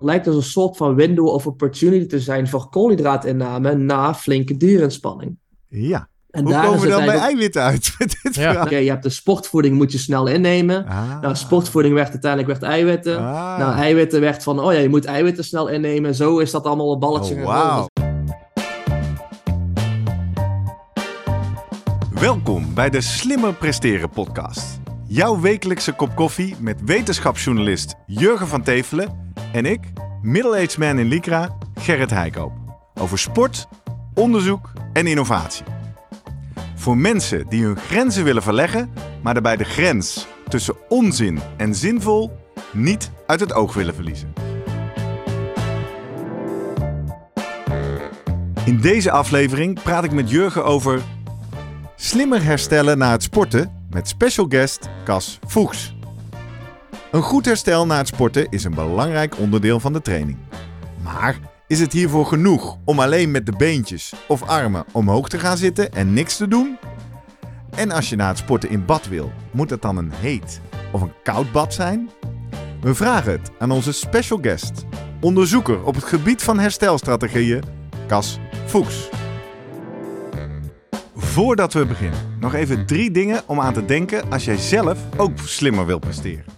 lijkt 0.00 0.24
dus 0.24 0.34
een 0.34 0.42
soort 0.42 0.76
van 0.76 0.94
window 0.94 1.26
of 1.26 1.46
opportunity 1.46 2.06
te 2.06 2.20
zijn 2.20 2.48
voor 2.48 2.68
koolhydraatinname 2.68 3.74
na 3.74 4.14
flinke 4.14 4.56
duurinspanning. 4.56 5.36
Ja. 5.68 6.08
En 6.30 6.42
Hoe 6.42 6.52
daar 6.52 6.62
komen 6.62 6.78
is 6.78 6.84
we 6.84 6.90
dan 6.90 7.04
bij 7.04 7.18
eiwitten 7.18 7.62
uit 7.62 7.96
Ja. 8.30 8.68
je 8.70 8.90
hebt 8.90 9.02
de 9.02 9.08
sportvoeding, 9.08 9.76
moet 9.76 9.92
je 9.92 9.98
snel 9.98 10.26
innemen. 10.26 10.86
Ah. 10.86 11.20
Nou, 11.20 11.34
sportvoeding 11.34 11.94
werd 11.94 12.10
uiteindelijk 12.10 12.50
werd 12.60 12.72
eiwitten. 12.72 13.18
Ah. 13.18 13.58
Nou, 13.58 13.76
eiwitten 13.76 14.20
werd 14.20 14.42
van, 14.42 14.60
oh 14.60 14.72
ja, 14.72 14.78
je 14.78 14.88
moet 14.88 15.04
eiwitten 15.04 15.44
snel 15.44 15.68
innemen. 15.68 16.14
Zo 16.14 16.38
is 16.38 16.50
dat 16.50 16.64
allemaal 16.64 16.92
een 16.92 16.98
balletje 16.98 17.34
Oh, 17.34 17.44
wauw. 17.44 17.86
Welkom 22.20 22.74
bij 22.74 22.90
de 22.90 23.00
Slimmer 23.00 23.54
Presteren 23.54 24.10
podcast. 24.10 24.80
Jouw 25.06 25.40
wekelijkse 25.40 25.92
kop 25.92 26.14
koffie 26.14 26.56
met 26.60 26.84
wetenschapsjournalist 26.84 27.94
Jurgen 28.06 28.48
van 28.48 28.62
Tevelen 28.62 29.27
en 29.52 29.66
ik, 29.66 29.80
middle-aged 30.22 30.78
man 30.78 30.98
in 30.98 31.06
Lycra, 31.06 31.56
Gerrit 31.74 32.10
Heikoop. 32.10 32.52
Over 32.94 33.18
sport, 33.18 33.68
onderzoek 34.14 34.72
en 34.92 35.06
innovatie. 35.06 35.64
Voor 36.74 36.96
mensen 36.96 37.46
die 37.48 37.64
hun 37.64 37.76
grenzen 37.76 38.24
willen 38.24 38.42
verleggen, 38.42 38.92
maar 39.22 39.34
daarbij 39.34 39.56
de 39.56 39.64
grens 39.64 40.26
tussen 40.48 40.74
onzin 40.88 41.38
en 41.56 41.74
zinvol 41.74 42.38
niet 42.72 43.10
uit 43.26 43.40
het 43.40 43.52
oog 43.52 43.74
willen 43.74 43.94
verliezen. 43.94 44.32
In 48.64 48.80
deze 48.80 49.10
aflevering 49.10 49.82
praat 49.82 50.04
ik 50.04 50.12
met 50.12 50.30
Jurgen 50.30 50.64
over 50.64 51.02
slimmer 51.96 52.42
herstellen 52.42 52.98
na 52.98 53.10
het 53.10 53.22
sporten 53.22 53.86
met 53.90 54.08
special 54.08 54.46
guest 54.48 54.88
Cas 55.04 55.38
Voegs. 55.46 55.97
Een 57.10 57.22
goed 57.22 57.44
herstel 57.44 57.86
na 57.86 57.96
het 57.96 58.06
sporten 58.06 58.46
is 58.50 58.64
een 58.64 58.74
belangrijk 58.74 59.38
onderdeel 59.38 59.80
van 59.80 59.92
de 59.92 60.02
training. 60.02 60.38
Maar 61.02 61.38
is 61.66 61.80
het 61.80 61.92
hiervoor 61.92 62.26
genoeg 62.26 62.76
om 62.84 63.00
alleen 63.00 63.30
met 63.30 63.46
de 63.46 63.52
beentjes 63.56 64.12
of 64.26 64.42
armen 64.42 64.84
omhoog 64.92 65.28
te 65.28 65.38
gaan 65.38 65.56
zitten 65.56 65.92
en 65.92 66.12
niks 66.12 66.36
te 66.36 66.48
doen? 66.48 66.78
En 67.70 67.90
als 67.90 68.08
je 68.08 68.16
na 68.16 68.28
het 68.28 68.38
sporten 68.38 68.70
in 68.70 68.84
bad 68.84 69.08
wil, 69.08 69.32
moet 69.50 69.70
het 69.70 69.82
dan 69.82 69.96
een 69.96 70.12
heet 70.14 70.60
of 70.92 71.00
een 71.00 71.12
koud 71.22 71.52
bad 71.52 71.74
zijn? 71.74 72.10
We 72.80 72.94
vragen 72.94 73.32
het 73.32 73.50
aan 73.58 73.70
onze 73.70 73.92
special 73.92 74.38
guest, 74.42 74.84
onderzoeker 75.20 75.84
op 75.84 75.94
het 75.94 76.04
gebied 76.04 76.42
van 76.42 76.58
herstelstrategieën, 76.58 77.62
Cas 78.06 78.38
Fuchs. 78.66 79.08
Voordat 81.16 81.72
we 81.72 81.86
beginnen, 81.86 82.36
nog 82.40 82.54
even 82.54 82.86
drie 82.86 83.10
dingen 83.10 83.42
om 83.46 83.60
aan 83.60 83.72
te 83.72 83.84
denken 83.84 84.30
als 84.30 84.44
jij 84.44 84.56
zelf 84.56 84.98
ook 85.16 85.38
slimmer 85.44 85.86
wil 85.86 85.98
presteren. 85.98 86.57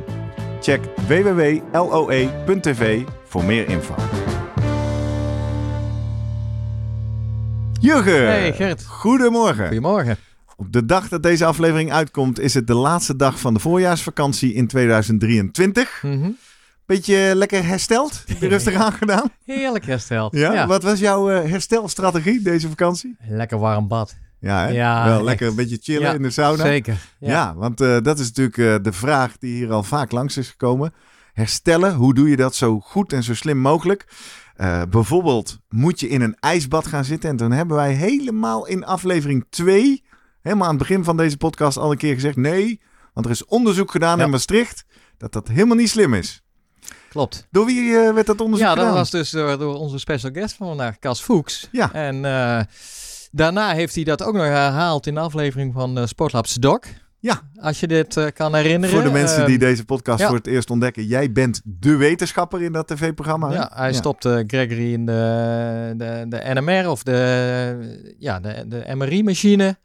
Check 0.61 0.81
www.loe.tv 1.07 3.01
voor 3.27 3.43
meer 3.43 3.69
info. 3.69 3.95
Jurgen! 7.79 8.25
Hey 8.27 8.53
Gert, 8.53 8.85
Goedemorgen. 8.85 9.65
goedemorgen. 9.65 10.17
Op 10.57 10.71
de 10.71 10.85
dag 10.85 11.07
dat 11.07 11.23
deze 11.23 11.45
aflevering 11.45 11.91
uitkomt 11.91 12.39
is 12.39 12.53
het 12.53 12.67
de 12.67 12.73
laatste 12.75 13.15
dag 13.15 13.39
van 13.39 13.53
de 13.53 13.59
voorjaarsvakantie 13.59 14.53
in 14.53 14.67
2023. 14.67 15.99
Mhm. 16.03 16.29
Beetje 16.85 17.31
lekker 17.35 17.65
hersteld? 17.65 18.23
Heb 18.25 18.37
je 18.41 18.47
rustig 18.47 18.73
aangedaan? 18.85 19.29
Heerlijk 19.45 19.85
hersteld. 19.85 20.35
Ja? 20.35 20.67
Wat 20.67 20.83
was 20.83 20.99
jouw 20.99 21.29
eh, 21.29 21.49
herstelstrategie 21.49 22.41
deze 22.41 22.69
vakantie? 22.69 23.15
Lekker 23.27 23.57
warm 23.59 23.87
bad. 23.87 24.15
Ja, 24.41 24.65
hè? 24.65 24.69
Ja, 24.71 25.05
wel 25.05 25.15
echt. 25.15 25.23
lekker 25.25 25.47
een 25.47 25.55
beetje 25.55 25.77
chillen 25.81 26.01
Ja, 26.01 26.13
in 26.13 26.21
de 26.21 26.29
sauna. 26.31 26.63
Zeker. 26.63 26.97
Ja, 27.19 27.55
want 27.55 27.81
eh, 27.81 27.97
dat 28.01 28.19
is 28.19 28.27
natuurlijk 28.27 28.57
eh, 28.57 28.75
de 28.83 28.91
vraag 28.91 29.37
die 29.37 29.55
hier 29.55 29.71
al 29.71 29.83
vaak 29.83 30.11
langs 30.11 30.37
is 30.37 30.49
gekomen. 30.49 30.93
Herstellen, 31.33 31.93
hoe 31.93 32.13
doe 32.13 32.29
je 32.29 32.35
dat 32.35 32.55
zo 32.55 32.79
goed 32.79 33.13
en 33.13 33.23
zo 33.23 33.33
slim 33.35 33.57
mogelijk? 33.57 34.05
Eh, 34.55 34.81
bijvoorbeeld, 34.89 35.59
moet 35.69 35.99
je 35.99 36.07
in 36.07 36.21
een 36.21 36.35
ijsbad 36.39 36.87
gaan 36.87 37.05
zitten? 37.05 37.29
En 37.29 37.35
toen 37.37 37.51
hebben 37.51 37.75
wij 37.75 37.93
helemaal 37.93 38.67
in 38.67 38.85
aflevering 38.85 39.45
2, 39.49 40.03
helemaal 40.41 40.67
aan 40.67 40.75
het 40.77 40.87
begin 40.87 41.03
van 41.03 41.17
deze 41.17 41.37
podcast, 41.37 41.77
al 41.77 41.91
een 41.91 41.97
keer 41.97 42.13
gezegd: 42.13 42.35
nee, 42.35 42.81
want 43.13 43.25
er 43.25 43.31
is 43.31 43.45
onderzoek 43.45 43.91
gedaan 43.91 44.21
in 44.21 44.29
Maastricht 44.29 44.85
dat 45.17 45.31
dat 45.33 45.47
helemaal 45.47 45.75
niet 45.77 45.89
slim 45.89 46.13
is. 46.13 46.41
Klopt. 47.09 47.47
Door 47.51 47.65
wie 47.65 47.91
werd 48.13 48.25
dat 48.25 48.41
onderzoek 48.41 48.67
Ja, 48.67 48.73
dat 48.75 48.83
gedaan? 48.83 48.97
was 48.99 49.09
dus 49.09 49.29
door, 49.29 49.57
door 49.57 49.75
onze 49.75 49.97
special 49.99 50.31
guest 50.31 50.55
van 50.55 50.67
vandaag, 50.67 50.99
Cas 50.99 51.21
Fuchs. 51.21 51.67
Ja. 51.71 51.93
En 51.93 52.25
daarna 53.31 53.73
heeft 53.73 53.95
hij 53.95 54.03
dat 54.03 54.23
ook 54.23 54.33
nog 54.33 54.43
herhaald 54.43 55.07
in 55.07 55.13
de 55.13 55.19
aflevering 55.19 55.73
van 55.73 55.97
uh, 55.97 56.05
Sportlabs 56.05 56.53
Doc. 56.53 56.79
Ja. 57.19 57.41
Als 57.55 57.79
je 57.79 57.87
dit 57.87 58.17
eh, 58.17 58.25
kan 58.33 58.55
herinneren. 58.55 58.95
Voor 58.95 59.03
de 59.03 59.11
mensen 59.11 59.37
Ehm, 59.37 59.47
die 59.47 59.57
deze 59.57 59.85
podcast 59.85 60.19
ja. 60.19 60.27
voor 60.27 60.35
het 60.35 60.47
eerst 60.47 60.69
ontdekken, 60.69 61.05
jij 61.05 61.31
bent 61.31 61.61
de 61.63 61.95
wetenschapper 61.95 62.61
in 62.61 62.71
dat 62.71 62.87
tv-programma. 62.87 63.51
Ja, 63.51 63.71
hij 63.73 63.93
stopte 63.93 64.43
Gregory 64.47 64.93
in 64.93 65.05
de, 65.05 65.93
de, 65.97 66.25
de 66.29 66.41
NMR 66.53 66.89
of 66.89 67.03
de, 67.03 68.13
ja, 68.19 68.39
de, 68.39 68.65
de 68.67 68.95
MRI-machine. 68.95 69.77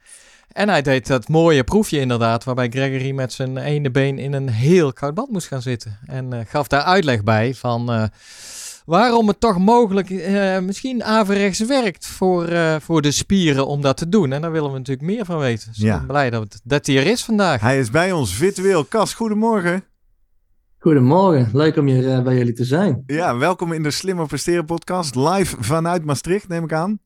En 0.56 0.68
hij 0.68 0.82
deed 0.82 1.06
dat 1.06 1.28
mooie 1.28 1.64
proefje 1.64 2.00
inderdaad, 2.00 2.44
waarbij 2.44 2.68
Gregory 2.68 3.10
met 3.10 3.32
zijn 3.32 3.56
ene 3.56 3.90
been 3.90 4.18
in 4.18 4.32
een 4.32 4.48
heel 4.48 4.92
koud 4.92 5.14
bad 5.14 5.28
moest 5.28 5.46
gaan 5.46 5.62
zitten. 5.62 5.98
En 6.06 6.32
eh, 6.32 6.40
gaf 6.48 6.68
daar 6.68 6.82
uitleg 6.82 7.22
bij 7.22 7.54
van 7.54 7.92
eh, 7.92 8.04
waarom 8.86 9.28
het 9.28 9.40
toch 9.40 9.58
mogelijk 9.58 10.10
eh, 10.10 10.58
misschien 10.58 11.04
averechts 11.04 11.60
werkt 11.60 12.06
voor, 12.06 12.44
eh, 12.44 12.76
voor 12.80 13.02
de 13.02 13.10
spieren 13.10 13.66
om 13.66 13.80
dat 13.80 13.96
te 13.96 14.08
doen. 14.08 14.32
En 14.32 14.40
daar 14.40 14.52
willen 14.52 14.70
we 14.72 14.78
natuurlijk 14.78 15.06
meer 15.06 15.24
van 15.24 15.38
weten. 15.38 15.68
Dus 15.68 15.78
Ja. 15.82 15.92
ik 15.92 15.98
ben 15.98 16.06
blij 16.06 16.30
dat, 16.30 16.42
het- 16.42 16.60
dat 16.64 16.86
hij 16.86 16.96
er 16.96 17.06
is 17.06 17.24
vandaag. 17.24 17.60
Hij 17.60 17.78
is 17.78 17.90
bij 17.90 18.12
ons 18.12 18.34
virtueel. 18.34 18.84
Cas, 18.86 19.14
goedemorgen. 19.14 19.84
Goedemorgen, 20.78 21.48
leuk 21.52 21.76
om 21.76 21.86
hier 21.86 22.12
eh, 22.12 22.22
bij 22.22 22.36
jullie 22.36 22.52
te 22.52 22.64
zijn. 22.64 23.02
Ja, 23.06 23.36
welkom 23.36 23.72
in 23.72 23.82
de 23.82 23.90
Slimmer 23.90 24.26
Presteren 24.26 24.64
podcast. 24.64 25.14
Live 25.14 25.56
vanuit 25.60 26.04
Maastricht, 26.04 26.48
neem 26.48 26.64
ik 26.64 26.72
aan. 26.72 26.98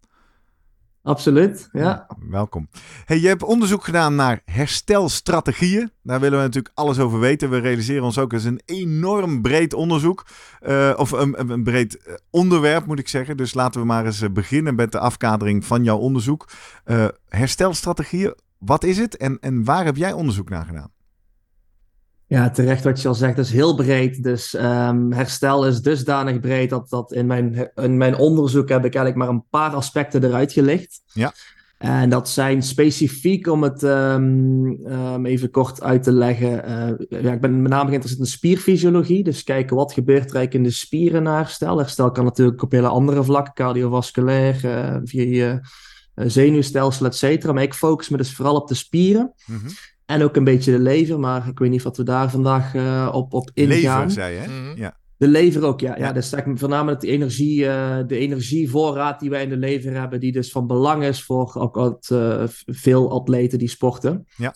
Absoluut, 1.03 1.69
ja. 1.72 2.06
Welkom. 2.31 2.69
Hey, 3.05 3.19
je 3.21 3.28
hebt 3.28 3.43
onderzoek 3.43 3.84
gedaan 3.84 4.15
naar 4.15 4.43
herstelstrategieën. 4.44 5.91
Daar 6.03 6.21
willen 6.21 6.38
we 6.38 6.44
natuurlijk 6.44 6.75
alles 6.78 6.99
over 6.99 7.19
weten. 7.21 7.50
We 7.50 7.59
realiseren 7.59 8.03
ons 8.05 8.19
ook 8.19 8.33
als 8.33 8.44
een 8.44 8.61
enorm 8.65 9.43
breed 9.43 9.75
onderzoek. 9.75 10.27
eh, 10.60 10.93
of 10.97 11.10
een, 11.10 11.50
een- 11.50 11.62
breed 11.65 11.97
eh, 11.99 12.15
onderwerp, 12.31 12.87
moet 12.87 12.99
ik 12.99 13.09
zeggen. 13.09 13.37
Dus 13.37 13.55
laten 13.55 13.81
we 13.81 13.87
maar 13.87 14.06
eens 14.06 14.21
eh, 14.21 14.31
beginnen 14.31 14.75
met 14.75 14.93
de 14.93 14.99
afkadering 14.99 15.65
van 15.65 15.84
jouw 15.84 15.99
onderzoek. 15.99 16.49
Herstelstrategieën, 17.28 18.34
wat 18.59 18.84
is 18.84 18.99
het 18.99 19.16
en, 19.16 19.39
en 19.41 19.65
waar 19.65 19.84
heb 19.84 19.97
jij 19.97 20.12
onderzoek 20.12 20.49
naar 20.49 20.65
gedaan? 20.65 20.91
Ja, 22.30 22.50
terecht 22.50 22.84
wat 22.84 23.02
je 23.02 23.08
al 23.08 23.14
zegt, 23.14 23.36
dat 23.36 23.44
is 23.44 23.52
heel 23.52 23.74
breed. 23.74 24.22
Dus 24.22 24.54
ehm, 24.54 25.10
herstel 25.10 25.66
is 25.66 25.80
dusdanig 25.80 26.41
breed 26.41 26.70
dat, 26.70 26.88
dat 26.88 27.12
in, 27.12 27.26
mijn, 27.26 27.70
in 27.74 27.96
mijn 27.96 28.16
onderzoek 28.16 28.68
heb 28.68 28.84
ik 28.84 28.94
eigenlijk 28.94 29.16
maar 29.16 29.28
een 29.28 29.48
paar 29.50 29.74
aspecten 29.74 30.24
eruit 30.24 30.52
gelicht. 30.52 31.02
Ja. 31.12 31.32
En 31.78 32.10
dat 32.10 32.28
zijn 32.28 32.62
specifiek, 32.62 33.46
om 33.46 33.62
het 33.62 33.82
ehm, 33.82 34.72
ehm, 34.84 35.26
even 35.26 35.50
kort 35.50 35.82
uit 35.82 36.02
te 36.02 36.12
leggen. 36.12 36.64
eh, 36.64 37.22
ja, 37.22 37.32
ik 37.32 37.41
ben 37.41 37.62
met 37.62 37.70
name 37.70 37.88
geïnteresseerd 37.88 38.26
in 38.26 38.32
spierfysiologie. 38.32 39.24
Dus 39.24 39.42
kijken 39.42 39.76
wat 39.76 39.92
gebeurt 39.92 40.30
er 40.30 40.36
eigenlijk 40.36 40.54
in 40.54 40.62
de 40.62 40.71
spieren 40.71 41.22
na 41.22 41.36
herstel. 41.36 41.78
Herstel 41.78 42.10
kan 42.10 42.24
natuurlijk 42.24 42.62
op 42.62 42.72
hele 42.72 42.88
andere 42.88 43.24
vlakken, 43.24 43.54
cardiovasculair, 43.54 44.65
eh, 44.65 44.97
via 45.04 45.22
je 45.22 45.60
eh, 46.15 46.24
zenuwstelsel, 46.28 47.06
et 47.06 47.16
cetera. 47.16 47.53
Maar 47.53 47.62
ik 47.62 47.74
focus 47.74 48.09
me 48.09 48.16
dus 48.16 48.34
vooral 48.34 48.56
op 48.56 48.68
de 48.68 48.74
spieren. 48.74 49.33
En 50.10 50.22
ook 50.22 50.36
een 50.36 50.45
beetje 50.45 50.72
de 50.72 50.78
lever, 50.78 51.21
maar 51.21 51.48
ik 51.48 51.59
weet 51.59 51.71
niet 51.71 51.83
wat 51.83 51.97
we 51.97 52.03
daar 52.03 52.30
vandaag 52.30 52.74
eh, 52.74 53.10
op, 53.12 53.33
op 53.33 53.51
ingaan. 53.54 53.98
Lever, 53.98 54.10
zei 54.10 54.34
je, 54.34 54.41
hè? 54.41 54.47
Mhm. 54.47 54.80
Ja. 54.80 54.98
De 55.16 55.28
lever 55.28 55.62
ook, 55.62 55.80
ja. 55.80 55.97
ja. 55.97 56.04
Ja. 56.04 56.12
dus 56.12 56.33
ik 56.33 56.45
voornamelijk 56.54 57.01
de, 57.01 57.07
energie, 57.07 57.66
eh, 57.66 57.98
de 58.07 58.16
energievoorraad 58.16 59.21
die 59.21 59.30
wij 59.30 59.42
in 59.42 59.48
de 59.48 59.57
lever 59.57 59.92
hebben, 59.92 60.21
die 60.21 60.33
dus 60.33 60.51
van 60.51 60.66
belang 60.66 61.04
is 61.04 61.22
voor 61.22 61.54
ook 61.54 61.74
wat, 61.74 62.09
eh, 62.12 62.42
veel 62.66 63.10
atleten 63.10 63.59
die 63.59 63.68
sporten. 63.68 64.27
Ja. 64.36 64.54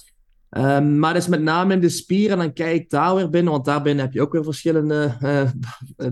Ehm, 0.50 0.98
maar 0.98 1.14
dus 1.14 1.26
met 1.26 1.42
name 1.42 1.74
in 1.74 1.80
de 1.80 1.88
spieren, 1.88 2.38
dan 2.38 2.52
kijk 2.52 2.74
ik 2.74 2.90
daar 2.90 3.14
weer 3.14 3.30
binnen, 3.30 3.52
want 3.52 3.64
daarbinnen 3.64 4.04
heb 4.04 4.14
je 4.14 4.20
ook 4.20 4.32
weer 4.32 4.44
verschillende 4.44 5.16
eh, 5.20 5.50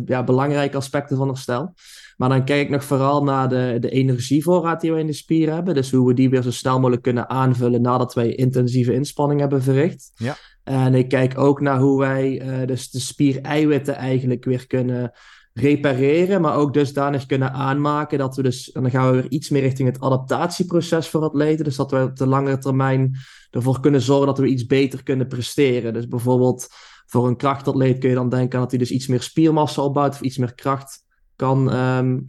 ja, 0.04 0.24
belangrijke 0.24 0.76
aspecten 0.76 1.16
van 1.16 1.28
herstel. 1.28 1.74
Maar 2.16 2.28
dan 2.28 2.44
kijk 2.44 2.62
ik 2.62 2.70
nog 2.70 2.84
vooral 2.84 3.24
naar 3.24 3.48
de, 3.48 3.76
de 3.80 3.90
energievoorraad 3.90 4.80
die 4.80 4.92
we 4.92 4.98
in 4.98 5.06
de 5.06 5.12
spieren 5.12 5.54
hebben. 5.54 5.74
Dus 5.74 5.90
hoe 5.90 6.06
we 6.06 6.14
die 6.14 6.30
weer 6.30 6.42
zo 6.42 6.50
snel 6.50 6.78
mogelijk 6.78 7.02
kunnen 7.02 7.28
aanvullen 7.28 7.82
nadat 7.82 8.14
wij 8.14 8.34
intensieve 8.34 8.94
inspanning 8.94 9.40
hebben 9.40 9.62
verricht. 9.62 10.12
Ja. 10.14 10.36
En 10.64 10.94
ik 10.94 11.08
kijk 11.08 11.38
ook 11.38 11.60
naar 11.60 11.78
hoe 11.78 11.98
wij 11.98 12.40
eh, 12.40 12.66
dus 12.66 12.90
de 12.90 13.00
spiereiwitten 13.00 13.94
eigenlijk 13.94 14.44
weer 14.44 14.66
kunnen 14.66 15.12
repareren, 15.52 16.40
maar 16.40 16.56
ook 16.56 16.74
dusdanig 16.74 17.26
kunnen 17.26 17.52
aanmaken 17.52 18.18
dat 18.18 18.36
we 18.36 18.42
dus, 18.42 18.72
en 18.72 18.82
dan 18.82 18.90
gaan 18.90 19.10
we 19.10 19.20
weer 19.20 19.30
iets 19.30 19.48
meer 19.48 19.62
richting 19.62 19.88
het 19.88 20.00
adaptatieproces 20.00 21.08
voor 21.08 21.22
atleten, 21.22 21.64
dus 21.64 21.76
dat 21.76 21.90
we 21.90 22.02
op 22.02 22.16
de 22.16 22.26
langere 22.26 22.58
termijn 22.58 23.16
ervoor 23.50 23.80
kunnen 23.80 24.00
zorgen 24.00 24.26
dat 24.26 24.38
we 24.38 24.46
iets 24.46 24.66
beter 24.66 25.02
kunnen 25.02 25.28
presteren. 25.28 25.92
Dus 25.92 26.08
bijvoorbeeld 26.08 26.68
voor 27.06 27.26
een 27.26 27.36
krachtatleet 27.36 27.98
kun 27.98 28.08
je 28.08 28.14
dan 28.14 28.28
denken 28.28 28.54
aan 28.54 28.60
dat 28.60 28.70
hij 28.70 28.78
dus 28.78 28.90
iets 28.90 29.06
meer 29.06 29.22
spiermassa 29.22 29.82
opbouwt 29.82 30.12
of 30.12 30.20
iets 30.20 30.38
meer 30.38 30.54
kracht 30.54 31.01
kan 31.42 31.74
um, 31.74 32.24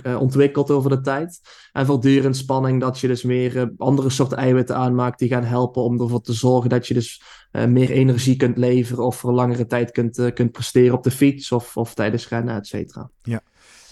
over 0.54 0.89
de 0.89 1.01
tijd. 1.01 1.39
En 1.71 1.86
voortdurend 1.86 2.38
spanning 2.38 2.81
dat 2.81 3.00
je 3.00 3.07
dus 3.07 3.24
meer 3.24 3.56
uh, 3.56 3.63
andere 3.77 4.10
soorten 4.10 4.38
eiwitten 4.38 4.75
aanmaakt 4.75 5.19
die 5.19 5.30
gaan 5.30 5.44
helpen 5.44 5.83
om 5.83 6.01
ervoor 6.01 6.21
te 6.21 6.33
zorgen 6.33 6.69
dat 6.69 6.88
je 6.88 6.94
dus 6.94 7.21
uh, 7.51 7.65
meer 7.65 7.89
energie 7.89 8.36
kunt 8.36 8.57
leveren 8.57 9.06
of 9.06 9.18
voor 9.18 9.33
langere 9.33 9.65
tijd 9.65 9.92
kunt, 9.92 10.33
kunt 10.33 10.51
presteren 10.51 10.95
op 10.95 11.04
de 11.04 11.12
fiets 11.12 11.51
of, 11.51 11.77
of 11.77 11.94
tijdens 11.94 12.27
rennen, 12.27 12.56
et 12.56 12.68
cetera. 12.68 13.10
Ja. 13.21 13.42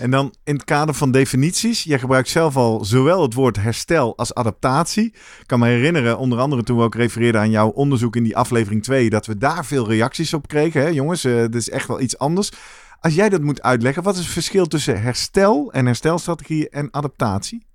En 0.02 0.12
dan 0.12 0.34
in 0.44 0.54
het 0.54 0.64
kader 0.64 0.96
van 0.96 1.12
definities. 1.12 1.84
Jij 1.84 2.00
gebruikt 2.00 2.30
zelf 2.30 2.56
al 2.56 2.86
zowel 2.86 3.22
het 3.22 3.34
woord 3.34 3.56
herstel 3.56 4.18
als 4.18 4.34
adaptatie. 4.34 5.06
Ik 5.06 5.44
kan 5.46 5.60
me 5.60 5.68
herinneren, 5.68 6.18
onder 6.18 6.40
andere 6.40 6.64
toen 6.64 6.78
we 6.78 6.84
ook 6.84 6.96
refereerden 6.96 7.42
aan 7.42 7.50
jouw 7.50 7.70
onderzoek 7.70 8.16
in 8.16 8.24
die 8.24 8.38
aflevering 8.38 8.84
2, 8.84 9.10
dat 9.10 9.26
we 9.26 9.38
daar 9.38 9.66
veel 9.66 9.88
reacties 9.88 10.34
op 10.34 10.48
kregen. 10.48 10.82
Hè? 10.82 10.88
Jongens, 10.88 11.26
uh, 11.26 11.36
dit 11.42 11.56
is 11.56 11.70
echt 11.70 11.88
wel 11.88 12.02
iets 12.02 12.18
anders. 12.18 12.52
Als 13.02 13.16
jij 13.16 13.30
dat 13.30 13.42
moet 13.42 13.62
uitleggen, 13.62 14.04
wat 14.04 14.16
is 14.16 14.22
het 14.22 14.34
verschil 14.34 14.66
tussen 14.66 15.02
herstel 15.02 15.72
en 15.72 15.86
herstelstrategie 15.86 16.70
en 16.70 16.94
adaptatie? 16.94 17.66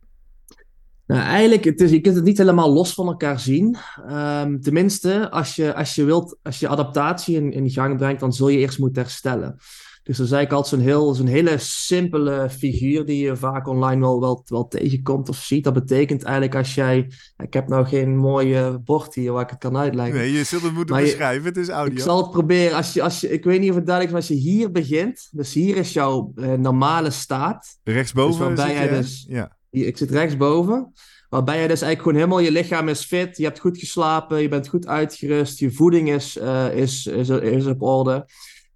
Nou, 1.07 1.23
eigenlijk, 1.23 1.65
het 1.65 1.81
is, 1.81 1.91
je 1.91 2.01
kunt 2.01 2.15
het 2.15 2.25
niet 2.25 2.39
helemaal 2.39 2.73
los 2.73 2.95
van 2.95 3.07
elkaar 3.07 3.41
zien. 3.41 3.77
Um, 4.11 4.61
tenminste, 4.61 5.31
als 5.31 5.57
je, 5.57 5.75
als 5.75 5.95
je 5.95 6.05
wilt, 6.05 6.39
als 6.43 6.61
je 6.61 6.69
adaptatie 6.69 7.37
in, 7.37 7.53
in 7.53 7.71
gang 7.71 7.97
brengt, 7.97 8.21
dan 8.21 8.33
zul 8.33 8.49
je 8.49 8.59
eerst 8.59 8.79
moeten 8.79 9.03
herstellen. 9.03 9.59
Dus 10.07 10.17
dat 10.17 10.27
is 10.27 10.33
eigenlijk 10.33 10.53
altijd 10.53 10.83
zo'n 10.83 10.93
heel, 10.93 11.15
zo'n 11.15 11.27
hele 11.27 11.59
simpele 11.59 12.51
figuur 12.51 13.05
die 13.05 13.25
je 13.25 13.37
vaak 13.37 13.69
online 13.69 14.01
wel, 14.01 14.21
wel, 14.21 14.43
wel 14.47 14.69
tegenkomt 14.69 15.29
of 15.29 15.37
ziet. 15.37 15.65
Dat 15.65 15.73
betekent 15.73 16.23
eigenlijk 16.23 16.55
als 16.55 16.75
jij... 16.75 17.11
Ik 17.37 17.53
heb 17.53 17.69
nou 17.69 17.87
geen 17.87 18.17
mooie 18.17 18.81
bord 18.85 19.15
hier 19.15 19.33
waar 19.33 19.43
ik 19.43 19.51
het 19.51 19.59
kan 19.59 19.77
uitleggen. 19.77 20.17
Nee, 20.17 20.33
je 20.33 20.45
zult 20.45 20.63
het 20.63 20.73
moeten 20.73 20.97
beschrijven. 20.97 21.45
het 21.45 21.57
is 21.57 21.69
audio. 21.69 21.97
Ik 21.97 22.03
zal 22.03 22.23
het 22.23 22.31
proberen. 22.31 22.77
Als 22.77 22.93
je, 22.93 23.03
als 23.03 23.21
je, 23.21 23.31
ik 23.31 23.45
weet 23.45 23.61
niet 23.61 23.71
of 23.71 23.77
het 23.77 23.87
duidelijk 23.87 24.17
is, 24.17 24.29
maar 24.29 24.37
als 24.37 24.45
je 24.45 24.51
hier 24.51 24.71
begint. 24.71 25.29
Dus 25.31 25.53
hier 25.53 25.77
is 25.77 25.93
jouw 25.93 26.33
uh, 26.37 26.53
normale 26.53 27.11
staat. 27.11 27.79
Rechtsboven 27.85 28.49
dus 28.49 28.57
waarbij 28.57 28.83
je, 28.83 28.91
dus, 28.91 29.27
ja. 29.29 29.57
Hier, 29.71 29.87
ik 29.87 29.97
zit 29.97 30.11
rechtsboven. 30.11 30.93
Waarbij 31.29 31.63
je 31.63 31.69
dus 31.69 31.83
eigenlijk 31.83 32.03
gewoon 32.03 32.17
helemaal 32.17 32.53
je 32.53 32.63
lichaam 32.63 32.89
is 32.89 33.05
fit. 33.05 33.37
Je 33.37 33.45
hebt 33.45 33.59
goed 33.59 33.79
geslapen. 33.79 34.43
Je 34.43 34.49
bent 34.49 34.69
goed 34.69 34.87
uitgerust. 34.87 35.59
Je 35.59 35.71
voeding 35.71 36.11
is, 36.11 36.37
uh, 36.37 36.77
is, 36.77 37.07
is, 37.07 37.29
is 37.29 37.67
op 37.67 37.83
orde. 37.83 38.27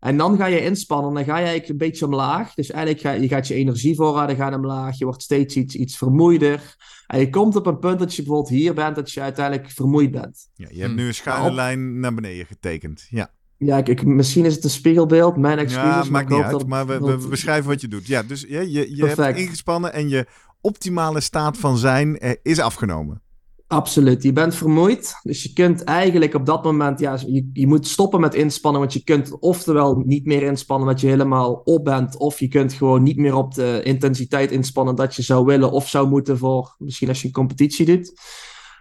En 0.01 0.17
dan 0.17 0.37
ga 0.37 0.47
je 0.47 0.65
inspannen, 0.65 1.15
dan 1.15 1.25
ga 1.25 1.37
je 1.37 1.45
eigenlijk 1.45 1.69
een 1.69 1.89
beetje 1.89 2.07
omlaag. 2.07 2.55
Dus 2.55 2.71
eigenlijk 2.71 3.03
ga 3.07 3.13
je 3.13 3.29
gaat 3.29 3.49
je 3.49 3.55
energievoorraden 3.55 4.37
gaan 4.37 4.55
omlaag, 4.55 4.99
je 4.99 5.05
wordt 5.05 5.23
steeds 5.23 5.57
iets, 5.57 5.75
iets 5.75 5.97
vermoeider. 5.97 6.77
En 7.07 7.21
je 7.21 7.31
komt 7.31 7.57
op 7.57 7.67
een 7.67 7.79
punt 7.79 7.99
dat 7.99 8.15
je 8.15 8.23
bijvoorbeeld 8.23 8.55
hier 8.55 8.75
bent, 8.75 8.97
dat 8.97 9.13
je 9.13 9.21
uiteindelijk 9.21 9.71
vermoeid 9.71 10.11
bent. 10.11 10.51
Ja, 10.55 10.69
je 10.71 10.81
hebt 10.81 10.95
nu 10.95 11.07
een 11.07 11.15
schuine 11.15 11.45
nou, 11.45 11.55
lijn 11.55 12.01
naar 12.01 12.15
beneden 12.15 12.47
getekend, 12.47 13.07
ja. 13.11 13.31
Ja, 13.57 13.85
ik, 13.85 14.05
misschien 14.05 14.45
is 14.45 14.55
het 14.55 14.65
een 14.65 14.71
spiegelbeeld, 14.71 15.37
mijn 15.37 15.59
excuses. 15.59 16.05
Ja, 16.05 16.11
maakt 16.11 16.29
niet 16.29 16.43
uit, 16.43 16.67
maar 16.67 16.87
we, 16.87 17.01
we, 17.01 17.29
beschrijven 17.29 17.71
wat 17.71 17.81
je 17.81 17.89
doet. 17.89 18.07
Ja, 18.07 18.23
dus 18.23 18.45
ja, 18.49 18.61
je, 18.61 18.97
je 18.97 19.07
hebt 19.07 19.39
ingespannen 19.39 19.93
en 19.93 20.09
je 20.09 20.27
optimale 20.61 21.21
staat 21.21 21.59
van 21.59 21.79
zijn 21.79 22.19
is 22.43 22.61
afgenomen. 22.61 23.23
Absoluut, 23.73 24.23
je 24.23 24.33
bent 24.33 24.55
vermoeid. 24.55 25.15
Dus 25.23 25.43
je 25.43 25.53
kunt 25.53 25.85
eigenlijk 25.85 26.35
op 26.35 26.47
dat 26.47 26.65
moment, 26.65 27.01
ja, 27.01 27.19
je, 27.27 27.51
je 27.53 27.67
moet 27.67 27.87
stoppen 27.87 28.21
met 28.21 28.35
inspannen. 28.35 28.81
Want 28.81 28.93
je 28.93 29.05
kunt 29.05 29.39
oftewel 29.39 29.97
niet 29.97 30.27
meer 30.27 30.43
inspannen 30.43 30.89
dat 30.89 31.01
je 31.01 31.07
helemaal 31.07 31.53
op 31.65 31.85
bent. 31.85 32.17
Of 32.17 32.41
je 32.41 32.49
kunt 32.49 32.73
gewoon 32.73 33.03
niet 33.03 33.17
meer 33.17 33.35
op 33.35 33.55
de 33.55 33.81
intensiteit 33.85 34.51
inspannen 34.51 34.95
dat 34.95 35.15
je 35.15 35.23
zou 35.23 35.45
willen 35.45 35.71
of 35.71 35.89
zou 35.89 36.09
moeten 36.09 36.39
voor 36.39 36.75
misschien 36.79 37.09
als 37.09 37.21
je 37.21 37.27
een 37.27 37.33
competitie 37.33 37.87
doet. 37.87 38.13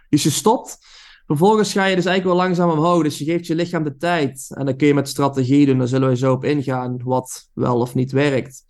Dus 0.08 0.22
je 0.22 0.30
stopt. 0.30 0.78
Vervolgens 1.26 1.72
ga 1.72 1.84
je 1.84 1.96
dus 1.96 2.04
eigenlijk 2.04 2.36
wel 2.36 2.46
langzaam 2.46 2.70
omhoog. 2.70 3.02
Dus 3.02 3.18
je 3.18 3.24
geeft 3.24 3.46
je 3.46 3.54
lichaam 3.54 3.84
de 3.84 3.96
tijd. 3.96 4.46
En 4.54 4.66
dan 4.66 4.76
kun 4.76 4.86
je 4.86 4.94
met 4.94 5.08
strategie 5.08 5.66
doen. 5.66 5.78
Daar 5.78 5.88
zullen 5.88 6.08
we 6.08 6.16
zo 6.16 6.32
op 6.32 6.44
ingaan 6.44 7.00
wat 7.04 7.50
wel 7.54 7.80
of 7.80 7.94
niet 7.94 8.12
werkt. 8.12 8.64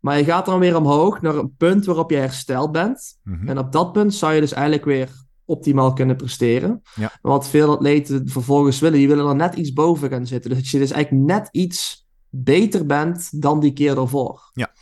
Maar 0.00 0.18
je 0.18 0.24
gaat 0.24 0.46
dan 0.46 0.58
weer 0.58 0.76
omhoog 0.76 1.20
naar 1.20 1.34
een 1.34 1.54
punt 1.56 1.84
waarop 1.84 2.10
je 2.10 2.16
hersteld 2.16 2.72
bent. 2.72 3.18
Mm 3.22 3.38
-hmm. 3.38 3.48
En 3.48 3.58
op 3.58 3.72
dat 3.72 3.92
punt 3.92 4.14
zou 4.14 4.34
je 4.34 4.40
dus 4.40 4.52
eigenlijk 4.52 4.84
weer 4.84 5.24
optimaal 5.46 5.92
kunnen 5.92 6.16
presteren. 6.16 6.82
Ja. 6.94 7.12
Wat 7.22 7.48
veel 7.48 7.70
atleten 7.70 8.28
vervolgens 8.28 8.78
willen, 8.78 8.98
die 8.98 9.08
willen 9.08 9.28
er 9.28 9.36
net 9.36 9.54
iets 9.54 9.72
boven 9.72 10.10
gaan 10.10 10.26
zitten. 10.26 10.50
Dus 10.50 10.70
je 10.70 10.78
dus 10.78 10.90
eigenlijk 10.90 11.24
net 11.26 11.48
iets 11.52 12.06
beter 12.30 12.86
bent 12.86 13.42
dan 13.42 13.60
die 13.60 13.72
keer 13.72 13.98
ervoor. 13.98 14.50
Ja. 14.54 14.72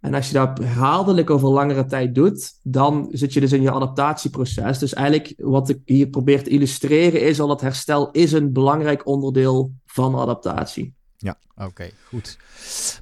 En 0.00 0.14
als 0.14 0.26
je 0.26 0.32
dat 0.32 0.58
herhaaldelijk 0.58 1.30
over 1.30 1.48
langere 1.48 1.84
tijd 1.84 2.14
doet, 2.14 2.52
dan 2.62 3.08
zit 3.10 3.32
je 3.32 3.40
dus 3.40 3.52
in 3.52 3.62
je 3.62 3.70
adaptatieproces. 3.70 4.78
Dus 4.78 4.94
eigenlijk 4.94 5.34
wat 5.36 5.68
ik 5.68 5.78
hier 5.84 6.08
probeer 6.08 6.42
te 6.42 6.50
illustreren 6.50 7.22
is 7.22 7.40
al 7.40 7.48
dat 7.48 7.60
herstel 7.60 8.10
is 8.10 8.32
een 8.32 8.52
belangrijk 8.52 9.06
onderdeel 9.06 9.72
van 9.86 10.16
adaptatie. 10.16 10.94
Ja, 11.16 11.38
oké, 11.56 11.90
goed. 12.08 12.38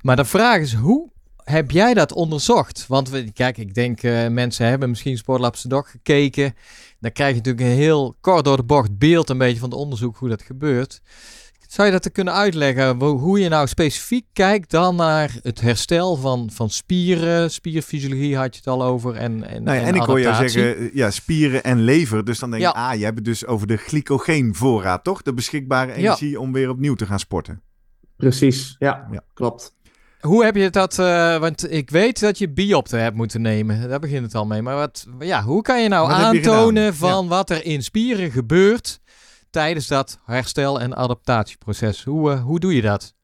Maar 0.02 0.16
de 0.16 0.24
vraag 0.24 0.60
is, 0.60 0.74
hoe 0.74 1.10
heb 1.44 1.70
jij 1.70 1.94
dat 1.94 2.12
onderzocht? 2.12 2.86
Want 2.88 3.08
we, 3.08 3.32
kijk, 3.32 3.58
ik 3.58 3.74
denk 3.74 4.02
uh, 4.02 4.28
mensen 4.28 4.66
hebben 4.66 4.88
misschien 4.88 5.18
Sportlabs 5.18 5.62
Doc 5.62 5.90
gekeken. 5.90 6.54
Dan 7.00 7.12
krijg 7.12 7.30
je 7.30 7.36
natuurlijk 7.36 7.66
een 7.66 7.76
heel 7.76 8.16
kort 8.20 8.44
door 8.44 8.56
de 8.56 8.64
bocht 8.64 8.98
beeld 8.98 9.30
een 9.30 9.38
beetje 9.38 9.58
van 9.58 9.70
het 9.70 9.78
onderzoek 9.78 10.16
hoe 10.16 10.28
dat 10.28 10.42
gebeurt. 10.42 11.00
Zou 11.68 11.86
je 11.86 11.92
dat 11.92 12.02
te 12.02 12.10
kunnen 12.10 12.34
uitleggen? 12.34 13.00
Hoe 13.00 13.40
je 13.40 13.48
nou 13.48 13.66
specifiek 13.66 14.26
kijkt 14.32 14.70
dan 14.70 14.96
naar 14.96 15.38
het 15.42 15.60
herstel 15.60 16.16
van, 16.16 16.50
van 16.52 16.70
spieren? 16.70 17.50
Spierfysiologie 17.50 18.36
had 18.36 18.54
je 18.54 18.58
het 18.58 18.66
al 18.66 18.82
over. 18.82 19.14
En, 19.14 19.48
en, 19.48 19.62
nou 19.62 19.76
ja, 19.76 19.82
en, 19.82 19.88
en 19.88 19.94
ik 19.94 20.02
hoor 20.02 20.20
jou 20.20 20.48
zeggen, 20.48 20.90
ja, 20.92 21.10
spieren 21.10 21.64
en 21.64 21.80
lever. 21.80 22.24
Dus 22.24 22.38
dan 22.38 22.50
denk 22.50 22.62
je, 22.62 22.68
ja. 22.68 22.90
ah, 22.90 22.98
je 22.98 23.04
hebt 23.04 23.16
het 23.16 23.24
dus 23.24 23.46
over 23.46 23.66
de 23.66 23.76
glycogeenvoorraad, 23.76 25.04
toch? 25.04 25.22
De 25.22 25.34
beschikbare 25.34 25.92
energie 25.92 26.30
ja. 26.30 26.38
om 26.38 26.52
weer 26.52 26.68
opnieuw 26.68 26.94
te 26.94 27.06
gaan 27.06 27.18
sporten. 27.18 27.62
Precies, 28.16 28.76
ja, 28.78 29.08
ja. 29.10 29.24
klopt. 29.34 29.76
Hoe 30.20 30.44
heb 30.44 30.56
je 30.56 30.70
dat? 30.70 30.98
Uh, 30.98 31.38
want 31.38 31.72
ik 31.72 31.90
weet 31.90 32.20
dat 32.20 32.38
je 32.38 32.50
biopten 32.50 33.02
hebt 33.02 33.16
moeten 33.16 33.42
nemen. 33.42 33.88
Daar 33.88 33.98
begint 33.98 34.24
het 34.24 34.34
al 34.34 34.46
mee. 34.46 34.62
Maar 34.62 34.76
wat, 34.76 35.06
ja, 35.18 35.42
hoe 35.42 35.62
kan 35.62 35.82
je 35.82 35.88
nou 35.88 36.08
wat 36.08 36.16
aantonen 36.16 36.94
van 36.94 37.22
ja. 37.22 37.28
wat 37.28 37.50
er 37.50 37.64
in 37.64 37.82
spieren 37.82 38.30
gebeurt 38.30 39.00
tijdens 39.50 39.86
dat 39.86 40.18
herstel- 40.24 40.80
en 40.80 40.96
adaptatieproces? 40.96 42.04
Hoe, 42.04 42.30
uh, 42.30 42.42
hoe 42.42 42.60
doe 42.60 42.74
je 42.74 42.82
dat? 42.82 43.14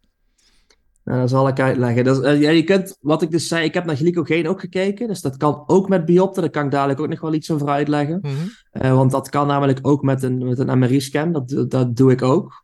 Nou, 1.05 1.21
dat 1.21 1.31
zal 1.31 1.49
ik 1.49 1.61
uitleggen. 1.61 2.05
Dus, 2.05 2.19
uh, 2.19 2.41
ja, 2.41 2.51
je 2.51 2.65
kunt, 2.65 2.97
wat 3.01 3.23
ik 3.23 3.31
dus 3.31 3.49
zei, 3.49 3.65
ik 3.65 3.75
heb 3.75 3.85
naar 3.85 3.97
glycogeen 3.97 4.49
ook 4.49 4.61
gekeken. 4.61 5.09
Dus 5.09 5.21
dat 5.21 5.37
kan 5.37 5.63
ook 5.67 5.89
met 5.89 6.05
biopten. 6.05 6.43
Daar 6.43 6.51
kan 6.51 6.65
ik 6.65 6.71
dadelijk 6.71 7.01
ook 7.01 7.09
nog 7.09 7.21
wel 7.21 7.35
iets 7.35 7.51
over 7.51 7.69
uitleggen. 7.69 8.19
Mm 8.23 8.31
-hmm. 8.73 8.95
want 8.95 9.11
dat 9.11 9.29
kan 9.29 9.47
namelijk 9.47 9.79
ook 9.83 10.03
met 10.03 10.23
een, 10.23 10.45
met 10.45 10.59
een 10.59 10.79
MRI-scan. 10.79 11.33
Dat, 11.33 11.71
dat 11.71 11.97
doe 11.97 12.13
ik 12.13 12.23
ook. 12.23 12.64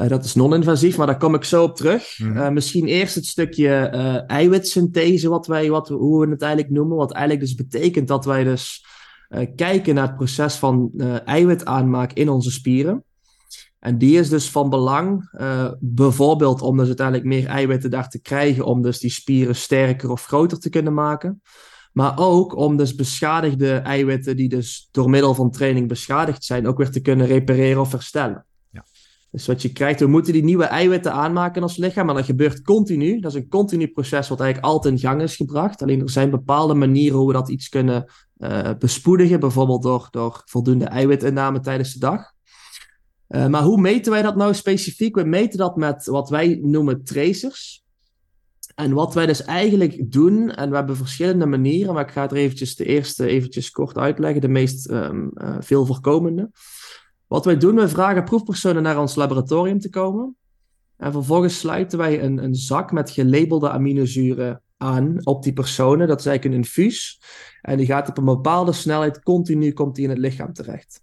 Uh, 0.00 0.08
dat 0.08 0.24
is 0.24 0.34
non-invasief, 0.34 0.96
maar 0.96 1.06
daar 1.06 1.18
kom 1.18 1.34
ik 1.34 1.44
zo 1.44 1.62
op 1.62 1.76
terug. 1.76 2.18
Mm. 2.18 2.36
Uh, 2.36 2.48
misschien 2.48 2.86
eerst 2.86 3.14
het 3.14 3.26
stukje 3.26 3.90
uh, 3.94 4.30
eiwitsynthese, 4.30 5.28
wat 5.28 5.46
wij, 5.46 5.70
wat, 5.70 5.88
hoe 5.88 6.24
we 6.24 6.30
het 6.30 6.42
eigenlijk 6.42 6.72
noemen. 6.72 6.96
Wat 6.96 7.12
eigenlijk 7.12 7.44
dus 7.44 7.54
betekent 7.54 8.08
dat 8.08 8.24
wij 8.24 8.44
dus 8.44 8.84
kijken 9.56 9.94
naar 9.94 10.06
het 10.06 10.16
proces 10.16 10.54
van 10.54 10.90
eiwitaanmaak 11.24 12.12
in 12.12 12.28
onze 12.28 12.50
spieren. 12.50 13.04
En 13.78 13.98
die 13.98 14.18
is 14.18 14.28
dus 14.28 14.50
van 14.50 14.70
belang, 14.70 15.30
bijvoorbeeld 15.80 16.62
om 16.62 16.76
dus 16.76 16.86
uiteindelijk 16.86 17.26
meer 17.26 17.46
eiwitten 17.46 17.90
daar 17.90 18.08
te 18.08 18.20
krijgen, 18.20 18.64
om 18.64 18.82
dus 18.82 18.98
die 18.98 19.10
spieren 19.10 19.56
sterker 19.56 20.10
of 20.10 20.24
groter 20.24 20.58
te 20.58 20.70
kunnen 20.70 20.94
maken. 20.94 21.42
Maar 21.92 22.12
ook 22.16 22.56
om 22.56 22.76
dus 22.76 22.94
beschadigde 22.94 23.72
eiwitten 23.72 24.36
die 24.36 24.48
dus 24.48 24.88
door 24.90 25.10
middel 25.10 25.34
van 25.34 25.50
training 25.50 25.88
beschadigd 25.88 26.44
zijn, 26.44 26.66
ook 26.66 26.78
weer 26.78 26.90
te 26.90 27.00
kunnen 27.00 27.26
repareren 27.26 27.80
of 27.80 27.92
herstellen. 27.92 28.44
Dus 29.32 29.46
wat 29.46 29.62
je 29.62 29.72
krijgt, 29.72 30.00
we 30.00 30.06
moeten 30.06 30.32
die 30.32 30.44
nieuwe 30.44 30.64
eiwitten 30.64 31.12
aanmaken 31.12 31.62
ons 31.62 31.76
lichaam. 31.76 32.06
Maar 32.06 32.14
dat 32.14 32.24
gebeurt 32.24 32.62
continu. 32.62 33.20
Dat 33.20 33.34
is 33.34 33.40
een 33.40 33.48
continu 33.48 33.88
proces 33.88 34.28
wat 34.28 34.40
eigenlijk 34.40 34.72
altijd 34.72 34.94
in 34.94 35.00
gang 35.00 35.22
is 35.22 35.36
gebracht. 35.36 35.82
Alleen 35.82 36.00
er 36.00 36.10
zijn 36.10 36.30
bepaalde 36.30 36.74
manieren 36.74 37.18
hoe 37.18 37.26
we 37.26 37.32
dat 37.32 37.48
iets 37.48 37.68
kunnen 37.68 38.12
uh, 38.38 38.70
bespoedigen. 38.78 39.40
Bijvoorbeeld 39.40 39.82
door, 39.82 40.08
door 40.10 40.42
voldoende 40.44 40.84
eiwitinname 40.84 41.60
tijdens 41.60 41.92
de 41.92 41.98
dag. 41.98 42.32
Uh, 43.28 43.46
maar 43.46 43.62
hoe 43.62 43.80
meten 43.80 44.12
wij 44.12 44.22
dat 44.22 44.36
nou 44.36 44.54
specifiek? 44.54 45.14
We 45.14 45.24
meten 45.24 45.58
dat 45.58 45.76
met 45.76 46.06
wat 46.06 46.28
wij 46.28 46.58
noemen 46.62 47.04
tracers. 47.04 47.84
En 48.74 48.92
wat 48.92 49.14
wij 49.14 49.26
dus 49.26 49.44
eigenlijk 49.44 50.12
doen, 50.12 50.50
en 50.50 50.70
we 50.70 50.76
hebben 50.76 50.96
verschillende 50.96 51.46
manieren, 51.46 51.94
maar 51.94 52.04
ik 52.04 52.12
ga 52.12 52.30
er 52.30 52.36
eventjes 52.36 52.76
de 52.76 52.84
eerste 52.84 53.26
eventjes 53.26 53.70
kort 53.70 53.98
uitleggen, 53.98 54.40
de 54.40 54.48
meest 54.48 54.90
um, 54.90 55.30
veel 55.60 55.86
voorkomende. 55.86 56.50
Wat 57.32 57.44
wij 57.44 57.56
doen, 57.56 57.74
we 57.74 57.88
vragen 57.88 58.24
proefpersonen 58.24 58.82
naar 58.82 59.00
ons 59.00 59.14
laboratorium 59.14 59.78
te 59.78 59.90
komen. 59.90 60.36
En 60.96 61.12
vervolgens 61.12 61.58
sluiten 61.58 61.98
wij 61.98 62.22
een, 62.22 62.44
een 62.44 62.54
zak 62.54 62.92
met 62.92 63.10
gelabelde 63.10 63.70
aminozuren 63.70 64.62
aan 64.76 65.26
op 65.26 65.42
die 65.42 65.52
personen. 65.52 66.08
Dat 66.08 66.20
is 66.20 66.26
eigenlijk 66.26 66.54
een 66.54 66.62
infuus. 66.62 67.22
En 67.62 67.76
die 67.76 67.86
gaat 67.86 68.08
op 68.08 68.18
een 68.18 68.24
bepaalde 68.24 68.72
snelheid 68.72 69.22
continu 69.22 69.72
komt 69.72 69.94
die 69.94 70.04
in 70.04 70.10
het 70.10 70.18
lichaam 70.18 70.52
terecht. 70.52 71.02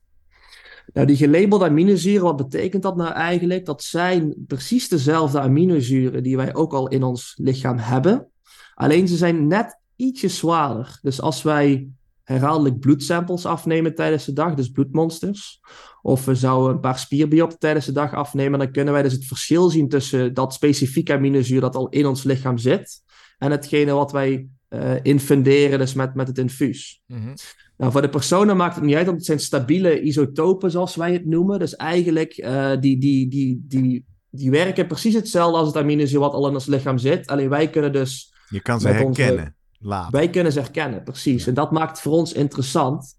Nou, 0.93 1.07
die 1.07 1.15
gelabelde 1.15 1.65
aminozuren, 1.65 2.23
wat 2.23 2.49
betekent 2.49 2.83
dat 2.83 2.95
nou 2.95 3.13
eigenlijk? 3.13 3.65
Dat 3.65 3.83
zijn 3.83 4.33
precies 4.47 4.89
dezelfde 4.89 5.39
aminozuren 5.39 6.23
die 6.23 6.37
wij 6.37 6.55
ook 6.55 6.73
al 6.73 6.87
in 6.87 7.03
ons 7.03 7.33
lichaam 7.41 7.77
hebben. 7.77 8.27
Alleen 8.73 9.07
ze 9.07 9.17
zijn 9.17 9.47
net 9.47 9.79
ietsje 9.95 10.27
zwaarder. 10.27 10.99
Dus 11.01 11.21
als 11.21 11.41
wij 11.41 11.89
herhaaldelijk 12.29 12.79
bloedsamples 12.79 13.45
afnemen 13.45 13.95
tijdens 13.95 14.25
de 14.25 14.33
dag, 14.33 14.53
dus 14.53 14.69
bloedmonsters, 14.69 15.59
of 16.01 16.25
we 16.25 16.35
zouden 16.35 16.73
een 16.73 16.79
paar 16.79 16.99
spierbiopten 16.99 17.59
tijdens 17.59 17.85
de 17.85 17.91
dag 17.91 18.13
afnemen, 18.13 18.59
dan 18.59 18.71
kunnen 18.71 18.93
wij 18.93 19.03
dus 19.03 19.13
het 19.13 19.25
verschil 19.25 19.69
zien 19.69 19.89
tussen 19.89 20.33
dat 20.33 20.53
specifieke 20.53 21.13
aminozuur 21.13 21.61
dat 21.61 21.75
al 21.75 21.89
in 21.89 22.05
ons 22.05 22.23
lichaam 22.23 22.57
zit 22.57 23.01
en 23.37 23.51
hetgene 23.51 23.91
wat 23.91 24.11
wij 24.11 24.47
uh, 24.69 24.91
infunderen, 25.01 25.79
dus 25.79 25.93
met, 25.93 26.15
met 26.15 26.27
het 26.27 26.37
infuus. 26.37 27.01
Mhm. 27.05 27.33
Nou, 27.77 27.91
voor 27.91 28.01
de 28.01 28.09
personen 28.09 28.57
maakt 28.57 28.75
het 28.75 28.83
niet 28.83 28.95
uit, 28.95 29.05
want 29.05 29.17
het 29.17 29.25
zijn 29.25 29.39
stabiele 29.39 30.01
isotopen, 30.01 30.71
zoals 30.71 30.95
wij 30.95 31.13
het 31.13 31.25
noemen. 31.25 31.59
Dus 31.59 31.75
eigenlijk, 31.75 32.37
uh, 32.37 32.71
die, 32.79 32.97
die, 32.99 33.27
die, 33.27 33.63
die, 33.67 34.05
die 34.29 34.51
werken 34.51 34.87
precies 34.87 35.13
hetzelfde 35.13 35.57
als 35.57 35.67
het 35.67 35.77
aminozuur 35.77 36.19
wat 36.19 36.33
al 36.33 36.47
in 36.47 36.53
ons 36.53 36.65
lichaam 36.65 36.97
zit. 36.97 37.27
Alleen 37.27 37.49
wij 37.49 37.69
kunnen 37.69 37.91
dus... 37.91 38.33
Je 38.49 38.61
kan 38.61 38.79
ze 38.79 38.87
herkennen. 38.87 39.55
Later. 39.79 40.11
Wij 40.11 40.29
kunnen 40.29 40.51
ze 40.51 40.59
herkennen, 40.59 41.03
precies. 41.03 41.47
En 41.47 41.53
dat 41.53 41.71
maakt 41.71 42.01
voor 42.01 42.11
ons 42.11 42.33
interessant. 42.33 43.15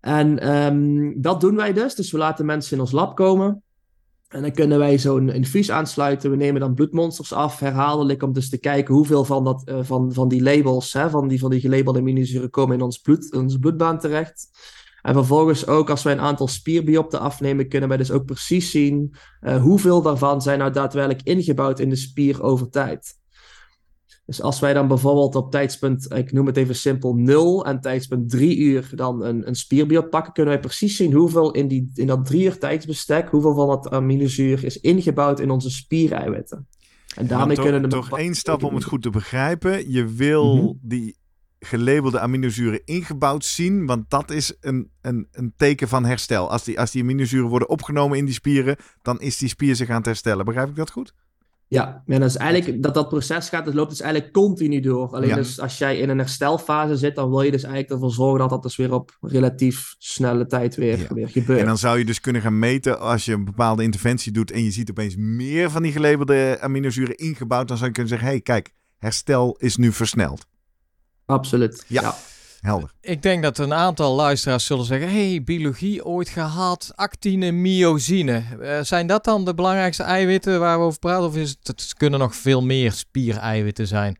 En 0.00 0.54
um, 0.54 1.22
dat 1.22 1.40
doen 1.40 1.56
wij 1.56 1.72
dus. 1.72 1.94
Dus 1.94 2.10
we 2.10 2.18
laten 2.18 2.46
mensen 2.46 2.76
in 2.76 2.80
ons 2.80 2.92
lab 2.92 3.16
komen. 3.16 3.62
En 4.28 4.42
dan 4.42 4.52
kunnen 4.52 4.78
wij 4.78 4.98
zo'n 4.98 5.28
infuus 5.28 5.70
aansluiten. 5.70 6.30
We 6.30 6.36
nemen 6.36 6.60
dan 6.60 6.74
bloedmonsters 6.74 7.32
af, 7.32 7.58
herhaaldelijk, 7.58 8.22
om 8.22 8.32
dus 8.32 8.48
te 8.48 8.58
kijken 8.58 8.94
hoeveel 8.94 9.24
van, 9.24 9.44
dat, 9.44 9.62
uh, 9.68 9.78
van, 9.82 10.12
van 10.12 10.28
die 10.28 10.42
labels, 10.42 10.92
hè, 10.92 11.10
van, 11.10 11.28
die, 11.28 11.38
van 11.38 11.50
die 11.50 11.60
gelabelde 11.60 11.98
aminozuren, 11.98 12.50
komen 12.50 12.76
in 12.76 12.82
ons 12.82 12.98
bloed, 12.98 13.32
in 13.32 13.40
onze 13.40 13.58
bloedbaan 13.58 13.98
terecht. 13.98 14.48
En 15.02 15.14
vervolgens 15.14 15.66
ook, 15.66 15.90
als 15.90 16.02
wij 16.02 16.12
een 16.12 16.20
aantal 16.20 16.48
spierbiopten 16.48 17.20
afnemen, 17.20 17.68
kunnen 17.68 17.88
wij 17.88 17.98
dus 17.98 18.10
ook 18.10 18.24
precies 18.24 18.70
zien 18.70 19.14
uh, 19.40 19.62
hoeveel 19.62 20.02
daarvan 20.02 20.42
zijn 20.42 20.58
nou 20.58 20.72
daadwerkelijk 20.72 21.22
ingebouwd 21.22 21.80
in 21.80 21.88
de 21.88 21.96
spier 21.96 22.42
over 22.42 22.70
tijd. 22.70 23.22
Dus 24.26 24.42
als 24.42 24.60
wij 24.60 24.72
dan 24.72 24.88
bijvoorbeeld 24.88 25.34
op 25.34 25.50
tijdspunt, 25.50 26.14
ik 26.14 26.32
noem 26.32 26.46
het 26.46 26.56
even 26.56 26.76
simpel, 26.76 27.14
0 27.14 27.66
en 27.66 27.80
tijdspunt 27.80 28.30
3 28.30 28.58
uur 28.58 28.90
dan 28.94 29.24
een, 29.24 29.48
een 29.48 29.54
spierbiop 29.54 30.10
pakken, 30.10 30.32
kunnen 30.32 30.52
wij 30.52 30.62
precies 30.62 30.96
zien 30.96 31.12
hoeveel 31.12 31.52
in, 31.52 31.68
die, 31.68 31.90
in 31.94 32.06
dat 32.06 32.24
3 32.24 32.44
uur 32.44 32.58
tijdsbestek, 32.58 33.28
hoeveel 33.28 33.54
van 33.54 33.68
dat 33.68 33.90
aminozuur 33.90 34.64
is 34.64 34.80
ingebouwd 34.80 35.40
in 35.40 35.50
onze 35.50 35.70
spiereiwitten. 35.70 36.66
En 37.14 37.26
daarmee 37.26 37.56
kunnen 37.56 37.82
we... 37.82 37.88
Toch 37.88 38.18
één 38.18 38.34
stap 38.34 38.62
om 38.62 38.74
het 38.74 38.84
goed 38.84 39.02
te 39.02 39.10
begrijpen. 39.10 39.90
Je 39.90 40.06
wil 40.06 40.54
mm 40.54 40.60
-hmm. 40.60 40.78
die 40.82 41.16
gelabelde 41.58 42.20
aminozuren 42.20 42.80
ingebouwd 42.84 43.44
zien, 43.44 43.86
want 43.86 44.10
dat 44.10 44.30
is 44.30 44.56
een, 44.60 44.90
een, 45.00 45.28
een 45.32 45.52
teken 45.56 45.88
van 45.88 46.04
herstel. 46.04 46.50
Als 46.50 46.64
die, 46.64 46.80
als 46.80 46.90
die 46.90 47.02
aminozuren 47.02 47.48
worden 47.48 47.68
opgenomen 47.68 48.18
in 48.18 48.24
die 48.24 48.34
spieren, 48.34 48.76
dan 49.02 49.20
is 49.20 49.38
die 49.38 49.48
spier 49.48 49.76
zich 49.76 49.88
aan 49.88 49.96
het 49.96 50.06
herstellen. 50.06 50.44
Begrijp 50.44 50.68
ik 50.68 50.76
dat 50.76 50.90
goed? 50.90 51.14
Ja, 51.68 52.02
en 52.06 52.20
dat 52.20 52.28
is 52.28 52.36
eigenlijk 52.36 52.82
dat 52.82 52.94
dat 52.94 53.08
proces 53.08 53.48
gaat, 53.48 53.64
dat 53.64 53.74
loopt 53.74 53.90
dus 53.90 54.00
eigenlijk 54.00 54.32
continu 54.32 54.80
door. 54.80 55.08
Alleen 55.08 55.28
ja. 55.28 55.34
dus 55.34 55.60
als 55.60 55.78
jij 55.78 55.98
in 55.98 56.08
een 56.08 56.18
herstelfase 56.18 56.96
zit, 56.96 57.14
dan 57.14 57.30
wil 57.30 57.42
je 57.42 57.50
dus 57.50 57.62
eigenlijk 57.62 57.92
ervoor 57.92 58.10
zorgen 58.10 58.38
dat 58.38 58.50
dat 58.50 58.62
dus 58.62 58.76
weer 58.76 58.92
op 58.92 59.16
relatief 59.20 59.94
snelle 59.98 60.46
tijd 60.46 60.74
weer, 60.74 60.98
ja. 60.98 61.14
weer 61.14 61.28
gebeurt. 61.28 61.60
En 61.60 61.66
dan 61.66 61.78
zou 61.78 61.98
je 61.98 62.04
dus 62.04 62.20
kunnen 62.20 62.42
gaan 62.42 62.58
meten 62.58 63.00
als 63.00 63.24
je 63.24 63.32
een 63.32 63.44
bepaalde 63.44 63.82
interventie 63.82 64.32
doet 64.32 64.50
en 64.50 64.64
je 64.64 64.70
ziet 64.70 64.90
opeens 64.90 65.16
meer 65.16 65.70
van 65.70 65.82
die 65.82 65.92
gelabelde 65.92 66.58
aminozuren 66.60 67.16
ingebouwd, 67.16 67.68
dan 67.68 67.76
zou 67.76 67.88
je 67.88 67.94
kunnen 67.94 68.12
zeggen, 68.12 68.28
hé 68.28 68.34
hey, 68.34 68.42
kijk, 68.42 68.72
herstel 68.98 69.56
is 69.58 69.76
nu 69.76 69.92
versneld. 69.92 70.46
Absoluut, 71.26 71.84
ja. 71.88 72.14
Helder. 72.64 72.90
Ik 73.00 73.22
denk 73.22 73.42
dat 73.42 73.58
een 73.58 73.74
aantal 73.74 74.14
luisteraars 74.14 74.66
zullen 74.66 74.84
zeggen: 74.84 75.10
hey, 75.10 75.42
biologie 75.44 76.04
ooit 76.04 76.28
gehad, 76.28 76.92
actine, 76.94 77.50
myosine. 77.50 78.42
Uh, 78.60 78.80
zijn 78.80 79.06
dat 79.06 79.24
dan 79.24 79.44
de 79.44 79.54
belangrijkste 79.54 80.02
eiwitten 80.02 80.60
waar 80.60 80.78
we 80.78 80.84
over 80.84 80.98
praten? 80.98 81.26
Of 81.26 81.36
is 81.36 81.50
het, 81.50 81.66
het 81.66 81.94
kunnen 81.94 82.18
nog 82.18 82.34
veel 82.34 82.62
meer 82.62 82.92
spiereiwitten 82.92 83.86
zijn? 83.86 84.16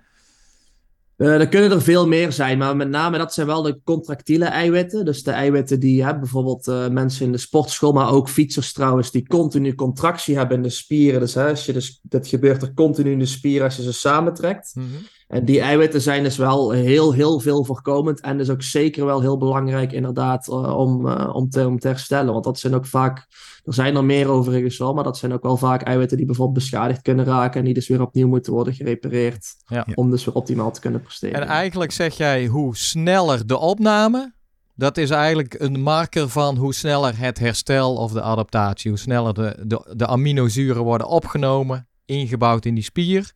Uh, 1.17 1.41
er 1.41 1.49
kunnen 1.49 1.71
er 1.71 1.83
veel 1.83 2.07
meer 2.09 2.33
zijn, 2.33 2.59
maar 2.59 2.77
met 2.77 2.89
name 2.89 3.19
dat 3.19 3.35
zijn 3.35 3.47
wel 3.47 3.63
de 3.63 3.81
contractiele 3.85 4.45
eiwitten. 4.45 5.05
Dus 5.05 5.23
de 5.23 5.31
eiwitten 5.31 5.81
die 5.81 6.05
hè, 6.05 6.19
bijvoorbeeld 6.19 6.69
uh, 6.69 6.89
mensen 6.89 7.27
in 7.27 7.33
de 7.33 7.39
sportschool, 7.39 7.93
maar 7.93 8.11
ook 8.11 8.29
fietsers 8.29 8.73
trouwens, 8.73 9.11
die 9.11 9.27
continu 9.27 9.75
contractie 9.75 10.37
hebben 10.37 10.57
in 10.57 10.63
de 10.63 10.71
spieren. 10.71 11.21
Dus, 11.21 11.35
hè, 11.35 11.49
als 11.49 11.67
je 11.67 11.73
dus 11.73 12.01
dat 12.03 12.27
gebeurt 12.27 12.63
er 12.63 12.75
continu 12.75 13.11
in 13.11 13.19
de 13.19 13.27
spieren 13.27 13.65
als 13.65 13.77
je 13.77 13.83
ze 13.83 13.93
samentrekt. 13.93 14.73
Mm 14.75 14.83
-hmm. 14.83 15.07
En 15.29 15.45
die 15.45 15.61
eiwitten 15.61 16.01
zijn 16.01 16.23
dus 16.23 16.37
wel 16.37 16.71
heel, 16.71 17.13
heel 17.13 17.41
veel 17.41 17.65
voorkomend. 17.65 18.21
En 18.21 18.39
dus 18.39 18.51
ook 18.51 18.63
zeker 18.63 19.05
wel 19.05 19.21
heel 19.21 19.39
belangrijk, 19.39 19.93
inderdaad, 19.93 20.49
uh, 20.49 20.77
om, 20.77 21.07
uh, 21.07 21.31
om, 21.33 21.49
te, 21.49 21.67
om 21.67 21.79
te 21.79 21.89
herstellen. 21.89 22.33
Want 22.33 22.45
dat 22.45 22.59
zijn 22.59 22.75
ook 22.75 22.87
vaak, 22.87 23.27
er 23.65 23.75
zijn 23.75 23.97
er 23.97 24.05
meer 24.05 24.29
overigens 24.29 24.79
wel, 24.79 24.95
maar 24.95 25.05
dat 25.05 25.19
zijn 25.19 25.33
ook 25.33 25.43
wel 25.43 25.57
vaak 25.57 25.83
eiwitten 25.83 26.17
die 26.17 26.27
bijvoorbeeld 26.27 26.59
beschadigd 26.59 27.03
kunnen 27.03 27.25
raken. 27.25 27.59
En 27.59 27.65
die 27.65 27.75
dus 27.75 27.89
weer 27.89 28.03
opnieuw 28.03 28.29
moeten 28.29 28.53
worden 28.53 28.75
gerepareerd. 28.75 29.47
Ja. 29.67 29.87
Om 29.95 30.11
dus 30.11 30.25
weer 30.25 30.35
optimaal 30.35 30.71
te 30.71 30.81
kunnen 30.81 31.03
presteren. 31.03 31.41
En 31.41 31.47
eigenlijk 31.47 31.93
zeg 31.93 32.17
jij 32.17 32.47
hoe 32.47 32.77
sneller 32.77 33.47
de 33.47 33.59
opname. 33.59 34.33
Dat 34.77 34.97
is 34.97 35.11
eigenlijk 35.11 35.55
een 35.59 35.81
marker 35.81 36.29
van 36.29 36.57
hoe 36.57 36.75
sneller 36.75 37.19
het 37.19 37.39
herstel 37.39 37.95
of 37.95 38.13
de 38.13 38.23
adaptatie, 38.23 38.91
hoe 38.91 38.99
sneller 38.99 39.35
de, 39.35 39.57
de, 39.67 39.95
de 39.97 40.07
aminozuren 40.07 40.83
worden 40.83 41.07
opgenomen, 41.07 41.89
ingebouwd 42.05 42.65
in 42.65 42.75
die 42.75 42.85
spier. 42.85 43.33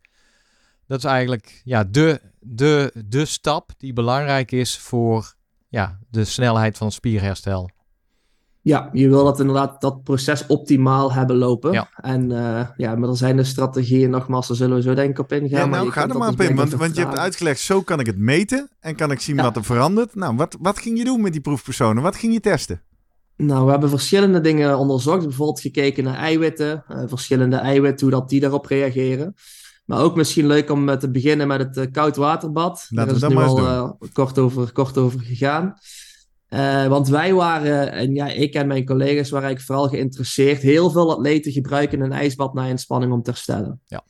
Dat 0.88 0.98
is 0.98 1.04
eigenlijk 1.04 1.60
ja, 1.64 1.84
de, 1.84 2.20
de, 2.40 2.92
de 3.06 3.24
stap 3.24 3.70
die 3.76 3.92
belangrijk 3.92 4.52
is 4.52 4.78
voor 4.78 5.34
ja, 5.68 5.98
de 6.10 6.24
snelheid 6.24 6.76
van 6.76 6.92
spierherstel. 6.92 7.70
Ja, 8.62 8.88
je 8.92 9.08
wil 9.08 9.24
dat 9.24 9.40
inderdaad 9.40 9.80
dat 9.80 10.02
proces 10.02 10.46
optimaal 10.46 11.12
hebben 11.12 11.36
lopen. 11.36 11.72
Ja. 11.72 11.88
En 11.94 12.30
uh, 12.30 12.68
ja, 12.76 12.94
maar 12.94 13.08
er 13.08 13.16
zijn 13.16 13.36
de 13.36 13.44
strategieën, 13.44 14.10
nogmaals, 14.10 14.48
daar 14.48 14.56
zullen 14.56 14.76
we 14.76 14.82
zo 14.82 14.94
denk 14.94 15.10
ik 15.10 15.18
op 15.18 15.32
ingaan. 15.32 15.58
Ja, 15.58 15.66
nou, 15.66 15.84
maar 15.84 15.92
ga 15.92 16.08
er 16.08 16.18
maar 16.18 16.28
op 16.28 16.40
in, 16.40 16.56
want, 16.56 16.72
want 16.72 16.96
je 16.96 17.00
hebt 17.00 17.18
uitgelegd, 17.18 17.60
zo 17.60 17.82
kan 17.82 18.00
ik 18.00 18.06
het 18.06 18.18
meten 18.18 18.70
en 18.80 18.96
kan 18.96 19.10
ik 19.10 19.20
zien 19.20 19.36
ja. 19.36 19.42
wat 19.42 19.56
er 19.56 19.64
verandert. 19.64 20.14
Nou, 20.14 20.36
wat, 20.36 20.56
wat 20.60 20.78
ging 20.78 20.98
je 20.98 21.04
doen 21.04 21.20
met 21.20 21.32
die 21.32 21.40
proefpersonen? 21.40 22.02
Wat 22.02 22.16
ging 22.16 22.32
je 22.32 22.40
testen? 22.40 22.82
Nou, 23.36 23.64
we 23.64 23.70
hebben 23.70 23.88
verschillende 23.90 24.40
dingen 24.40 24.78
onderzocht. 24.78 25.22
Bijvoorbeeld 25.22 25.60
gekeken 25.60 26.04
naar 26.04 26.16
eiwitten, 26.16 26.84
uh, 26.88 27.02
verschillende 27.06 27.56
eiwitten, 27.56 28.06
hoe 28.06 28.20
dat 28.20 28.28
die 28.28 28.40
daarop 28.40 28.66
reageren. 28.66 29.34
Maar 29.88 30.02
ook 30.02 30.16
misschien 30.16 30.46
leuk 30.46 30.70
om 30.70 30.98
te 30.98 31.10
beginnen 31.10 31.46
met 31.46 31.60
het 31.60 31.76
uh, 31.76 31.92
koud 31.92 32.16
waterbad. 32.16 32.86
Laten 32.88 33.20
Daar 33.20 33.30
is 33.30 33.34
we 33.36 33.40
nu 33.40 33.48
al 33.48 33.58
uh, 33.58 33.90
kort, 34.12 34.38
over, 34.38 34.72
kort 34.72 34.98
over 34.98 35.20
gegaan. 35.20 35.74
Uh, 36.48 36.86
want 36.86 37.08
wij 37.08 37.34
waren, 37.34 37.92
en 37.92 38.14
ja, 38.14 38.26
ik 38.26 38.54
en 38.54 38.66
mijn 38.66 38.84
collega's 38.84 39.30
waren 39.30 39.46
eigenlijk 39.46 39.60
vooral 39.60 39.88
geïnteresseerd. 39.88 40.62
Heel 40.62 40.90
veel 40.90 41.10
atleten 41.10 41.52
gebruiken 41.52 42.00
een 42.00 42.12
ijsbad 42.12 42.54
na 42.54 42.66
inspanning 42.66 43.12
om 43.12 43.22
te 43.22 43.30
herstellen. 43.30 43.80
Ja. 43.86 44.04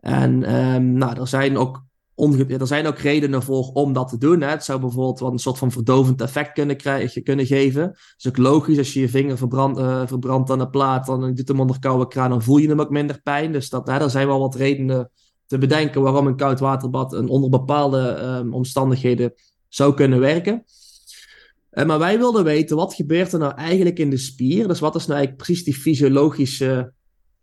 En 0.00 0.54
um, 0.54 0.92
nou, 0.92 1.20
er 1.20 1.28
zijn 1.28 1.56
ook 1.56 1.84
er 2.16 2.66
zijn 2.66 2.86
ook 2.86 2.98
redenen 2.98 3.42
voor 3.42 3.70
om 3.72 3.92
dat 3.92 4.08
te 4.08 4.18
doen. 4.18 4.40
Hè. 4.40 4.48
Het 4.48 4.64
zou 4.64 4.80
bijvoorbeeld 4.80 5.18
wat 5.18 5.32
een 5.32 5.38
soort 5.38 5.58
van 5.58 5.72
verdovend 5.72 6.20
effect 6.20 6.52
kunnen, 6.52 6.76
krijgen, 6.76 7.22
kunnen 7.22 7.46
geven. 7.46 7.82
Dat 7.82 8.14
is 8.16 8.28
ook 8.28 8.36
logisch. 8.36 8.78
Als 8.78 8.92
je 8.92 9.00
je 9.00 9.08
vinger 9.08 9.36
verbrandt, 9.36 9.78
uh, 9.78 10.06
verbrandt 10.06 10.50
aan 10.50 10.58
de 10.58 10.68
plaat, 10.68 11.06
dan 11.06 11.34
doet 11.34 11.48
hem 11.48 11.60
onder 11.60 11.78
koude 11.78 12.08
kraan, 12.08 12.30
dan 12.30 12.42
voel 12.42 12.56
je 12.56 12.68
hem 12.68 12.80
ook 12.80 12.90
minder 12.90 13.20
pijn. 13.22 13.52
Dus 13.52 13.68
dat, 13.68 13.86
hè, 13.86 13.98
er 13.98 14.10
zijn 14.10 14.26
wel 14.26 14.40
wat 14.40 14.54
redenen 14.54 15.10
te 15.46 15.58
bedenken 15.58 16.02
waarom 16.02 16.26
een 16.26 16.36
koud 16.36 16.60
waterbad 16.60 17.12
een 17.12 17.28
onder 17.28 17.50
bepaalde 17.50 18.20
um, 18.20 18.54
omstandigheden 18.54 19.32
zou 19.68 19.94
kunnen 19.94 20.20
werken. 20.20 20.64
Uh, 21.72 21.84
maar 21.84 21.98
wij 21.98 22.18
wilden 22.18 22.44
weten, 22.44 22.76
wat 22.76 22.94
gebeurt 22.94 23.32
er 23.32 23.38
nou 23.38 23.54
eigenlijk 23.54 23.98
in 23.98 24.10
de 24.10 24.16
spier? 24.16 24.68
Dus 24.68 24.80
wat 24.80 24.94
is 24.94 25.06
nou 25.06 25.18
eigenlijk 25.18 25.46
precies 25.46 25.64
die 25.64 25.74
fysiologische 25.74 26.92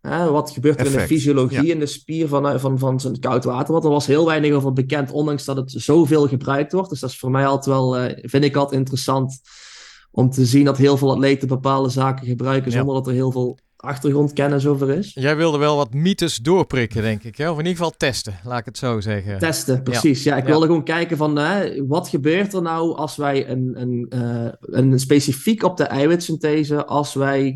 Hè, 0.08 0.30
wat 0.30 0.50
gebeurt 0.50 0.80
er 0.80 0.86
Effect. 0.86 1.02
in 1.02 1.08
de 1.08 1.14
fysiologie 1.14 1.62
Ja. 1.66 1.72
in 1.72 1.78
de 1.78 1.86
spier 1.86 2.28
van, 2.28 2.60
van, 2.60 2.78
van 2.78 3.00
zo'n 3.00 3.18
koud 3.18 3.44
water? 3.44 3.72
Want 3.72 3.84
er 3.84 3.90
was 3.90 4.06
heel 4.06 4.26
weinig 4.26 4.52
over 4.52 4.72
bekend, 4.72 5.10
ondanks 5.10 5.44
dat 5.44 5.56
het 5.56 5.70
zoveel 5.76 6.28
gebruikt 6.28 6.72
wordt. 6.72 6.90
Dus 6.90 7.00
dat 7.00 7.10
is 7.10 7.18
voor 7.18 7.30
mij 7.30 7.46
altijd 7.46 7.66
wel, 7.76 7.96
eh, 7.96 8.18
vind 8.28 8.44
ik 8.44 8.56
altijd 8.56 8.78
interessant 8.80 9.40
om 10.10 10.30
te 10.30 10.46
zien 10.46 10.64
dat 10.64 10.78
heel 10.78 10.96
veel 10.96 11.10
atleten 11.10 11.48
bepaalde 11.48 11.88
zaken 11.88 12.26
gebruiken 12.26 12.70
Ja. 12.70 12.76
zonder 12.76 12.94
dat 12.94 13.06
er 13.06 13.12
heel 13.12 13.32
veel 13.32 13.58
achtergrondkennis 13.76 14.66
over 14.66 14.90
is. 14.90 15.10
Jij 15.14 15.36
wilde 15.36 15.58
wel 15.58 15.76
wat 15.76 15.94
mythes 15.94 16.36
doorprikken, 16.36 17.02
denk 17.02 17.22
ik. 17.22 17.36
Hè? 17.36 17.44
Of 17.50 17.58
in 17.58 17.64
ieder 17.66 17.76
geval 17.76 17.94
testen, 17.96 18.34
laat 18.44 18.58
ik 18.58 18.64
het 18.64 18.78
zo 18.78 19.00
zeggen. 19.00 19.38
Testen, 19.38 19.82
precies. 19.82 20.22
Ja, 20.22 20.36
ik 20.36 20.42
Ja. 20.42 20.48
wilde 20.50 20.66
gewoon 20.66 20.84
kijken 20.84 21.16
van 21.16 21.36
hè, 21.36 21.86
wat 21.86 22.08
gebeurt 22.08 22.52
er 22.54 22.62
nou 22.62 22.96
als 22.96 23.16
wij 23.16 23.48
een, 23.48 23.72
een, 23.80 24.06
eh, 24.08 24.52
een 24.60 24.98
specifiek 25.00 25.62
op 25.62 25.76
de 25.76 25.84
eiwitsynthese, 25.84 26.86
als 26.86 27.14
wij 27.14 27.46
eh, 27.46 27.54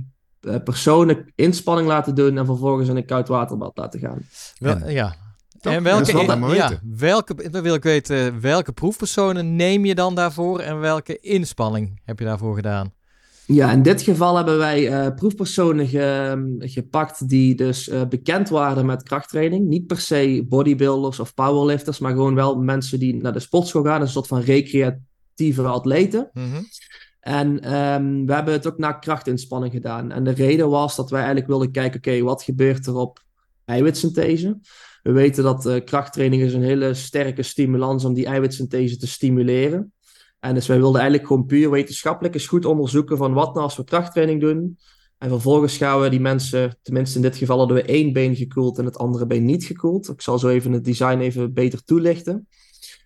personen 0.65 1.33
inspanning 1.35 1.89
laten 1.89 2.15
doen 2.15 2.39
en 2.39 2.47
vervolgens 2.47 2.89
in 2.89 2.97
een 2.97 3.07
koud 3.07 3.29
waterbad 3.29 3.77
laten 3.77 4.01
gaan. 4.01 4.23
Wel, 4.59 4.89
ja. 4.89 5.15
Toch? 5.61 5.73
En 5.73 5.83
Dat 5.83 6.11
welke, 6.11 6.55
ja, 6.55 6.81
welke, 6.97 7.51
dan 7.51 7.63
wil 7.63 7.75
ik 7.75 7.83
weten, 7.83 8.41
welke 8.41 8.73
proefpersonen 8.73 9.57
neem 9.57 9.85
je 9.85 9.95
dan 9.95 10.15
daarvoor 10.15 10.61
en 10.61 10.81
welke 10.81 11.19
inspanning 11.19 12.01
heb 12.05 12.19
je 12.19 12.25
daarvoor 12.25 12.55
gedaan? 12.55 12.93
Ja, 13.47 13.73
in 13.73 13.83
dit 13.83 14.03
geval 14.03 14.37
hebben 14.37 14.59
wij 14.59 14.89
eh, 14.89 15.15
proefpersonen 15.15 15.87
ge- 15.89 16.57
gepakt 16.59 17.29
die 17.29 17.55
dus 17.55 17.89
eh, 17.89 18.03
bekend 18.09 18.49
waren 18.49 18.87
met 18.87 19.03
krachttraining. 19.03 19.69
Niet 19.69 19.87
per 19.87 20.01
se 20.01 20.45
bodybuilders 20.49 21.21
of 21.21 21.35
powerlifters, 21.35 21.99
maar 21.99 22.13
gewoon 22.13 22.35
wel 22.35 22.57
mensen 22.57 22.99
die 22.99 23.15
naar 23.15 23.33
de 23.33 23.39
sportschool 23.41 23.83
gaan. 23.85 24.01
Een 24.01 24.09
soort 24.09 24.27
van 24.27 24.41
recreatieve 24.41 25.63
atleten. 25.63 26.31
Mhm. 26.33 26.63
En 27.29 27.61
ehm, 27.61 28.25
we 28.27 28.33
hebben 28.33 28.53
het 28.53 28.67
ook 28.67 28.79
naar 28.79 28.99
krachtinspanning 28.99 29.73
gedaan. 29.73 30.11
En 30.11 30.25
de 30.25 30.31
reden 30.31 30.71
was 30.71 30.97
dat 30.97 31.11
wij 31.11 31.19
eigenlijk 31.19 31.49
wilden 31.49 31.71
kijken, 31.71 31.99
oké, 31.99 32.23
wat 32.23 32.43
gebeurt 32.43 32.87
er 32.87 32.95
op 32.95 33.23
eiwitsynthese? 33.65 34.49
We 34.49 34.59
We 35.03 35.13
weten 35.13 35.43
dat 35.45 35.67
uh, 35.67 35.85
krachttraining 35.85 36.43
is 36.43 36.55
een 36.55 36.63
hele 36.63 36.95
sterke 36.95 37.43
stimulans 37.43 38.05
om 38.05 38.15
die 38.15 38.27
eiwitsynthese 38.27 38.97
te 38.97 39.07
stimuleren. 39.07 39.93
En 40.41 40.55
dus 40.55 40.67
wij 40.67 40.79
wilden 40.79 41.01
eigenlijk 41.01 41.29
gewoon 41.29 41.47
puur 41.47 41.71
wetenschappelijk 41.71 42.35
eens 42.35 42.47
goed 42.47 42.65
onderzoeken 42.65 43.17
van 43.17 43.33
wat 43.33 43.55
nou 43.55 43.61
als 43.61 43.77
we 43.77 43.85
krachttraining 43.85 44.41
doen. 44.41 44.79
En 45.19 45.29
vervolgens 45.29 45.77
gaan 45.77 46.01
we 46.01 46.09
die 46.09 46.21
mensen, 46.21 46.79
tenminste 46.83 47.17
in 47.17 47.23
dit 47.23 47.37
geval 47.37 47.59
hadden 47.59 47.77
we 47.77 47.83
één 47.83 48.13
been 48.13 48.37
gekoeld 48.37 48.79
en 48.79 48.85
het 48.85 48.99
andere 48.99 49.27
been 49.27 49.45
niet 49.45 49.65
gekoeld. 49.65 50.09
Ik 50.09 50.23
zal 50.23 50.39
zo 50.39 50.49
even 50.49 50.73
het 50.73 50.85
design 50.85 51.19
even 51.19 51.53
beter 51.53 51.85
toelichten. 51.85 52.49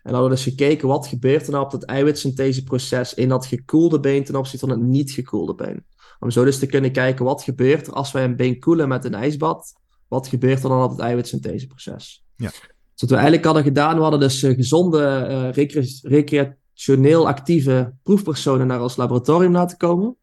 En 0.03 0.13
hadden 0.13 0.31
we 0.31 0.35
dus 0.37 0.45
gekeken 0.45 0.89
wat 0.89 1.07
gebeurt 1.07 1.47
er 1.47 1.53
nou 1.53 1.65
op 1.65 1.71
dat 1.71 1.83
eiwitsyntheseproces 1.83 3.15
in 3.15 3.29
dat 3.29 3.47
gekoelde 3.47 4.01
been 4.01 4.25
ten 4.25 4.37
opzichte 4.37 4.67
van 4.67 4.79
het 4.79 4.89
niet 4.89 5.11
gekoelde 5.11 5.55
been. 5.55 5.85
Om 6.19 6.31
zo 6.31 6.45
dus 6.45 6.59
te 6.59 6.67
kunnen 6.67 6.93
kijken 6.93 7.25
wat 7.25 7.43
gebeurt 7.43 7.87
er 7.87 7.93
als 7.93 8.13
wij 8.13 8.25
een 8.25 8.37
been 8.37 8.61
koelen 8.61 8.89
met 8.89 9.05
een 9.05 9.15
ijsbad. 9.15 9.73
Wat 10.09 10.29
gebeurt 10.29 10.63
er 10.63 10.69
dan 10.69 10.83
op 10.83 10.91
het 10.91 11.01
eiwitsyntheseproces? 11.01 12.25
Ja. 12.37 12.49
Dus 12.49 13.01
wat 13.01 13.11
we 13.11 13.15
eigenlijk 13.15 13.45
hadden 13.45 13.63
gedaan, 13.63 13.97
we 13.97 14.03
hadden 14.03 14.21
dus 14.21 14.43
uh, 14.43 14.55
gezonde, 14.55 15.27
uh, 15.55 15.65
recreationeel 16.03 17.27
actieve 17.27 17.95
proefpersonen 18.03 18.67
naar 18.67 18.83
ons 18.83 18.97
laboratorium 18.97 19.53
laten 19.53 19.77
komen. 19.77 20.17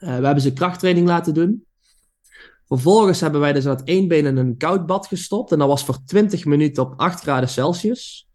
we 0.00 0.24
hebben 0.24 0.40
ze 0.40 0.52
krachttraining 0.52 1.06
laten 1.06 1.34
doen. 1.34 1.66
Vervolgens 2.66 3.20
hebben 3.20 3.40
wij 3.40 3.52
dus 3.52 3.64
dat 3.64 3.82
één 3.82 4.08
been 4.08 4.26
in 4.26 4.36
een 4.36 4.56
koud 4.56 4.86
bad 4.86 5.06
gestopt. 5.06 5.52
En 5.52 5.58
dat 5.58 5.68
was 5.68 5.84
voor 5.84 6.04
20 6.04 6.44
minuten 6.44 6.82
op 6.82 6.94
8 6.96 7.20
graden 7.20 7.48
Celsius. 7.48 8.28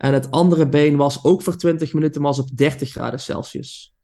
En 0.00 0.12
het 0.12 0.30
andere 0.30 0.68
been 0.68 0.96
was 0.96 1.24
ook 1.24 1.42
voor 1.42 1.56
20 1.56 1.92
minuten, 1.92 2.20
maar 2.20 2.30
was 2.30 2.40
op 2.40 2.56
30 2.56 2.90
graden 2.90 3.20
Celsius. 3.20 3.94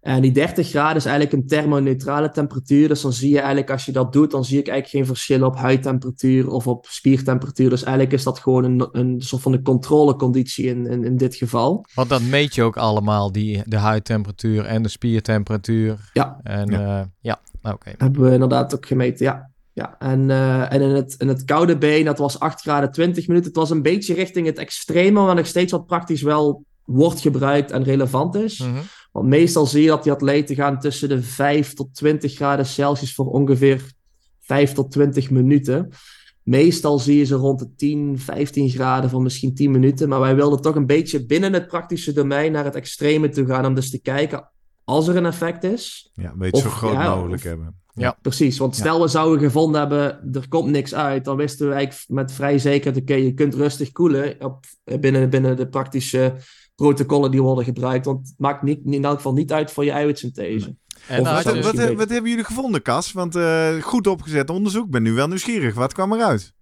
En 0.00 0.22
die 0.22 0.32
30 0.32 0.68
graden 0.68 0.96
is 0.96 1.04
eigenlijk 1.04 1.36
een 1.36 1.46
thermoneutrale 1.46 2.30
temperatuur. 2.30 2.88
Dus 2.88 3.00
dan 3.00 3.12
zie 3.12 3.30
je 3.30 3.38
eigenlijk, 3.38 3.70
als 3.70 3.84
je 3.84 3.92
dat 3.92 4.12
doet, 4.12 4.30
dan 4.30 4.44
zie 4.44 4.58
ik 4.58 4.68
eigenlijk 4.68 4.96
geen 4.96 5.16
verschil 5.16 5.46
op 5.46 5.56
huidtemperatuur 5.56 6.48
of 6.48 6.66
op 6.66 6.86
spiertemperatuur. 6.86 7.70
Dus 7.70 7.82
eigenlijk 7.82 8.14
is 8.14 8.22
dat 8.22 8.38
gewoon 8.38 8.64
een, 8.64 8.88
een 8.92 9.20
soort 9.20 9.42
van 9.42 9.52
een 9.52 9.62
controleconditie 9.62 10.66
in, 10.66 10.86
in, 10.86 11.04
in 11.04 11.16
dit 11.16 11.34
geval. 11.34 11.84
Want 11.94 12.08
dat 12.08 12.22
meet 12.22 12.54
je 12.54 12.62
ook 12.62 12.76
allemaal, 12.76 13.32
die, 13.32 13.62
de 13.64 13.76
huidtemperatuur 13.76 14.64
en 14.64 14.82
de 14.82 14.88
spiertemperatuur. 14.88 16.10
Ja. 16.12 16.40
En 16.42 16.70
ja, 16.70 17.00
uh, 17.00 17.04
ja. 17.20 17.40
oké. 17.62 17.92
Hebben 17.98 18.22
we 18.22 18.32
inderdaad 18.32 18.74
ook 18.74 18.86
gemeten, 18.86 19.26
ja. 19.26 19.50
Ja, 19.78 19.96
en, 19.98 20.28
uh, 20.28 20.72
en 20.72 20.80
in, 20.80 20.90
het, 20.90 21.14
in 21.18 21.28
het 21.28 21.44
koude 21.44 21.78
been, 21.78 22.04
dat 22.04 22.18
was 22.18 22.40
8 22.40 22.60
graden 22.60 22.92
20 22.92 23.26
minuten. 23.26 23.48
Het 23.48 23.58
was 23.58 23.70
een 23.70 23.82
beetje 23.82 24.14
richting 24.14 24.46
het 24.46 24.58
extreme, 24.58 25.24
maar 25.24 25.34
nog 25.34 25.46
steeds 25.46 25.72
wat 25.72 25.86
praktisch 25.86 26.22
wel 26.22 26.64
wordt 26.84 27.20
gebruikt 27.20 27.70
en 27.70 27.82
relevant 27.82 28.34
is. 28.34 28.58
Mm 28.58 28.66
-hmm. 28.66 28.82
Want 29.12 29.26
meestal 29.26 29.66
zie 29.66 29.82
je 29.82 29.88
dat 29.88 30.02
die 30.02 30.12
atleten 30.12 30.54
gaan 30.54 30.78
tussen 30.78 31.08
de 31.08 31.22
5 31.22 31.74
tot 31.74 31.94
20 31.94 32.34
graden 32.34 32.66
Celsius 32.66 33.14
voor 33.14 33.26
ongeveer 33.26 33.92
5 34.40 34.72
tot 34.72 34.90
20 34.90 35.30
minuten. 35.30 35.88
Meestal 36.42 36.98
zie 36.98 37.18
je 37.18 37.24
ze 37.24 37.34
rond 37.34 37.58
de 37.58 37.74
10, 37.76 38.18
15 38.18 38.70
graden 38.70 39.10
voor 39.10 39.22
misschien 39.22 39.54
10 39.54 39.70
minuten. 39.70 40.08
Maar 40.08 40.20
wij 40.20 40.34
wilden 40.34 40.60
toch 40.60 40.74
een 40.74 40.86
beetje 40.86 41.26
binnen 41.26 41.52
het 41.52 41.66
praktische 41.66 42.12
domein 42.12 42.52
naar 42.52 42.64
het 42.64 42.74
extreme 42.74 43.28
toe 43.28 43.46
gaan. 43.46 43.66
Om 43.66 43.74
dus 43.74 43.90
te 43.90 44.00
kijken, 44.00 44.50
als 44.84 45.08
er 45.08 45.16
een 45.16 45.26
effect 45.26 45.64
is. 45.64 46.10
Ja, 46.14 46.30
een 46.30 46.38
beetje 46.38 46.56
of, 46.56 46.72
zo 46.72 46.76
groot 46.76 46.92
ja, 46.92 47.14
mogelijk 47.14 47.42
of, 47.42 47.48
hebben. 47.48 47.74
Ja, 47.98 48.16
precies. 48.22 48.58
Want 48.58 48.76
stel 48.76 49.00
we 49.00 49.08
zouden 49.08 49.38
gevonden 49.38 49.80
hebben, 49.80 50.32
er 50.32 50.48
komt 50.48 50.70
niks 50.70 50.94
uit. 50.94 51.24
Dan 51.24 51.36
wisten 51.36 51.68
we 51.68 51.74
eigenlijk 51.74 52.04
met 52.08 52.32
vrij 52.32 52.58
zekerheid, 52.58 53.02
oké, 53.02 53.14
je 53.14 53.34
kunt 53.34 53.54
rustig 53.54 53.92
koelen 53.92 54.36
op, 54.44 54.64
binnen, 55.00 55.30
binnen 55.30 55.56
de 55.56 55.68
praktische 55.68 56.34
protocollen 56.74 57.30
die 57.30 57.42
worden 57.42 57.64
gebruikt. 57.64 58.04
Want 58.04 58.28
het 58.28 58.38
maakt 58.38 58.62
niet, 58.62 58.80
in 58.84 59.04
elk 59.04 59.16
geval 59.16 59.32
niet 59.32 59.52
uit 59.52 59.70
voor 59.70 59.84
je 59.84 59.90
eiwitsynthese. 59.90 60.76
En 61.08 61.24
wat, 61.24 61.44
wat, 61.44 61.54
wat, 61.54 61.94
wat, 61.94 62.08
hebben 62.08 62.30
jullie 62.30 62.44
gevonden, 62.44 62.82
Cas? 62.82 63.12
Want 63.12 63.36
uh, 63.36 63.82
goed 63.82 64.06
opgezet 64.06 64.50
onderzoek. 64.50 64.84
Ik 64.84 64.90
ben 64.90 65.02
nu 65.02 65.12
wel 65.12 65.28
nieuwsgierig. 65.28 65.74
Wat 65.74 65.92
kwam 65.92 66.12
eruit? 66.12 66.52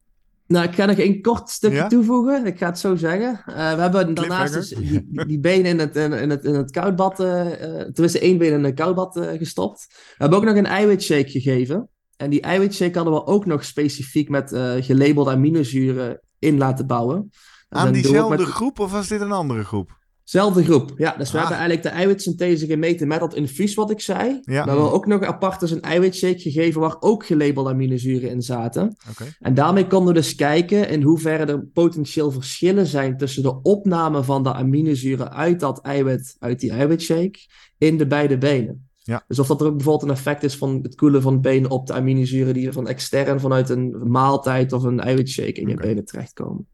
Nou, 0.47 0.69
ik 0.69 0.75
ga 0.75 0.85
nog 0.85 0.99
een 0.99 1.23
kort 1.23 1.51
stukje 1.51 1.77
ja? 1.77 1.87
toevoegen. 1.87 2.47
Ik 2.47 2.59
ga 2.59 2.67
het 2.67 2.79
zo 2.79 2.97
zeggen. 2.97 3.43
Uh, 3.49 3.55
we 3.55 3.81
hebben 3.81 4.15
daarnaast 4.15 4.53
dus 4.53 4.69
die, 4.69 5.27
die 5.27 5.41
benen 5.41 5.65
in 5.65 5.79
het, 5.79 5.97
in, 5.97 6.13
in 6.13 6.31
het, 6.31 6.45
in 6.45 6.55
het 6.55 6.71
koudbad, 6.71 7.21
uh, 7.21 7.47
tenminste 7.93 8.19
één 8.19 8.39
been 8.39 8.53
in 8.53 8.65
een 8.65 8.75
koudbad 8.75 9.17
uh, 9.17 9.29
gestopt. 9.39 9.87
We 9.89 10.15
hebben 10.17 10.39
ook 10.39 10.45
nog 10.45 10.57
een 10.57 10.67
eiwitshake 10.67 11.31
gegeven. 11.31 11.89
En 12.17 12.31
die 12.31 12.41
eiwitshake 12.41 12.95
hadden 12.95 13.15
we 13.15 13.27
ook 13.27 13.47
nog 13.47 13.65
specifiek 13.65 14.29
met 14.29 14.51
gelabelde 14.81 15.31
aminozuren 15.31 16.21
in 16.39 16.59
laten 16.59 16.87
bouwen. 16.87 17.31
Aan 17.69 17.93
diezelfde 17.93 18.37
met... 18.37 18.47
groep 18.47 18.79
of 18.79 18.93
was 18.93 19.09
dit 19.09 19.21
een 19.21 19.33
andere 19.33 19.65
groep? 19.65 19.99
Zelfde 20.27 20.65
groep, 20.65 20.93
ja. 20.97 21.15
Dus 21.19 21.31
we 21.31 21.39
ah. 21.39 21.43
hebben 21.43 21.59
eigenlijk 21.59 21.83
de 21.83 22.01
eiwitsynthese 22.01 22.67
gemeten 22.67 23.09
met 23.09 23.21
dat 23.21 23.35
infuus 23.35 23.75
wat 23.75 23.91
ik 23.91 24.01
zei. 24.01 24.29
Ja. 24.29 24.41
Maar 24.43 24.65
we 24.65 24.71
hebben 24.71 24.93
ook 24.93 25.07
nog 25.07 25.23
apart 25.23 25.61
dus 25.61 25.71
een 25.71 25.83
eiwitshake 25.83 26.39
gegeven 26.39 26.81
waar 26.81 26.97
ook 27.01 27.27
gelabelde 27.27 27.71
aminozuren 27.71 28.31
in 28.31 28.43
zaten. 28.43 28.97
Okay. 29.11 29.37
En 29.41 29.55
daarmee 29.55 29.87
konden 29.87 30.15
we 30.15 30.21
dus 30.21 30.35
kijken 30.35 30.89
in 30.89 31.03
hoeverre 31.03 31.45
er 31.45 31.67
potentieel 31.67 32.31
verschillen 32.31 32.87
zijn 32.87 33.17
tussen 33.17 33.43
de 33.43 33.63
opname 33.63 34.25
van 34.25 34.43
de 34.43 34.53
aminozuren 34.53 35.33
uit 35.33 35.61
dat 35.61 35.81
eiwit, 35.81 36.37
uit 36.39 36.61
die 36.61 36.71
eiwitshake, 36.71 37.39
in 37.79 37.97
de 37.97 38.07
beide 38.07 38.39
benen. 38.39 38.89
Ja. 38.95 39.25
Dus 39.29 39.39
of 39.39 39.47
dat 39.47 39.61
er 39.61 39.67
ook 39.67 39.77
bijvoorbeeld 39.77 40.11
een 40.11 40.17
effect 40.17 40.43
is 40.43 40.57
van 40.57 40.79
het 40.83 40.95
koelen 40.95 41.23
van 41.23 41.41
benen 41.41 41.71
op 41.71 41.87
de 41.87 41.93
aminozuren 41.93 42.55
die 42.55 42.73
van 42.73 42.89
extern 42.89 43.41
vanuit 43.41 43.69
een 43.69 44.11
maaltijd 44.11 44.73
of 44.73 44.83
een 44.83 45.01
eiwitshake 45.01 45.61
in 45.61 45.69
je 45.69 45.75
okay. 45.75 45.87
benen 45.87 46.05
terechtkomen. 46.05 46.67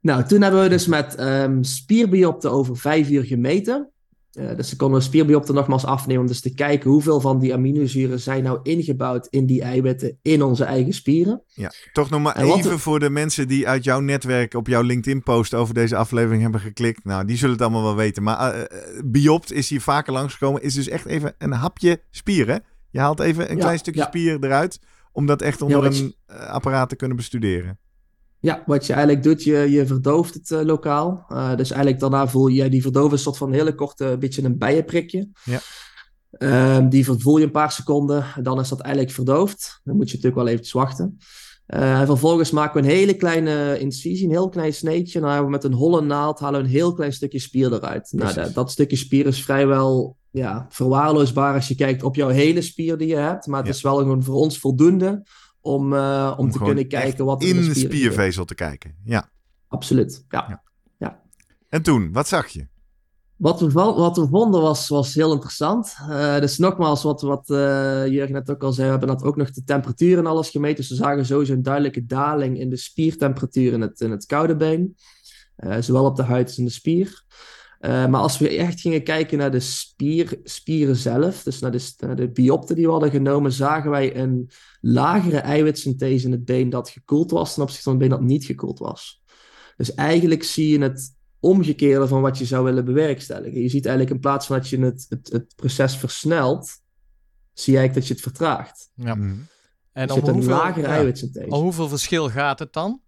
Nou, 0.00 0.24
toen 0.24 0.42
hebben 0.42 0.62
we 0.62 0.68
dus 0.68 0.86
met 0.86 1.20
um, 1.20 1.64
spierbiopten 1.64 2.50
over 2.50 2.76
vijf 2.76 3.10
uur 3.10 3.24
gemeten. 3.24 3.90
Uh, 4.38 4.56
dus 4.56 4.70
we 4.70 4.76
konden 4.76 5.02
spierbiopten 5.02 5.54
nogmaals 5.54 5.84
afnemen 5.84 6.22
om 6.22 6.26
dus 6.26 6.40
te 6.40 6.54
kijken 6.54 6.90
hoeveel 6.90 7.20
van 7.20 7.38
die 7.38 7.54
aminozuren 7.54 8.20
zijn 8.20 8.42
nou 8.42 8.58
ingebouwd 8.62 9.26
in 9.30 9.46
die 9.46 9.62
eiwitten 9.62 10.18
in 10.22 10.42
onze 10.42 10.64
eigen 10.64 10.92
spieren. 10.92 11.42
Ja, 11.46 11.72
toch 11.92 12.10
nog 12.10 12.22
maar 12.22 12.36
even 12.36 12.78
voor 12.78 13.00
de 13.00 13.10
mensen 13.10 13.48
die 13.48 13.68
uit 13.68 13.84
jouw 13.84 14.00
netwerk 14.00 14.54
op 14.54 14.66
jouw 14.66 14.82
LinkedIn-post 14.82 15.54
over 15.54 15.74
deze 15.74 15.96
aflevering 15.96 16.42
hebben 16.42 16.60
geklikt. 16.60 17.04
Nou, 17.04 17.24
die 17.24 17.36
zullen 17.36 17.52
het 17.52 17.62
allemaal 17.62 17.82
wel 17.82 17.96
weten. 17.96 18.22
Maar 18.22 18.56
uh, 18.56 18.64
biopt 19.04 19.52
is 19.52 19.68
hier 19.68 19.80
vaker 19.80 20.12
langsgekomen. 20.12 20.62
Is 20.62 20.74
dus 20.74 20.88
echt 20.88 21.06
even 21.06 21.34
een 21.38 21.52
hapje 21.52 22.00
spier, 22.10 22.46
hè? 22.46 22.56
Je 22.90 22.98
haalt 22.98 23.20
even 23.20 23.50
een 23.50 23.56
ja, 23.56 23.62
klein 23.62 23.78
stukje 23.78 24.00
ja. 24.00 24.06
spier 24.06 24.44
eruit 24.44 24.80
om 25.12 25.26
dat 25.26 25.42
echt 25.42 25.62
onder 25.62 25.92
ja, 25.92 25.98
een 25.98 26.14
apparaat 26.26 26.88
te 26.88 26.96
kunnen 26.96 27.16
bestuderen. 27.16 27.78
Ja, 28.40 28.62
wat 28.66 28.86
je 28.86 28.92
eigenlijk 28.92 29.22
doet, 29.22 29.42
je, 29.42 29.70
je 29.70 29.86
verdooft 29.86 30.34
het 30.34 30.50
uh, 30.50 30.60
lokaal. 30.60 31.24
Uh, 31.28 31.56
dus 31.56 31.70
eigenlijk 31.70 32.00
daarna 32.00 32.28
voel 32.28 32.46
je 32.46 32.68
die 32.68 32.82
verdoving 32.82 33.12
een 33.12 33.18
soort 33.18 33.36
van 33.36 33.48
een 33.48 33.54
hele 33.54 33.74
korte, 33.74 34.16
beetje 34.18 34.44
een 34.44 34.58
bijenprikje. 34.58 35.28
Ja. 35.44 35.60
Uh, 36.38 36.88
die 36.88 37.04
voel 37.04 37.36
je 37.36 37.44
een 37.44 37.50
paar 37.50 37.72
seconden, 37.72 38.24
dan 38.42 38.60
is 38.60 38.68
dat 38.68 38.80
eigenlijk 38.80 39.14
verdoofd. 39.14 39.80
Dan 39.84 39.96
moet 39.96 40.10
je 40.10 40.16
natuurlijk 40.16 40.42
wel 40.42 40.52
eventjes 40.52 40.72
wachten. 40.72 41.18
Uh, 41.66 42.00
en 42.00 42.06
vervolgens 42.06 42.50
maken 42.50 42.82
we 42.82 42.88
een 42.88 42.94
hele 42.94 43.14
kleine 43.14 43.78
incisie, 43.78 44.24
een 44.24 44.32
heel 44.32 44.48
klein 44.48 44.74
sneetje. 44.74 45.14
En 45.14 45.20
dan 45.20 45.30
hebben 45.30 45.50
we 45.50 45.56
met 45.56 45.64
een 45.64 45.72
holle 45.72 46.00
naald 46.00 46.40
halen 46.40 46.60
we 46.60 46.66
een 46.66 46.72
heel 46.72 46.92
klein 46.92 47.12
stukje 47.12 47.38
spier 47.38 47.72
eruit. 47.72 48.12
Nou, 48.12 48.34
dat, 48.34 48.54
dat, 48.54 48.70
stukje 48.70 48.96
spier 48.96 49.26
is 49.26 49.42
vrijwel 49.42 50.16
ja, 50.30 50.66
verwaarloosbaar 50.68 51.54
als 51.54 51.68
je 51.68 51.74
kijkt 51.74 52.02
op 52.02 52.16
jouw 52.16 52.28
hele 52.28 52.62
spier 52.62 52.96
die 52.96 53.08
je 53.08 53.16
hebt. 53.16 53.46
Maar 53.46 53.58
het 53.58 53.68
ja. 53.68 53.74
is 53.74 53.82
wel 53.82 53.96
gewoon 53.96 54.22
voor 54.22 54.34
ons 54.34 54.58
voldoende 54.58 55.22
om, 55.60 55.92
uh, 55.92 56.34
om, 56.36 56.44
om, 56.44 56.50
te 56.50 56.58
kunnen 56.58 56.88
kijken 56.88 57.24
wat 57.24 57.42
er 57.42 57.48
in 57.48 57.56
de 57.56 57.74
spiervezel 57.74 58.44
te 58.44 58.54
kijken. 58.54 58.94
Ja. 59.04 59.30
Absoluut. 59.68 60.24
Ja. 60.28 60.46
ja. 60.48 60.62
ja. 60.98 61.22
En 61.68 61.82
toen, 61.82 62.12
wat 62.12 62.28
zag 62.28 62.48
je? 62.48 62.68
Wat 63.36 63.60
we, 63.60 63.72
wat 63.72 64.16
we 64.16 64.26
vonden 64.28 64.60
was, 64.60 64.88
was 64.88 65.14
heel 65.14 65.32
interessant. 65.32 65.96
Uh, 66.08 66.38
dus 66.38 66.58
nogmaals, 66.58 67.02
wat, 67.02 67.22
wat 67.22 67.50
uh, 67.50 68.06
Jurgen 68.06 68.32
net 68.32 68.50
ook 68.50 68.62
al 68.62 68.72
zei, 68.72 68.84
we 68.84 68.90
hebben 68.90 69.08
dat 69.08 69.22
ook 69.22 69.36
nog 69.36 69.50
de 69.50 69.64
temperatuur 69.64 70.18
en 70.18 70.26
alles 70.26 70.50
gemeten. 70.50 70.76
Dus 70.76 70.88
we 70.88 70.94
zagen 70.94 71.26
sowieso 71.26 71.52
een 71.52 71.62
duidelijke 71.62 72.06
daling 72.06 72.58
in 72.58 72.70
de 72.70 72.76
spiertemperatuur 72.76 73.72
in 73.72 73.80
het, 73.80 74.00
in 74.00 74.10
het 74.10 74.26
koude 74.26 74.56
been. 74.56 74.96
Zowel 75.80 76.04
op 76.04 76.16
de 76.16 76.22
huid 76.22 76.46
als 76.46 76.58
in 76.58 76.64
de 76.64 76.70
spier. 76.70 77.24
maar 77.80 78.14
als 78.20 78.38
we 78.38 78.56
echt 78.56 78.80
gingen 78.80 79.02
kijken 79.02 79.38
naar 79.38 79.50
de 79.50 79.60
spier, 79.60 80.38
spieren 80.44 80.96
zelf, 80.96 81.42
dus 81.42 81.60
naar 81.60 81.70
de, 81.70 81.92
naar 81.98 82.16
de 82.16 82.30
biopten 82.30 82.76
die 82.76 82.84
we 82.84 82.90
hadden 82.90 83.10
genomen, 83.10 83.52
zagen 83.52 83.90
wij 83.90 84.16
een 84.16 84.50
lagere 84.80 85.38
eiwitsynthese 85.38 86.26
in 86.26 86.32
het 86.32 86.44
been 86.44 86.70
dat 86.70 86.88
gekoeld 86.88 87.30
was 87.30 87.54
ten 87.54 87.62
opzichte 87.62 87.84
van 87.84 87.92
het 87.92 88.00
been 88.00 88.18
dat 88.18 88.26
niet 88.26 88.44
gekoeld 88.44 88.78
was. 88.78 89.22
Dus 89.76 89.94
eigenlijk 89.94 90.42
zie 90.42 90.68
je 90.68 90.82
het 90.82 91.14
omgekeerde 91.40 92.08
van 92.08 92.20
wat 92.20 92.38
je 92.38 92.44
zou 92.44 92.64
willen 92.64 92.84
bewerkstelligen. 92.84 93.60
Je 93.60 93.68
ziet 93.68 93.86
eigenlijk 93.86 94.14
in 94.14 94.20
plaats 94.20 94.46
van 94.46 94.56
dat 94.56 94.68
je 94.68 94.78
het, 94.78 95.06
het, 95.08 95.32
het 95.32 95.52
proces 95.56 95.96
versnelt, 95.96 96.80
zie 97.52 97.72
je 97.72 97.78
eigenlijk 97.78 97.94
dat 97.94 98.06
je 98.06 98.12
het 98.14 98.22
vertraagt. 98.22 98.90
Ja. 98.94 99.14
Mm. 99.14 99.46
En 99.92 100.06
dus 100.06 100.16
je 100.16 100.22
om 100.22 100.32
hoeveel, 100.32 100.52
een 100.52 100.58
lagere 100.58 100.86
ja, 100.86 100.94
eiwitsynthese. 100.94 101.50
Om 101.50 101.62
hoeveel 101.62 101.88
verschil 101.88 102.30
gaat 102.30 102.58
het 102.58 102.72
dan? 102.72 103.00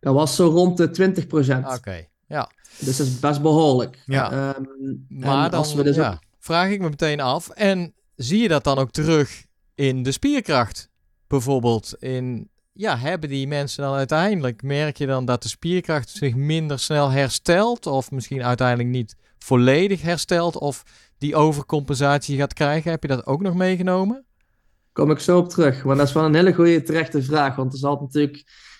Dat 0.00 0.14
was 0.14 0.36
zo 0.36 0.48
rond 0.48 0.76
de 0.76 1.14
20% 1.24 1.24
Oké, 1.24 1.74
okay. 1.74 2.10
ja. 2.26 2.50
Dus 2.78 2.96
dat 2.96 3.06
is 3.06 3.18
best 3.18 3.42
behoorlijk. 3.42 4.02
Ja. 4.06 4.54
Um, 4.56 5.06
maar 5.08 5.50
dan 5.50 5.76
we 5.76 5.82
dus 5.82 5.96
ja, 5.96 6.12
ook... 6.12 6.18
vraag 6.38 6.70
ik 6.70 6.80
me 6.80 6.88
meteen 6.88 7.20
af. 7.20 7.48
En 7.48 7.94
zie 8.16 8.42
je 8.42 8.48
dat 8.48 8.64
dan 8.64 8.78
ook 8.78 8.90
terug 8.90 9.44
in 9.74 10.02
de 10.02 10.12
spierkracht? 10.12 10.89
Bijvoorbeeld 11.30 11.94
in 11.98 12.48
ja, 12.72 12.96
hebben 12.98 13.28
die 13.28 13.48
mensen 13.48 13.82
dan 13.82 13.94
uiteindelijk, 13.94 14.62
merk 14.62 14.96
je 14.96 15.06
dan 15.06 15.24
dat 15.24 15.42
de 15.42 15.48
spierkracht 15.48 16.08
zich 16.08 16.34
minder 16.34 16.78
snel 16.78 17.10
herstelt, 17.10 17.86
of 17.86 18.10
misschien 18.10 18.44
uiteindelijk 18.44 18.88
niet 18.88 19.16
volledig 19.38 20.02
herstelt, 20.02 20.58
of 20.58 20.82
die 21.18 21.36
overcompensatie 21.36 22.38
gaat 22.38 22.52
krijgen? 22.52 22.90
Heb 22.90 23.02
je 23.02 23.08
dat 23.08 23.26
ook 23.26 23.42
nog 23.42 23.54
meegenomen? 23.54 24.24
Kom 24.92 25.10
ik 25.10 25.18
zo 25.18 25.38
op 25.38 25.48
terug. 25.48 25.84
Maar 25.84 25.96
dat 25.96 26.06
is 26.08 26.12
wel 26.12 26.24
een 26.24 26.34
hele 26.34 26.52
goede 26.52 26.82
terechte 26.82 27.22
vraag. 27.22 27.56
Want 27.56 27.72
er 27.72 27.78
zal 27.78 27.98
natuurlijk. 28.00 28.34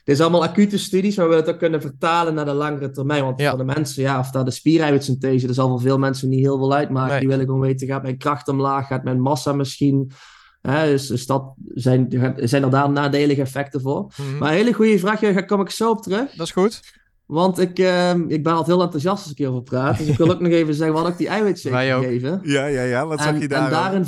Dit 0.04 0.14
is 0.14 0.20
allemaal 0.20 0.44
acute 0.44 0.78
studies, 0.78 1.16
maar 1.16 1.28
we 1.28 1.34
het 1.34 1.48
ook 1.48 1.58
kunnen 1.58 1.80
vertalen 1.80 2.34
naar 2.34 2.44
de 2.44 2.52
langere 2.52 2.90
termijn. 2.90 3.24
Want 3.24 3.40
Ja. 3.40 3.48
voor 3.48 3.58
de 3.58 3.64
mensen, 3.74 4.02
ja, 4.02 4.18
of 4.18 4.30
daar 4.30 4.44
de 4.44 4.50
spiereiwitsynthese, 4.50 5.46
dat 5.46 5.54
zal 5.54 5.68
voor 5.68 5.80
veel 5.80 5.98
mensen 5.98 6.28
niet 6.28 6.40
heel 6.40 6.58
veel 6.58 6.74
uitmaken. 6.74 7.10
Nee. 7.10 7.20
Die 7.20 7.28
willen 7.28 7.44
gewoon 7.44 7.60
weten, 7.60 7.86
gaat 7.86 8.02
mijn 8.02 8.18
kracht 8.18 8.48
omlaag, 8.48 8.86
gaat 8.86 9.04
mijn 9.04 9.20
massa 9.20 9.52
misschien... 9.52 10.12
Hè, 10.62 10.86
dus, 10.90 11.06
dus 11.06 11.26
dat 11.26 11.52
zijn, 11.74 12.34
zijn 12.36 12.62
er 12.62 12.70
daar 12.70 12.90
nadelige 12.90 13.40
effecten 13.40 13.80
voor. 13.80 14.12
Mhm. 14.16 14.38
Maar 14.38 14.50
een 14.50 14.56
hele 14.56 14.72
goede 14.72 14.98
vraag, 14.98 15.20
daar 15.20 15.46
kom 15.46 15.60
ik 15.60 15.70
zo 15.70 15.90
op 15.90 16.02
terug. 16.02 16.30
Dat 16.34 16.46
is 16.46 16.52
goed. 16.52 16.80
Want 17.26 17.58
ik, 17.58 17.78
ehm, 17.78 18.24
ik 18.28 18.42
ben 18.42 18.52
altijd 18.52 18.76
heel 18.76 18.84
enthousiast 18.84 19.22
als 19.22 19.32
ik 19.32 19.38
hierover 19.38 19.62
praat. 19.62 19.98
Dus 19.98 20.06
ik 20.06 20.16
wil 20.16 20.30
ook 20.30 20.40
nog 20.40 20.52
even 20.52 20.74
zeggen, 20.74 20.94
hadden 20.94 21.12
ook 21.12 21.18
die 21.18 21.28
eiwitshake 21.28 21.74
Wij 21.84 21.96
ook. 21.96 22.02
gegeven. 22.02 22.40
Ja, 22.42 22.66
ja, 22.66 22.82
ja. 22.82 23.06
Wat 23.06 23.18
zag 23.20 23.28
En, 23.28 23.34
je 23.34 23.42
en 23.42 23.48
daar? 23.48 23.70
daarin, 23.70 24.06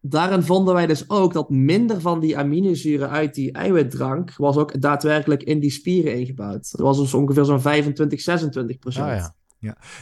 daarin 0.00 0.42
vonden 0.42 0.74
wij 0.74 0.86
dus 0.86 1.10
ook 1.10 1.32
dat 1.32 1.50
minder 1.50 2.00
van 2.00 2.20
die 2.20 2.38
aminozuren 2.38 3.10
uit 3.10 3.34
die 3.34 3.52
eiwitdrank 3.52 4.34
was 4.36 4.56
ook 4.56 4.80
daadwerkelijk 4.80 5.42
in 5.42 5.60
die 5.60 5.70
spieren 5.70 6.14
ingebouwd. 6.18 6.70
Dat 6.70 6.80
was 6.80 6.98
dus 6.98 7.14
ongeveer 7.14 7.44
zo'n 7.44 7.60
25, 7.60 8.20
26 8.20 8.78
procent. 8.78 9.06
Ah, 9.06 9.16
ja. 9.16 9.34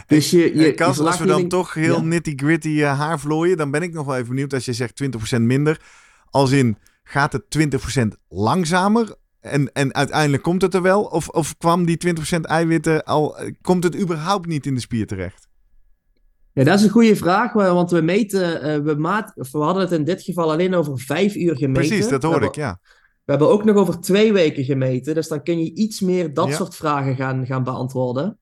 Dus 0.07 0.31
je, 0.31 0.57
je, 0.57 0.75
Eh, 0.75 0.87
als 0.87 1.19
we 1.19 1.27
dan 1.27 1.49
toch 1.49 1.75
heel 1.75 1.97
Ja. 1.97 2.03
nitty-gritty 2.03 2.69
uh, 2.69 2.99
haar 2.99 3.21
vlooien, 3.21 3.57
dan 3.57 3.71
ben 3.71 3.83
ik 3.83 3.93
nog 3.93 4.07
wel 4.07 4.15
even 4.17 4.29
benieuwd 4.29 4.53
als 4.55 4.65
je 4.65 4.73
zegt 4.73 5.03
20% 5.37 5.41
minder. 5.41 5.81
Als 6.31 6.51
in, 6.51 6.79
gaat 7.03 7.33
het 7.33 7.45
20% 7.99 8.07
langzamer 8.29 9.15
en, 9.41 9.73
en 9.73 9.95
uiteindelijk 9.95 10.43
komt 10.43 10.63
het 10.63 10.75
er 10.75 10.83
wel? 10.83 11.03
Of, 11.03 11.29
of 11.29 11.57
kwam 11.57 11.85
die 11.87 12.15
20% 12.37 12.41
eiwitten 12.41 13.05
al, 13.05 13.39
eh, 13.39 13.53
komt 13.63 13.85
het 13.85 14.01
überhaupt 14.01 14.47
niet 14.47 14.67
in 14.67 14.75
de 14.75 14.81
spier 14.81 15.07
terecht? 15.07 15.49
Ja, 16.53 16.65
dat 16.65 16.79
is 16.79 16.85
een 16.85 16.91
goede 16.91 17.17
vraag, 17.17 17.53
wa- 17.53 17.75
want 17.75 17.91
we 17.91 18.01
meten, 18.01 18.63
eh, 18.63 18.79
we, 18.81 18.95
maat, 18.95 19.33
we 19.35 19.59
hadden 19.59 19.83
het 19.83 19.93
in 19.93 20.05
dit 20.05 20.23
geval 20.23 20.51
alleen 20.53 20.75
over 20.75 20.99
vijf 20.99 21.35
uur 21.35 21.57
gemeten. 21.57 21.89
Precies, 21.89 22.09
dat 22.09 22.23
We 22.23 22.29
hebben- 22.29 22.49
ik, 22.49 22.55
ja. 22.55 22.79
We 23.25 23.35
hebben 23.35 23.51
ook 23.53 23.65
nog 23.65 23.77
over 23.77 24.01
twee 24.01 24.33
weken 24.33 24.65
gemeten, 24.65 25.15
dus 25.15 25.29
dan 25.29 25.43
kun 25.43 25.59
je 25.59 25.75
iets 25.75 26.01
meer 26.01 26.35
dat 26.35 26.49
Ja. 26.49 26.55
soort 26.55 26.75
vragen 26.77 27.17
gaan, 27.17 27.47
gaan 27.47 27.65
beantwoorden. 27.65 28.39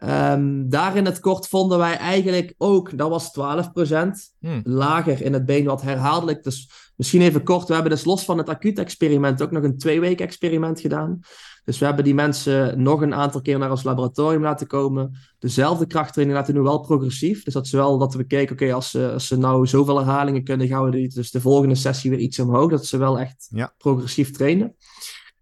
Ehm, 0.00 0.68
daar 0.68 0.96
in 0.96 1.04
het 1.04 1.20
kort 1.20 1.48
vonden 1.48 1.78
wij 1.78 1.96
eigenlijk 1.96 2.54
ook, 2.58 2.98
dat 2.98 3.08
was 3.08 3.32
12% 3.32 4.32
Hm. 4.40 4.60
lager 4.64 5.22
in 5.22 5.32
het 5.32 5.46
been, 5.46 5.64
wat 5.64 5.82
herhaaldelijk. 5.82 6.42
Dus 6.42 6.70
misschien 6.96 7.20
even 7.20 7.42
kort, 7.44 7.68
we 7.68 7.74
hebben 7.74 7.92
dus 7.92 8.04
los 8.04 8.24
van 8.24 8.38
het 8.38 8.48
acuut 8.48 8.78
experiment 8.78 9.42
ook 9.42 9.50
nog 9.50 9.62
een 9.62 9.78
twee 9.78 10.00
week 10.00 10.20
experiment 10.20 10.80
gedaan. 10.80 11.20
Dus 11.64 11.78
we 11.78 11.84
hebben 11.84 12.04
die 12.04 12.14
mensen 12.14 12.82
nog 12.82 13.00
een 13.00 13.14
aantal 13.14 13.40
keer 13.40 13.58
naar 13.58 13.70
ons 13.70 13.82
laboratorium 13.82 14.42
laten 14.42 14.66
komen. 14.66 15.18
Dezelfde 15.38 15.86
krachttraining 15.86 16.38
laten 16.38 16.54
doen, 16.54 16.62
wel 16.64 16.80
progressief. 16.80 17.42
Dus 17.44 17.54
dat 17.54 17.66
is 17.66 17.72
wel 17.72 17.98
dat 17.98 18.14
we 18.14 18.24
kijken, 18.24 18.52
oké, 18.54 18.72
als, 18.72 18.90
ze, 18.90 19.10
als 19.12 19.26
ze 19.26 19.38
nou 19.38 19.66
zoveel 19.66 19.96
herhalingen 19.98 20.44
kunnen, 20.44 20.68
gaan 20.68 20.90
we 20.90 21.08
dus 21.08 21.30
de 21.30 21.40
volgende 21.40 21.74
sessie 21.74 22.10
weer 22.10 22.18
iets 22.18 22.38
omhoog. 22.38 22.70
Dat 22.70 22.86
ze 22.86 22.96
wel 22.96 23.18
echt 23.18 23.48
Ja. 23.50 23.74
progressief 23.78 24.30
trainen. 24.30 24.74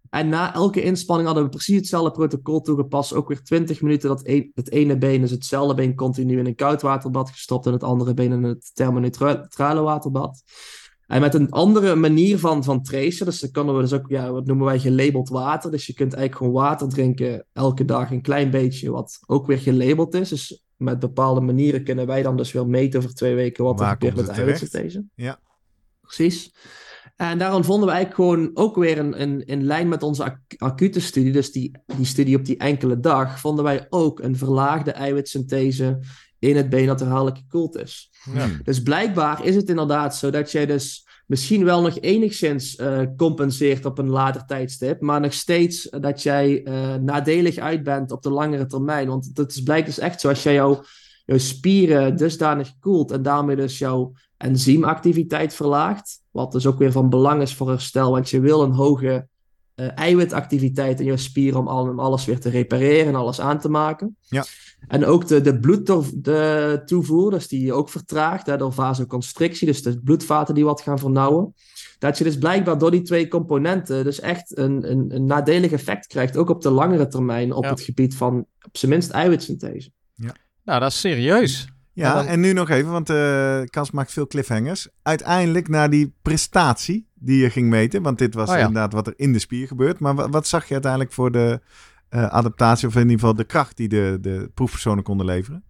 En 0.09 0.29
na 0.29 0.53
elke 0.53 0.81
inspanning 0.81 1.27
hadden 1.27 1.45
we 1.45 1.51
precies 1.51 1.75
hetzelfde 1.75 2.11
protocol 2.11 2.61
toegepast. 2.61 3.13
Ook 3.13 3.27
weer 3.27 3.43
20 3.43 3.81
minuten 3.81 4.09
dat 4.09 4.21
een- 4.23 4.51
het 4.53 4.71
ene 4.71 4.97
been, 4.97 5.21
dus 5.21 5.31
hetzelfde 5.31 5.73
been, 5.73 5.95
continu 5.95 6.37
in 6.39 6.45
een 6.45 6.55
koud 6.55 6.81
waterbad 6.81 7.29
gestopt. 7.29 7.65
En 7.65 7.73
het 7.73 7.83
andere 7.83 8.13
been 8.13 8.31
in 8.31 8.43
het 8.43 8.71
thermoneutrale 8.73 9.81
waterbad. 9.81 10.43
En 11.07 11.21
met 11.21 11.33
een 11.33 11.51
andere 11.51 11.95
manier 11.95 12.39
van, 12.39 12.63
van 12.63 12.83
tracen. 12.83 13.25
Dus 13.25 13.39
dan 13.39 13.51
kunnen 13.51 13.75
we 13.75 13.81
dus 13.81 13.93
ook, 13.93 14.09
ja, 14.09 14.31
wat 14.31 14.45
noemen 14.45 14.65
wij 14.65 14.79
gelabeld 14.79 15.29
water. 15.29 15.71
Dus 15.71 15.85
je 15.87 15.93
kunt 15.93 16.13
eigenlijk 16.13 16.43
gewoon 16.45 16.63
water 16.63 16.89
drinken 16.89 17.45
elke 17.53 17.85
dag 17.85 18.11
een 18.11 18.21
klein 18.21 18.49
beetje, 18.51 18.91
wat 18.91 19.19
ook 19.25 19.47
weer 19.47 19.57
gelabeld 19.59 20.13
is. 20.13 20.29
Dus 20.29 20.63
met 20.75 20.99
bepaalde 20.99 21.41
manieren 21.41 21.83
kunnen 21.83 22.07
wij 22.07 22.21
dan 22.21 22.37
dus 22.37 22.51
weer 22.51 22.67
meten 22.67 22.99
over 22.99 23.13
twee 23.15 23.35
weken 23.35 23.63
wat 23.63 23.79
er 23.79 23.85
gebeurt 23.87 24.15
met 24.15 24.25
terecht? 24.25 24.39
eiwitsynthese. 24.39 25.03
Ja. 25.15 25.39
Precies. 26.01 26.53
En 27.21 27.37
daarom 27.37 27.63
vonden 27.63 27.87
we 27.87 27.93
eigenlijk 27.93 28.21
gewoon 28.21 28.51
ook 28.53 28.75
weer 28.75 28.97
in, 28.97 29.13
in, 29.13 29.45
in 29.45 29.63
lijn 29.63 29.87
met 29.87 30.03
onze 30.03 30.23
ac- 30.23 30.55
acute 30.57 30.99
studie, 30.99 31.31
dus 31.31 31.51
die, 31.51 31.71
die 31.97 32.05
studie 32.05 32.37
op 32.37 32.45
die 32.45 32.57
enkele 32.57 32.99
dag, 32.99 33.39
vonden 33.39 33.63
wij 33.63 33.87
ook 33.89 34.19
een 34.19 34.37
verlaagde 34.37 34.91
eiwitsynthese 34.91 35.99
in 36.39 36.55
het 36.55 36.69
been 36.69 36.85
dat 36.85 36.99
herhaaldelijk 36.99 37.37
gekoeld 37.37 37.77
is. 37.77 38.11
Ja. 38.33 38.45
Hmm. 38.45 38.59
Dus 38.63 38.81
blijkbaar 38.81 39.45
is 39.45 39.55
het 39.55 39.69
inderdaad 39.69 40.15
zo 40.15 40.29
dat 40.29 40.51
jij 40.51 40.65
dus 40.65 41.07
misschien 41.25 41.63
wel 41.63 41.81
nog 41.81 41.99
enigszins 41.99 42.75
eh, 42.75 43.01
compenseert 43.17 43.85
op 43.85 43.97
een 43.97 44.09
later 44.09 44.45
tijdstip, 44.45 45.01
maar 45.01 45.21
nog 45.21 45.33
steeds 45.33 45.89
dat 45.89 46.23
jij 46.23 46.63
eh, 46.63 46.95
nadelig 46.95 47.57
uit 47.57 47.83
bent 47.83 48.11
op 48.11 48.21
de 48.23 48.31
langere 48.31 48.65
termijn. 48.65 49.07
Want 49.07 49.29
het 49.33 49.51
is, 49.51 49.63
blijkt 49.63 49.87
dus 49.87 49.99
echt 49.99 50.21
zo, 50.21 50.29
als 50.29 50.43
jij 50.43 50.53
jouw, 50.53 50.83
jouw 51.25 51.37
spieren 51.37 52.17
dusdanig 52.17 52.71
koelt 52.79 53.11
en 53.11 53.21
daarmee 53.21 53.55
dus 53.55 53.77
jouw 53.77 54.13
enzymactiviteit 54.39 55.53
verlaagt, 55.53 56.21
wat 56.31 56.51
dus 56.51 56.65
ook 56.65 56.77
weer 56.77 56.91
van 56.91 57.09
belang 57.09 57.41
is 57.41 57.55
voor 57.55 57.69
herstel, 57.69 58.11
want 58.11 58.29
je 58.29 58.39
wil 58.39 58.61
een 58.61 58.71
hoge 58.71 59.27
eh, 59.75 59.97
eiwitactiviteit 59.97 60.99
in 60.99 61.05
je 61.05 61.17
spieren 61.17 61.59
om, 61.59 61.67
al, 61.67 61.89
om 61.89 61.99
alles 61.99 62.25
weer 62.25 62.39
te 62.39 62.49
repareren 62.49 63.07
en 63.07 63.15
alles 63.15 63.41
aan 63.41 63.59
te 63.59 63.69
maken. 63.69 64.17
Ja. 64.21 64.45
En 64.87 65.05
ook 65.05 65.27
de, 65.27 65.41
de 65.41 65.59
bloedtoevoer, 65.59 67.31
dus 67.31 67.47
die 67.47 67.65
je 67.65 67.73
ook 67.73 67.89
vertraagt 67.89 68.45
hè, 68.45 68.57
door 68.57 68.73
vasoconstrictie, 68.73 69.67
dus 69.67 69.81
de 69.81 69.99
bloedvaten 69.99 70.55
die 70.55 70.65
wat 70.65 70.81
gaan 70.81 70.99
vernauwen. 70.99 71.53
Dat 71.99 72.17
je 72.17 72.23
dus 72.23 72.37
blijkbaar 72.37 72.77
door 72.77 72.91
die 72.91 73.01
twee 73.01 73.27
componenten 73.27 74.03
dus 74.03 74.19
echt 74.19 74.57
een, 74.57 74.91
een, 74.91 75.15
een 75.15 75.25
nadelig 75.25 75.71
effect 75.71 76.07
krijgt, 76.07 76.37
ook 76.37 76.49
op 76.49 76.61
de 76.61 76.69
langere 76.69 77.07
termijn, 77.07 77.53
op 77.53 77.63
Ja. 77.63 77.69
het 77.69 77.81
gebied 77.81 78.15
van 78.15 78.45
op 78.65 78.77
zijn 78.77 78.91
minst 78.91 79.09
eiwitsynthese. 79.09 79.91
Nou, 80.63 80.79
dat 80.79 80.91
is 80.91 80.99
serieus. 80.99 81.67
Ja, 81.99 82.13
dan- 82.13 82.25
en 82.25 82.39
nu 82.39 82.53
nog 82.53 82.69
even, 82.69 82.91
want 82.91 83.09
eh 83.09 83.61
Kas 83.65 83.91
maakt 83.91 84.11
veel 84.11 84.27
cliffhangers. 84.27 84.87
Uiteindelijk 85.01 85.67
naar 85.67 85.89
die 85.89 86.13
prestatie 86.21 87.07
die 87.13 87.41
je 87.41 87.49
ging 87.49 87.69
meten, 87.69 88.01
want 88.01 88.17
dit 88.17 88.33
was 88.33 88.49
Oh 88.49 88.55
ja. 88.55 88.59
inderdaad 88.67 88.93
wat 88.93 89.07
er 89.07 89.13
in 89.15 89.33
de 89.33 89.39
spier 89.39 89.67
gebeurt. 89.67 89.99
Maar 89.99 90.15
wa- 90.15 90.29
wat 90.29 90.47
zag 90.47 90.65
je 90.67 90.73
uiteindelijk 90.73 91.11
voor 91.11 91.31
de 91.31 91.59
eh, 92.09 92.25
adaptatie, 92.25 92.87
of 92.87 92.95
in 92.95 93.01
ieder 93.01 93.19
geval 93.19 93.35
de 93.35 93.43
kracht 93.43 93.77
die 93.77 93.87
de, 93.87 94.17
de 94.21 94.51
proefpersonen 94.53 95.03
konden 95.03 95.25
leveren? 95.25 95.63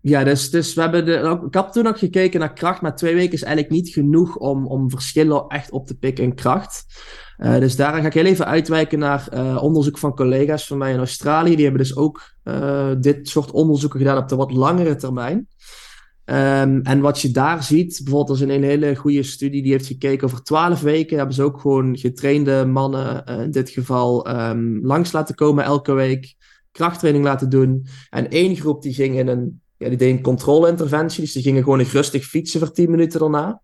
Ja, 0.00 0.24
dus, 0.24 0.50
dus 0.50 0.74
we 0.74 0.80
hebben 0.80 1.04
de, 1.04 1.18
ook- 1.20 1.46
ik 1.46 1.54
had 1.54 1.72
toen 1.72 1.86
ook 1.86 1.98
gekeken 1.98 2.40
naar 2.40 2.52
kracht, 2.52 2.80
maar 2.80 2.96
twee 2.96 3.14
weken 3.14 3.32
is 3.32 3.42
eigenlijk 3.42 3.74
niet 3.74 3.88
genoeg 3.92 4.36
om, 4.36 4.66
om 4.66 4.90
verschillen 4.90 5.46
echt 5.48 5.70
op 5.70 5.86
te 5.86 5.98
pikken 5.98 6.24
in 6.24 6.34
kracht. 6.34 6.84
Eh, 7.42 7.58
dus 7.58 7.76
daar 7.76 8.00
ga 8.00 8.06
ik 8.06 8.14
heel 8.14 8.24
even 8.24 8.46
uitwijken 8.46 8.98
naar 8.98 9.28
eh, 9.28 9.62
onderzoek 9.62 9.98
van 9.98 10.14
collega's 10.14 10.66
van 10.66 10.78
mij 10.78 10.92
in 10.92 10.98
Australië. 10.98 11.54
Die 11.54 11.64
hebben 11.64 11.82
dus 11.82 11.96
ook 11.96 12.34
eh, 12.42 12.90
dit 13.00 13.28
soort 13.28 13.50
onderzoeken 13.50 13.98
gedaan 13.98 14.16
op 14.16 14.28
de 14.28 14.36
wat 14.36 14.52
langere 14.52 14.96
termijn. 14.96 15.48
Ehm, 16.24 16.80
en 16.82 17.00
wat 17.00 17.20
je 17.20 17.30
daar 17.30 17.62
ziet, 17.62 18.00
bijvoorbeeld 18.04 18.40
er 18.40 18.48
is 18.48 18.54
een 18.54 18.62
hele 18.62 18.96
goede 18.96 19.22
studie 19.22 19.62
die 19.62 19.72
heeft 19.72 19.86
gekeken 19.86 20.26
over 20.26 20.42
12 20.42 20.80
weken. 20.80 21.16
Hebben 21.16 21.34
ze 21.34 21.42
ook 21.42 21.60
gewoon 21.60 21.98
getrainde 21.98 22.64
mannen, 22.66 23.24
in 23.24 23.50
dit 23.50 23.70
geval, 23.70 24.26
ehm, 24.26 24.78
langs 24.86 25.12
laten 25.12 25.34
komen 25.34 25.64
elke 25.64 25.92
week. 25.92 26.34
Krachttraining 26.72 27.24
laten 27.24 27.50
doen. 27.50 27.86
En 28.10 28.30
één 28.30 28.56
groep 28.56 28.82
die 28.82 28.94
ging 28.94 29.18
in 29.18 29.28
een 29.28 29.60
ja, 29.76 29.88
die 29.88 29.98
deed 29.98 30.16
een 30.16 30.22
controle-interventie, 30.22 31.22
dus 31.22 31.32
die 31.32 31.42
gingen 31.42 31.62
gewoon 31.62 31.80
rustig 31.80 32.24
fietsen 32.24 32.60
voor 32.60 32.72
10 32.72 32.90
minuten 32.90 33.20
daarna. 33.20 33.60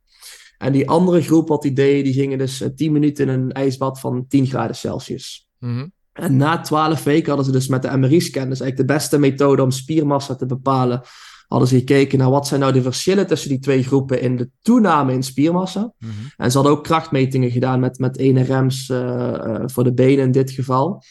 En 0.58 0.72
die 0.72 0.88
andere 0.88 1.22
groep, 1.22 1.48
wat 1.48 1.62
die 1.62 1.72
deden, 1.72 2.04
die 2.04 2.12
gingen 2.12 2.38
dus 2.38 2.60
eh, 2.60 2.68
10 2.68 2.92
minuten 2.92 3.28
in 3.28 3.40
een 3.40 3.52
ijsbad 3.52 4.00
van 4.00 4.26
10 4.28 4.46
graden 4.46 4.76
Celsius. 4.76 5.48
Mhm. 5.58 5.86
En 6.12 6.36
na 6.36 6.60
12 6.60 7.04
weken 7.04 7.26
hadden 7.26 7.44
ze 7.44 7.52
dus 7.52 7.68
met 7.68 7.82
de 7.82 7.96
MRI-scan, 7.96 8.48
dus 8.48 8.60
eigenlijk 8.60 8.76
de 8.76 8.94
beste 8.94 9.18
methode 9.18 9.62
om 9.62 9.70
spiermassa 9.70 10.34
te 10.34 10.46
bepalen, 10.46 11.02
hadden 11.48 11.68
ze 11.68 11.76
gekeken 11.76 12.18
naar 12.18 12.30
wat 12.30 12.46
zijn 12.46 12.60
nou 12.60 12.72
de 12.72 12.82
verschillen 12.82 13.26
tussen 13.26 13.48
die 13.48 13.58
twee 13.58 13.82
groepen 13.82 14.20
in 14.20 14.36
de 14.36 14.50
toename 14.62 15.12
in 15.12 15.22
spiermassa. 15.22 15.92
En 16.36 16.50
ze 16.50 16.56
hadden 16.56 16.76
ook 16.76 16.84
krachtmetingen 16.84 17.50
gedaan 17.50 17.80
met, 17.80 17.98
met 17.98 18.18
NRM's 18.18 18.88
eh, 18.88 19.34
eh, 19.34 19.62
voor 19.66 19.84
de 19.84 19.94
benen 19.94 20.24
in 20.24 20.32
dit 20.32 20.50
geval. 20.50 21.02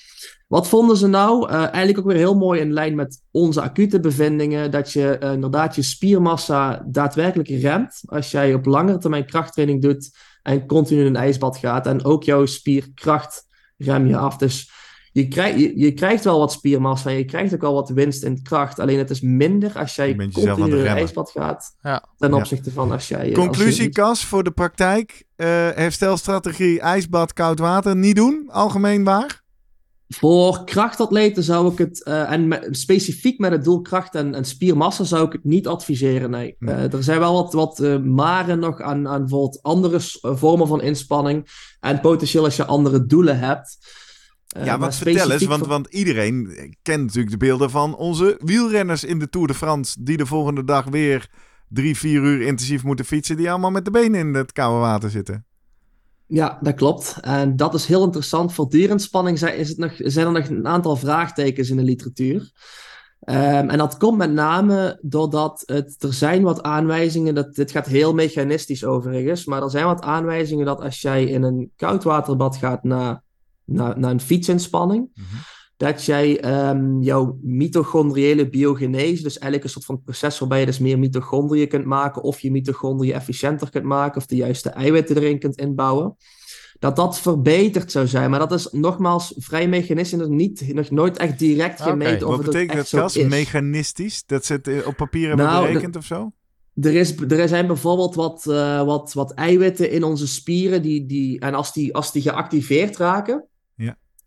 Wat 0.47 0.67
vonden 0.67 0.97
ze 0.97 1.07
nou? 1.07 1.49
Eh, 1.49 1.55
eigenlijk 1.61 1.97
ook 1.97 2.05
weer 2.05 2.15
heel 2.15 2.35
mooi 2.37 2.59
in 2.61 2.73
lijn 2.73 2.95
met 2.95 3.21
onze 3.31 3.61
acute 3.61 3.99
bevindingen. 3.99 4.71
Dat 4.71 4.91
je 4.91 5.17
eh, 5.17 5.31
inderdaad 5.31 5.75
je 5.75 5.81
spiermassa 5.81 6.83
daadwerkelijk 6.87 7.49
remt. 7.49 8.01
Als 8.05 8.31
jij 8.31 8.53
op 8.53 8.65
langere 8.65 8.97
termijn 8.97 9.25
krachttraining 9.25 9.81
doet 9.81 10.17
en 10.43 10.65
continu 10.67 10.99
in 10.99 11.05
een 11.05 11.15
ijsbad 11.15 11.57
gaat. 11.57 11.87
En 11.87 12.05
ook 12.05 12.23
jouw 12.23 12.45
spierkracht 12.45 13.45
rem 13.77 14.07
je 14.07 14.17
af. 14.17 14.37
Dus 14.37 14.71
je, 15.11 15.27
krijg, 15.27 15.55
je, 15.57 15.79
je 15.79 15.91
krijgt 15.93 16.23
wel 16.23 16.39
wat 16.39 16.51
spiermassa 16.51 17.09
en 17.09 17.15
je 17.17 17.25
krijgt 17.25 17.53
ook 17.53 17.63
al 17.63 17.73
wat 17.73 17.89
winst 17.89 18.23
in 18.23 18.41
kracht. 18.43 18.79
Alleen 18.79 18.97
het 18.97 19.09
is 19.09 19.21
minder 19.21 19.77
als 19.77 19.95
jij 19.95 20.15
continu 20.15 20.65
in 20.65 20.71
een 20.71 20.87
ijsbad 20.87 21.31
gaat. 21.31 21.75
Ja. 21.81 22.03
Ten 22.17 22.29
Ja. 22.29 22.35
opzichte 22.35 22.71
van 22.71 22.91
als 22.91 23.07
jij... 23.07 23.19
als 23.19 23.27
je 23.27 23.33
Conclusie, 23.33 23.89
Kas, 23.89 24.25
voor 24.25 24.43
de 24.43 24.51
praktijk. 24.51 25.23
eh, 25.35 25.47
herstelstrategie, 25.75 26.79
ijsbad, 26.79 27.33
koud 27.33 27.59
water, 27.59 27.95
niet 27.95 28.15
doen. 28.15 28.49
Algemeen 28.51 29.03
waar. 29.03 29.45
Voor 30.07 30.63
krachtatleten 30.63 31.43
zou 31.43 31.71
ik 31.71 31.77
het, 31.77 32.03
eh, 32.03 32.31
en 32.31 32.47
me- 32.47 32.67
specifiek 32.71 33.39
met 33.39 33.51
het 33.51 33.63
doel 33.63 33.81
kracht 33.81 34.15
en, 34.15 34.35
en 34.35 34.45
spiermassa, 34.45 35.03
zou 35.03 35.25
ik 35.25 35.31
het 35.31 35.43
niet 35.43 35.67
adviseren. 35.67 36.29
Nee. 36.29 36.55
Nee. 36.59 36.75
Eh, 36.75 36.93
er 36.93 37.03
zijn 37.03 37.19
wel 37.19 37.33
wat, 37.33 37.53
wat 37.53 37.79
eh, 37.79 37.99
maren 37.99 38.59
nog 38.59 38.81
aan, 38.81 39.07
aan 39.07 39.19
bijvoorbeeld 39.19 39.61
andere 39.61 39.99
vormen 40.21 40.67
van 40.67 40.81
inspanning. 40.81 41.47
En 41.79 41.99
potentieel 41.99 42.43
als 42.43 42.55
je 42.55 42.65
andere 42.65 43.05
doelen 43.05 43.39
hebt. 43.39 43.77
Ja, 44.47 44.63
maar 44.65 44.79
wat 44.79 44.95
vertel 44.95 45.31
eens, 45.31 45.43
want, 45.43 45.65
want 45.65 45.87
iedereen 45.87 46.47
kent 46.81 47.03
natuurlijk 47.03 47.31
de 47.31 47.37
beelden 47.37 47.69
van 47.69 47.95
onze 47.95 48.39
wielrenners 48.43 49.03
in 49.03 49.19
de 49.19 49.29
Tour 49.29 49.47
de 49.47 49.53
France, 49.53 50.03
die 50.03 50.17
de 50.17 50.25
volgende 50.25 50.63
dag 50.63 50.85
weer 50.85 51.29
drie, 51.69 51.97
vier 51.97 52.21
uur 52.21 52.41
intensief 52.41 52.83
moeten 52.83 53.05
fietsen, 53.05 53.37
die 53.37 53.49
allemaal 53.49 53.71
met 53.71 53.85
de 53.85 53.91
benen 53.91 54.19
in 54.19 54.33
het 54.33 54.51
koude 54.51 54.79
water 54.79 55.09
zitten. 55.09 55.45
Ja, 56.27 56.57
dat 56.61 56.75
klopt. 56.75 57.17
En 57.21 57.55
dat 57.55 57.73
is 57.73 57.85
heel 57.85 58.03
interessant. 58.03 58.53
Voor 58.53 58.69
dierenspanning 58.69 59.39
zijn, 59.39 59.57
is 59.57 59.69
het 59.69 59.77
nog, 59.77 59.91
zijn 59.97 60.25
er 60.25 60.31
nog 60.31 60.47
een 60.47 60.67
aantal 60.67 60.95
vraagtekens 60.95 61.69
in 61.69 61.77
de 61.77 61.83
literatuur. 61.83 62.51
Um, 63.29 63.69
en 63.69 63.77
dat 63.77 63.97
komt 63.97 64.17
met 64.17 64.31
name 64.31 64.99
doordat 65.01 65.63
het, 65.65 65.95
er 66.03 66.13
zijn 66.13 66.43
wat 66.43 66.63
aanwijzingen, 66.63 67.35
dat, 67.35 67.55
dit 67.55 67.71
gaat 67.71 67.85
heel 67.85 68.13
mechanistisch 68.13 68.85
overigens, 68.85 69.45
maar 69.45 69.63
er 69.63 69.69
zijn 69.69 69.85
wat 69.85 70.01
aanwijzingen 70.01 70.65
dat 70.65 70.81
als 70.81 71.01
jij 71.01 71.23
in 71.23 71.43
een 71.43 71.71
koudwaterbad 71.75 72.57
gaat 72.57 72.83
na, 72.83 73.21
na, 73.63 73.97
na 73.97 74.09
een 74.09 74.21
fietsinspanning, 74.21 75.09
mm 75.13 75.25
dat 75.77 76.05
jij 76.05 76.45
um, 76.69 77.01
jouw 77.01 77.39
mitochondriële 77.41 78.49
biogenese, 78.49 79.23
dus 79.23 79.37
eigenlijk 79.37 79.63
een 79.63 79.69
soort 79.69 79.85
van 79.85 80.01
proces 80.01 80.39
waarbij 80.39 80.59
je 80.59 80.65
dus 80.65 80.79
meer 80.79 80.99
mitochondriën 80.99 81.67
kunt 81.67 81.85
maken, 81.85 82.21
of 82.21 82.39
je 82.39 82.51
mitochondriën 82.51 83.13
efficiënter 83.13 83.69
kunt 83.69 83.83
maken, 83.83 84.17
of 84.17 84.25
de 84.25 84.35
juiste 84.35 84.69
eiwitten 84.69 85.17
erin 85.17 85.39
kunt 85.39 85.57
inbouwen, 85.57 86.15
dat 86.79 86.95
dat 86.95 87.19
verbeterd 87.19 87.91
zou 87.91 88.07
zijn. 88.07 88.29
Maar 88.29 88.39
dat 88.39 88.51
is 88.51 88.67
nogmaals 88.71 89.33
vrij 89.37 89.67
mechanistisch, 89.67 90.27
niet, 90.27 90.73
nog 90.73 90.89
nooit 90.89 91.17
echt 91.17 91.39
direct 91.39 91.81
gemeten. 91.81 92.27
Wat 92.27 92.43
betekent 92.43 92.89
dat, 92.91 93.01
Cas? 93.01 93.23
Mechanistisch? 93.23 94.23
Dat 94.25 94.45
ze 94.45 94.53
het 94.53 94.85
op 94.85 94.95
papier 94.95 95.27
hebben 95.27 95.45
nou, 95.45 95.67
berekend 95.67 95.95
of 95.95 96.05
zo? 96.05 96.31
Er, 96.81 96.95
is, 96.95 97.15
er 97.17 97.47
zijn 97.47 97.67
bijvoorbeeld 97.67 98.15
wat, 98.15 98.45
uh, 98.49 98.83
wat, 98.83 99.13
wat 99.13 99.33
eiwitten 99.33 99.91
in 99.91 100.03
onze 100.03 100.27
spieren, 100.27 100.81
die, 100.81 101.05
die, 101.05 101.39
en 101.39 101.53
als 101.53 101.73
die, 101.73 101.95
als 101.95 102.11
die 102.11 102.21
geactiveerd 102.21 102.97
raken, 102.97 103.45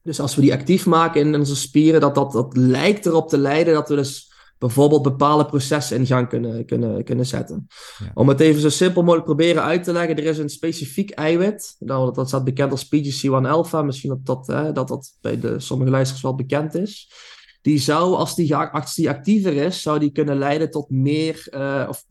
dus 0.02 0.20
als 0.20 0.34
we 0.34 0.40
die 0.40 0.52
actief 0.52 0.86
maken 0.86 1.20
in 1.20 1.34
onze 1.34 1.56
spieren, 1.56 2.00
dat, 2.00 2.14
dat, 2.14 2.32
dat 2.32 2.56
lijkt 2.56 3.06
erop 3.06 3.28
te 3.28 3.38
leiden 3.38 3.74
dat 3.74 3.88
we 3.88 3.94
dus 3.94 4.30
bijvoorbeeld 4.60 5.02
bepaalde 5.02 5.44
processen 5.44 5.96
in 5.96 6.06
gang 6.06 6.28
kunnen, 6.28 6.66
kunnen, 6.66 7.04
kunnen 7.04 7.26
zetten. 7.26 7.66
Om 8.14 8.28
het 8.28 8.40
even 8.40 8.60
zo 8.60 8.68
simpel 8.68 9.02
mogelijk 9.02 9.26
proberen 9.26 9.62
uit 9.62 9.84
te 9.84 9.92
leggen, 9.92 10.16
er 10.16 10.24
is 10.24 10.38
een 10.38 10.48
specifiek 10.48 11.10
eiwit, 11.10 11.76
dat, 11.78 12.14
dat 12.14 12.28
staat 12.28 12.44
bekend 12.44 12.70
als 12.70 12.86
PGC1-alpha, 12.86 13.82
misschien 13.82 14.10
dat 14.10 14.26
dat, 14.26 14.46
hè, 14.46 14.72
dat 14.72 14.88
dat 14.88 15.16
bij 15.20 15.40
de, 15.40 15.60
sommige 15.60 15.90
luisteraars 15.90 16.22
wel 16.22 16.34
bekend 16.34 16.74
is. 16.74 17.12
Die 17.62 17.78
zou, 17.78 18.14
als 18.14 18.34
die, 18.34 18.56
als 18.56 18.94
die 18.94 19.08
actiever 19.08 19.52
is, 19.52 19.82
zou 19.82 19.98
die 19.98 20.10
kunnen 20.10 20.38
leiden 20.38 20.70
tot 20.70 20.90
meer 20.90 21.48
uh, 21.50 21.86
of 21.88 22.06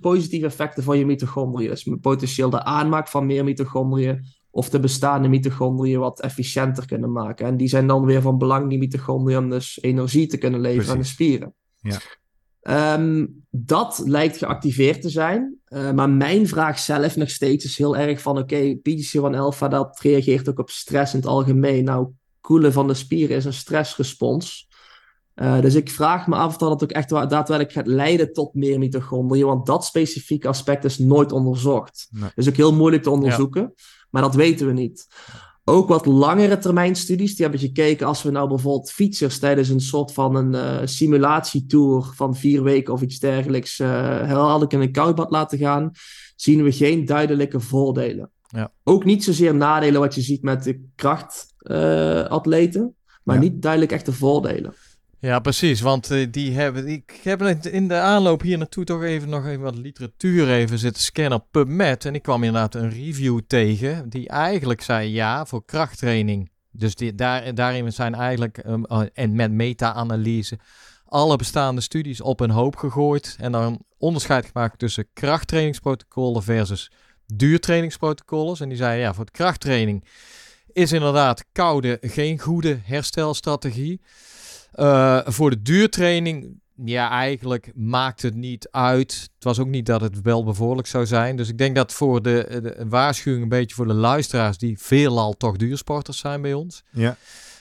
positieve 0.00 0.46
effecten 0.46 0.82
van 0.82 0.98
je 0.98 1.06
mitochondriën. 1.06 1.70
Dus 1.70 1.88
potentieel 2.00 2.50
de 2.50 2.64
aanmaak 2.64 3.08
van 3.08 3.26
meer 3.26 3.44
mitochondriën, 3.44 4.24
of 4.54 4.70
de 4.70 4.80
bestaande 4.80 5.28
mitochondriën 5.28 5.98
wat 5.98 6.20
efficiënter 6.20 6.86
kunnen 6.86 7.12
maken. 7.12 7.46
En 7.46 7.56
die 7.56 7.68
zijn 7.68 7.86
dan 7.86 8.04
weer 8.04 8.20
van 8.20 8.38
belang, 8.38 8.68
die 8.68 8.78
mitochondriën, 8.78 9.38
om 9.38 9.50
dus 9.50 9.78
energie 9.82 10.26
te 10.26 10.38
kunnen 10.38 10.60
leveren 10.60 10.92
aan 10.92 10.98
de 10.98 11.04
spieren. 11.04 11.54
Ja. 11.80 12.00
Um, 12.94 13.44
dat 13.50 14.02
lijkt 14.04 14.36
geactiveerd 14.36 15.02
te 15.02 15.08
zijn. 15.08 15.56
Uh, 15.68 15.90
maar 15.90 16.10
mijn 16.10 16.48
vraag 16.48 16.78
zelf 16.78 17.16
nog 17.16 17.30
steeds 17.30 17.64
is 17.64 17.78
heel 17.78 17.96
erg 17.96 18.20
van... 18.20 18.38
oké, 18.38 18.54
okay, 18.54 18.80
PGC1-alpha, 18.88 19.68
dat 19.68 20.00
reageert 20.00 20.48
ook 20.48 20.58
op 20.58 20.70
stress 20.70 21.12
in 21.12 21.18
het 21.18 21.28
algemeen. 21.28 21.84
Nou, 21.84 22.08
koelen 22.40 22.72
van 22.72 22.86
de 22.86 22.94
spieren 22.94 23.36
is 23.36 23.44
een 23.44 23.52
stressrespons. 23.52 24.68
Uh, 25.34 25.60
dus 25.60 25.74
ik 25.74 25.90
vraag 25.90 26.26
me 26.26 26.36
af 26.36 26.46
of 26.46 26.56
dat 26.56 26.82
ook 26.82 26.90
echt 26.90 27.08
daadwerkelijk 27.08 27.72
gaat 27.72 27.86
leiden 27.86 28.32
tot 28.32 28.54
meer 28.54 28.78
mitochondriën. 28.78 29.46
Want 29.46 29.66
dat 29.66 29.84
specifieke 29.84 30.48
aspect 30.48 30.84
is 30.84 30.98
nooit 30.98 31.32
onderzocht. 31.32 32.08
Nee. 32.10 32.30
Dus 32.34 32.48
ook 32.48 32.56
heel 32.56 32.74
moeilijk 32.74 33.02
te 33.02 33.10
onderzoeken. 33.10 33.62
Ja. 33.62 33.84
Maar 34.12 34.22
dat 34.22 34.34
weten 34.34 34.66
we 34.66 34.72
niet. 34.72 35.06
Ook 35.64 35.88
wat 35.88 36.06
langere 36.06 36.58
termijn 36.58 36.96
studies, 36.96 37.34
die 37.34 37.42
hebben 37.42 37.60
gekeken 37.60 38.06
als 38.06 38.22
we 38.22 38.30
nou 38.30 38.48
bijvoorbeeld 38.48 38.90
fietsers 38.90 39.38
tijdens 39.38 39.68
een 39.68 39.80
soort 39.80 40.12
van 40.12 40.34
een 40.34 40.52
uh, 40.52 40.80
simulatietour 40.84 42.12
van 42.14 42.36
vier 42.36 42.62
weken 42.62 42.92
of 42.92 43.02
iets 43.02 43.18
dergelijks 43.18 43.78
uh, 43.78 43.88
herhaaldelijk 43.88 44.72
in 44.72 44.80
een 44.80 44.92
koudbad 44.92 45.30
laten 45.30 45.58
gaan, 45.58 45.90
zien 46.36 46.62
we 46.62 46.72
geen 46.72 47.04
duidelijke 47.04 47.60
voordelen. 47.60 48.30
Ja. 48.48 48.72
Ook 48.84 49.04
niet 49.04 49.24
zozeer 49.24 49.54
nadelen 49.54 50.00
wat 50.00 50.14
je 50.14 50.20
ziet 50.20 50.42
met 50.42 50.62
de 50.62 50.84
krachtatleten, 50.94 52.82
uh, 52.82 52.88
maar 53.22 53.36
ja. 53.36 53.42
niet 53.42 53.62
duidelijk 53.62 53.92
echte 53.92 54.12
voordelen. 54.12 54.74
Ja, 55.22 55.38
precies. 55.38 55.80
Want 55.80 56.10
uh, 56.10 56.26
die 56.30 56.52
hebben. 56.52 56.88
Ik 56.88 57.20
heb 57.22 57.42
in 57.42 57.88
de 57.88 57.94
aanloop 57.94 58.40
hier 58.40 58.58
naartoe 58.58 58.84
toch 58.84 59.02
even 59.02 59.28
nog 59.28 59.46
even 59.46 59.60
wat 59.60 59.76
literatuur 59.76 60.50
even 60.50 60.78
zitten 60.78 61.02
scannen 61.02 61.38
op 61.38 61.46
PubMed. 61.50 62.04
En 62.04 62.14
ik 62.14 62.22
kwam 62.22 62.42
inderdaad 62.42 62.74
een 62.74 62.90
review 62.90 63.40
tegen. 63.46 64.08
Die 64.08 64.28
eigenlijk 64.28 64.80
zei 64.80 65.10
ja 65.10 65.46
voor 65.46 65.64
krachttraining. 65.64 66.50
Dus 66.70 66.94
daar, 67.14 67.54
daarin 67.54 67.92
zijn 67.92 68.14
eigenlijk. 68.14 68.64
Um, 68.66 68.84
uh, 68.88 69.02
en 69.12 69.34
met 69.34 69.52
meta-analyse. 69.52 70.58
Alle 71.04 71.36
bestaande 71.36 71.80
studies 71.80 72.20
op 72.20 72.40
een 72.40 72.50
hoop 72.50 72.76
gegooid. 72.76 73.36
En 73.40 73.52
dan 73.52 73.84
onderscheid 73.98 74.46
gemaakt 74.46 74.78
tussen 74.78 75.06
krachttrainingsprotocollen 75.12 76.42
versus 76.42 76.90
duurtrainingsprotocollen. 77.26 78.56
En 78.58 78.68
die 78.68 78.78
zei 78.78 79.00
ja, 79.00 79.14
voor 79.14 79.30
krachttraining 79.30 80.04
is 80.72 80.92
inderdaad 80.92 81.44
koude 81.52 81.98
geen 82.00 82.38
goede 82.38 82.78
herstelstrategie. 82.82 84.00
Uh, 84.74 85.20
voor 85.24 85.50
de 85.50 85.62
duurtraining, 85.62 86.60
ja, 86.84 87.10
eigenlijk 87.10 87.72
maakt 87.74 88.22
het 88.22 88.34
niet 88.34 88.68
uit. 88.70 89.30
Het 89.34 89.44
was 89.44 89.58
ook 89.58 89.66
niet 89.68 89.86
dat 89.86 90.00
het 90.00 90.20
wel 90.20 90.44
bevorderlijk 90.44 90.88
zou 90.88 91.06
zijn. 91.06 91.36
Dus 91.36 91.48
ik 91.48 91.58
denk 91.58 91.74
dat 91.76 91.92
voor 91.92 92.22
de, 92.22 92.60
de 92.62 92.84
waarschuwing 92.88 93.42
een 93.42 93.48
beetje 93.48 93.74
voor 93.74 93.86
de 93.86 93.94
luisteraars 93.94 94.58
die 94.58 94.78
veelal 94.78 95.36
toch 95.36 95.56
duursporters 95.56 96.18
zijn 96.18 96.42
bij 96.42 96.52
ons. 96.54 96.82
Ja. 96.90 97.16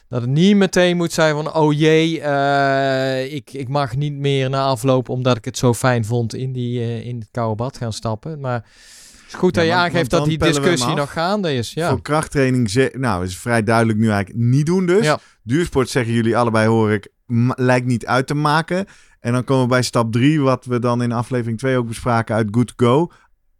Dat 0.08 0.21
het 0.21 0.30
niet 0.30 0.56
meteen 0.56 0.97
moet 0.97 1.12
zijn 1.12 1.34
van, 1.34 1.54
oh 1.54 1.74
jee, 1.74 2.19
uh, 2.19 3.34
ik, 3.34 3.54
ik 3.54 3.67
mag 3.67 3.95
niet 3.95 4.13
meer 4.13 4.50
na 4.50 4.63
afloop, 4.63 5.10
omdat 5.10 5.38
ik 5.38 5.45
het 5.45 5.58
zo 5.58 5.74
fijn 5.74 6.06
vond, 6.06 6.34
in, 6.34 6.52
die, 6.52 6.80
uh, 6.80 7.06
in 7.06 7.19
het 7.19 7.28
koude 7.32 7.56
bad 7.56 7.78
gaan 7.78 7.93
stappen. 7.93 8.39
Maar 8.39 8.65
is 9.34 9.39
goed 9.39 9.54
dat 9.54 9.65
ja, 9.65 9.70
je 9.70 9.76
aangeeft 9.76 10.10
dat 10.10 10.26
die 10.26 10.38
discussie 10.38 10.94
nog 10.96 11.12
gaande 11.12 11.54
is. 11.54 11.74
Ja. 11.74 11.89
Voor 11.89 12.02
krachttraining, 12.02 12.91
nou, 12.94 13.24
is 13.24 13.38
vrij 13.38 13.63
duidelijk 13.63 14.00
nu 14.00 14.10
eigenlijk 14.10 14.46
niet 14.46 14.65
doen 14.65 14.86
dus. 14.86 15.06
Ja. 15.06 15.20
Duursport 15.44 15.89
zeggen 15.89 16.13
jullie 16.13 16.38
allebei, 16.38 16.67
hoor 16.67 16.91
ik, 16.91 17.08
lijkt 17.56 17.86
niet 17.86 18.06
uit 18.06 18.28
te 18.28 18.34
maken. 18.34 18.86
En 19.20 19.34
dan 19.34 19.44
komen 19.44 19.63
we 19.63 19.70
bij 19.70 19.82
stap 19.82 20.12
3, 20.12 20.41
wat 20.41 20.65
we 20.65 20.80
dan 20.80 21.02
in 21.02 21.12
aflevering 21.12 21.58
2 21.58 21.78
ook 21.78 21.88
bespraken 21.88 22.36
uit 22.36 22.48
Good 22.52 22.74
Go. 22.76 23.12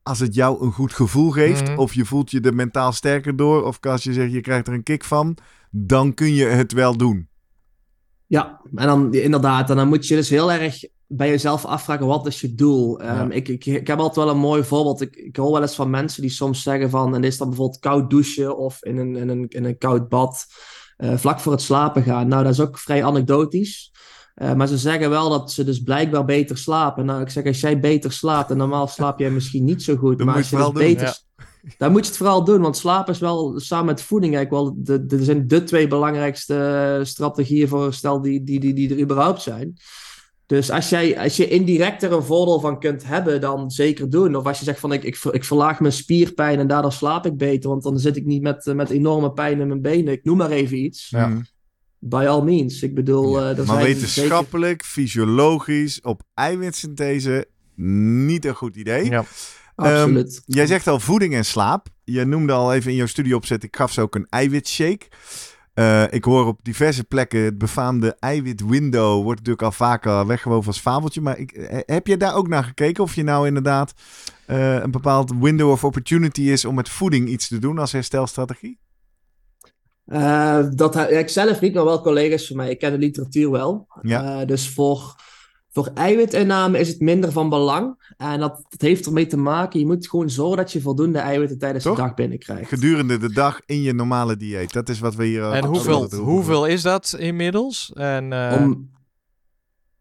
Als 0.04 0.20
het 0.20 0.36
jou 0.36 0.66
een 0.66 0.72
goed 0.72 0.94
gevoel 0.94 1.32
geeft, 1.32 1.68
Mhm. 1.70 1.80
of 1.80 1.94
je 1.94 2.06
voelt 2.06 2.32
je 2.32 2.42
er 2.42 2.56
mentaal 2.56 2.92
sterker 2.92 3.36
door, 3.36 3.64
of 3.64 3.78
als 3.86 4.04
je 4.04 4.14
zegt 4.14 4.32
je 4.32 4.42
krijgt 4.42 4.68
er 4.68 4.74
een 4.74 4.84
kick 4.84 5.04
van, 5.04 5.38
dan 5.70 6.14
kun 6.14 6.34
je 6.34 6.46
het 6.46 6.72
wel 6.72 6.98
doen. 6.98 7.30
Ja, 8.28 8.62
en 8.76 8.88
dan 8.88 9.14
inderdaad, 9.14 9.70
en 9.70 9.76
dan 9.76 9.88
moet 9.88 10.08
je 10.08 10.16
dus 10.16 10.30
heel 10.30 10.52
erg 10.52 10.84
bij 11.14 11.30
jezelf 11.30 11.66
afvragen, 11.66 12.06
wat 12.06 12.28
is 12.28 12.42
je 12.42 12.56
doel? 12.56 13.04
Ja. 13.04 13.22
Um, 13.22 13.32
ik, 13.32 13.48
ik, 13.48 13.66
ik 13.66 13.88
heb 13.88 14.00
altijd 14.00 14.26
wel 14.26 14.36
een 14.36 14.42
mooi 14.42 14.64
voorbeeld. 14.64 15.02
Ik, 15.02 15.16
ik 15.16 15.36
hoor 15.36 15.52
wel 15.52 15.62
eens 15.62 15.76
van 15.76 15.90
mensen 15.90 16.22
die 16.22 16.32
soms 16.32 16.62
zeggen 16.62 16.90
van, 16.90 17.16
en 17.16 17.24
is 17.24 17.38
dan 17.38 17.48
bijvoorbeeld 17.48 17.80
koud 17.80 18.10
douchen 18.10 18.58
of 18.58 18.84
in 18.84 18.98
een, 18.98 19.16
in 19.16 19.30
een, 19.30 19.46
in 19.48 19.66
een 19.66 19.78
koud 19.78 20.10
bad, 20.10 20.46
uh, 20.98 21.18
vlak 21.18 21.40
voor 21.40 21.52
het 21.52 21.62
slapen 21.62 22.04
gaan. 22.04 22.28
Nou, 22.28 22.44
dat 22.44 22.52
is 22.52 22.60
ook 22.60 22.78
vrij 22.78 23.04
anekdotisch. 23.04 23.92
Uh, 24.36 24.54
maar 24.54 24.68
ze 24.68 24.78
zeggen 24.78 25.10
wel 25.10 25.30
dat 25.30 25.52
ze 25.52 25.64
dus 25.64 25.82
blijkbaar 25.82 26.26
beter 26.26 26.58
slapen. 26.58 27.06
Nou, 27.06 27.22
ik 27.22 27.30
zeg, 27.30 27.46
als 27.46 27.60
jij 27.60 27.80
beter 27.80 28.12
slaapt, 28.12 28.52
en 28.52 28.58
normaal 28.58 28.88
slaap 28.88 29.20
jij 29.20 29.32
misschien 29.32 29.64
niet 29.64 29.84
zo 29.84 29.96
goed, 29.96 30.24
maar 30.24 30.36
als 30.36 30.50
je 30.50 30.58
je 30.58 30.64
het 30.64 30.74
dus 30.74 30.84
doen, 30.84 30.94
beter... 30.96 31.20
Dan 31.78 31.92
moet 31.92 32.02
je 32.02 32.08
het 32.08 32.18
vooral 32.18 32.44
doen, 32.44 32.62
want 32.62 32.78
slapen 32.78 33.14
is 33.14 33.20
wel 33.20 33.60
samen 33.60 33.86
met 33.86 34.02
voeding 34.02 34.36
eigenlijk 34.36 34.64
wel 34.64 34.76
de, 34.78 35.06
de, 35.06 35.24
zijn 35.24 35.48
de 35.48 35.64
twee 35.64 35.88
belangrijkste 35.88 36.56
eh, 36.56 37.06
strategieën 37.06 37.68
voor 37.68 37.84
herstel 37.84 38.22
die, 38.22 38.44
die, 38.44 38.60
die, 38.60 38.74
die 38.74 38.90
er 38.90 39.00
überhaupt 39.00 39.42
zijn. 39.42 39.78
Dus 40.52 40.72
als, 40.72 40.90
jij, 40.90 41.20
als 41.20 41.38
je 41.38 41.48
indirect 41.48 42.04
er 42.04 42.12
een 42.12 42.24
voordeel 42.24 42.60
van 42.60 42.80
kunt 42.80 43.06
hebben, 43.06 43.42
dan 43.42 43.72
zeker 43.72 44.10
doen. 44.10 44.36
Of 44.36 44.46
als 44.46 44.60
je 44.60 44.66
zegt 44.66 44.80
van 44.80 44.94
ik, 44.94 45.04
ik, 45.04 45.18
ik 45.32 45.44
verlaag 45.44 45.80
mijn 45.80 45.94
spierpijn 45.94 46.60
en 46.60 46.68
daardoor 46.68 46.92
slaap 46.92 47.26
ik 47.26 47.38
beter, 47.38 47.70
want 47.70 47.84
dan 47.84 48.00
zit 48.00 48.16
ik 48.16 48.26
niet 48.26 48.42
met, 48.42 48.72
met 48.76 48.90
enorme 48.90 49.32
pijn 49.32 49.60
in 49.60 49.68
mijn 49.68 49.82
benen. 49.82 50.14
Ik 50.14 50.24
noem 50.24 50.38
maar 50.38 50.50
even 50.50 50.78
iets. 50.78 51.10
Ja. 51.10 51.28
Mm. 51.28 51.46
By 52.00 52.26
all 52.28 52.42
means. 52.44 52.84
Ik 52.84 52.96
bedoel, 52.96 53.40
Ja. 53.40 53.52
eh, 53.52 53.58
er 53.58 53.66
maar 53.66 53.84
wetenschappelijk, 53.84 54.84
fysiologisch, 54.86 56.02
op 56.02 56.22
eiwitsynthese, 56.34 57.46
niet 58.26 58.46
een 58.46 58.56
goed 58.56 58.76
idee. 58.76 59.10
Ja. 59.10 59.26
absoluut. 59.76 60.42
Jij 60.46 60.66
zegt 60.66 60.88
al 60.88 61.00
voeding 61.00 61.34
en 61.34 61.46
slaap. 61.46 61.88
Je 62.04 62.26
noemde 62.26 62.54
al 62.54 62.74
even 62.74 62.92
in 62.92 62.98
jouw 62.98 63.06
studieopzet, 63.06 63.64
ik 63.64 63.76
gaf 63.76 63.92
ze 63.92 64.02
ook 64.02 64.16
een 64.16 64.28
eiwitshake. 64.30 65.08
Eh, 65.74 66.04
ik 66.10 66.24
hoor 66.24 66.46
op 66.46 66.60
diverse 66.62 67.04
plekken 67.04 67.40
het 67.40 67.58
befaamde 67.58 68.16
eiwitwindow. 68.20 69.24
Wordt 69.24 69.40
natuurlijk 69.40 69.66
al 69.66 69.72
vaker 69.72 70.28
weggewoven 70.28 70.68
als 70.68 70.80
fabeltje. 70.80 71.22
Maar 71.22 71.38
ik, 71.38 71.52
eh, 71.52 71.80
heb 71.86 72.08
je 72.08 72.18
daar 72.18 72.36
ook 72.36 72.48
naar 72.48 72.64
gekeken? 72.64 73.04
Of 73.04 73.16
je 73.16 73.24
nou 73.24 73.48
inderdaad 73.48 73.94
eh, 74.46 74.76
een 74.76 74.92
bepaald 74.92 75.34
window 75.40 75.70
of 75.70 75.84
opportunity 75.84 76.42
is 76.42 76.66
om 76.66 76.76
met 76.76 76.90
voeding 76.90 77.30
iets 77.30 77.48
te 77.48 77.60
doen 77.60 77.80
als 77.80 77.92
herstelstrategie? 77.92 78.80
Dat, 80.76 80.94
ja, 80.94 81.08
ik 81.08 81.30
zelf 81.30 81.62
niet, 81.62 81.74
maar 81.74 81.86
wel 81.86 82.02
collega's 82.02 82.48
van 82.48 82.56
mij. 82.56 82.70
Ik 82.70 82.80
ken 82.80 82.92
de 82.92 82.98
literatuur 82.98 83.52
wel. 83.52 83.88
Ja. 84.02 84.46
Dus 84.46 84.70
voor, 84.70 85.16
voor 85.74 85.92
eiwitinname 85.94 86.80
is 86.80 86.88
het 86.88 87.00
minder 87.00 87.32
van 87.32 87.50
belang. 87.50 88.14
En 88.18 88.40
dat, 88.40 88.66
dat 88.70 88.82
heeft 88.82 89.06
ermee 89.06 89.28
te 89.28 89.38
maken, 89.38 89.80
je 89.80 89.86
moet 89.86 90.08
gewoon 90.10 90.30
zorgen 90.30 90.58
dat 90.58 90.72
je 90.72 90.82
voldoende 90.82 91.20
eiwitten 91.20 91.58
tijdens 91.58 91.84
Toch? 91.84 91.96
de 91.96 92.02
dag 92.02 92.14
binnenkrijgt. 92.14 92.70
Gedurende 92.70 93.18
de 93.18 93.34
dag 93.34 93.62
in 93.66 93.82
je 93.82 93.94
normale 93.94 94.38
dieet. 94.38 94.74
Dat 94.74 94.90
is 94.90 95.00
wat 95.00 95.16
we 95.16 95.26
hier... 95.26 95.44
eh, 95.44 95.58
En 95.58 95.66
hoeveel, 95.66 96.10
hoeveel 96.10 96.66
is 96.66 96.82
dat 96.82 97.16
inmiddels? 97.18 97.92
En, 97.94 98.34
eh, 98.34 98.62
Om, 98.62 98.90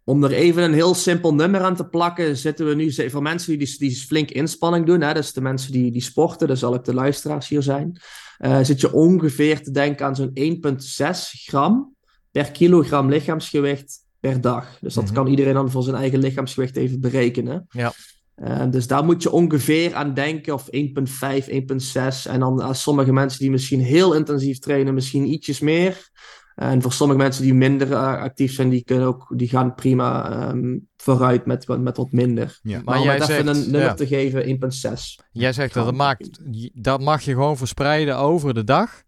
om 0.05 0.25
er 0.25 0.33
even 0.33 0.63
een 0.63 0.73
heel 0.73 0.95
simpel 0.95 1.35
nummer 1.35 1.61
aan 1.61 1.77
te 1.77 1.89
plakken, 1.89 2.37
zitten 2.37 2.67
we 2.67 2.75
nu 2.75 2.93
voor 3.11 3.23
mensen 3.23 3.59
die, 3.59 3.67
die, 3.67 3.79
die 3.79 3.97
flink 3.97 4.31
inspanning 4.31 4.87
doen, 4.87 5.01
hè, 5.01 5.15
dus 5.15 5.33
de 5.33 5.41
mensen 5.41 5.73
die, 5.73 5.91
die 5.91 6.03
sporten, 6.03 6.49
dat 6.49 6.59
zal 6.59 6.75
ook 6.75 6.85
de 6.85 6.95
luisteraars 6.95 7.49
hier 7.49 7.63
zijn, 7.63 8.01
uh, 8.39 8.59
zit 8.63 8.81
je 8.81 8.93
ongeveer 8.93 9.63
te 9.63 9.71
denken 9.71 10.07
aan 10.07 10.17
zo'n 10.17 10.31
1,6 10.35 11.11
gram 11.47 11.95
per 12.31 12.51
kilogram 12.51 13.09
lichaamsgewicht 13.09 14.09
per 14.21 14.41
dag. 14.41 14.79
Dus 14.81 14.95
dat 14.95 15.03
mm 15.03 15.11
-hmm. 15.11 15.19
kan 15.19 15.27
iedereen 15.27 15.55
dan 15.55 15.71
voor 15.71 15.83
zijn 15.83 15.97
eigen 15.97 16.19
lichaamsgewicht 16.19 16.77
even 16.77 17.01
berekenen. 17.01 17.67
Ja. 17.69 17.93
Uh, 18.37 18.65
dus 18.71 18.87
daar 18.87 19.05
moet 19.05 19.23
je 19.23 19.31
ongeveer 19.31 19.95
aan 19.95 20.15
denken, 20.15 20.55
of 20.55 20.67
1,5, 20.67 21.49
1,6. 21.49 22.31
En 22.31 22.41
dan 22.41 22.61
als 22.61 22.83
sommige 22.83 23.13
mensen 23.13 23.39
die 23.41 23.51
misschien 23.51 23.81
heel 23.81 24.15
intensief 24.15 24.59
trainen, 24.59 24.95
misschien 24.95 25.33
ietsjes 25.33 25.61
meer. 25.61 26.09
En 26.55 26.83
voor 26.83 26.93
sommige 26.93 27.19
mensen 27.19 27.43
die 27.43 27.55
minder 27.55 27.89
uh, 27.89 28.03
actief 28.03 28.53
zijn, 28.55 28.69
die, 28.69 28.85
kunnen 28.85 29.07
ook, 29.07 29.33
die 29.37 29.49
gaan 29.49 29.75
prima 29.75 30.49
um, 30.49 30.89
vooruit 30.97 31.47
met, 31.47 31.69
met 31.79 31.97
wat 31.97 32.13
minder. 32.13 32.59
Ja. 32.63 32.75
Maar, 32.75 32.85
Maar 32.85 32.99
om 32.99 33.05
jij 33.05 33.15
het 33.15 33.29
even 33.29 33.45
zegt, 33.45 33.57
een 33.57 33.71
nummer 33.71 33.89
ja. 33.89 33.95
te 33.95 34.07
geven, 34.07 34.45
1,6. 34.45 35.27
Jij 35.33 35.53
zegt 35.53 35.75
dat, 35.75 35.85
dat, 35.85 35.95
maakt, 35.95 36.41
dat 36.73 37.01
mag 37.01 37.23
je 37.23 37.33
gewoon 37.33 37.57
verspreiden 37.57 38.17
over 38.17 38.55
de 38.55 38.65
dag. 38.65 39.03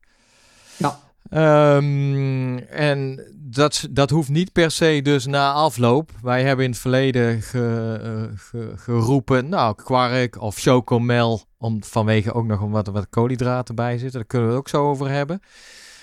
Ja. 0.76 0.98
Ehm, 1.28 2.56
en 2.58 3.26
dat, 3.54 3.88
dat 3.90 4.10
hoeft 4.10 4.28
niet 4.28 4.52
per 4.52 4.70
se 4.70 5.00
dus 5.02 5.26
na 5.26 5.52
afloop. 5.52 6.10
Wij 6.22 6.42
hebben 6.44 6.64
in 6.64 6.70
het 6.70 6.80
verleden 6.80 7.42
ge, 7.42 7.98
eh, 8.02 8.38
ge- 8.38 8.72
geroepen, 8.76 9.48
nou, 9.48 9.74
kwark 9.74 10.40
of 10.40 10.56
chocomel, 10.58 11.42
om, 11.58 11.84
vanwege 11.84 12.32
ook 12.32 12.46
nog 12.46 12.60
wat, 12.60 12.86
wat 12.86 13.08
koolhydraten 13.10 13.74
bij 13.74 13.98
zitten. 13.98 14.18
Daar 14.18 14.28
kunnen 14.28 14.48
we 14.48 14.54
het 14.54 14.62
ook 14.62 14.68
zo 14.70 14.88
over 14.88 15.08
hebben. 15.10 15.40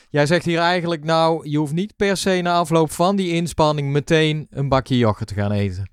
Jij 0.09 0.25
zegt 0.25 0.45
hier 0.45 0.59
eigenlijk, 0.59 1.03
nou, 1.03 1.49
je 1.49 1.57
hoeft 1.57 1.73
niet 1.73 1.95
per 1.95 2.17
se 2.17 2.39
na 2.41 2.53
afloop 2.53 2.91
van 2.91 3.15
die 3.15 3.33
inspanning 3.33 3.91
meteen 3.91 4.47
een 4.49 4.69
bakje 4.69 4.97
yoghurt 4.97 5.27
te 5.27 5.33
gaan 5.33 5.51
eten. 5.51 5.89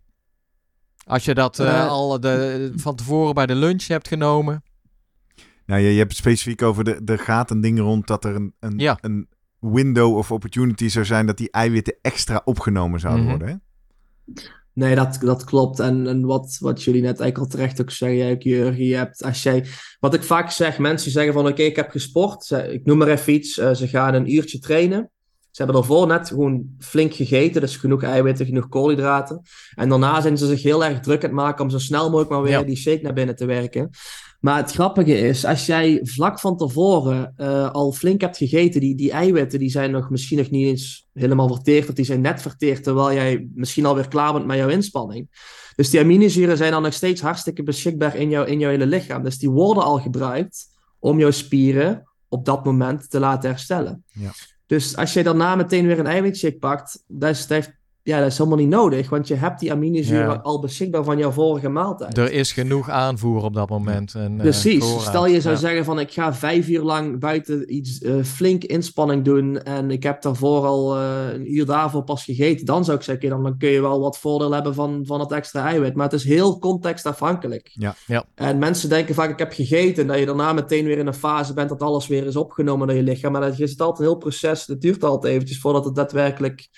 Als 1.05 1.25
je 1.25 1.35
dat 1.35 1.59
eh, 1.59 1.69
Eh, 1.81 1.88
al 1.88 2.21
de, 2.21 2.73
van 2.77 2.95
tevoren 2.97 3.35
bij 3.35 3.47
de 3.47 3.55
lunch 3.55 3.87
hebt 3.87 4.09
genomen. 4.09 4.62
Nou, 5.66 5.81
je, 5.81 5.90
je 5.90 5.99
hebt 5.99 6.09
het 6.11 6.19
specifiek 6.19 6.62
over 6.62 6.85
de, 6.85 7.05
de 7.05 7.19
gaat 7.19 7.51
een 7.51 7.61
ding 7.61 7.79
rond 7.79 8.07
dat 8.07 8.25
er 8.25 8.35
een, 8.35 8.55
een, 8.61 8.79
Ja. 8.79 8.99
een 9.01 9.29
window 9.72 10.16
of 10.16 10.31
opportunity 10.33 10.88
zou 10.88 11.05
zijn 11.05 11.26
dat 11.26 11.37
die 11.37 11.50
eiwitten 11.50 11.96
extra 12.02 12.40
opgenomen 12.44 13.00
zouden 13.00 13.22
Mhm. 13.24 13.31
worden. 13.37 13.48
Hè? 13.48 13.55
Nee, 14.72 14.94
dat, 14.94 15.18
dat 15.20 15.44
klopt. 15.44 15.79
En, 15.81 16.07
en 16.07 16.24
wat, 16.26 16.57
wat 16.61 16.83
jullie 16.83 17.02
net 17.02 17.20
eigenlijk 17.20 17.38
al 17.38 17.59
terecht 17.59 17.81
ook 17.81 17.90
zeggen, 17.90 18.18
jij 18.18 18.33
ook, 18.33 18.42
Jurgen, 18.42 18.85
je 18.85 18.94
hebt, 18.96 19.24
als 19.24 19.42
jij, 19.42 19.64
wat 20.00 20.14
ik 20.14 20.22
vaak 20.22 20.50
zeg, 20.50 20.79
mensen 20.79 21.11
zeggen 21.11 21.33
van, 21.33 21.46
oké, 21.46 21.62
ik 21.62 21.76
heb 21.76 21.90
gesport, 21.90 22.44
ze- 22.44 22.72
ik 22.72 22.85
noem 22.85 22.98
maar 22.98 23.09
even 23.09 23.33
iets, 23.33 23.59
eh, 23.59 23.74
ze 23.74 23.88
gaan 23.88 24.14
een 24.14 24.35
uurtje 24.35 24.59
trainen. 24.59 25.11
Ze 25.50 25.62
hebben 25.62 25.81
daarvoor 25.81 26.07
net 26.07 26.29
gewoon 26.29 26.64
flink 26.79 27.14
gegeten, 27.14 27.61
dus 27.61 27.76
genoeg 27.76 28.02
eiwitten, 28.02 28.46
genoeg 28.46 28.68
koolhydraten. 28.68 29.42
En 29.74 29.88
daarna 29.88 30.20
zijn 30.20 30.38
ze 30.38 30.46
zich 30.46 30.62
heel 30.62 30.85
erg 30.85 31.00
druk 31.00 31.16
aan 31.22 31.29
het 31.29 31.38
maken 31.38 31.64
om 31.64 31.70
zo 31.70 31.79
snel 31.79 32.05
mogelijk 32.07 32.31
maar 32.31 32.42
weer 32.42 32.50
Ja. 32.59 32.62
die 32.62 32.76
shake 32.76 33.02
naar 33.02 33.12
binnen 33.12 33.37
te 33.37 33.46
werken. 33.46 33.90
Maar 34.46 34.56
het 34.56 34.72
grappige 34.72 35.18
is, 35.18 35.44
als 35.44 35.66
jij 35.66 36.00
vlak 36.02 36.40
van 36.40 36.56
tevoren 36.56 37.32
eh, 37.37 37.70
al 37.70 37.92
flink 37.92 38.20
hebt 38.20 38.37
gegeten, 38.37 38.80
die, 38.80 38.94
die 38.94 39.11
eiwitten 39.11 39.59
die 39.59 39.70
zijn 39.70 39.90
nog 39.90 40.11
misschien 40.11 40.38
nog 40.38 40.50
niet 40.50 40.66
eens 40.66 41.09
helemaal 41.12 41.48
verteerd, 41.48 41.88
of 41.88 41.94
die 41.94 42.04
zijn 42.04 42.20
net 42.20 42.42
verteerd, 42.42 42.82
terwijl 42.82 43.12
jij 43.12 43.48
misschien 43.54 43.87
alweer 43.87 44.09
klaar 44.09 44.32
bent 44.32 44.46
met 44.46 44.56
jouw 44.56 44.68
inspanning. 44.68 45.28
Dus 45.76 45.90
die 45.90 46.00
aminozuren 46.00 46.56
zijn 46.56 46.72
dan 46.72 46.82
nog 46.82 46.92
steeds 46.92 47.20
hartstikke 47.20 47.62
beschikbaar 47.62 48.16
in, 48.16 48.30
jouw 48.30 48.44
in 48.44 48.59
jouw 48.59 48.70
hele 48.70 48.87
lichaam. 48.87 49.22
Dus 49.22 49.38
die 49.38 49.50
worden 49.50 49.82
al 49.82 49.98
gebruikt 49.98 50.66
om 50.98 51.18
jouw 51.18 51.30
spieren 51.30 52.02
op 52.28 52.44
dat 52.44 52.64
moment 52.64 53.11
te 53.11 53.20
laten 53.20 53.50
herstellen. 53.50 54.04
Ja. 54.12 54.30
Dus 54.66 54.96
als 54.96 55.12
je 55.12 55.22
daarna 55.22 55.54
meteen 55.54 55.87
weer 55.87 55.98
een 55.98 56.06
eiwitshake 56.06 56.59
pakt, 56.59 57.04
dat 57.06 57.30
is, 57.30 57.46
dat 57.46 57.48
heeft- 57.48 57.75
ja, 58.07 58.19
dat 58.21 58.31
is 58.31 58.38
helemaal 58.38 58.59
niet 58.59 58.69
nodig, 58.69 59.09
want 59.11 59.29
je 59.29 59.35
hebt 59.35 59.61
die 59.61 59.73
aminozuren 59.73 60.29
Ja. 60.29 60.40
al 60.42 60.61
beschikbaar 60.61 61.05
van 61.05 61.19
jouw 61.19 61.31
vorige 61.31 61.69
maaltijd. 61.69 62.19
Er 62.19 62.33
is 62.33 62.53
genoeg 62.53 62.90
aanvoer 62.90 63.42
op 63.42 63.55
dat 63.55 63.69
moment. 63.69 64.14
En, 64.14 64.33
eh, 64.35 64.40
Precies. 64.40 64.85
Stel 65.01 65.27
je 65.27 65.40
zou 65.40 65.55
Ja. 65.55 65.61
zeggen 65.61 65.85
van 65.85 65.99
ik 65.99 66.12
ga 66.12 66.35
vijf 66.35 66.69
uur 66.69 66.83
lang 66.83 67.19
buiten 67.19 67.75
iets 67.75 68.01
eh, 68.01 68.14
flink 68.23 68.64
inspanning 68.64 69.25
doen 69.25 69.62
en 69.62 69.90
ik 69.90 70.03
heb 70.03 70.23
daarvoor 70.23 70.64
al 70.66 70.97
eh, 70.97 71.33
een 71.33 71.55
uur 71.55 71.66
daarvoor 71.66 72.03
pas 72.03 72.25
gegeten, 72.25 72.66
dan 72.66 72.85
zou 72.85 72.97
ik 72.97 73.03
zeggen, 73.03 73.29
dan, 73.29 73.42
dan 73.42 73.59
kun 73.59 73.69
je 73.69 73.81
wel 73.81 74.01
wat 74.01 74.19
voordeel 74.19 74.53
hebben 74.53 74.75
van, 74.75 75.03
van 75.07 75.21
het 75.21 75.33
extra 75.33 75.66
eiwit. 75.66 75.95
Maar 75.95 76.05
het 76.05 76.14
is 76.21 76.25
heel 76.25 76.59
contextafhankelijk. 76.59 77.71
Ja. 77.73 77.95
Ja. 78.07 78.25
En 78.35 78.59
mensen 78.59 78.88
denken 78.88 79.14
vaak 79.14 79.31
ik 79.31 79.38
heb 79.38 79.53
gegeten 79.53 80.03
en 80.03 80.09
dat 80.09 80.19
je 80.19 80.27
daarna 80.27 80.53
meteen 80.53 80.85
weer 80.85 80.99
in 80.99 81.07
een 81.07 81.14
fase 81.14 81.55
bent 81.55 81.69
dat 81.69 81.83
alles 81.83 82.07
weer 82.07 82.27
is 82.27 82.37
opgenomen 82.37 82.87
door 82.87 82.97
je 82.97 83.03
lichaam. 83.03 83.33
Maar 83.33 83.40
dat 83.40 83.59
is 83.59 83.79
altijd 83.79 83.99
een 83.99 84.05
heel 84.05 84.16
proces, 84.21 84.66
het 84.66 84.81
duurt 84.81 85.05
altijd 85.05 85.33
eventjes 85.33 85.61
voordat 85.61 85.85
het 85.85 85.95
daadwerkelijk 85.95 86.69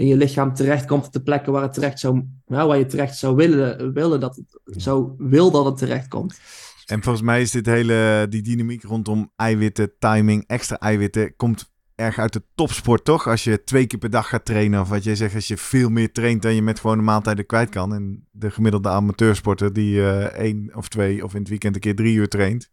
in 0.00 0.06
je 0.06 0.16
lichaam 0.16 0.54
terechtkomt 0.54 1.06
op 1.06 1.12
de 1.12 1.22
plekken 1.22 1.52
waar 1.52 1.62
het 1.62 1.72
terecht 1.72 1.98
zou, 1.98 2.24
nou, 2.46 2.68
waar 2.68 2.78
je 2.78 2.86
terecht 2.86 3.16
zou 3.16 3.36
willen, 3.36 3.92
willen 3.92 4.20
dat 4.20 4.36
het, 4.36 4.60
zou 4.82 5.14
wil 5.18 5.50
dat 5.50 5.64
het 5.64 5.76
terecht 5.76 6.08
komt. 6.08 6.40
En 6.86 7.02
volgens 7.02 7.24
mij 7.24 7.40
is 7.40 7.50
dit 7.50 7.66
hele, 7.66 8.26
die 8.28 8.42
dynamiek 8.42 8.82
rondom 8.82 9.32
eiwitten, 9.36 9.92
timing, 9.98 10.44
extra 10.46 10.78
eiwitten, 10.78 11.36
komt 11.36 11.72
erg 11.94 12.18
uit 12.18 12.32
de 12.32 12.42
topsport, 12.54 13.04
toch? 13.04 13.28
Als 13.28 13.44
je 13.44 13.64
twee 13.64 13.86
keer 13.86 13.98
per 13.98 14.10
dag 14.10 14.28
gaat 14.28 14.44
trainen, 14.44 14.80
of 14.80 14.88
wat 14.88 15.04
jij 15.04 15.14
zegt, 15.14 15.34
als 15.34 15.48
je 15.48 15.56
veel 15.56 15.88
meer 15.88 16.12
traint 16.12 16.42
dan 16.42 16.54
je 16.54 16.62
met 16.62 16.80
gewone 16.80 17.02
maaltijden 17.02 17.46
kwijt 17.46 17.68
kan. 17.68 17.94
En 17.94 18.26
de 18.30 18.50
gemiddelde 18.50 18.88
amateursporter 18.88 19.72
die 19.72 20.02
eh 20.02 20.24
één 20.24 20.70
of 20.74 20.88
twee 20.88 21.24
of 21.24 21.34
in 21.34 21.40
het 21.40 21.48
weekend 21.48 21.74
een 21.74 21.80
keer 21.80 21.96
drie 21.96 22.14
uur 22.14 22.28
traint, 22.28 22.70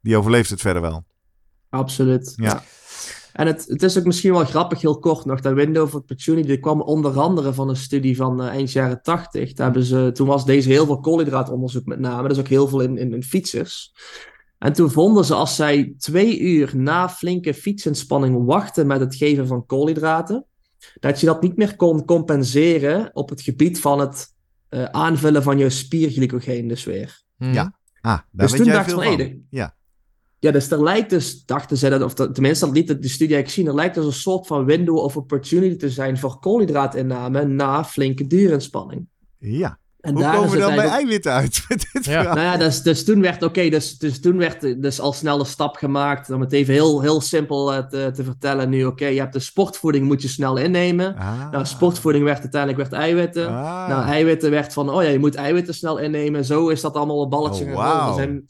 die 0.00 0.16
overleeft 0.16 0.50
het 0.50 0.60
verder 0.60 0.82
wel. 0.82 1.04
Absoluut. 1.68 2.32
Ja. 2.36 2.62
En 3.32 3.46
het, 3.46 3.64
het 3.68 3.82
is 3.82 3.98
ook 3.98 4.04
misschien 4.04 4.32
wel 4.32 4.44
grappig, 4.44 4.80
heel 4.80 4.98
kort 4.98 5.24
nog, 5.24 5.40
dat 5.40 5.52
window 5.54 5.82
of 5.82 5.94
opportunity 5.94 6.46
die 6.46 6.58
kwam 6.60 6.80
onder 6.80 7.18
andere 7.20 7.54
van 7.54 7.68
een 7.68 7.76
studie 7.76 8.16
van 8.16 8.42
eh, 8.42 8.48
eind 8.48 8.72
jaren 8.72 9.02
80. 9.02 9.52
Daar 9.52 9.66
hebben 9.66 9.84
ze, 9.84 10.10
toen 10.12 10.26
was 10.26 10.44
deze 10.44 10.68
heel 10.68 10.86
veel 10.86 11.00
koolhydraatonderzoek 11.00 11.84
met 11.86 11.98
name, 11.98 12.28
dus 12.28 12.38
ook 12.38 12.48
heel 12.48 12.68
veel 12.68 12.80
in, 12.80 12.98
in, 12.98 13.12
in 13.12 13.22
fietsers. 13.22 13.92
En 14.58 14.72
toen 14.72 14.90
vonden 14.90 15.24
ze 15.24 15.34
als 15.34 15.56
zij 15.56 15.94
twee 15.98 16.40
uur 16.40 16.70
na 16.76 17.08
flinke 17.08 17.54
fietsinspanning 17.54 18.44
wachten 18.46 18.86
met 18.86 19.00
het 19.00 19.14
geven 19.14 19.46
van 19.46 19.66
koolhydraten, 19.66 20.44
dat 21.00 21.20
je 21.20 21.26
dat 21.26 21.42
niet 21.42 21.56
meer 21.56 21.76
kon 21.76 22.04
compenseren 22.04 23.10
op 23.12 23.28
het 23.28 23.40
gebied 23.42 23.80
van 23.80 24.00
het 24.00 24.34
eh, 24.68 24.84
aanvullen 24.84 25.42
van 25.42 25.58
je 25.58 25.70
spierglycogeen 25.70 26.68
dus 26.68 26.84
weer. 26.84 27.22
Ja. 27.38 27.78
Ah, 28.00 28.02
daar 28.02 28.24
Dus 28.30 28.50
weet 28.50 28.56
toen 28.60 28.66
jij 28.66 28.74
dacht 28.76 28.90
veel 28.90 28.98
ik 29.02 29.04
van, 29.08 29.16
van. 29.16 29.24
hey, 29.24 29.34
de- 29.34 29.56
Ja. 29.56 29.74
Ja, 30.42 30.50
dus 30.50 30.70
er 30.70 30.82
lijkt 30.82 31.10
dus, 31.10 31.44
dachten 31.44 31.76
ze, 31.76 31.88
dat, 31.88 32.02
of 32.02 32.14
dat- 32.14 32.34
tenminste 32.34 32.64
dat 32.66 32.74
liet 32.74 32.86
de 32.86 32.94
studie 32.94 33.34
eigenlijk 33.34 33.50
zien, 33.50 33.66
er 33.66 33.74
lijkt 33.74 33.94
dus 33.94 34.04
een 34.04 34.12
soort 34.12 34.46
van 34.46 34.64
window 34.64 34.96
of 34.96 35.16
opportunity 35.16 35.76
te 35.76 35.90
zijn 35.90 36.18
voor 36.18 36.38
koolhydraatinname 36.38 37.44
na 37.44 37.84
flinke 37.84 38.26
duurinspanning. 38.26 39.06
ja. 39.38 39.78
En 40.00 40.12
Hoe 40.12 40.22
daar 40.22 40.32
komen 40.34 40.48
is 40.48 40.54
we 40.54 40.60
dan 40.60 40.74
bij 40.74 40.86
eiwitten 40.88 41.32
uit 41.32 41.64
met 41.68 41.86
dit 41.92 42.04
Ja. 42.04 42.12
verhaal? 42.12 42.34
Nou 42.34 42.46
ja, 42.46 42.56
dus, 42.56 42.82
dus 42.82 43.04
toen 43.04 43.20
werd, 43.20 43.42
oké, 43.42 43.68
dus, 43.68 43.98
dus 43.98 44.20
toen 44.20 44.36
werd 44.36 44.82
dus 44.82 45.00
al 45.00 45.12
snel 45.12 45.38
een 45.40 45.46
stap 45.46 45.76
gemaakt, 45.76 46.30
om 46.30 46.40
het 46.40 46.52
even 46.52 46.74
heel, 46.74 47.00
heel 47.00 47.20
simpel 47.20 47.72
eh, 47.72 47.78
te, 47.86 48.10
te 48.14 48.24
vertellen 48.24 48.68
nu, 48.68 48.84
oké, 48.84 49.06
je 49.06 49.20
hebt 49.20 49.32
de 49.32 49.38
sportvoeding, 49.38 50.06
moet 50.06 50.22
je 50.22 50.28
snel 50.28 50.56
innemen. 50.56 51.16
Ah. 51.16 51.50
Nou, 51.50 51.64
sportvoeding 51.66 52.24
werd 52.24 52.40
uiteindelijk 52.40 52.80
werd 52.90 52.92
eiwitten. 53.02 53.46
Ah. 53.48 53.88
Nou, 53.88 54.04
eiwitten 54.06 54.50
werd 54.50 54.72
van, 54.72 54.90
oh 54.90 55.02
ja, 55.02 55.08
je 55.08 55.18
moet 55.18 55.34
eiwitten 55.34 55.74
snel 55.74 55.98
innemen. 55.98 56.44
Zo 56.44 56.68
is 56.68 56.80
dat 56.80 56.94
allemaal 56.94 57.22
een 57.22 57.28
balletje 57.28 57.64
Oh, 57.64 57.70
gaan 57.70 57.78
rollen. 57.78 57.96
wauw. 57.98 58.08
Er 58.08 58.14
zijn- 58.14 58.46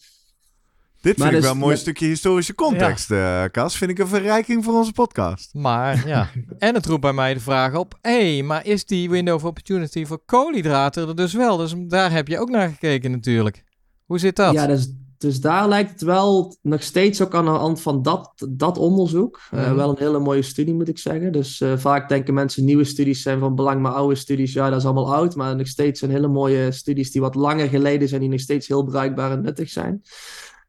Dit 1.01 1.17
Maar 1.19 1.27
vind 1.27 1.29
ik 1.29 1.37
dus 1.37 1.43
wel 1.43 1.51
een 1.53 1.59
mooi 1.59 1.73
met- 1.73 1.81
stukje 1.81 2.07
historische 2.07 2.55
context, 2.55 3.11
eh 3.11 3.45
Cas. 3.53 3.77
Vind 3.77 3.91
ik 3.91 3.99
een 3.99 4.07
verrijking 4.09 4.65
voor 4.65 4.75
onze 4.75 4.93
podcast. 4.93 5.55
Maar 5.55 6.07
ja, 6.09 6.29
en 6.59 6.75
het 6.75 6.87
roept 6.87 7.01
bij 7.01 7.13
mij 7.13 7.35
de 7.35 7.41
vraag 7.41 7.75
op: 7.75 7.99
hé, 8.01 8.33
hey, 8.35 8.43
maar 8.43 8.67
is 8.67 8.85
die 8.85 9.11
window 9.11 9.35
of 9.35 9.45
opportunity 9.45 10.05
voor 10.05 10.23
koolhydraten 10.27 11.09
er 11.09 11.17
dus 11.17 11.33
wel? 11.33 11.57
Dus 11.57 11.75
daar 11.77 12.13
heb 12.13 12.29
je 12.29 12.39
ook 12.39 12.51
naar 12.51 12.69
gekeken 12.69 13.11
natuurlijk. 13.11 13.65
Hoe 14.05 14.19
zit 14.19 14.37
dat? 14.37 14.53
Ja, 14.53 14.67
dus, 14.67 14.93
dus 15.19 15.41
daar 15.41 15.69
lijkt 15.69 15.91
het 15.91 16.01
wel 16.03 16.57
nog 16.63 16.83
steeds 16.83 17.23
ook 17.23 17.35
aan 17.35 17.45
de 17.45 17.51
hand 17.51 17.81
van 17.81 18.03
dat, 18.03 18.33
dat 18.49 18.79
onderzoek. 18.79 19.41
Eh, 19.51 19.67
Mhm. 19.67 19.75
wel 19.75 19.91
een 19.91 19.97
hele 19.99 20.19
mooie 20.19 20.43
studie, 20.43 20.75
moet 20.75 20.89
ik 20.89 20.99
zeggen. 20.99 21.33
Dus 21.33 21.61
eh, 21.61 21.73
vaak 21.77 22.09
denken 22.09 22.35
mensen 22.35 22.65
nieuwe 22.65 22.85
studies 22.85 23.23
zijn 23.23 23.39
van 23.39 23.55
belang, 23.55 23.81
maar 23.81 23.93
oude 23.93 24.15
studies, 24.15 24.53
ja, 24.53 24.71
dat 24.71 24.79
is 24.79 24.85
allemaal 24.85 25.15
oud. 25.15 25.35
Maar 25.37 25.57
nog 25.57 25.67
steeds 25.67 25.99
zijn 25.99 26.11
hele 26.11 26.29
mooie 26.29 26.73
studies 26.73 27.11
die 27.13 27.21
wat 27.21 27.35
langer 27.35 27.69
geleden 27.69 28.09
zijn, 28.09 28.21
die 28.21 28.31
nog 28.31 28.41
steeds 28.41 28.69
heel 28.69 28.85
bruikbaar 28.85 29.31
en 29.31 29.43
nuttig 29.43 29.69
zijn. 29.69 30.03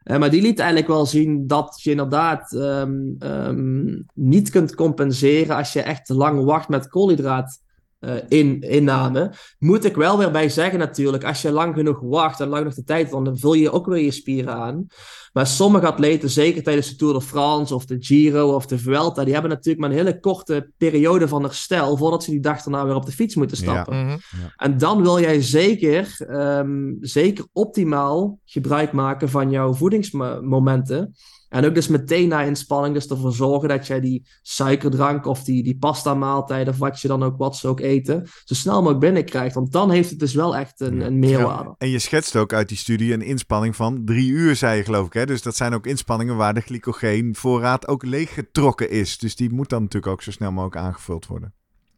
Eh, 0.04 0.18
maar 0.18 0.30
die 0.30 0.41
liet 0.41 0.60
eigenlijk 0.60 0.89
wel 0.89 1.06
zien 1.06 1.47
dat 1.47 1.80
je 1.84 1.89
inderdaad 1.91 2.54
ehm, 2.54 2.99
ehm, 3.20 4.02
niet 4.14 4.49
kunt 4.49 4.76
compenseren 4.76 5.56
als 5.56 5.74
je 5.74 5.82
echt 5.82 6.10
lang 6.10 6.43
wacht 6.43 6.70
met 6.70 6.88
koolhydraat. 6.88 7.60
Eh, 8.02 8.16
in, 8.28 8.62
inname. 8.62 9.34
Moet 9.60 9.86
ik 9.86 9.95
wel 9.95 10.18
weer 10.18 10.32
bij 10.32 10.49
zeggen 10.49 10.80
natuurlijk, 10.80 11.24
als 11.24 11.41
je 11.41 11.52
lang 11.52 11.76
genoeg 11.76 11.99
wacht 11.99 12.39
en 12.39 12.47
lang 12.47 12.64
nog 12.64 12.74
de 12.74 12.84
tijd, 12.84 13.10
dan 13.10 13.38
vul 13.38 13.54
je 13.54 13.72
ook 13.72 13.86
weer 13.86 14.04
je 14.04 14.12
spieren 14.12 14.54
aan. 14.54 14.88
Maar 15.34 15.47
sommige 15.47 15.88
atleten, 15.88 16.30
zeker 16.30 16.64
tijdens 16.64 16.89
de 16.89 16.95
Tour 16.95 17.14
de 17.14 17.22
France 17.22 17.76
of 17.76 17.86
de 17.86 17.95
Giro 17.99 18.54
of 18.54 18.66
de 18.66 18.80
Vuelta, 18.80 19.24
die 19.24 19.34
hebben 19.34 19.52
natuurlijk 19.52 19.80
maar 19.80 19.89
een 19.89 20.06
hele 20.06 20.20
korte 20.20 20.72
periode 20.78 21.28
van 21.28 21.43
herstel 21.43 21.97
voordat 21.97 22.24
ze 22.24 22.32
die 22.32 22.39
dag 22.39 22.64
daarna 22.64 22.86
weer 22.86 22.95
op 22.95 23.06
de 23.06 23.12
fiets 23.12 23.36
moeten 23.36 23.58
stappen. 23.58 24.06
Mhm. 24.06 24.18
En 24.56 24.78
dan 24.78 25.02
wil 25.02 25.20
jij 25.20 25.41
zeker, 25.41 26.16
ehm, 26.28 26.93
zeker 26.99 27.45
optimaal 27.54 28.39
gebruik 28.45 28.91
maken 28.91 29.30
van 29.30 29.52
jouw 29.52 29.74
voedingsmomenten. 29.74 31.16
En 31.52 31.66
ook 31.66 31.76
dus 31.76 31.88
meteen 31.88 32.28
na 32.28 32.41
inspanning 32.41 32.93
dus 32.93 33.08
ervoor 33.08 33.34
zorgen 33.34 33.70
dat 33.70 33.88
jij 33.88 33.99
die 33.99 34.28
suikerdrank 34.41 35.26
of 35.26 35.43
die, 35.43 35.64
die 35.64 35.78
pasta 35.78 36.14
maaltijd 36.14 36.68
of 36.68 36.78
wat 36.78 37.02
je 37.02 37.08
dan 37.08 37.24
ook, 37.24 37.38
wat 37.38 37.58
ze 37.58 37.68
ook 37.68 37.80
eten, 37.80 38.28
zo 38.43 38.54
snel 38.54 38.76
mogelijk 38.76 38.99
binnenkrijgt. 38.99 39.56
Want 39.56 39.72
dan 39.72 39.91
heeft 39.91 40.10
het 40.10 40.20
dus 40.20 40.34
wel 40.34 40.56
echt 40.56 40.80
een, 40.80 40.99
een 40.99 41.20
meerwaarde. 41.20 41.76
En 41.78 41.89
je 41.89 41.99
schetst 41.99 42.36
ook 42.36 42.54
uit 42.54 42.68
die 42.68 42.78
studie 42.78 43.14
een 43.14 43.22
inspanning 43.22 43.76
van 43.76 44.06
drie 44.06 44.30
uur, 44.30 44.56
zei 44.56 44.78
je 44.78 44.84
geloof 44.84 45.06
ik. 45.06 45.14
Hè? 45.14 45.26
Dus 45.26 45.41
dat 45.41 45.56
zijn 45.56 45.74
ook 45.74 45.86
inspanningen 45.86 46.36
waar 46.36 46.54
de 46.54 46.62
glycogeenvoorraad 46.62 47.88
ook 47.88 48.06
leeggetrokken 48.06 48.89
is. 48.89 49.18
Dus 49.18 49.36
die 49.36 49.54
moet 49.54 49.70
dan 49.70 49.82
natuurlijk 49.82 50.12
ook 50.12 50.22
zo 50.22 50.32
snel 50.32 50.52
mogelijk 50.52 50.78
aangevuld 50.86 51.28
worden. 51.28 51.54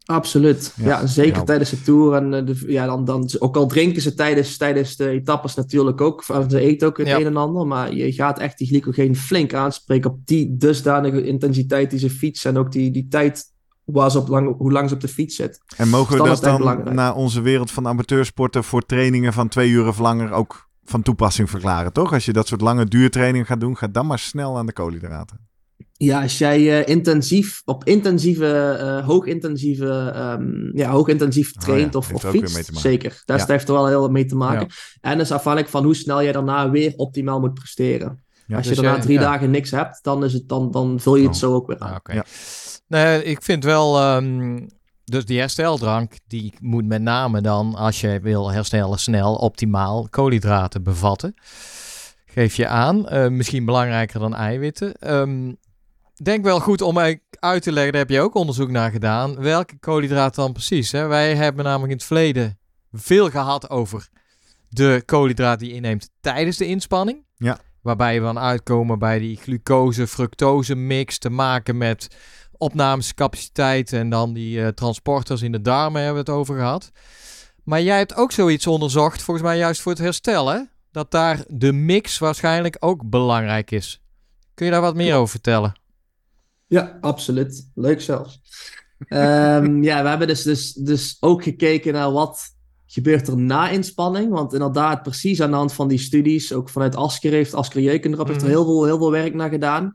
Absoluut. 0.05 0.73
Ja, 0.75 1.05
zeker 1.05 1.43
tijdens 1.43 1.69
de 1.69 1.81
tour. 1.81 2.15
En 2.15 2.33
eh, 2.33 2.45
de, 2.45 2.63
ja, 2.67 2.85
dan, 2.85 3.05
dan, 3.05 3.29
ook 3.39 3.55
al 3.55 3.67
drinken 3.67 4.01
ze 4.01 4.13
tijdens, 4.13 4.57
tijdens 4.57 4.95
de 4.95 5.09
etappes 5.09 5.55
natuurlijk 5.55 6.01
ook. 6.01 6.23
Ze 6.23 6.59
eten 6.59 6.87
ook 6.87 6.97
het 6.97 7.07
een 7.07 7.25
en 7.25 7.37
ander. 7.37 7.67
Maar 7.67 7.93
je 7.93 8.11
gaat 8.11 8.39
echt 8.39 8.57
die 8.57 8.67
glycogeen 8.67 9.15
flink 9.15 9.53
aanspreken 9.53 10.11
op 10.11 10.17
die 10.25 10.57
dusdanige 10.57 11.25
intensiteit 11.25 11.89
die 11.89 11.99
ze 11.99 12.09
fietsen. 12.09 12.51
En 12.51 12.57
ook 12.57 12.71
die, 12.71 12.91
die 12.91 13.07
tijd 13.07 13.51
waar 13.83 14.11
ze 14.11 14.19
op 14.19 14.27
lang, 14.27 14.57
hoe 14.57 14.71
lang 14.71 14.89
ze 14.89 14.95
op 14.95 15.01
de 15.01 15.07
fiets 15.07 15.35
zit. 15.35 15.59
En 15.77 15.89
mogen 15.89 16.17
we 16.17 16.23
dus 16.23 16.39
dat 16.39 16.61
dan 16.61 16.93
naar 16.93 17.15
onze 17.15 17.41
wereld 17.41 17.71
van 17.71 17.87
amateursporten 17.87 18.63
voor 18.63 18.85
trainingen 18.85 19.33
van 19.33 19.47
twee 19.47 19.69
uur 19.69 19.87
of 19.87 19.99
langer 19.99 20.31
ook 20.31 20.69
van 20.83 21.01
toepassing 21.01 21.49
verklaren, 21.49 21.93
toch? 21.93 22.13
Als 22.13 22.25
je 22.25 22.33
dat 22.33 22.47
soort 22.47 22.61
lange 22.61 22.85
duurtrainingen 22.85 23.47
gaat 23.47 23.59
doen, 23.59 23.77
ga 23.77 23.87
dan 23.87 24.07
maar 24.07 24.19
snel 24.19 24.57
aan 24.57 24.65
de 24.65 24.73
koolhydraten. 24.73 25.51
Ja, 26.03 26.21
als 26.21 26.37
jij 26.37 26.59
uh, 26.59 26.87
intensief, 26.87 27.61
op 27.65 27.83
intensieve, 27.83 28.77
uh, 28.81 29.07
hoogintensieve, 29.07 30.13
um, 30.39 30.71
ja, 30.73 30.89
hoogintensief 30.89 31.55
oh 31.55 31.61
traint 31.61 31.95
of, 31.95 32.13
of 32.13 32.23
fietst, 32.23 32.69
zeker. 32.77 33.21
Daar 33.25 33.37
ja. 33.37 33.45
heeft 33.47 33.67
er 33.67 33.73
wel 33.73 33.87
heel 33.87 34.01
wat 34.01 34.11
mee 34.11 34.25
te 34.25 34.35
maken. 34.35 34.67
Ja. 34.69 35.09
En 35.09 35.17
dat 35.17 35.25
is 35.25 35.31
afhankelijk 35.31 35.71
van 35.71 35.83
hoe 35.83 35.95
snel 35.95 36.23
jij 36.23 36.31
daarna 36.31 36.69
weer 36.69 36.93
optimaal 36.95 37.39
moet 37.39 37.53
presteren. 37.53 38.23
als 38.53 38.67
dus 38.67 38.75
je 38.75 38.81
daarna 38.81 39.01
drie 39.01 39.19
dagen 39.19 39.51
niks 39.51 39.71
hebt, 39.71 39.99
dan, 40.03 40.23
is 40.23 40.33
het, 40.33 40.49
dan, 40.49 40.71
dan 40.71 40.99
vul 40.99 41.15
je 41.15 41.23
het 41.23 41.33
oh. 41.33 41.39
zo 41.39 41.53
ook 41.53 41.67
weer 41.67 41.79
aan. 41.79 41.99
Ah, 42.03 42.19
nee, 42.87 43.23
ik 43.23 43.41
vind 43.41 43.63
wel, 43.63 44.15
um, 44.15 44.67
dus 45.03 45.25
die 45.25 45.39
hersteldrank, 45.39 46.13
die 46.27 46.53
moet 46.61 46.85
met 46.85 47.01
name 47.01 47.41
dan, 47.41 47.75
als 47.75 48.01
je 48.01 48.19
wil 48.21 48.51
herstellen 48.51 48.99
snel, 48.99 49.35
optimaal 49.35 50.07
koolhydraten 50.09 50.83
bevatten. 50.83 51.33
Geef 52.25 52.55
je 52.55 52.67
aan, 52.67 53.05
uh, 53.13 53.27
misschien 53.27 53.65
belangrijker 53.65 54.19
dan 54.19 54.35
eiwitten. 54.35 55.13
Um, 55.13 55.57
denk 56.13 56.43
wel 56.43 56.59
goed 56.59 56.81
om 56.81 56.97
uit 57.39 57.63
te 57.63 57.71
leggen, 57.71 57.91
daar 57.91 58.01
heb 58.01 58.09
je 58.09 58.21
ook 58.21 58.35
onderzoek 58.35 58.69
naar 58.69 58.91
gedaan, 58.91 59.35
welke 59.39 59.79
koolhydraten 59.79 60.43
dan 60.43 60.53
precies. 60.53 60.91
Hè? 60.91 61.07
Wij 61.07 61.35
hebben 61.35 61.63
namelijk 61.63 61.91
in 61.91 61.97
het 61.97 62.05
verleden 62.05 62.59
veel 62.91 63.29
gehad 63.29 63.69
over 63.69 64.09
de 64.69 65.03
koolhydraten 65.05 65.59
die 65.59 65.69
je 65.69 65.75
inneemt 65.75 66.09
tijdens 66.21 66.57
de 66.57 66.65
inspanning. 66.65 67.25
Ja. 67.37 67.59
Waarbij 67.81 68.19
we 68.19 68.25
dan 68.25 68.39
uitkomen 68.39 68.99
bij 68.99 69.19
die 69.19 69.37
glucose-fructose 69.37 70.75
mix 70.75 71.17
te 71.17 71.29
maken 71.29 71.77
met 71.77 72.07
opnamescapaciteit 72.57 73.93
en 73.93 74.09
dan 74.09 74.33
die 74.33 74.57
uh, 74.57 74.67
transporters 74.67 75.41
in 75.41 75.51
de 75.51 75.61
darmen 75.61 76.01
hebben 76.01 76.25
we 76.25 76.31
het 76.31 76.39
over 76.39 76.55
gehad. 76.55 76.91
Maar 77.63 77.81
jij 77.81 77.97
hebt 77.97 78.15
ook 78.15 78.31
zoiets 78.31 78.67
onderzocht, 78.67 79.21
volgens 79.21 79.45
mij 79.45 79.57
juist 79.57 79.81
voor 79.81 79.91
het 79.91 80.01
herstellen, 80.01 80.69
dat 80.91 81.11
daar 81.11 81.43
de 81.47 81.71
mix 81.71 82.17
waarschijnlijk 82.17 82.75
ook 82.79 83.09
belangrijk 83.09 83.71
is. 83.71 84.01
Kun 84.53 84.65
je 84.65 84.71
daar 84.71 84.81
wat 84.81 84.95
meer 84.95 85.15
over 85.15 85.29
vertellen? 85.29 85.73
Ja, 86.73 86.97
absoluut. 87.01 87.69
Leuk 87.75 88.01
zelfs. 88.01 88.41
um, 89.09 89.83
ja, 89.83 90.03
we 90.03 90.09
hebben 90.09 90.27
dus, 90.27 90.43
dus, 90.43 90.73
dus 90.73 91.17
ook 91.19 91.43
gekeken 91.43 91.93
naar 91.93 92.11
wat 92.11 92.41
gebeurt 92.85 93.27
er 93.27 93.37
na 93.37 93.69
inspanning. 93.69 94.31
Want 94.31 94.53
inderdaad, 94.53 95.03
precies 95.03 95.41
aan 95.41 95.49
de 95.49 95.55
hand 95.55 95.73
van 95.73 95.87
die 95.87 95.97
studies, 95.97 96.53
ook 96.53 96.69
vanuit 96.69 96.95
Asker 96.95 97.31
heeft, 97.31 97.53
Asker 97.53 97.81
Jeukenrap 97.81 98.27
heeft 98.27 98.41
er 98.41 98.47
mhm. 98.47 98.55
heel 98.55 98.65
veel, 98.65 98.85
heel 98.85 98.97
veel 98.97 99.11
werk 99.11 99.33
naar 99.33 99.49
gedaan. 99.49 99.93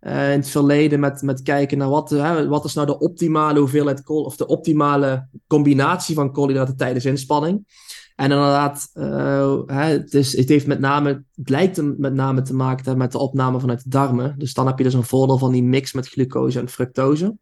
Uh, 0.00 0.32
in 0.32 0.38
het 0.38 0.48
verleden 0.48 1.00
met, 1.00 1.22
met 1.22 1.42
kijken 1.42 1.78
naar 1.78 1.88
wat, 1.88 2.10
hè, 2.10 2.48
wat 2.48 2.64
is 2.64 2.74
nou 2.74 2.86
de 2.86 2.98
optimale 2.98 3.58
hoeveelheid 3.58 4.02
kool, 4.02 4.22
of 4.22 4.36
de 4.36 4.46
optimale 4.46 5.28
combinatie 5.46 6.14
van 6.14 6.32
koolhydraten 6.32 6.76
tijdens 6.76 7.04
inspanning. 7.04 7.64
En 8.20 8.30
inderdaad, 8.30 8.90
uh, 8.94 9.60
het, 9.66 10.12
het, 10.12 10.48
heeft 10.48 10.66
met 10.66 10.80
name, 10.80 11.24
het 11.34 11.48
lijkt 11.48 11.98
met 11.98 12.14
name 12.14 12.42
te 12.42 12.54
maken 12.54 12.98
met 12.98 13.12
de 13.12 13.18
opname 13.18 13.60
vanuit 13.60 13.82
de 13.82 13.88
darmen. 13.88 14.34
Dus 14.38 14.54
dan 14.54 14.66
heb 14.66 14.78
je 14.78 14.84
dus 14.84 14.94
een 14.94 15.04
voordeel 15.04 15.38
van 15.38 15.52
die 15.52 15.62
mix 15.62 15.92
met 15.92 16.08
glucose 16.08 16.58
en 16.58 16.68
fructose. 16.68 17.36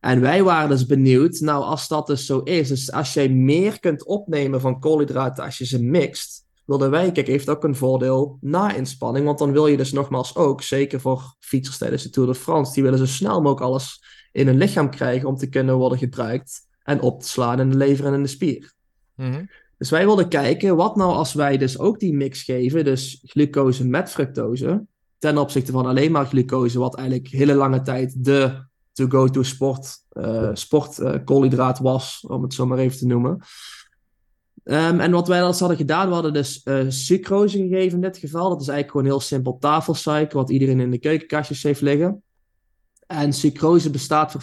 En 0.00 0.20
wij 0.20 0.42
waren 0.42 0.68
dus 0.68 0.86
benieuwd, 0.86 1.40
nou 1.40 1.64
als 1.64 1.88
dat 1.88 2.06
dus 2.06 2.26
zo 2.26 2.38
is, 2.38 2.68
dus 2.68 2.92
als 2.92 3.14
jij 3.14 3.28
meer 3.28 3.80
kunt 3.80 4.04
opnemen 4.04 4.60
van 4.60 4.80
koolhydraten 4.80 5.44
als 5.44 5.58
je 5.58 5.66
ze 5.66 5.82
mixt, 5.82 6.46
wilden 6.64 6.90
wij, 6.90 7.12
kijk, 7.12 7.26
heeft 7.26 7.48
ook 7.48 7.64
een 7.64 7.76
voordeel 7.76 8.38
na 8.40 8.74
inspanning, 8.74 9.24
want 9.24 9.38
dan 9.38 9.52
wil 9.52 9.66
je 9.66 9.76
dus 9.76 9.92
nogmaals 9.92 10.36
ook, 10.36 10.62
zeker 10.62 11.00
voor 11.00 11.34
fietsers 11.38 11.78
tijdens 11.78 12.02
de 12.02 12.10
Tour 12.10 12.28
de 12.28 12.34
France, 12.34 12.72
die 12.72 12.82
willen 12.82 12.98
zo 12.98 13.06
snel 13.06 13.36
mogelijk 13.40 13.60
alles 13.60 14.04
in 14.32 14.46
hun 14.46 14.56
lichaam 14.56 14.90
krijgen 14.90 15.28
om 15.28 15.36
te 15.36 15.48
kunnen 15.48 15.76
worden 15.76 15.98
gebruikt 15.98 16.60
en 16.82 17.00
op 17.00 17.20
te 17.20 17.28
slaan 17.28 17.60
in 17.60 17.70
de 17.70 17.76
lever 17.76 18.06
en 18.06 18.14
in 18.14 18.22
de 18.22 18.28
spier. 18.28 18.72
Mm 19.14 19.48
dus 19.78 19.90
wij 19.90 20.04
wilden 20.04 20.28
kijken, 20.28 20.76
wat 20.76 20.96
nou 20.96 21.12
als 21.12 21.32
wij 21.34 21.56
dus 21.56 21.78
ook 21.78 22.00
die 22.00 22.14
mix 22.14 22.42
geven, 22.42 22.84
dus 22.84 23.22
glucose 23.24 23.86
met 23.86 24.10
fructose, 24.10 24.86
ten 25.18 25.38
opzichte 25.38 25.72
van 25.72 25.86
alleen 25.86 26.12
maar 26.12 26.26
glucose, 26.26 26.78
wat 26.78 26.96
eigenlijk 26.96 27.28
hele 27.28 27.54
lange 27.54 27.82
tijd 27.82 28.24
de 28.24 28.64
to-go-to 28.92 29.42
sport, 29.42 29.96
uh, 30.12 30.50
sport 30.52 30.98
uh, 30.98 31.14
koolhydraat 31.24 31.78
was, 31.78 32.24
om 32.28 32.42
het 32.42 32.54
zo 32.54 32.66
maar 32.66 32.78
even 32.78 32.98
te 32.98 33.06
noemen. 33.06 33.40
Um, 34.64 35.00
en 35.00 35.10
wat 35.10 35.28
wij 35.28 35.40
dan 35.40 35.54
hadden 35.58 35.76
gedaan, 35.76 36.08
we 36.08 36.14
hadden 36.14 36.32
dus 36.32 36.60
uh, 36.64 36.84
sucrose 36.88 37.58
gegeven 37.58 37.94
in 37.94 38.00
dit 38.00 38.16
geval. 38.16 38.48
Dat 38.48 38.60
is 38.60 38.68
eigenlijk 38.68 38.90
gewoon 38.90 39.06
heel 39.06 39.26
simpel 39.26 39.58
tafelsuiker, 39.58 40.36
wat 40.36 40.50
iedereen 40.50 40.80
in 40.80 40.90
de 40.90 40.98
keukenkastjes 40.98 41.62
heeft 41.62 41.80
liggen. 41.80 42.22
En 43.06 43.32
sucrose 43.32 43.90
bestaat 43.90 44.32
voor 44.32 44.42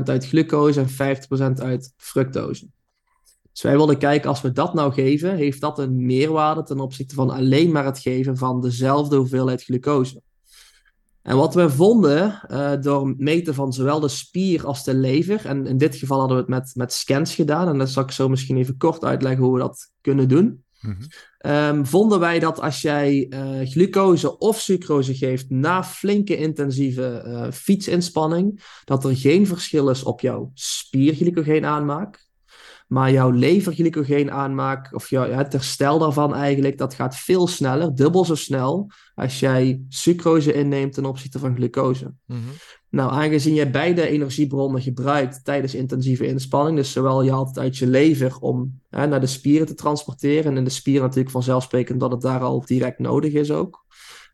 50% 0.00 0.02
uit 0.02 0.26
glucose 0.26 0.80
en 0.80 1.18
50% 1.58 1.62
uit 1.62 1.92
fructose. 1.96 2.66
Dus 3.52 3.62
wij 3.62 3.76
wilden 3.76 3.98
kijken, 3.98 4.28
als 4.28 4.40
we 4.40 4.52
dat 4.52 4.74
nou 4.74 4.92
geven, 4.92 5.36
heeft 5.36 5.60
dat 5.60 5.78
een 5.78 6.06
meerwaarde 6.06 6.62
ten 6.62 6.80
opzichte 6.80 7.14
van 7.14 7.30
alleen 7.30 7.72
maar 7.72 7.84
het 7.84 7.98
geven 7.98 8.36
van 8.36 8.60
dezelfde 8.60 9.16
hoeveelheid 9.16 9.62
glucose. 9.62 10.22
En 11.22 11.36
wat 11.36 11.54
we 11.54 11.70
vonden 11.70 12.40
uh, 12.50 12.72
door 12.80 13.14
meten 13.18 13.54
van 13.54 13.72
zowel 13.72 14.00
de 14.00 14.08
spier 14.08 14.66
als 14.66 14.84
de 14.84 14.94
lever, 14.94 15.46
en 15.46 15.66
in 15.66 15.78
dit 15.78 15.96
geval 15.96 16.18
hadden 16.18 16.36
we 16.36 16.42
het 16.42 16.52
met, 16.52 16.72
met 16.74 16.92
scans 16.92 17.34
gedaan, 17.34 17.68
en 17.68 17.78
dat 17.78 17.90
zal 17.90 18.02
ik 18.02 18.10
zo 18.10 18.28
misschien 18.28 18.56
even 18.56 18.76
kort 18.76 19.04
uitleggen 19.04 19.44
hoe 19.44 19.52
we 19.52 19.58
dat 19.58 19.90
kunnen 20.00 20.28
doen. 20.28 20.64
Mhm. 20.80 21.02
Ehm, 21.38 21.84
vonden 21.84 22.20
wij 22.20 22.38
dat 22.38 22.60
als 22.60 22.80
jij 22.80 23.26
uh, 23.30 23.68
glucose 23.68 24.38
of 24.38 24.60
sucrose 24.60 25.14
geeft 25.14 25.50
na 25.50 25.84
flinke 25.84 26.36
intensieve 26.36 27.22
uh, 27.26 27.50
fietsinspanning, 27.52 28.62
dat 28.84 29.04
er 29.04 29.16
geen 29.16 29.46
verschil 29.46 29.88
is 29.88 30.02
op 30.02 30.20
jouw 30.20 30.50
spierglycogeen 30.54 31.64
aanmaak. 31.64 32.30
Maar 32.92 33.12
jouw 33.12 33.30
leverglycogeen 33.30 34.30
aanmaak, 34.30 34.94
of 34.94 35.10
jouw, 35.10 35.30
het 35.30 35.52
herstel 35.52 35.98
daarvan 35.98 36.34
eigenlijk, 36.34 36.78
dat 36.78 36.94
gaat 36.94 37.16
veel 37.16 37.46
sneller, 37.46 37.94
dubbel 37.94 38.24
zo 38.24 38.34
snel, 38.34 38.90
als 39.14 39.40
jij 39.40 39.82
sucrose 39.88 40.52
inneemt 40.52 40.92
ten 40.92 41.04
opzichte 41.04 41.38
van 41.38 41.54
glucose. 41.54 42.12
Mhm. 42.26 42.40
Nou, 42.88 43.12
aangezien 43.12 43.54
jij 43.54 43.70
beide 43.70 44.06
energiebronnen 44.06 44.82
gebruikt 44.82 45.44
tijdens 45.44 45.74
intensieve 45.74 46.26
inspanning, 46.26 46.76
dus 46.76 46.92
zowel 46.92 47.22
je 47.22 47.30
haalt 47.30 47.48
het 47.48 47.58
uit 47.58 47.76
je 47.76 47.86
lever 47.86 48.38
om 48.38 48.80
hè, 48.90 49.06
naar 49.06 49.20
de 49.20 49.26
spieren 49.26 49.66
te 49.66 49.74
transporteren, 49.74 50.50
en 50.50 50.56
in 50.56 50.64
de 50.64 50.70
spieren 50.70 51.02
natuurlijk 51.02 51.30
vanzelfsprekend 51.30 52.00
dat 52.00 52.12
het 52.12 52.20
daar 52.20 52.40
al 52.40 52.64
direct 52.66 52.98
nodig 52.98 53.32
is 53.32 53.50
ook, 53.50 53.84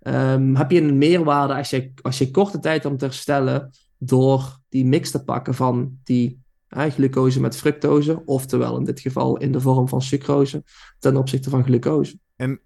um, 0.02 0.56
heb 0.56 0.70
je 0.70 0.80
een 0.80 0.98
meerwaarde 0.98 1.54
als 1.54 1.70
je, 1.70 1.92
als 2.02 2.18
je 2.18 2.30
korte 2.30 2.58
tijd 2.58 2.84
om 2.84 2.96
te 2.96 3.04
herstellen 3.04 3.70
door 3.98 4.58
die 4.68 4.84
mix 4.84 5.10
te 5.10 5.24
pakken 5.24 5.54
van 5.54 5.98
die 6.04 6.46
glucose 6.68 7.40
met 7.40 7.56
fructose, 7.56 8.22
oftewel 8.24 8.78
in 8.78 8.84
dit 8.84 9.00
geval 9.00 9.36
in 9.36 9.52
de 9.52 9.60
vorm 9.60 9.88
van 9.88 10.02
sucrose, 10.02 10.64
ten 10.98 11.16
opzichte 11.16 11.50
van 11.50 11.64
glucose. 11.64 12.18
En 12.36 12.60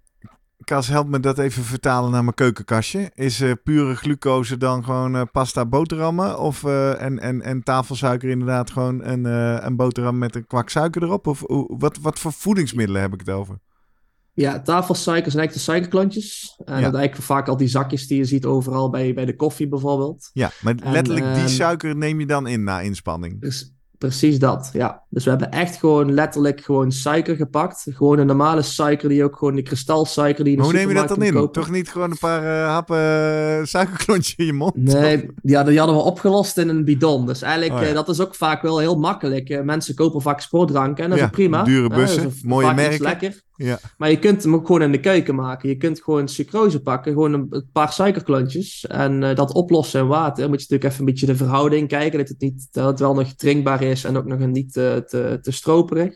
Kas, 0.65 0.89
help 0.89 1.09
me 1.09 1.21
dat 1.21 1.39
even 1.39 1.65
vertalen 1.65 2.11
naar 2.11 2.23
mijn 2.23 2.35
keukenkastje. 2.35 3.11
Is 3.15 3.41
uh, 3.41 3.53
pure 3.65 3.95
glucose 3.95 4.57
dan 4.57 4.85
gewoon 4.85 5.17
uh, 5.17 5.23
pasta 5.33 5.67
boterhammen? 5.67 6.39
Of, 6.39 6.63
uh, 6.63 7.03
en, 7.03 7.19
en, 7.19 7.43
en 7.43 7.63
tafelsuiker 7.63 8.29
inderdaad 8.29 8.71
gewoon 8.71 9.05
een, 9.05 9.25
een 9.67 9.77
boterham 9.77 10.19
met 10.19 10.35
een 10.35 10.47
kwak 10.47 10.69
suiker 10.69 11.03
erop? 11.03 11.27
Of 11.27 11.43
wat, 11.67 11.99
wat 11.99 12.19
voor 12.19 12.33
voedingsmiddelen 12.33 13.03
heb 13.03 13.13
ik 13.13 13.21
het 13.21 13.31
over? 13.31 13.59
Ja, 14.35 14.63
tafelsuiker 14.63 15.31
zijn 15.31 15.43
eigenlijk 15.43 15.53
de 15.53 15.73
suikerklontjes. 15.73 16.55
En 16.65 16.83
dat 16.83 16.95
eigenlijk 16.95 17.25
vaak 17.27 17.49
al 17.49 17.57
die 17.57 17.69
zakjes 17.69 18.07
die 18.07 18.19
je 18.19 18.25
ziet 18.25 18.45
overal 18.45 18.91
bij, 18.91 19.15
bij 19.15 19.25
de 19.25 19.37
koffie 19.37 19.69
bijvoorbeeld. 19.69 20.31
Ja, 20.33 20.51
maar 20.61 20.75
letterlijk 20.85 21.27
die 21.27 21.43
ehm, 21.43 21.49
suiker 21.49 21.97
neem 21.97 22.21
je 22.21 22.27
dan 22.27 22.47
in 22.47 22.65
na 22.65 22.81
inspanning? 22.81 23.41
Dus 23.41 23.75
Precies 24.03 24.39
dat, 24.39 24.71
ja. 24.73 25.03
Dus 25.09 25.25
we 25.25 25.31
hebben 25.31 25.51
echt 25.51 25.77
gewoon 25.77 26.13
letterlijk 26.13 26.61
gewoon 26.61 26.93
suiker 26.93 27.37
gepakt. 27.37 27.87
Gewoon 27.91 28.19
een 28.19 28.27
normale 28.27 28.63
suiker, 28.63 29.09
die 29.09 29.25
ook 29.25 29.37
gewoon 29.37 29.55
de 29.55 29.63
kristalsuiker 29.63 30.45
die 30.45 30.57
je 30.57 30.63
Hoe 30.63 30.73
neem 30.73 30.89
je 30.89 30.95
dat 30.95 31.09
dan 31.09 31.23
in? 31.23 31.51
Toch 31.51 31.71
niet 31.71 31.89
gewoon 31.89 32.11
een 32.11 32.19
paar 32.19 32.43
uh, 32.43 32.67
happen 32.67 32.97
uh, 32.97 33.65
suikerklontje 33.65 34.35
in 34.37 34.47
je 34.47 34.53
mond? 34.53 34.77
Nee, 34.77 35.31
die 35.43 35.55
hadden, 35.55 35.73
die 35.73 35.79
hadden 35.79 35.97
we 35.97 36.03
opgelost 36.03 36.59
in 36.59 36.69
een 36.69 36.85
bidon. 36.85 37.27
Dus 37.27 37.43
eigenlijk, 37.43 37.81
oh, 37.81 37.89
uh, 37.89 37.95
dat 37.95 38.09
is 38.09 38.21
ook 38.21 38.35
vaak 38.35 38.63
wel 38.63 38.79
heel 38.79 38.99
makkelijk. 38.99 39.65
mensen 39.65 39.95
kopen 39.95 40.21
vaak 40.21 40.41
sportdrank 40.41 40.99
en 40.99 41.11
dat 41.11 41.19
is 41.19 41.31
prima. 41.31 41.63
dure 41.63 41.89
bussen, 41.89 42.33
mooie 42.43 42.75
merken. 42.75 43.03
lekker. 43.03 43.43
Ja. 43.57 43.79
Maar 43.99 44.11
je 44.11 44.19
kunt 44.19 44.43
hem 44.43 44.55
ook 44.55 44.67
gewoon 44.67 44.83
in 44.83 44.93
de 44.93 45.01
keuken 45.01 45.35
maken. 45.35 45.69
Je 45.69 45.77
kunt 45.77 46.03
gewoon 46.03 46.29
sucrose 46.29 46.83
pakken, 46.83 47.13
gewoon 47.13 47.33
een, 47.33 47.69
paar 47.73 47.93
suikerklontjes 47.93 48.87
en 48.87 49.23
eh, 49.23 49.37
dat 49.37 49.53
oplossen 49.53 50.01
in 50.01 50.07
water. 50.07 50.41
Dan 50.41 50.51
moet 50.51 50.63
je 50.63 50.67
natuurlijk 50.69 50.85
even 50.85 50.99
een 50.99 51.13
beetje 51.13 51.27
de 51.27 51.37
verhouding 51.37 51.89
kijken, 51.89 52.19
dat 52.19 52.29
het, 52.29 52.41
niet, 52.41 52.69
dat 52.71 52.87
het 52.87 52.99
wel 52.99 53.15
nog 53.15 53.35
drinkbaar 53.35 53.83
is 53.83 54.05
en 54.05 54.17
ook 54.17 54.27
nog 54.27 54.39
niet 54.39 54.73
te, 54.73 55.05
te, 55.43 55.51
stroperig. 55.53 56.15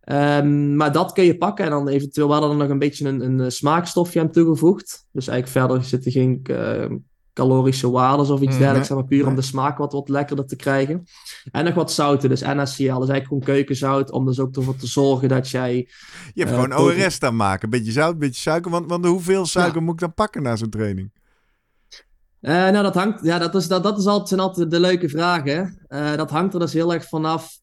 Ehm, 0.00 0.76
maar 0.76 0.92
dat 0.92 1.12
kun 1.12 1.24
je 1.24 1.36
pakken 1.36 1.64
en 1.64 1.70
dan 1.70 1.88
eventueel 1.88 2.28
wel 2.28 2.40
dan 2.40 2.56
nog 2.56 2.68
een 2.68 2.78
beetje 2.78 3.08
een, 3.08 3.40
een 3.40 3.52
smaakstofje 3.52 4.20
aan 4.20 4.30
toegevoegd. 4.30 5.06
Dus 5.12 5.28
eigenlijk 5.28 5.66
verder 5.66 5.84
zitten 5.84 6.12
geen 6.12 6.40
uh, 6.50 6.84
calorische 7.32 7.90
waarden 7.90 8.30
of 8.30 8.40
iets 8.40 8.52
Mm, 8.52 8.58
dergelijks, 8.58 8.88
maar 8.88 9.04
puur 9.04 9.26
om 9.26 9.34
de 9.34 9.42
smaak 9.42 9.78
wat, 9.78 9.92
wat 9.92 10.08
lekkerder 10.08 10.46
te 10.46 10.56
krijgen. 10.56 11.04
En 11.50 11.64
nog 11.64 11.74
wat 11.74 11.92
zouten, 11.92 12.28
dus 12.28 12.40
NaCl, 12.40 12.64
dus 12.76 12.86
eigenlijk 12.86 13.26
gewoon 13.26 13.42
keukenzout, 13.42 14.10
om 14.10 14.26
dus 14.26 14.40
ook 14.40 14.56
ervoor 14.56 14.76
te 14.76 14.86
zorgen 14.86 15.28
dat 15.28 15.48
jij... 15.48 15.74
Je 16.34 16.42
hebt 16.44 16.56
Eh, 16.56 16.62
gewoon 16.62 16.78
ORS 16.78 17.14
staan 17.14 17.36
maken. 17.36 17.70
Beetje 17.70 17.92
zout, 17.92 18.18
beetje 18.18 18.40
suiker. 18.40 18.70
Want, 18.70 18.88
want 18.88 19.06
hoeveel 19.06 19.46
suiker 19.46 19.82
moet 19.82 19.94
ik 19.94 20.00
dan 20.00 20.14
pakken 20.14 20.42
na 20.42 20.56
zo'n 20.56 20.70
training? 20.70 21.10
Eh, 22.40 22.52
nou, 22.52 22.82
dat 22.82 22.94
hangt, 22.94 23.24
ja, 23.24 23.38
dat, 23.38 23.54
is, 23.54 23.66
dat, 23.66 23.82
dat 23.82 23.98
is 23.98 24.06
altijd, 24.06 24.28
zijn 24.28 24.40
altijd 24.40 24.70
de 24.70 24.80
leuke 24.80 25.08
vragen. 25.08 25.78
Eh, 25.88 26.16
dat 26.16 26.30
hangt 26.30 26.54
er 26.54 26.60
dus 26.60 26.72
heel 26.72 26.92
erg 26.94 27.08
vanaf. 27.08 27.58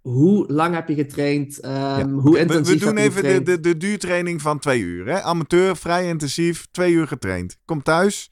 Hoe 0.00 0.52
lang 0.52 0.74
heb 0.74 0.88
je 0.88 0.94
getraind? 0.94 1.60
Ehm, 1.60 2.10
Hoe 2.10 2.32
We, 2.32 2.38
intensief 2.38 2.78
we 2.78 2.84
doen 2.86 2.96
heb 2.96 3.12
je 3.12 3.22
even 3.22 3.44
de, 3.44 3.60
de 3.60 3.76
duurtraining 3.76 4.42
van 4.42 4.58
twee 4.58 4.80
uur. 4.80 5.06
Hè? 5.06 5.22
Amateur, 5.22 5.76
vrij 5.76 6.08
intensief, 6.08 6.66
twee 6.70 6.92
uur 6.92 7.06
getraind. 7.06 7.56
Kom 7.64 7.82
thuis, 7.82 8.30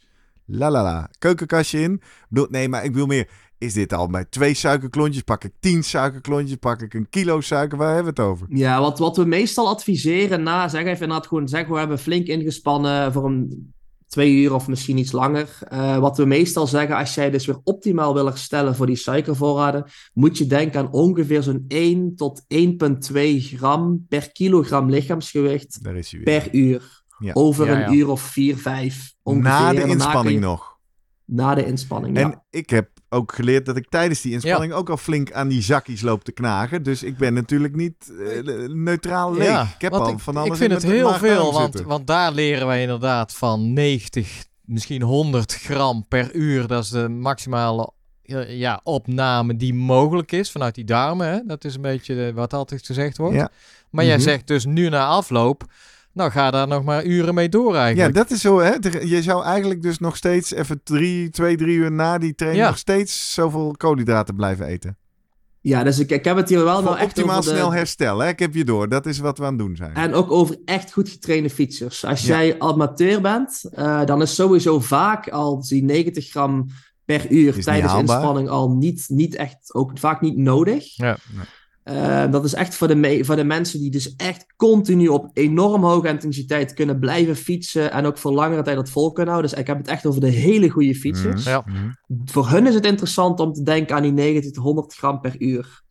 la 0.50 0.70
la 0.70 0.82
la. 0.82 1.10
Keukenkastje 1.18 1.80
in. 1.80 1.92
Ik 1.92 2.26
Bedoel, 2.28 2.46
nee, 2.50 2.68
maar 2.68 2.84
ik 2.84 2.94
wil 2.94 3.06
meer. 3.06 3.28
Is 3.58 3.72
dit 3.72 3.92
al 3.92 4.08
bij 4.08 4.24
twee 4.24 4.54
suikerklontjes? 4.54 5.22
Pak 5.22 5.44
ik 5.44 5.52
tien 5.60 5.84
suikerklontjes? 5.84 6.56
Pak 6.56 6.82
ik 6.82 6.94
een 6.94 7.08
kilo 7.10 7.40
suiker? 7.40 7.78
Waar 7.78 7.94
hebben 7.94 8.14
we 8.14 8.22
het 8.22 8.30
over? 8.30 8.46
Ja, 8.50 8.80
wat, 8.80 8.98
wat 8.98 9.16
we 9.16 9.24
meestal 9.24 9.68
adviseren 9.68 10.42
na, 10.42 10.68
zeg 10.68 10.80
even 10.80 10.92
inderdaad 10.92 11.26
gewoon 11.26 11.48
zeggen, 11.48 11.72
we 11.72 11.78
hebben 11.78 11.98
flink 11.98 12.26
ingespannen 12.26 13.12
voor 13.12 13.24
een 13.24 13.72
twee 14.10 14.32
uur 14.32 14.54
of 14.54 14.68
misschien 14.68 14.98
iets 14.98 15.12
langer. 15.12 15.58
Eh, 15.68 15.98
wat 15.98 16.16
we 16.16 16.24
meestal 16.24 16.66
zeggen, 16.66 16.96
als 16.96 17.14
jij 17.14 17.30
dus 17.30 17.46
weer 17.46 17.60
optimaal 17.64 18.14
wil 18.14 18.26
herstellen 18.26 18.74
voor 18.74 18.86
die 18.86 18.96
suikervoorraden, 18.96 19.84
moet 20.12 20.38
je 20.38 20.46
denken 20.46 20.80
aan 20.80 20.92
ongeveer 20.92 21.42
zo'n 21.42 21.64
1 21.68 22.16
tot 22.16 22.42
1,2 22.48 23.56
gram 23.56 24.06
per 24.08 24.32
kilogram 24.32 24.90
lichaamsgewicht 24.90 25.78
per 26.24 26.54
uur. 26.54 27.02
Ja. 27.20 27.30
Over 27.34 27.66
Ja, 27.66 27.72
een 27.72 27.78
ja. 27.80 27.90
uur 27.98 28.08
of 28.08 28.20
4, 28.20 28.56
5 28.56 29.14
ongeveer. 29.22 29.50
Na 29.50 29.72
de 29.72 29.84
inspanning 29.84 30.34
je- 30.34 30.40
nog. 30.40 30.78
Na 31.24 31.54
de 31.54 31.66
inspanning, 31.66 32.16
ja. 32.18 32.22
En 32.22 32.42
ik 32.50 32.70
heb 32.70 32.88
ook 33.08 33.32
geleerd 33.34 33.66
dat 33.66 33.76
ik 33.76 33.88
tijdens 33.88 34.20
die 34.20 34.32
inspanning 34.32 34.72
ook 34.72 34.90
al 34.90 34.96
flink 34.96 35.32
aan 35.32 35.48
die 35.48 35.62
zakjes 35.62 36.00
loop 36.00 36.24
te 36.24 36.32
knagen. 36.32 36.82
Dus 36.82 37.02
ik 37.02 37.16
ben 37.16 37.34
natuurlijk 37.34 37.76
niet 37.76 38.12
eh, 38.20 38.68
neutraal 38.68 39.34
leeg. 39.34 39.44
Ja, 39.46 39.62
ik 39.62 39.80
heb 39.80 39.92
al 39.92 40.08
ik, 40.08 40.18
van 40.18 40.36
alles 40.36 40.48
ik 40.50 40.54
vind 40.56 40.70
in 40.70 40.76
het 40.76 40.86
heel 40.86 41.12
veel, 41.12 41.52
want, 41.86 42.06
daar 42.06 42.32
leren 42.32 42.66
wij 42.66 42.80
inderdaad 42.82 43.34
van 43.34 43.72
90, 43.72 44.44
misschien 44.64 45.02
100 45.02 45.54
gram 45.54 46.04
per 46.08 46.34
uur. 46.34 46.66
Dat 46.66 46.82
is 46.84 46.90
de 46.90 47.08
maximale 47.08 47.92
eh, 48.22 48.58
ja, 48.58 48.80
opname 48.82 49.56
die 49.56 49.74
mogelijk 49.74 50.32
is 50.32 50.50
vanuit 50.50 50.74
die 50.74 50.84
darmen. 50.84 51.26
Hè? 51.28 51.38
Dat 51.46 51.64
is 51.64 51.74
een 51.74 51.80
beetje 51.82 52.26
eh, 52.26 52.34
wat 52.34 52.52
altijd 52.54 52.86
gezegd 52.86 53.16
wordt. 53.16 53.34
Ja. 53.34 53.50
Maar 53.90 54.04
jij 54.04 54.14
Mhm. 54.16 54.24
zegt 54.24 54.46
dus 54.46 54.64
nu 54.64 54.88
na 54.88 55.06
afloop, 55.06 55.64
nou 56.20 56.32
ga 56.32 56.50
daar 56.50 56.68
nog 56.68 56.84
maar 56.84 57.04
uren 57.04 57.34
mee 57.34 57.48
door 57.48 57.72
Ja, 57.74 57.80
eigenlijk. 57.84 58.14
dat 58.14 58.30
is 58.30 58.40
zo. 58.40 58.58
Hè? 58.60 58.72
Je 59.00 59.22
zou 59.22 59.44
eigenlijk 59.44 59.82
dus 59.82 59.98
nog 59.98 60.16
steeds 60.16 60.52
even 60.52 60.80
drie, 60.84 61.30
twee, 61.30 61.56
drie 61.56 61.76
uur 61.76 61.92
na 61.92 62.18
die 62.18 62.34
training 62.34 62.64
Ja. 62.64 62.70
nog 62.70 62.78
steeds 62.78 63.34
zoveel 63.34 63.74
koolhydraten 63.76 64.36
blijven 64.36 64.66
eten. 64.66 64.96
Ja, 65.60 65.82
dus 65.82 65.98
ik, 65.98 66.10
ik 66.10 66.24
heb 66.24 66.36
het 66.36 66.48
hier 66.48 66.64
wel 66.64 66.74
Voor 66.74 66.84
nou 66.84 66.96
echt 66.96 67.06
optimaal 67.06 67.38
over 67.38 67.50
de... 67.50 67.56
snel 67.58 67.72
herstel. 67.72 68.18
Hè? 68.18 68.28
Ik 68.28 68.38
heb 68.38 68.54
je 68.54 68.64
door. 68.64 68.88
Dat 68.88 69.06
is 69.06 69.18
wat 69.18 69.38
we 69.38 69.44
aan 69.44 69.50
het 69.50 69.58
doen 69.58 69.76
zijn. 69.76 69.94
En 69.94 70.14
ook 70.14 70.30
over 70.30 70.56
echt 70.64 70.92
goed 70.92 71.08
getrainde 71.08 71.50
fietsers. 71.50 72.04
Als 72.04 72.26
Ja. 72.26 72.38
jij 72.42 72.58
amateur 72.58 73.20
bent, 73.20 73.62
eh, 73.72 74.04
dan 74.04 74.22
is 74.22 74.34
sowieso 74.34 74.80
vaak 74.80 75.28
al 75.28 75.62
die 75.68 75.82
90 75.84 76.28
gram 76.30 76.66
per 77.04 77.30
uur 77.30 77.62
tijdens 77.64 77.94
inspanning 77.94 78.48
al 78.48 78.70
niet, 78.70 79.04
niet 79.08 79.34
echt, 79.34 79.74
ook 79.74 79.90
vaak 79.94 80.20
niet 80.20 80.36
nodig. 80.36 80.96
Ja. 80.96 81.16
Eh, 81.90 82.30
dat 82.30 82.44
is 82.44 82.54
echt 82.54 82.74
voor 82.74 82.88
de, 82.88 83.24
voor 83.24 83.36
de 83.36 83.44
mensen 83.44 83.80
die 83.80 83.90
dus 83.90 84.14
echt 84.16 84.46
continu 84.56 85.08
op 85.08 85.30
enorm 85.32 85.84
hoge 85.84 86.08
intensiteit 86.08 86.74
kunnen 86.74 86.98
blijven 86.98 87.36
fietsen 87.36 87.92
en 87.92 88.06
ook 88.06 88.18
voor 88.18 88.32
langere 88.32 88.62
tijd 88.62 88.76
dat 88.76 88.90
vol 88.90 89.12
kunnen 89.12 89.32
houden. 89.32 89.50
Dus 89.50 89.60
ik 89.60 89.66
heb 89.66 89.78
het 89.78 89.88
echt 89.88 90.06
over 90.06 90.20
de 90.20 90.28
hele 90.28 90.68
goede 90.68 90.94
fietsers. 90.94 91.44
Mhm. 91.44 91.50
Ja. 91.50 91.62
Mhm. 91.66 91.90
Voor 92.24 92.48
hun 92.48 92.66
is 92.66 92.74
het 92.74 92.86
interessant 92.86 93.40
om 93.40 93.52
te 93.52 93.62
denken 93.62 93.96
aan 93.96 94.02
die 94.02 94.12
90 94.12 94.52
tot 94.52 94.64
100 94.64 94.94
gram 94.94 95.20
per 95.20 95.34
uur. 95.38 95.82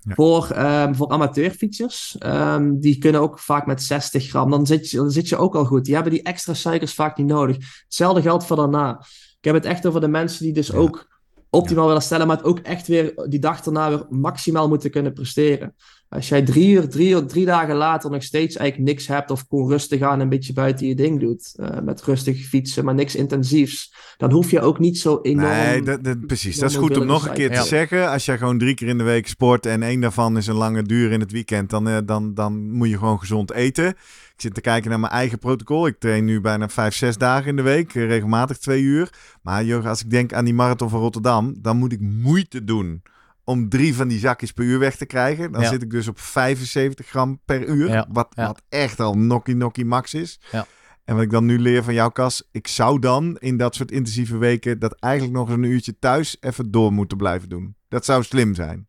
Ja. 0.00 0.14
Voor, 0.14 0.50
ehm, 0.50 0.94
voor 0.94 1.08
amateurfietsers, 1.08 2.16
ehm, 2.18 2.78
die 2.78 2.98
kunnen 2.98 3.20
ook 3.20 3.38
vaak 3.38 3.66
met 3.66 3.82
60 3.82 4.28
gram. 4.28 4.50
Dan 4.50 4.66
zit, 4.66 4.90
je, 4.90 4.96
dan 4.96 5.10
zit 5.10 5.28
je 5.28 5.36
ook 5.36 5.54
al 5.54 5.64
goed. 5.64 5.84
Die 5.84 5.94
hebben 5.94 6.12
die 6.12 6.22
extra 6.22 6.54
suikers 6.54 6.94
vaak 6.94 7.16
niet 7.16 7.26
nodig. 7.26 7.56
Hetzelfde 7.84 8.22
geldt 8.22 8.44
voor 8.44 8.56
daarna. 8.56 8.98
Ik 9.38 9.44
heb 9.44 9.54
het 9.54 9.64
echt 9.64 9.86
over 9.86 10.00
de 10.00 10.08
mensen 10.08 10.44
die 10.44 10.52
dus 10.52 10.66
Ja. 10.66 10.76
ook 10.76 11.09
optimaal 11.50 11.86
willen 11.86 12.02
stellen, 12.02 12.26
maar 12.26 12.36
het 12.36 12.46
ook 12.46 12.58
echt 12.58 12.86
weer 12.86 13.26
die 13.28 13.38
dag 13.38 13.60
daarna 13.60 13.88
weer 13.88 14.06
maximaal 14.10 14.68
moeten 14.68 14.90
kunnen 14.90 15.12
presteren. 15.12 15.74
Als 16.10 16.28
jij 16.28 16.42
drie 16.42 16.70
uur, 16.70 16.88
drie, 16.88 17.08
uur, 17.10 17.26
drie 17.26 17.44
dagen 17.44 17.74
later 17.76 18.10
nog 18.10 18.22
steeds 18.22 18.56
eigenlijk 18.56 18.90
niks 18.90 19.06
hebt 19.06 19.30
of 19.30 19.44
gewoon 19.48 19.68
rustig 19.70 20.00
aan 20.02 20.20
een 20.20 20.28
beetje 20.28 20.52
buiten 20.52 20.86
je 20.86 20.94
ding 20.94 21.20
doet, 21.20 21.52
eh, 21.56 21.80
met 21.82 22.02
rustig 22.02 22.46
fietsen, 22.46 22.84
maar 22.84 22.94
niks 22.94 23.14
intensiefs, 23.14 23.94
dan 24.16 24.30
hoef 24.32 24.50
je 24.50 24.60
ook 24.60 24.78
niet 24.78 24.98
zo 24.98 25.18
enorm... 25.22 25.48
Nee, 25.50 25.82
dat, 25.82 26.04
dat- 26.04 26.26
precies. 26.26 26.58
Dat 26.58 26.70
is 26.70 26.76
goed 26.76 26.96
om 26.96 27.06
nog 27.06 27.26
een 27.28 27.34
keer 27.34 27.48
te 27.48 27.54
Ja. 27.54 27.62
zeggen. 27.62 28.10
Als 28.10 28.24
jij 28.24 28.38
gewoon 28.38 28.58
drie 28.58 28.74
keer 28.74 28.88
in 28.88 28.98
de 28.98 29.04
week 29.04 29.28
sport 29.28 29.66
en 29.66 29.82
één 29.82 30.00
daarvan 30.00 30.36
is 30.36 30.46
een 30.46 30.54
lange 30.54 30.82
duur 30.82 31.12
in 31.12 31.20
het 31.20 31.32
weekend, 31.32 31.70
dan, 31.70 31.88
eh, 31.88 31.96
dan, 32.04 32.34
dan 32.34 32.70
moet 32.70 32.88
je 32.88 32.98
gewoon 32.98 33.18
gezond 33.18 33.52
eten. 33.52 33.88
Ik 33.88 34.46
zit 34.46 34.54
te 34.54 34.60
kijken 34.60 34.90
naar 34.90 35.00
mijn 35.00 35.12
eigen 35.12 35.38
protocol. 35.38 35.86
Ik 35.86 35.98
train 35.98 36.24
nu 36.24 36.40
bijna 36.40 36.68
vijf, 36.68 36.94
zes 36.94 37.16
dagen 37.16 37.48
in 37.48 37.56
de 37.56 37.62
week, 37.62 37.94
eh, 37.94 38.06
regelmatig 38.06 38.58
twee 38.58 38.82
uur. 38.82 39.10
Maar 39.42 39.64
joh, 39.64 39.86
als 39.86 40.00
ik 40.02 40.10
denk 40.10 40.32
aan 40.32 40.44
die 40.44 40.54
marathon 40.54 40.88
van 40.88 41.00
Rotterdam, 41.00 41.54
dan 41.58 41.76
moet 41.76 41.92
ik 41.92 42.00
moeite 42.00 42.64
doen 42.64 43.02
om 43.50 43.68
drie 43.68 43.94
van 43.94 44.08
die 44.08 44.18
zakjes 44.18 44.52
per 44.52 44.64
uur 44.64 44.78
weg 44.78 44.96
te 44.96 45.06
krijgen. 45.06 45.52
Dan 45.52 45.62
Ja. 45.62 45.68
zit 45.68 45.82
ik 45.82 45.90
dus 45.90 46.08
op 46.08 46.18
75 46.18 47.06
gram 47.06 47.40
per 47.44 47.66
uur, 47.68 47.88
Ja, 47.88 48.06
wat, 48.10 48.32
ja. 48.34 48.46
wat 48.46 48.62
echt 48.68 49.00
al 49.00 49.14
nokkie 49.18 49.56
nokkie 49.56 49.84
max 49.84 50.14
is. 50.14 50.40
Ja. 50.52 50.66
En 51.04 51.14
wat 51.14 51.24
ik 51.24 51.30
dan 51.30 51.44
nu 51.44 51.58
leer 51.58 51.84
van 51.84 51.94
jou, 51.94 52.12
Cas, 52.12 52.48
ik 52.52 52.66
zou 52.68 52.98
dan 52.98 53.36
in 53.38 53.56
dat 53.56 53.74
soort 53.74 53.90
intensieve 53.90 54.36
weken 54.36 54.78
dat 54.78 54.94
eigenlijk 55.00 55.34
nog 55.34 55.48
eens 55.48 55.56
een 55.56 55.64
uurtje 55.64 55.98
thuis 55.98 56.36
even 56.40 56.70
door 56.70 56.92
moeten 56.92 57.16
blijven 57.16 57.48
doen. 57.48 57.76
Dat 57.88 58.04
zou 58.04 58.22
slim 58.22 58.54
zijn. 58.54 58.88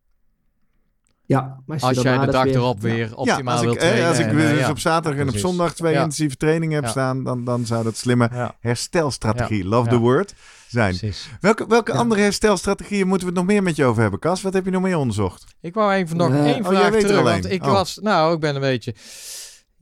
Ja, 1.32 1.56
maar 1.66 1.80
Als 1.80 2.00
jij 2.00 2.18
de 2.18 2.30
dag 2.30 2.44
weer- 2.44 2.54
erop 2.54 2.76
ja. 2.76 2.82
weer 2.82 3.16
optimaal 3.16 3.44
ja, 3.44 3.52
als 3.52 3.60
wilt 3.60 3.74
ik, 3.74 3.80
eh, 3.82 3.86
trainen. 3.88 4.08
als 4.08 4.18
ik 4.18 4.26
en, 4.26 4.36
dus 4.36 4.44
eh, 4.50 4.58
ja. 4.58 4.70
op 4.70 4.78
zaterdag 4.78 5.20
en 5.20 5.28
op 5.28 5.36
zondag 5.36 5.74
twee 5.74 5.92
Ja. 5.92 5.98
intensieve 5.98 6.36
trainingen 6.36 6.74
heb 6.74 6.84
Ja. 6.84 6.90
staan, 6.90 7.24
dan, 7.24 7.44
dan 7.44 7.66
zou 7.66 7.84
dat 7.84 7.96
slimme 7.96 8.28
Ja, 8.32 8.54
herstelstrategie, 8.60 9.64
love 9.64 9.84
Ja. 9.84 9.90
the 9.90 9.98
word, 10.02 10.34
zijn. 10.68 10.96
precies. 10.96 11.28
Welke, 11.40 11.66
welke 11.66 11.92
Ja. 11.92 11.98
andere 11.98 12.20
herstelstrategieën 12.20 13.06
moeten 13.06 13.26
we 13.28 13.32
het 13.34 13.42
nog 13.42 13.52
meer 13.52 13.62
met 13.62 13.76
je 13.76 13.84
over 13.84 14.02
hebben, 14.02 14.20
Cas? 14.20 14.42
Wat 14.42 14.52
heb 14.52 14.64
je 14.64 14.70
nog 14.70 14.82
meer 14.82 14.96
onderzocht? 14.96 15.44
Ik 15.60 15.74
wou 15.74 15.92
even 15.92 16.16
nog 16.16 16.30
Eh, 16.30 16.34
één 16.44 16.44
oh, 16.66 16.72
jij 16.72 16.80
vraag 16.80 16.90
weet 16.90 17.02
er 17.02 17.08
terug. 17.08 17.16
al 17.24 17.30
Want 17.30 17.50
ik 17.50 17.62
Oh. 17.64 17.72
was, 17.72 17.98
nou, 18.02 18.34
ik 18.34 18.40
ben 18.40 18.54
een 18.54 18.60
beetje. 18.60 18.94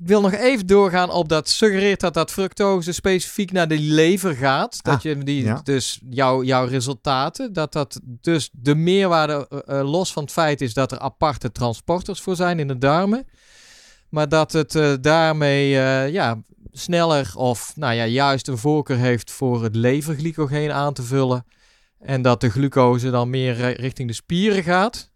Ik 0.00 0.08
wil 0.08 0.20
nog 0.20 0.32
even 0.32 0.66
doorgaan 0.66 1.10
op 1.10 1.28
dat 1.28 1.48
suggereert 1.48 2.00
dat 2.00 2.14
dat 2.14 2.30
fructose 2.30 2.92
specifiek 2.92 3.52
naar 3.52 3.68
de 3.68 3.78
lever 3.78 4.34
gaat. 4.34 4.82
Dat 4.82 4.94
Ah, 4.94 5.00
je 5.00 5.18
die, 5.18 5.44
ja. 5.44 5.60
dus 5.64 6.00
jouw, 6.10 6.42
jouw 6.42 6.66
resultaten, 6.66 7.52
dat 7.52 7.72
dat 7.72 8.00
dus 8.04 8.50
de 8.52 8.74
meerwaarde 8.74 9.46
eh, 9.48 9.78
eh, 9.78 9.90
los 9.90 10.12
van 10.12 10.22
het 10.22 10.32
feit 10.32 10.60
is 10.60 10.74
dat 10.74 10.92
er 10.92 10.98
aparte 10.98 11.52
transporters 11.52 12.20
voor 12.20 12.36
zijn 12.36 12.58
in 12.58 12.68
de 12.68 12.78
darmen. 12.78 13.26
Maar 14.08 14.28
dat 14.28 14.52
het 14.52 14.74
eh, 14.74 14.92
daarmee 15.00 15.68
ja, 16.12 16.42
sneller 16.72 17.32
of 17.34 17.72
nou 17.76 17.94
ja, 17.94 18.06
juist 18.06 18.48
een 18.48 18.58
voorkeur 18.58 18.98
heeft 18.98 19.30
voor 19.30 19.62
het 19.62 19.74
leverglycogeen 19.74 20.72
aan 20.72 20.92
te 20.94 21.02
vullen. 21.02 21.46
En 21.98 22.22
dat 22.22 22.40
de 22.40 22.50
glucose 22.50 23.10
dan 23.10 23.30
meer 23.30 23.80
richting 23.80 24.08
de 24.08 24.14
spieren 24.14 24.62
gaat. 24.62 25.09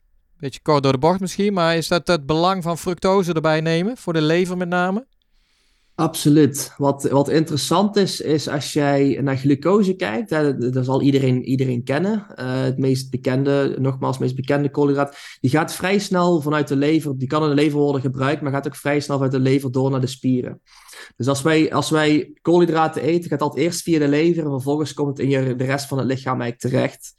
Beetje 0.45 0.63
kort 0.63 0.83
door 0.83 0.93
de 0.93 0.99
bocht 0.99 1.21
misschien, 1.21 1.53
maar 1.53 1.77
is 1.77 1.89
dat 1.89 2.07
het 2.07 2.27
belang 2.27 2.63
van 2.63 2.79
fructose 2.79 3.33
erbij 3.33 3.61
nemen? 3.61 3.97
Voor 3.97 4.13
de 4.13 4.23
lever 4.23 4.57
met 4.57 4.69
name? 4.69 5.07
Absoluut. 5.95 6.75
Wat, 6.77 7.03
wat 7.03 7.29
interessant 7.29 7.97
is, 7.97 8.21
is 8.21 8.49
als 8.49 8.73
jij 8.73 9.19
naar 9.23 9.37
glucose 9.37 9.95
kijkt, 9.95 10.31
dat, 10.31 10.73
dat 10.73 10.85
zal 10.85 11.03
iedereen, 11.03 11.43
iedereen 11.43 11.85
kennen. 11.85 12.27
Eh, 12.35 12.63
het 12.63 12.79
meest 12.79 13.11
bekende, 13.11 13.77
nogmaals, 13.79 14.17
het 14.17 14.25
meest 14.25 14.37
bekende 14.37 14.71
koolhydraat, 14.71 15.17
die 15.41 15.51
gaat 15.51 15.75
vrij 15.75 15.99
snel 15.99 16.41
vanuit 16.41 16.69
de 16.69 16.77
lever, 16.77 17.19
die 17.19 17.29
kan 17.29 17.43
in 17.43 17.49
de 17.49 17.55
lever 17.55 17.79
worden 17.79 18.01
gebruikt, 18.01 18.43
maar 18.43 18.53
gaat 18.53 18.67
ook 18.67 18.77
vrij 18.77 19.01
snel 19.01 19.17
vanuit 19.17 19.35
de 19.35 19.51
lever 19.51 19.73
door 19.73 19.91
naar 19.91 20.01
de 20.01 20.07
spieren. 20.07 20.61
Dus 21.17 21.29
als 21.29 21.43
wij, 21.43 21.73
als 21.73 21.91
wij 21.91 22.33
koolhydraten 22.43 23.03
eten, 23.03 23.31
gaat 23.31 23.39
dat 23.39 23.57
eerst 23.57 23.83
via 23.83 23.99
de 23.99 24.09
lever 24.09 24.45
en 24.45 24.51
vervolgens 24.51 24.95
komt 24.95 25.09
het 25.09 25.19
in 25.19 25.31
je, 25.31 25.57
de 25.57 25.65
rest 25.65 25.87
van 25.87 25.99
het 25.99 26.07
lichaam 26.07 26.41
eigenlijk 26.41 26.75
terecht. 26.75 27.15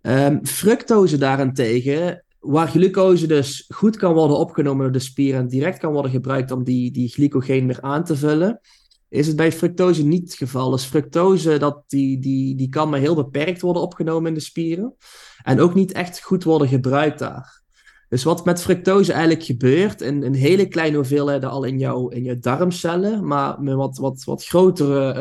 Ehm, 0.00 0.44
fructose 0.44 1.18
daarentegen, 1.18 2.22
waar 2.38 2.68
glucose 2.68 3.26
dus 3.26 3.64
goed 3.74 3.96
kan 3.96 4.14
worden 4.14 4.36
opgenomen 4.36 4.82
door 4.82 4.92
de 4.92 4.98
spieren 4.98 5.40
en 5.40 5.48
direct 5.48 5.78
kan 5.78 5.92
worden 5.92 6.10
gebruikt 6.10 6.50
om 6.50 6.64
die, 6.64 6.90
die 6.90 7.08
glycogeen 7.08 7.66
weer 7.66 7.80
aan 7.80 8.04
te 8.04 8.16
vullen, 8.16 8.60
is 9.08 9.26
het 9.26 9.36
bij 9.36 9.52
fructose 9.52 10.04
niet 10.04 10.22
het 10.22 10.34
geval. 10.34 10.70
Dus 10.70 10.84
fructose, 10.84 11.58
dat, 11.58 11.82
die, 11.86 12.18
die, 12.18 12.54
die 12.54 12.68
kan 12.68 12.88
maar 12.88 13.00
heel 13.00 13.14
beperkt 13.14 13.60
worden 13.60 13.82
opgenomen 13.82 14.28
in 14.28 14.34
de 14.34 14.40
spieren 14.40 14.94
en 15.42 15.60
ook 15.60 15.74
niet 15.74 15.92
echt 15.92 16.22
goed 16.22 16.44
worden 16.44 16.68
gebruikt 16.68 17.18
daar. 17.18 17.62
Dus 18.08 18.24
wat 18.24 18.44
met 18.44 18.62
fructose 18.62 19.12
eigenlijk 19.12 19.44
gebeurt, 19.44 20.00
in 20.00 20.22
een 20.22 20.34
hele 20.34 20.68
kleine 20.68 20.96
hoeveelheden 20.96 21.50
al 21.50 21.64
in 21.64 21.78
jouw, 21.78 22.08
in 22.08 22.22
jouw 22.22 22.38
darmcellen, 22.40 23.26
maar 23.26 23.60
met 23.60 23.74
wat, 23.74 23.98
wat, 23.98 24.24
wat 24.24 24.44
grotere 24.44 25.14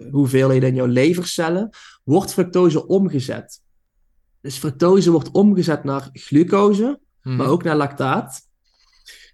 uh, 0.00 0.10
hoeveelheden 0.12 0.68
in 0.68 0.74
jouw 0.74 0.86
levercellen, 0.86 1.70
wordt 2.04 2.32
fructose 2.32 2.86
omgezet. 2.86 3.60
Dus 4.40 4.56
fructose 4.56 5.10
wordt 5.10 5.30
omgezet 5.30 5.84
naar 5.84 6.08
glucose, 6.12 7.00
maar 7.22 7.34
Mhm. 7.34 7.48
ook 7.48 7.62
naar 7.62 7.76
lactaat. 7.76 8.48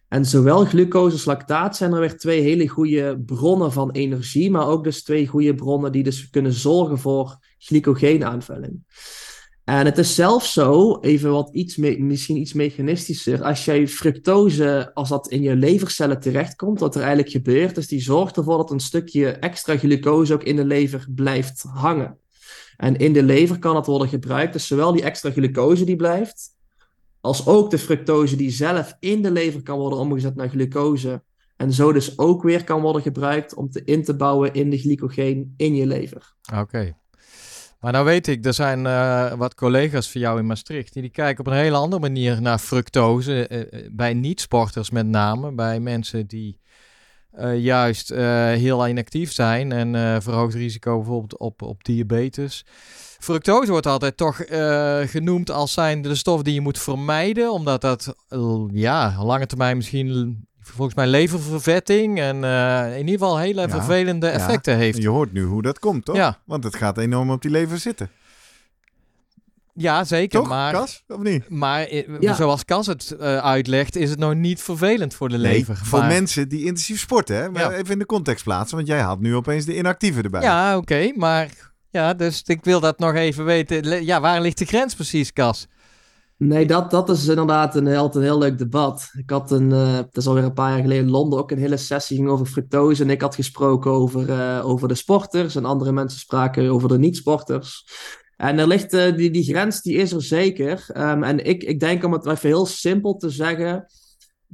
En 0.09 0.25
zowel 0.25 0.65
glucose 0.65 1.13
als 1.13 1.25
lactaat 1.25 1.77
zijn 1.77 1.93
er 1.93 2.01
weer 2.01 2.19
twee 2.19 2.41
hele 2.41 2.69
goede 2.69 3.23
bronnen 3.27 3.73
van 3.73 3.91
energie, 3.91 4.51
maar 4.51 4.67
ook 4.67 4.85
dus 4.85 5.03
twee 5.03 5.27
goede 5.27 5.55
bronnen 5.55 5.93
die 5.93 6.03
dus 6.03 6.31
kunnen 6.31 6.53
zorgen 6.53 6.99
voor 6.99 7.39
glycogeenaanvulling. 7.59 8.85
En 9.65 9.85
het 9.85 9.99
is 9.99 10.15
zelfs 10.15 10.53
zo, 10.53 10.99
even 11.01 11.31
wat 11.31 11.51
iets 11.53 11.77
misschien 11.77 12.37
iets 12.37 12.53
mechanistischer, 12.53 13.43
als 13.43 13.65
jij 13.65 13.89
fructose, 13.89 14.91
als 14.95 15.09
dat 15.09 15.29
in 15.29 15.43
je 15.43 15.57
levercellen 15.57 16.21
terechtkomt, 16.21 16.81
wat 16.81 16.95
er 16.95 17.01
eigenlijk 17.01 17.31
gebeurt, 17.31 17.77
is 17.77 17.89
die 17.89 18.01
zorgt 18.01 18.37
ervoor 18.37 18.57
dat 18.57 18.71
een 18.71 18.81
stukje 18.81 19.31
extra 19.31 19.77
glucose 19.77 20.33
ook 20.35 20.43
in 20.43 20.57
de 20.57 20.65
lever 20.65 21.07
blijft 21.15 21.65
hangen. 21.75 22.19
En 22.77 22.97
in 22.97 23.12
de 23.12 23.22
lever 23.22 23.59
kan 23.59 23.77
het 23.77 23.87
worden 23.87 24.09
gebruikt, 24.09 24.53
dus 24.53 24.66
zowel 24.66 24.93
die 24.93 25.03
extra 25.03 25.31
glucose 25.31 25.85
die 25.85 25.97
blijft, 25.97 26.55
als 27.20 27.47
ook 27.47 27.70
de 27.70 27.79
fructose 27.79 28.37
die 28.37 28.51
zelf 28.51 28.97
in 29.01 29.22
de 29.22 29.31
lever 29.31 29.62
kan 29.62 29.79
worden 29.79 29.99
omgezet 29.99 30.35
naar 30.35 30.49
glucose. 30.49 31.22
En 31.57 31.72
zo 31.72 31.93
dus 31.93 32.18
ook 32.18 32.43
weer 32.43 32.64
kan 32.64 32.81
worden 32.81 33.03
gebruikt 33.03 33.55
om 33.55 33.70
te 33.70 33.85
in 33.85 34.05
te 34.05 34.16
bouwen 34.16 34.55
in 34.55 34.70
de 34.70 34.79
glycogeen 34.79 35.55
in 35.57 35.74
je 35.74 35.87
lever. 35.87 36.35
Oké. 36.55 36.97
Maar 37.81 37.93
nou 37.93 38.05
weet 38.05 38.27
ik, 38.27 38.45
er 38.45 38.55
zijn 38.55 38.87
eh, 38.87 39.33
wat 39.33 39.55
collega's 39.55 40.11
van 40.11 40.20
jou 40.20 40.39
in 40.39 40.47
Maastricht 40.47 40.93
die, 40.93 41.03
die 41.03 41.11
kijken 41.11 41.45
op 41.45 41.53
een 41.53 41.59
hele 41.59 41.77
andere 41.77 42.03
manier 42.03 42.43
naar 42.43 42.59
fructose. 42.59 43.47
eh, 43.47 43.61
eh, 43.61 43.91
bij 43.93 44.14
niet-sporters 44.14 44.91
met 44.91 45.07
name, 45.07 45.53
bij 45.53 45.81
mensen 45.81 46.27
die 46.27 46.61
eh, 47.37 47.59
juist 47.59 48.11
eh, 48.11 48.24
heel 48.47 48.89
inactief 48.89 49.32
zijn 49.32 49.72
en 49.72 49.95
eh, 49.95 50.16
verhoogd 50.20 50.55
risico 50.55 50.97
bijvoorbeeld 50.97 51.39
op, 51.39 51.62
op 51.62 51.84
diabetes. 51.84 52.64
Fructose 53.18 53.70
wordt 53.70 53.87
altijd 53.87 54.16
toch 54.16 54.41
eh, 54.41 54.99
genoemd 55.01 55.51
als 55.51 55.72
zijn 55.72 56.03
de 56.03 56.14
stof 56.14 56.43
die 56.43 56.55
je 56.55 56.61
moet 56.61 56.78
vermijden, 56.78 57.53
omdat 57.53 57.80
dat 57.80 58.14
ja, 58.72 59.14
lange 59.22 59.47
termijn 59.47 59.76
misschien 59.76 60.39
volgens 60.61 60.97
mij 60.97 61.07
leververvetting 61.07 62.20
en 62.20 62.45
eh, 62.45 62.93
in 62.93 63.07
ieder 63.07 63.18
geval 63.18 63.39
hele 63.39 63.61
Ja, 63.61 63.68
vervelende 63.68 64.26
ja. 64.26 64.32
effecten 64.32 64.76
heeft. 64.76 65.03
Je 65.03 65.09
hoort 65.09 65.32
nu 65.32 65.43
hoe 65.45 65.62
dat 65.62 65.78
komt, 65.78 66.05
toch? 66.05 66.16
Ja. 66.16 66.39
Want 66.45 66.64
het 66.64 66.76
gaat 66.76 66.99
enorm 66.99 67.30
op 67.30 67.43
die 67.43 67.51
lever 67.51 67.78
zitten. 67.78 68.11
Ja, 69.79 70.05
zeker. 70.05 70.39
Toch, 70.41 70.49
maar 70.49 70.72
Kas? 70.72 71.03
Of 71.09 71.18
niet? 71.22 71.49
maar 71.49 71.83
eh, 71.83 72.07
Ja. 72.20 72.35
zoals 72.35 72.64
Cas 72.64 72.87
het 72.87 73.11
eh, 73.11 73.37
uitlegt, 73.37 73.97
is 73.97 74.11
het 74.11 74.18
nou 74.18 74.35
niet 74.35 74.62
vervelend 74.62 75.14
voor 75.14 75.29
de 75.29 75.37
Nee, 75.39 75.53
lever. 75.53 75.77
voor 75.77 75.99
Maar- 75.99 76.09
mensen 76.09 76.49
die 76.49 76.61
intensief 76.61 77.01
sporten, 77.01 77.37
hè? 77.37 77.51
Maar 77.51 77.62
Ja. 77.62 77.72
even 77.72 77.93
in 77.93 77.99
de 77.99 78.07
context 78.07 78.45
plaatsen, 78.45 78.77
want 78.77 78.89
jij 78.89 79.01
haalt 79.01 79.20
nu 79.20 79.35
opeens 79.35 79.64
de 79.64 79.77
inactieve 79.77 80.22
erbij. 80.22 80.43
Ja, 80.43 80.77
oké, 80.77 81.12
maar 81.14 81.49
ja, 81.91 82.14
dus 82.14 82.43
ik 82.43 82.64
wil 82.64 82.81
dat 82.81 82.99
nog 82.99 83.14
even 83.14 83.45
weten. 83.45 84.05
Ja, 84.05 84.20
waar 84.20 84.41
ligt 84.41 84.59
de 84.59 84.64
grens 84.64 84.95
precies, 84.95 85.33
Cas? 85.33 85.66
Nee, 86.39 86.66
dat, 86.66 86.91
dat 86.91 87.09
is 87.11 87.27
inderdaad 87.27 87.77
een, 87.77 87.87
heel- 87.87 88.11
een 88.16 88.22
heel 88.22 88.39
leuk 88.39 88.59
debat. 88.59 89.11
Ik 89.18 89.31
had 89.31 89.51
een, 89.51 89.72
eh 89.72 89.95
het 89.97 90.16
is 90.16 90.27
alweer 90.27 90.45
een 90.45 90.53
paar 90.53 90.70
jaar 90.70 90.81
geleden 90.81 91.05
in 91.05 91.11
Londen, 91.11 91.39
ook 91.39 91.51
een 91.51 91.59
hele 91.59 91.77
sessie 91.77 92.16
ging 92.16 92.29
over 92.29 92.47
fructose. 92.47 93.03
En 93.03 93.11
ik 93.11 93.20
had 93.20 93.35
gesproken 93.35 93.91
over, 93.91 94.31
eh, 94.31 94.66
over 94.66 94.89
de 94.89 94.95
sporters 94.95 95.57
en 95.57 95.64
andere 95.64 95.93
mensen 95.93 96.18
spraken 96.20 96.68
over 96.70 96.89
de 96.89 96.99
niet-sporters. 96.99 97.85
En 98.37 98.59
er 98.59 98.66
ligt, 98.66 98.93
eh, 98.93 99.16
die, 99.16 99.45
grens 99.45 99.82
die 99.82 99.97
is 99.97 100.12
er 100.12 100.22
zeker. 100.22 100.84
Ehm, 100.93 101.22
en 101.22 101.45
ik, 101.45 101.62
ik 101.62 101.80
denk 101.80 102.05
om 102.05 102.12
het 102.12 102.26
even 102.26 102.49
heel 102.49 102.66
simpel 102.66 103.16
te 103.16 103.30
zeggen, 103.30 103.87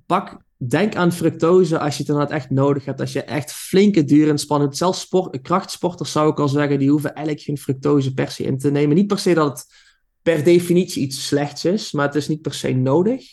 pak, 0.06 0.42
denk 0.56 0.94
aan 0.94 1.12
fructose 1.12 1.78
als 1.78 1.96
je 1.96 2.02
het 2.02 2.12
inderdaad 2.12 2.36
echt 2.36 2.50
nodig 2.50 2.84
hebt. 2.84 3.00
Als 3.00 3.12
je 3.12 3.22
echt 3.22 3.52
flinke 3.52 4.04
duurinspanning 4.04 4.68
hebt. 4.68 4.82
Zelfs 4.82 5.00
sport, 5.00 5.40
krachtsporters 5.40 6.12
zou 6.12 6.30
ik 6.30 6.40
al 6.40 6.48
zeggen, 6.48 6.78
die 6.78 6.90
hoeven 6.90 7.14
eigenlijk 7.14 7.46
geen 7.46 7.58
fructose 7.58 8.14
per 8.14 8.30
se 8.30 8.42
in 8.42 8.58
te 8.58 8.70
nemen. 8.70 8.96
Niet 8.96 9.06
per 9.06 9.18
se 9.18 9.34
dat 9.34 9.58
het 9.58 9.66
per 10.22 10.44
definitie 10.44 11.02
iets 11.02 11.26
slechts 11.26 11.64
is, 11.64 11.92
maar 11.92 12.06
het 12.06 12.14
is 12.14 12.28
niet 12.28 12.42
per 12.42 12.54
se 12.54 12.72
nodig. 12.72 13.24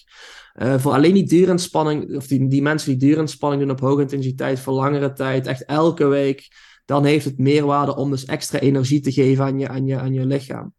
Eh, 0.54 0.80
voor 0.80 0.92
alleen 0.92 1.14
die 1.14 1.28
duurinspanning, 1.28 2.16
of 2.16 2.28
die, 2.28 2.48
die 2.48 2.62
mensen 2.62 2.90
die 2.90 3.10
duurinspanning 3.10 3.62
doen 3.62 3.72
op 3.72 3.80
hoge 3.80 4.02
intensiteit 4.02 4.60
voor 4.60 4.74
langere 4.74 5.14
tijd, 5.14 5.48
echt 5.48 5.66
elke 5.66 6.06
week, 6.06 6.48
dan 6.90 7.06
heeft 7.06 7.26
het 7.26 7.38
meerwaarde 7.38 7.96
om 7.96 8.10
dus 8.10 8.26
extra 8.26 8.60
energie 8.60 9.00
te 9.00 9.12
geven 9.12 9.44
aan 9.44 9.60
je, 9.60 9.68
aan 9.68 9.86
je, 9.86 10.00
aan 10.00 10.14
je 10.14 10.26
lichaam. 10.26 10.74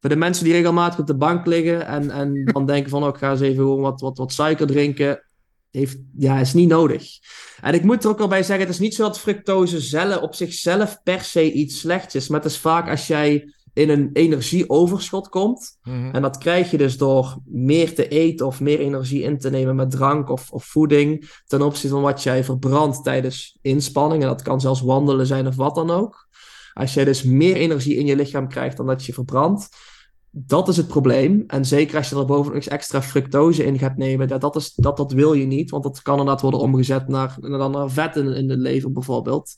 Voor 0.00 0.10
de 0.10 0.16
mensen 0.16 0.44
die 0.44 0.52
regelmatig 0.52 0.98
op 0.98 1.06
de 1.06 1.16
bank 1.16 1.46
liggen 1.46 1.86
en, 1.86 2.10
en 2.10 2.44
dan 2.52 2.66
denken 2.66 2.90
van, 2.90 3.02
oh, 3.02 3.08
ik 3.08 3.16
ga 3.16 3.30
eens 3.30 3.40
even 3.40 3.56
gewoon 3.56 3.80
wat, 3.80 4.00
wat, 4.00 4.18
wat 4.18 4.32
suiker 4.32 4.66
drinken, 4.66 5.24
heeft, 5.70 5.98
ja, 6.16 6.38
is 6.38 6.52
niet 6.52 6.68
nodig. 6.68 7.06
En 7.60 7.74
ik 7.74 7.82
moet 7.82 8.04
er 8.04 8.10
ook 8.10 8.20
al 8.20 8.28
bij 8.28 8.42
zeggen, 8.42 8.66
het 8.66 8.74
is 8.74 8.80
niet 8.80 8.94
zo 8.94 9.02
dat 9.02 9.20
fructose 9.20 9.80
zelf, 9.80 10.22
op 10.22 10.34
zichzelf 10.34 11.02
per 11.02 11.20
se 11.20 11.52
iets 11.52 11.78
slechts 11.78 12.14
is, 12.14 12.28
maar 12.28 12.40
het 12.40 12.50
is 12.50 12.58
vaak 12.58 12.88
als 12.88 13.06
jij 13.06 13.54
in 13.74 13.88
een 13.90 14.10
energieoverschot 14.12 15.28
komt, 15.28 15.78
en 16.12 16.22
dat 16.22 16.38
krijg 16.38 16.70
je 16.70 16.76
dus 16.76 16.98
door 16.98 17.36
meer 17.44 17.94
te 17.94 18.08
eten 18.08 18.46
of 18.46 18.60
meer 18.60 18.78
energie 18.78 19.22
in 19.22 19.38
te 19.38 19.50
nemen 19.50 19.76
met 19.76 19.90
drank 19.90 20.28
of, 20.28 20.50
of 20.50 20.64
voeding 20.64 21.30
ten 21.46 21.62
opzichte 21.62 21.88
van 21.88 22.02
wat 22.02 22.22
jij 22.22 22.44
verbrandt 22.44 23.04
tijdens 23.04 23.58
inspanning. 23.62 24.22
En 24.22 24.28
dat 24.28 24.42
kan 24.42 24.60
zelfs 24.60 24.80
wandelen 24.80 25.26
zijn 25.26 25.46
of 25.46 25.56
wat 25.56 25.74
dan 25.74 25.90
ook. 25.90 26.28
Als 26.72 26.94
jij 26.94 27.04
dus 27.04 27.22
meer 27.22 27.56
energie 27.56 27.96
in 27.96 28.06
je 28.06 28.16
lichaam 28.16 28.48
krijgt 28.48 28.76
dan 28.76 28.86
dat 28.86 29.04
je 29.04 29.12
verbrandt, 29.12 29.68
dat 30.30 30.68
is 30.68 30.76
het 30.76 30.86
probleem. 30.86 31.44
En 31.46 31.64
zeker 31.64 31.96
als 31.96 32.08
je 32.08 32.16
er 32.16 32.24
bovenop 32.24 32.62
extra 32.62 33.02
fructose 33.02 33.64
in 33.64 33.78
gaat 33.78 33.96
nemen, 33.96 34.28
dat, 34.28 34.40
dat, 34.40 34.56
is, 34.56 34.74
dat, 34.74 34.96
dat 34.96 35.12
wil 35.12 35.32
je 35.32 35.46
niet, 35.46 35.70
want 35.70 35.82
dat 35.82 36.02
kan 36.02 36.18
inderdaad 36.18 36.42
worden 36.42 36.60
omgezet 36.60 37.08
naar, 37.08 37.36
naar, 37.40 37.70
naar 37.70 37.90
vet 37.90 38.16
in, 38.16 38.32
in 38.32 38.48
de 38.48 38.56
lever 38.56 38.92
bijvoorbeeld. 38.92 39.54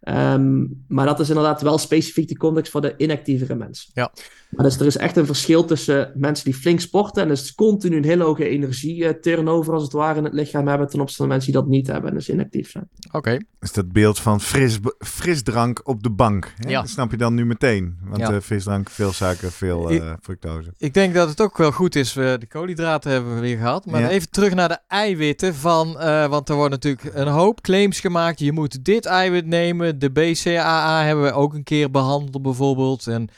Ehm, 0.00 0.64
maar 0.88 1.06
dat 1.06 1.20
is 1.20 1.28
inderdaad 1.28 1.62
wel 1.62 1.78
specifiek 1.78 2.28
de 2.28 2.36
context 2.36 2.72
voor 2.72 2.80
de 2.80 2.94
inactievere 2.96 3.54
mensen. 3.54 3.90
Ja. 3.94 4.12
Maar 4.56 4.64
dus 4.64 4.78
er 4.80 4.86
is 4.86 4.96
echt 4.96 5.16
een 5.16 5.26
verschil 5.26 5.64
tussen 5.64 6.12
mensen 6.14 6.44
die 6.44 6.54
flink 6.54 6.80
sporten 6.80 7.22
en 7.22 7.28
dus 7.28 7.54
continu 7.54 7.96
een 7.96 8.04
hele 8.04 8.24
hoge 8.24 8.48
energie 8.48 9.04
eh, 9.06 9.20
turnover 9.20 9.72
als 9.74 9.82
het 9.82 9.92
ware 9.92 10.18
in 10.18 10.24
het 10.24 10.32
lichaam 10.32 10.68
hebben 10.68 10.88
ten 10.88 10.98
opzichte 11.00 11.22
van 11.22 11.28
mensen 11.32 11.52
die 11.52 11.60
dat 11.60 11.70
niet 11.70 11.86
hebben 11.86 12.10
en 12.10 12.16
dus 12.16 12.28
inactief 12.28 12.70
zijn. 12.70 12.88
Oké, 13.12 13.38
is 13.60 13.72
dat 13.72 13.92
beeld 13.92 14.18
van 14.20 14.40
fris, 14.40 14.78
frisdrank 14.98 15.80
op 15.88 16.02
de 16.02 16.10
bank. 16.10 16.52
Hè? 16.56 16.68
Ja. 16.70 16.80
Dat 16.80 16.90
snap 16.90 17.10
je 17.10 17.16
dan 17.16 17.34
nu 17.34 17.46
meteen. 17.46 17.98
Want 18.04 18.20
Ja. 18.20 18.32
eh, 18.32 18.40
frisdrank, 18.40 18.90
veel 18.90 19.12
suiker, 19.12 19.52
veel 19.52 19.90
eh, 19.90 20.12
fructose. 20.22 20.72
ik 20.78 20.94
denk 20.94 21.14
dat 21.14 21.28
het 21.28 21.40
ook 21.40 21.56
wel 21.58 21.72
goed 21.72 21.94
is. 21.96 22.14
We 22.14 22.36
de 22.40 22.46
koolhydraten 22.46 23.10
hebben 23.10 23.34
we 23.34 23.40
weer 23.40 23.56
gehad. 23.56 23.86
Maar 23.86 24.00
Ja. 24.00 24.08
even 24.08 24.30
terug 24.30 24.54
naar 24.54 24.68
de 24.68 24.78
eiwitten. 24.88 25.54
Van, 25.54 26.00
eh, 26.00 26.26
want 26.26 26.48
er 26.48 26.54
worden 26.54 26.78
natuurlijk 26.82 27.14
een 27.16 27.28
hoop 27.28 27.60
claims 27.60 28.00
gemaakt. 28.00 28.38
Je 28.38 28.52
moet 28.52 28.84
dit 28.84 29.04
eiwit 29.06 29.46
nemen. 29.46 29.98
De 29.98 30.10
BCAA 30.10 31.02
hebben 31.04 31.24
we 31.24 31.32
ook 31.32 31.54
een 31.54 31.62
keer 31.64 31.90
behandeld 31.90 32.42
bijvoorbeeld. 32.42 33.06
En 33.06 33.28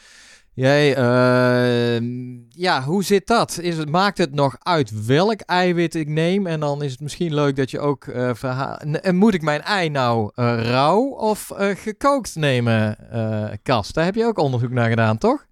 jij, 0.58 0.94
eh, 0.94 2.02
ja, 2.48 2.82
hoe 2.82 3.04
zit 3.04 3.26
dat? 3.26 3.58
Is 3.60 3.76
het, 3.76 3.88
maakt 3.88 4.18
het 4.18 4.34
nog 4.34 4.56
uit 4.58 5.06
welk 5.06 5.40
eiwit 5.40 5.94
ik 5.94 6.08
neem? 6.08 6.46
En 6.46 6.60
dan 6.60 6.82
is 6.82 6.90
het 6.90 7.00
misschien 7.00 7.34
leuk 7.34 7.56
dat 7.56 7.70
je 7.70 7.78
ook 7.80 8.04
verha- 8.32 8.80
en- 8.80 9.16
moet 9.16 9.34
ik 9.34 9.42
mijn 9.42 9.62
ei 9.62 9.88
nou 9.88 10.30
eh, 10.34 10.60
rauw 10.62 11.02
of 11.04 11.50
eh, 11.50 11.76
gekookt 11.76 12.34
nemen, 12.34 13.10
eh 13.10 13.56
Kas? 13.62 13.92
Daar 13.92 14.04
heb 14.04 14.14
je 14.14 14.24
ook 14.24 14.38
onderzoek 14.38 14.70
naar 14.70 14.88
gedaan, 14.88 15.18
toch? 15.18 15.46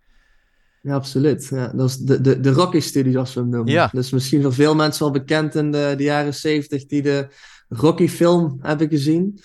Ja, 0.83 0.95
absoluut. 0.95 1.49
Ja, 1.51 1.73
dat 1.75 1.89
is 1.89 1.97
de, 1.97 2.21
de, 2.21 2.41
de 2.41 2.51
Rocky-studie, 2.51 3.13
zoals 3.13 3.35
we 3.35 3.41
hem 3.41 3.49
noemen. 3.49 3.73
Ja. 3.73 3.91
Dus 3.93 4.11
misschien 4.11 4.43
voor 4.43 4.55
veel 4.55 4.75
mensen 4.75 5.03
wel 5.03 5.13
bekend 5.13 5.55
in 5.55 5.71
de, 5.71 5.95
de 5.97 6.03
jaren 6.03 6.35
zeventig 6.35 6.87
die 6.87 7.03
de 7.03 7.29
Rocky-film 7.69 8.59
hebben 8.63 8.89
gezien. 8.89 9.41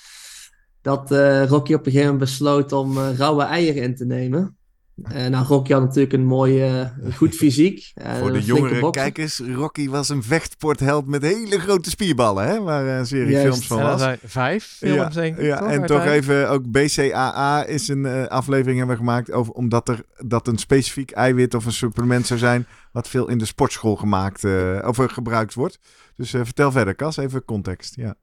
Dat 0.81 1.11
Rocky 1.47 1.73
op 1.73 1.85
een 1.85 1.91
gegeven 1.91 2.01
moment 2.01 2.17
besloot 2.19 2.71
om 2.71 2.97
rauwe 2.97 3.43
eieren 3.43 3.83
in 3.83 3.95
te 3.95 4.05
nemen. 4.05 4.55
En 5.03 5.31
nou, 5.31 5.45
Rocky 5.45 5.71
had 5.73 5.81
natuurlijk 5.81 6.13
een 6.13 6.25
mooie, 6.25 6.91
eh, 7.03 7.15
goed 7.15 7.35
fysiek. 7.35 7.91
en 7.95 8.17
Voor 8.17 8.33
de 8.33 8.41
jongere 8.41 8.89
kijkers, 8.89 9.41
Rocky 9.55 9.89
was 9.89 10.09
een 10.09 10.23
vechtsportheld 10.23 11.07
met 11.07 11.21
hele 11.21 11.59
grote 11.59 11.89
spierballen, 11.89 12.47
hè? 12.47 12.61
Waar 12.61 12.87
eh, 12.87 12.97
een 12.97 13.05
serie 13.05 13.31
Juist. 13.31 13.47
films 13.47 13.67
van 13.67 13.81
was. 13.81 14.01
zijn 14.01 14.19
vijf 14.23 14.75
films, 14.77 15.15
denk 15.15 15.37
ik. 15.37 15.45
Ja, 15.45 15.57
toch, 15.57 15.69
en 15.69 15.85
toch 15.85 16.05
even 16.05 16.49
ook 16.49 16.71
BCAA 16.71 17.65
is 17.65 17.87
een 17.87 18.05
eh, 18.05 18.25
aflevering 18.25 18.77
hebben 18.77 18.95
we 18.95 19.03
gemaakt 19.03 19.31
over 19.31 19.53
omdat 19.53 19.89
er 19.89 20.03
dat 20.17 20.47
een 20.47 20.57
specifiek 20.57 21.11
eiwit 21.11 21.53
of 21.53 21.65
een 21.65 21.71
supplement 21.71 22.27
zou 22.27 22.39
zijn 22.39 22.67
wat 22.91 23.07
veel 23.07 23.27
in 23.27 23.37
de 23.37 23.45
sportschool 23.45 23.95
gemaakt 23.95 24.43
eh, 24.43 24.83
of 24.87 24.99
eh, 24.99 25.07
gebruikt 25.07 25.53
wordt. 25.53 25.79
Dus 26.15 26.33
eh, 26.33 26.41
vertel 26.43 26.71
verder, 26.71 26.95
Cas, 26.95 27.17
even 27.17 27.45
context. 27.45 27.95
Ja. 27.95 28.15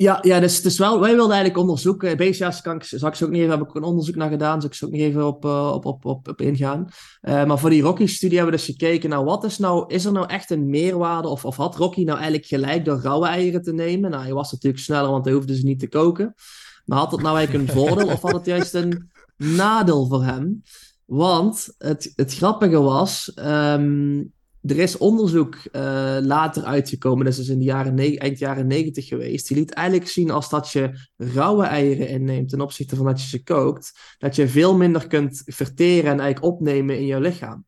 Ja, 0.00 0.18
ja 0.22 0.40
dus, 0.40 0.62
dus 0.62 0.78
wel, 0.78 1.00
wij 1.00 1.14
wilden 1.14 1.32
eigenlijk 1.32 1.60
onderzoeken. 1.60 2.16
BCA's 2.16 2.60
kan 2.60 2.76
ik, 2.76 2.84
zo 2.84 3.06
ook 3.06 3.30
niet 3.30 3.40
even, 3.42 3.58
heb 3.58 3.68
ik 3.68 3.74
een 3.74 3.82
onderzoek 3.82 4.14
naar 4.14 4.30
gedaan, 4.30 4.60
zal 4.60 4.70
ik 4.70 4.76
zo 4.76 4.86
ook 4.86 4.92
niet 4.92 5.00
even 5.00 5.26
op, 5.26 5.44
eh, 5.44 5.72
op, 5.74 5.84
op, 5.86 6.04
op, 6.04 6.28
op 6.28 6.40
ingaan. 6.40 6.88
Eh, 7.20 7.44
maar 7.44 7.58
voor 7.58 7.70
die 7.70 7.82
Rocky-studie 7.82 8.36
hebben 8.36 8.54
we 8.54 8.64
dus 8.64 8.76
gekeken 8.76 9.10
naar 9.10 9.24
wat 9.24 9.44
is 9.44 9.58
nou, 9.58 9.94
is 9.94 10.04
er 10.04 10.12
nou 10.12 10.26
echt 10.28 10.50
een 10.50 10.70
meerwaarde? 10.70 11.28
Of, 11.28 11.44
of 11.44 11.56
had 11.56 11.76
Rocky 11.76 12.04
nou 12.04 12.18
eigenlijk 12.18 12.46
gelijk 12.46 12.84
door 12.84 13.00
rauwe 13.00 13.26
eieren 13.26 13.62
te 13.62 13.72
nemen? 13.72 14.10
Nou, 14.10 14.22
hij 14.22 14.32
was 14.32 14.52
natuurlijk 14.52 14.82
sneller, 14.82 15.10
want 15.10 15.24
hij 15.24 15.34
hoefde 15.34 15.56
ze 15.56 15.64
niet 15.64 15.78
te 15.78 15.88
koken. 15.88 16.34
Maar 16.84 16.98
had 16.98 17.10
het 17.10 17.22
nou 17.22 17.36
eigenlijk 17.36 17.68
een 17.68 17.74
voordeel 17.74 18.08
of 18.08 18.22
had 18.22 18.32
het 18.32 18.46
juist 18.46 18.74
een 18.74 19.10
nadeel 19.36 20.06
voor 20.06 20.24
hem? 20.24 20.62
Want 21.04 21.74
het, 21.78 22.12
het 22.16 22.34
grappige 22.34 22.80
was, 22.80 23.32
ehm, 23.34 24.22
er 24.70 24.78
is 24.78 24.96
onderzoek 24.96 25.54
uh, 25.54 26.16
later 26.20 26.64
uitgekomen, 26.64 27.24
dat 27.24 27.32
is 27.32 27.38
dus 27.38 27.48
in 27.48 27.58
de 27.58 27.64
jaren 27.64 27.98
eind 27.98 28.38
jaren 28.38 28.66
negentig 28.66 29.06
geweest. 29.06 29.48
Die 29.48 29.56
liet 29.56 29.72
eigenlijk 29.72 30.08
zien 30.08 30.30
als 30.30 30.48
dat 30.48 30.70
je 30.70 31.08
rauwe 31.16 31.64
eieren 31.64 32.08
inneemt 32.08 32.48
ten 32.48 32.60
opzichte 32.60 32.96
van 32.96 33.06
dat 33.06 33.20
je 33.20 33.28
ze 33.28 33.42
kookt, 33.42 34.16
dat 34.18 34.36
je 34.36 34.48
veel 34.48 34.76
minder 34.76 35.06
kunt 35.06 35.42
verteren 35.44 36.10
en 36.10 36.20
eigenlijk 36.20 36.54
opnemen 36.54 36.98
in 36.98 37.06
je 37.06 37.20
lichaam. 37.20 37.66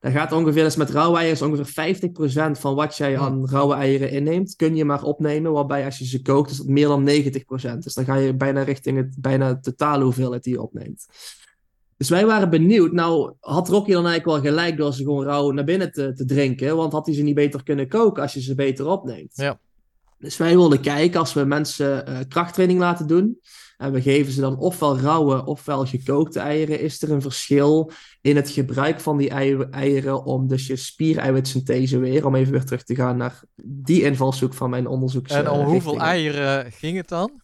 Dan 0.00 0.12
gaat 0.12 0.32
ongeveer, 0.32 0.64
dus 0.64 0.76
met 0.76 0.90
rauwe 0.90 1.18
eieren, 1.18 1.46
ongeveer 1.46 2.08
50% 2.56 2.60
van 2.60 2.74
wat 2.74 2.96
jij 2.96 3.18
aan 3.18 3.48
rauwe 3.48 3.74
eieren 3.74 4.10
inneemt, 4.10 4.56
kun 4.56 4.76
je 4.76 4.84
maar 4.84 5.02
opnemen. 5.02 5.52
Waarbij 5.52 5.84
als 5.84 5.98
je 5.98 6.06
ze 6.06 6.22
kookt, 6.22 6.50
is 6.50 6.58
het 6.58 6.68
meer 6.68 6.86
dan 6.86 7.08
90%. 7.08 7.78
Dus 7.78 7.94
dan 7.94 8.04
ga 8.04 8.14
je 8.14 8.34
bijna 8.34 8.62
richting 8.62 8.96
het 8.96 9.16
bijna 9.20 9.60
totale 9.60 10.04
hoeveelheid 10.04 10.42
die 10.42 10.52
je 10.52 10.62
opneemt. 10.62 11.06
Dus 12.02 12.10
wij 12.10 12.26
waren 12.26 12.50
benieuwd. 12.50 12.92
Nou, 12.92 13.32
had 13.40 13.68
Rocky 13.68 13.92
dan 13.92 14.06
eigenlijk 14.06 14.44
wel 14.44 14.52
gelijk 14.52 14.76
door 14.76 14.92
ze 14.92 15.02
gewoon 15.02 15.24
rauw 15.24 15.50
naar 15.50 15.64
binnen 15.64 15.92
te, 15.92 16.12
te 16.12 16.24
drinken? 16.24 16.76
Want 16.76 16.92
had 16.92 17.06
hij 17.06 17.14
ze 17.14 17.22
niet 17.22 17.34
beter 17.34 17.62
kunnen 17.62 17.88
koken 17.88 18.22
als 18.22 18.32
je 18.32 18.40
ze 18.40 18.54
beter 18.54 18.86
opneemt? 18.86 19.36
Ja. 19.36 19.58
Dus 20.18 20.36
wij 20.36 20.54
wilden 20.54 20.80
kijken 20.80 21.20
als 21.20 21.32
we 21.32 21.44
mensen 21.44 22.08
uh, 22.08 22.18
krachttraining 22.28 22.80
laten 22.80 23.06
doen. 23.06 23.40
En 23.76 23.92
we 23.92 24.02
geven 24.02 24.32
ze 24.32 24.40
dan 24.40 24.58
ofwel 24.58 24.98
rauwe 24.98 25.44
ofwel 25.44 25.86
gekookte 25.86 26.40
eieren. 26.40 26.80
Is 26.80 27.02
er 27.02 27.10
een 27.10 27.22
verschil 27.22 27.90
in 28.22 28.36
het 28.36 28.50
gebruik 28.50 29.00
van 29.00 29.16
die 29.16 29.30
eieren 29.70 30.24
om 30.24 30.48
dus 30.48 30.66
je 30.66 30.76
spiereiwitsynthese 30.76 31.98
weer, 31.98 32.26
om 32.26 32.34
even 32.34 32.52
weer 32.52 32.64
terug 32.64 32.84
te 32.84 32.94
gaan 32.94 33.16
naar 33.16 33.40
die 33.62 34.02
invalshoek 34.02 34.54
van 34.54 34.70
mijn 34.70 34.86
onderzoek. 34.86 35.28
En 35.28 35.50
om 35.50 35.66
hoeveel 35.66 36.00
eieren 36.00 36.72
ging 36.72 36.96
het 36.96 37.08
dan? 37.08 37.42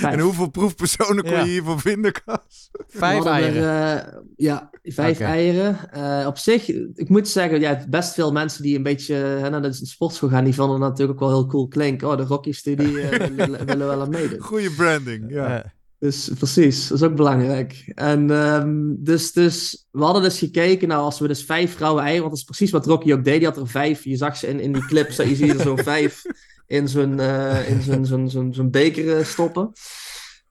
Ja. 0.00 0.10
En 0.12 0.18
hoeveel 0.18 0.50
proefpersonen 0.50 1.24
kon 1.24 1.32
je 1.32 1.44
hiervoor 1.44 1.80
vinden, 1.80 2.12
Kas? 2.24 2.70
Vijf 2.88 3.24
eieren. 3.24 3.62
Er, 3.62 4.06
uh, 4.06 4.18
ja, 4.36 4.70
vijf 4.82 5.20
eieren. 5.20 5.78
Uh, 5.96 6.24
op 6.26 6.38
zich, 6.38 6.68
ik 6.94 7.08
moet 7.08 7.28
zeggen, 7.28 7.60
ja, 7.60 7.84
best 7.88 8.14
veel 8.14 8.32
mensen 8.32 8.62
die 8.62 8.76
een 8.76 8.82
beetje 8.82 9.14
hè, 9.14 9.50
naar 9.50 9.62
de 9.62 9.72
sportschool 9.72 10.28
gaan, 10.28 10.44
die 10.44 10.54
vonden 10.54 10.80
het 10.80 10.90
natuurlijk 10.90 11.22
ook 11.22 11.28
wel 11.28 11.38
heel 11.38 11.48
cool 11.48 11.68
klinken. 11.68 12.08
Oh, 12.08 12.16
de 12.16 12.24
Rocky-studie 12.24 12.88
uh, 12.88 13.08
willen, 13.36 13.66
willen 13.66 13.86
wel 13.86 14.00
aan 14.00 14.10
meedoen. 14.10 14.40
Goede 14.40 14.70
branding, 14.70 15.30
ja. 15.30 15.72
Dus 16.04 16.30
precies, 16.38 16.88
dat 16.88 16.98
is 16.98 17.04
ook 17.04 17.16
belangrijk. 17.16 17.92
En 17.94 18.30
um, 18.30 18.96
dus, 18.98 19.32
dus 19.32 19.86
we 19.90 20.02
hadden 20.04 20.22
dus 20.22 20.38
gekeken, 20.38 20.88
nou 20.88 21.02
als 21.02 21.18
we 21.18 21.28
dus 21.28 21.44
vijf 21.44 21.74
vrouwen 21.74 22.02
eieren, 22.02 22.22
want 22.22 22.32
dat 22.32 22.40
is 22.40 22.56
precies 22.56 22.70
wat 22.70 22.86
Rocky 22.86 23.12
ook 23.12 23.24
deed, 23.24 23.38
die 23.38 23.48
had 23.48 23.56
er 23.56 23.68
vijf, 23.68 24.04
je 24.04 24.16
zag 24.16 24.36
ze 24.36 24.46
in, 24.46 24.60
in 24.60 24.72
die 24.72 24.86
clips, 24.86 25.16
je 25.16 25.34
ziet 25.34 25.54
er 25.54 25.60
zo'n 25.60 25.78
vijf 25.78 26.22
in 26.66 26.88
zo'n 26.88 27.18
uh, 27.18 27.70
in 27.70 28.04
zo'n 28.04 28.28
zo'n 28.28 28.54
zo'n 28.54 28.70
beker 28.70 29.26
stoppen. 29.26 29.72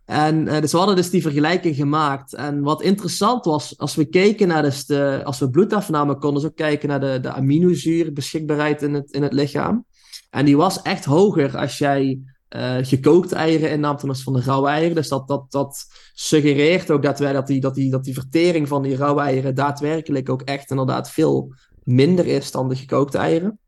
En 0.05 0.45
uh, 0.47 0.59
dus 0.61 0.71
we 0.71 0.77
hadden 0.77 0.95
dus 0.95 1.09
die 1.09 1.21
vergelijking 1.21 1.75
gemaakt. 1.75 2.33
En 2.33 2.61
wat 2.61 2.81
interessant 2.81 3.45
was, 3.45 3.77
als 3.77 3.95
we 3.95 4.05
keken 4.05 4.47
naar 4.47 4.61
dus 4.61 4.85
de, 4.85 5.21
als 5.23 5.39
we 5.39 5.49
bloed 5.49 5.73
afnamen, 5.73 6.19
konden 6.19 6.41
we 6.41 6.47
ook 6.47 6.55
kijken 6.55 6.89
naar 6.89 6.99
de, 6.99 7.19
de 7.21 7.31
aminozuur 7.31 8.13
beschikbaarheid 8.13 8.81
in 8.81 8.93
het, 8.93 9.11
in 9.11 9.23
het 9.23 9.33
lichaam. 9.33 9.85
En 10.29 10.45
die 10.45 10.57
was 10.57 10.81
echt 10.81 11.05
hoger 11.05 11.57
als 11.57 11.77
jij 11.77 12.19
uh, 12.55 12.75
gekookte 12.81 13.35
eieren 13.35 13.71
innam 13.71 13.97
ten 13.97 14.09
opzichte 14.09 14.31
van 14.31 14.41
de 14.41 14.45
rauwe 14.45 14.67
eieren. 14.67 14.95
Dus 14.95 15.07
dat, 15.07 15.27
dat, 15.27 15.51
dat 15.51 15.85
suggereert 16.13 16.91
ook 16.91 17.03
dat, 17.03 17.19
wij, 17.19 17.33
dat, 17.33 17.47
die, 17.47 17.61
dat, 17.61 17.75
die, 17.75 17.91
dat 17.91 18.03
die 18.03 18.13
vertering 18.13 18.67
van 18.67 18.81
die 18.81 18.95
rauwe 18.95 19.21
eieren 19.21 19.55
daadwerkelijk 19.55 20.29
ook 20.29 20.41
echt 20.41 20.69
inderdaad 20.69 21.11
veel 21.11 21.53
minder 21.83 22.25
is 22.25 22.51
dan 22.51 22.69
de 22.69 22.75
gekookte 22.75 23.17
eieren. 23.17 23.59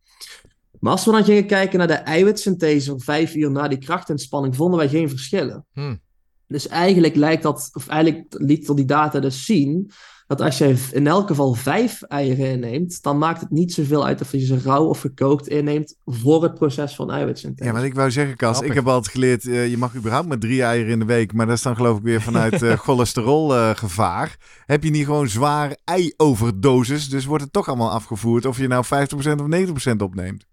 Maar 0.79 0.91
als 0.91 1.05
we 1.05 1.11
dan 1.11 1.23
gingen 1.23 1.45
kijken 1.45 1.77
naar 1.77 1.88
de 1.88 1.93
eiwitsynthese 1.93 2.89
van 2.89 2.99
vijf 2.99 3.36
uur 3.36 3.51
na 3.51 3.67
die 3.67 3.77
krachtinspanning, 3.77 4.55
vonden 4.55 4.79
wij 4.79 4.89
geen 4.89 5.09
verschillen. 5.09 5.65
Hmm. 5.73 6.01
Dus 6.47 6.67
eigenlijk 6.67 7.15
lijkt 7.15 7.43
dat, 7.43 7.69
of 7.73 7.88
eigenlijk 7.88 8.25
liet 8.29 8.75
die 8.75 8.86
data 8.86 9.19
dus 9.19 9.45
zien 9.45 9.91
dat 10.28 10.41
als 10.41 10.57
je 10.57 10.76
in 10.91 11.07
elk 11.07 11.28
geval 11.28 11.53
vijf 11.53 12.01
eieren 12.01 12.49
inneemt, 12.49 13.03
dan 13.03 13.17
maakt 13.17 13.41
het 13.41 13.49
niet 13.49 13.73
zoveel 13.73 14.05
uit 14.05 14.21
of 14.21 14.32
je 14.32 14.45
ze 14.45 14.59
rauw 14.63 14.86
of 14.86 14.99
gekookt 14.99 15.47
inneemt 15.47 15.95
voor 16.05 16.43
het 16.43 16.53
proces 16.53 16.95
van 16.95 17.11
eiwitsynthese. 17.11 17.69
Ja, 17.69 17.76
maar 17.76 17.86
ik 17.86 17.93
wou 17.93 18.11
zeggen, 18.11 18.36
Kas, 18.36 18.61
ik 18.61 18.73
heb 18.73 18.88
altijd 18.88 19.13
geleerd, 19.13 19.43
uh, 19.43 19.67
je 19.67 19.78
mag 19.78 19.95
überhaupt 19.95 20.28
maar 20.28 20.38
drie 20.38 20.63
eieren 20.63 20.91
in 20.91 20.99
de 20.99 21.05
week, 21.05 21.34
maar 21.34 21.45
dat 21.45 21.55
is 21.55 21.61
dan 21.61 21.76
geloof 21.76 21.97
ik 21.97 22.03
weer 22.03 22.21
vanuit 22.21 22.61
uh, 22.61 22.73
cholesterolgevaar. 22.73 24.28
Uh, 24.28 24.45
heb 24.65 24.84
je 24.84 24.89
niet 24.89 25.05
gewoon 25.05 25.28
zwaar 25.28 25.76
ei-overdosis, 25.84 27.09
dus 27.09 27.26
wordt 27.26 27.43
het 27.43 27.53
toch 27.53 27.67
allemaal 27.67 27.91
afgevoerd 27.91 28.45
of 28.45 28.57
je 28.57 28.67
nou 28.67 28.86
50% 28.86 28.88
of 29.17 29.91
90% 29.91 29.95
opneemt? 29.97 30.45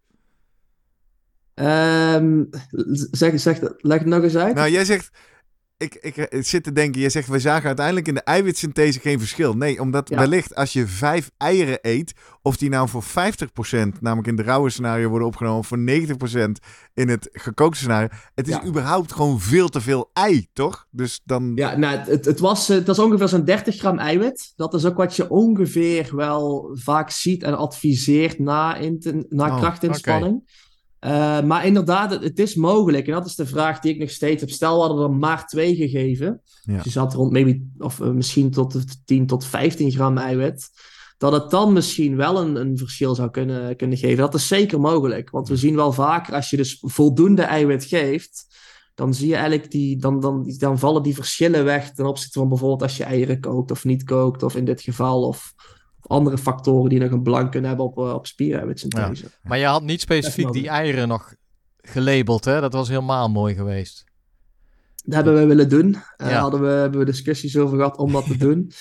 Um, 1.55 2.49
zeg, 3.11 3.41
zeg, 3.41 3.59
leg 3.79 3.99
het 3.99 4.07
nog 4.07 4.23
eens 4.23 4.37
uit. 4.37 4.55
Nou, 4.55 4.71
jij 4.71 4.85
zegt 4.85 5.11
ik, 5.83 5.95
ik, 6.31 6.47
zit 6.47 6.65
te 6.65 6.73
denken, 6.73 7.01
je 7.01 7.11
zegt 7.11 7.29
we 7.29 7.39
zagen 7.39 7.67
uiteindelijk 7.67 8.09
in 8.09 8.15
de 8.15 8.23
eiwitsynthese 8.23 9.01
geen 9.01 9.19
verschil. 9.19 9.55
Nee, 9.55 9.81
omdat 9.81 10.09
wellicht 10.09 10.55
als 10.55 10.73
je 10.73 10.87
vijf 10.87 11.31
eieren 11.37 11.79
eet, 11.81 12.15
of 12.43 12.57
die 12.57 12.69
nou 12.69 12.89
voor 12.89 13.05
50%, 13.05 13.07
namelijk 14.01 14.29
in 14.29 14.37
de 14.37 14.43
rauwe 14.43 14.71
scenario 14.71 15.09
worden 15.09 15.27
opgenomen, 15.27 15.65
voor 15.65 15.79
90% 15.79 15.83
in 16.95 17.09
het 17.09 17.29
gekookte 17.33 17.79
scenario, 17.79 18.09
het 18.35 18.49
is 18.49 18.59
überhaupt 18.67 19.13
gewoon 19.13 19.41
veel 19.41 19.69
te 19.69 19.81
veel 19.81 20.11
ei, 20.13 20.47
toch? 20.53 20.87
Dus 20.91 21.21
dan... 21.25 21.53
Ja, 21.55 21.77
nou, 21.77 21.99
het, 21.99 22.25
het, 22.25 22.41
was, 22.41 22.69
het 22.69 22.87
was 22.87 22.99
ongeveer 22.99 23.29
zo'n 23.29 23.45
30 23.45 23.77
gram 23.77 23.99
eiwit. 23.99 24.53
Dat 24.57 24.75
is 24.75 24.85
ook 24.85 24.97
wat 24.97 25.17
je 25.17 25.31
ongeveer 25.31 26.17
wel 26.17 26.71
vaak 26.73 27.11
ziet 27.11 27.43
en 27.43 27.57
adviseert 27.57 28.39
na, 28.39 28.77
in 28.77 29.27
na 29.29 29.47
oh, 29.47 29.57
krachtinspanning. 29.57 30.43
Uh, 31.05 31.43
maar 31.43 31.67
inderdaad, 31.67 32.11
het, 32.11 32.23
het, 32.23 32.39
is 32.39 32.55
mogelijk. 32.55 33.07
En 33.07 33.13
dat 33.13 33.27
is 33.27 33.35
de 33.35 33.47
vraag 33.47 33.79
die 33.79 33.93
ik 33.93 34.01
nog 34.01 34.11
steeds 34.11 34.41
heb. 34.41 34.51
Stel, 34.51 34.75
we 34.75 34.87
hadden 34.87 35.05
er 35.05 35.11
maar 35.11 35.47
twee 35.47 35.75
gegeven. 35.75 36.41
Ja. 36.63 36.75
Dus 36.75 36.85
je 36.85 36.91
zat 36.91 37.15
rond 37.15 37.33
maybe, 37.33 37.63
of 37.79 37.99
uh, 37.99 38.09
misschien 38.09 38.51
tot 38.51 38.77
10 39.05 39.27
tot 39.27 39.45
15 39.45 39.91
gram 39.91 40.19
eiwit. 40.19 40.69
Dat 41.19 41.33
het 41.33 41.51
dan 41.51 41.73
misschien 41.73 42.17
wel 42.17 42.41
een, 42.41 42.57
een 42.57 42.79
verschil 42.79 43.15
zou 43.15 43.31
kunnen, 43.31 43.77
kunnen 43.77 43.99
geven. 43.99 44.17
Dat 44.17 44.35
is 44.35 44.47
zeker 44.47 44.81
mogelijk. 44.81 45.31
Want 45.31 45.49
we 45.49 45.57
zien 45.57 45.77
wel 45.77 45.93
vaker, 45.93 46.35
als 46.35 46.51
je 46.51 46.57
dus 46.57 46.79
voldoende 46.81 47.43
eiwit 47.43 47.85
geeft, 47.85 48.47
dan 48.95 49.15
zie 49.15 49.29
je 49.29 49.35
eigenlijk 49.35 49.71
die, 49.71 49.97
dan, 49.97 50.21
dan, 50.21 50.55
dan 50.59 50.79
vallen 50.79 51.03
die 51.03 51.15
verschillen 51.15 51.65
weg 51.65 51.93
ten 51.93 52.07
opzichte 52.07 52.39
van 52.39 52.49
bijvoorbeeld 52.49 52.83
als 52.83 52.97
je 52.97 53.05
eieren 53.05 53.41
kookt 53.41 53.71
of 53.71 53.85
niet 53.85 54.05
kookt, 54.05 54.43
of 54.43 54.57
in 54.57 54.65
dit 54.65 54.81
geval, 54.81 55.23
of, 55.23 55.55
andere 56.07 56.39
factoren 56.39 56.91
die 56.91 57.01
nog 57.01 57.11
een 57.11 57.23
belang 57.23 57.51
kunnen 57.51 57.69
hebben 57.69 57.87
op, 57.87 57.99
uh, 57.99 58.15
op 58.15 58.27
spiereiwitsynthese. 58.27 59.25
Ja. 59.25 59.49
Maar 59.49 59.59
je 59.59 59.65
had 59.65 59.83
niet 59.83 60.01
specifiek 60.01 60.53
die 60.53 60.69
eieren 60.69 61.09
nog 61.09 61.35
gelabeld, 61.77 62.45
hè? 62.45 62.61
Dat 62.61 62.73
was 62.73 62.89
helemaal 62.89 63.31
mooi 63.31 63.55
geweest. 63.55 64.05
Dat 65.05 65.15
hebben 65.15 65.35
we 65.35 65.47
willen 65.47 65.69
doen. 65.69 65.97
Daar 66.17 66.31
uh, 66.31 66.41
hadden 66.41 66.61
we, 66.61 66.69
hebben 66.69 66.99
we 66.99 67.05
discussies 67.05 67.57
over 67.57 67.77
gehad 67.77 67.97
om 67.97 68.13
dat 68.13 68.27
te 68.27 68.37
doen. 68.47 68.73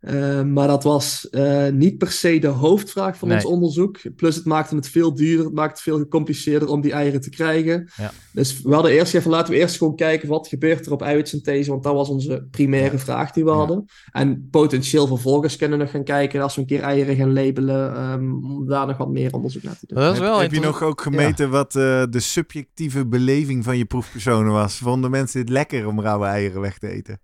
Uh, 0.00 0.42
maar 0.42 0.68
dat 0.68 0.84
was 0.84 1.28
uh, 1.30 1.68
niet 1.68 1.98
per 1.98 2.10
se 2.10 2.38
de 2.38 2.46
hoofdvraag 2.46 3.16
van 3.16 3.28
nee. 3.28 3.36
ons 3.36 3.46
onderzoek. 3.46 3.98
Plus 4.16 4.36
het 4.36 4.44
maakte 4.44 4.74
het 4.76 4.88
veel 4.88 5.14
duurder, 5.14 5.44
het 5.44 5.54
maakte 5.54 5.72
het 5.72 5.82
veel 5.82 5.98
gecompliceerder 5.98 6.68
om 6.68 6.80
die 6.80 6.92
eieren 6.92 7.20
te 7.20 7.30
krijgen. 7.30 7.90
Ja. 7.96 8.12
Dus 8.32 8.62
we 8.62 8.74
hadden 8.74 8.92
eerst 8.92 9.14
even, 9.14 9.30
laten 9.30 9.52
we 9.52 9.58
eerst 9.58 9.76
gewoon 9.76 9.96
kijken 9.96 10.28
wat 10.28 10.48
gebeurt 10.48 10.86
er 10.86 10.92
op 10.92 11.02
eiwitsynthese, 11.02 11.70
want 11.70 11.82
dat 11.82 11.94
was 11.94 12.08
onze 12.08 12.46
primaire 12.50 12.96
ja. 12.96 12.98
vraag 12.98 13.32
die 13.32 13.44
we 13.44 13.50
ja. 13.50 13.56
hadden. 13.56 13.84
En 14.12 14.48
potentieel 14.50 15.06
vervolgens 15.06 15.56
kunnen 15.56 15.78
we 15.78 15.84
nog 15.84 15.92
gaan 15.92 16.04
kijken 16.04 16.42
als 16.42 16.54
we 16.54 16.60
een 16.60 16.66
keer 16.66 16.80
eieren 16.82 17.16
gaan 17.16 17.32
labelen, 17.32 18.10
um, 18.10 18.44
om 18.44 18.66
daar 18.66 18.86
nog 18.86 18.96
wat 18.96 19.10
meer 19.10 19.32
onderzoek 19.32 19.62
naar 19.62 19.78
te 19.78 19.86
doen. 19.86 19.98
Dat 19.98 20.14
is 20.14 20.20
wel 20.20 20.32
heb, 20.32 20.50
heb 20.50 20.60
je 20.60 20.66
nog 20.66 20.82
ook 20.82 21.00
gemeten 21.00 21.50
wat 21.50 21.74
uh, 21.74 22.02
de 22.10 22.20
subjectieve 22.20 23.06
beleving 23.06 23.64
van 23.64 23.78
je 23.78 23.84
proefpersonen 23.84 24.52
was? 24.52 24.78
Vonden 24.78 25.10
mensen 25.10 25.40
het 25.40 25.48
lekker 25.48 25.86
om 25.86 26.00
rauwe 26.00 26.26
eieren 26.26 26.60
weg 26.60 26.78
te 26.78 26.88
eten? 26.88 27.20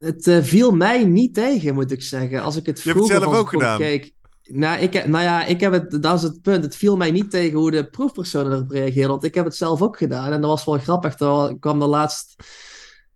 Het 0.00 0.26
uh, 0.26 0.42
viel 0.42 0.70
mij 0.70 1.04
niet 1.04 1.34
tegen, 1.34 1.74
moet 1.74 1.90
ik 1.90 2.02
zeggen. 2.02 2.42
Als 2.42 2.56
ik 2.56 2.66
het 2.66 2.80
vroeger 2.80 3.04
Je 3.04 3.12
hebt 3.12 3.24
het 3.24 3.30
zelf 3.30 3.42
ook 3.42 3.48
gedaan. 3.48 3.78
Keek, 3.78 4.12
nou, 4.42 4.80
ik, 4.80 5.06
nou 5.06 5.24
ja, 5.24 5.44
ik 5.44 5.60
heb 5.60 5.72
het, 5.72 6.02
dat 6.02 6.16
is 6.16 6.22
het 6.22 6.42
punt. 6.42 6.64
Het 6.64 6.76
viel 6.76 6.96
mij 6.96 7.10
niet 7.10 7.30
tegen 7.30 7.58
hoe 7.58 7.70
de 7.70 7.90
proefpersonen 7.90 8.52
erop 8.52 8.70
reageerden. 8.70 9.10
Want 9.10 9.24
ik 9.24 9.34
heb 9.34 9.44
het 9.44 9.56
zelf 9.56 9.82
ook 9.82 9.96
gedaan. 9.96 10.32
En 10.32 10.40
dat 10.40 10.50
was 10.50 10.64
wel 10.64 10.78
grappig. 10.78 11.18
Er 11.18 11.58
kwam 11.58 11.82
er 11.82 11.88
laatst 11.88 12.34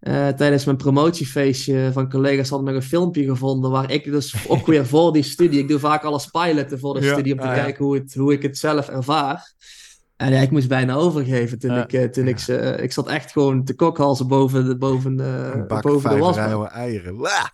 uh, 0.01 0.29
tijdens 0.29 0.65
mijn 0.65 0.77
promotiefeestje 0.77 1.91
van 1.93 2.11
collega's 2.11 2.49
hadden 2.49 2.75
nog 2.75 2.83
een 2.83 2.89
filmpje 2.89 3.25
gevonden. 3.25 3.71
Waar 3.71 3.91
ik 3.91 4.05
dus 4.05 4.35
ook 4.49 4.67
weer 4.67 4.87
voor 4.87 5.13
die 5.13 5.23
studie. 5.23 5.61
Ik 5.61 5.69
doe 5.69 5.79
vaak 5.79 6.03
alles 6.03 6.27
piloten 6.27 6.79
voor 6.79 6.95
de 6.95 7.07
ja, 7.07 7.13
studie 7.13 7.33
om 7.33 7.39
te 7.39 7.47
ah, 7.47 7.55
kijken 7.55 7.85
ja. 7.85 7.91
hoe, 7.91 7.99
het, 7.99 8.15
hoe 8.15 8.33
ik 8.33 8.43
het 8.43 8.59
zelf 8.59 8.89
ervaar. 8.89 9.53
En 10.17 10.33
ja, 10.33 10.41
ik 10.41 10.51
moest 10.51 10.69
bijna 10.69 10.95
overgeven 10.95 11.59
toen 11.59 11.77
ik, 11.79 11.93
uh, 11.93 12.05
toen 12.05 12.25
ja. 12.25 12.31
ik 12.31 12.39
ze... 12.39 12.77
Uh, 12.77 12.85
ik 12.85 12.93
zat 12.93 13.09
echt 13.09 13.33
gewoon 13.33 13.65
te 13.65 13.75
kokhalzen 13.75 14.29
boven 14.29 14.65
de, 14.65 14.77
boven 14.77 15.17
de, 15.17 15.65
boven 15.83 16.11
de 16.11 16.19
wasbak. 16.19 16.71
eieren. 16.71 17.17
Wah! 17.17 17.47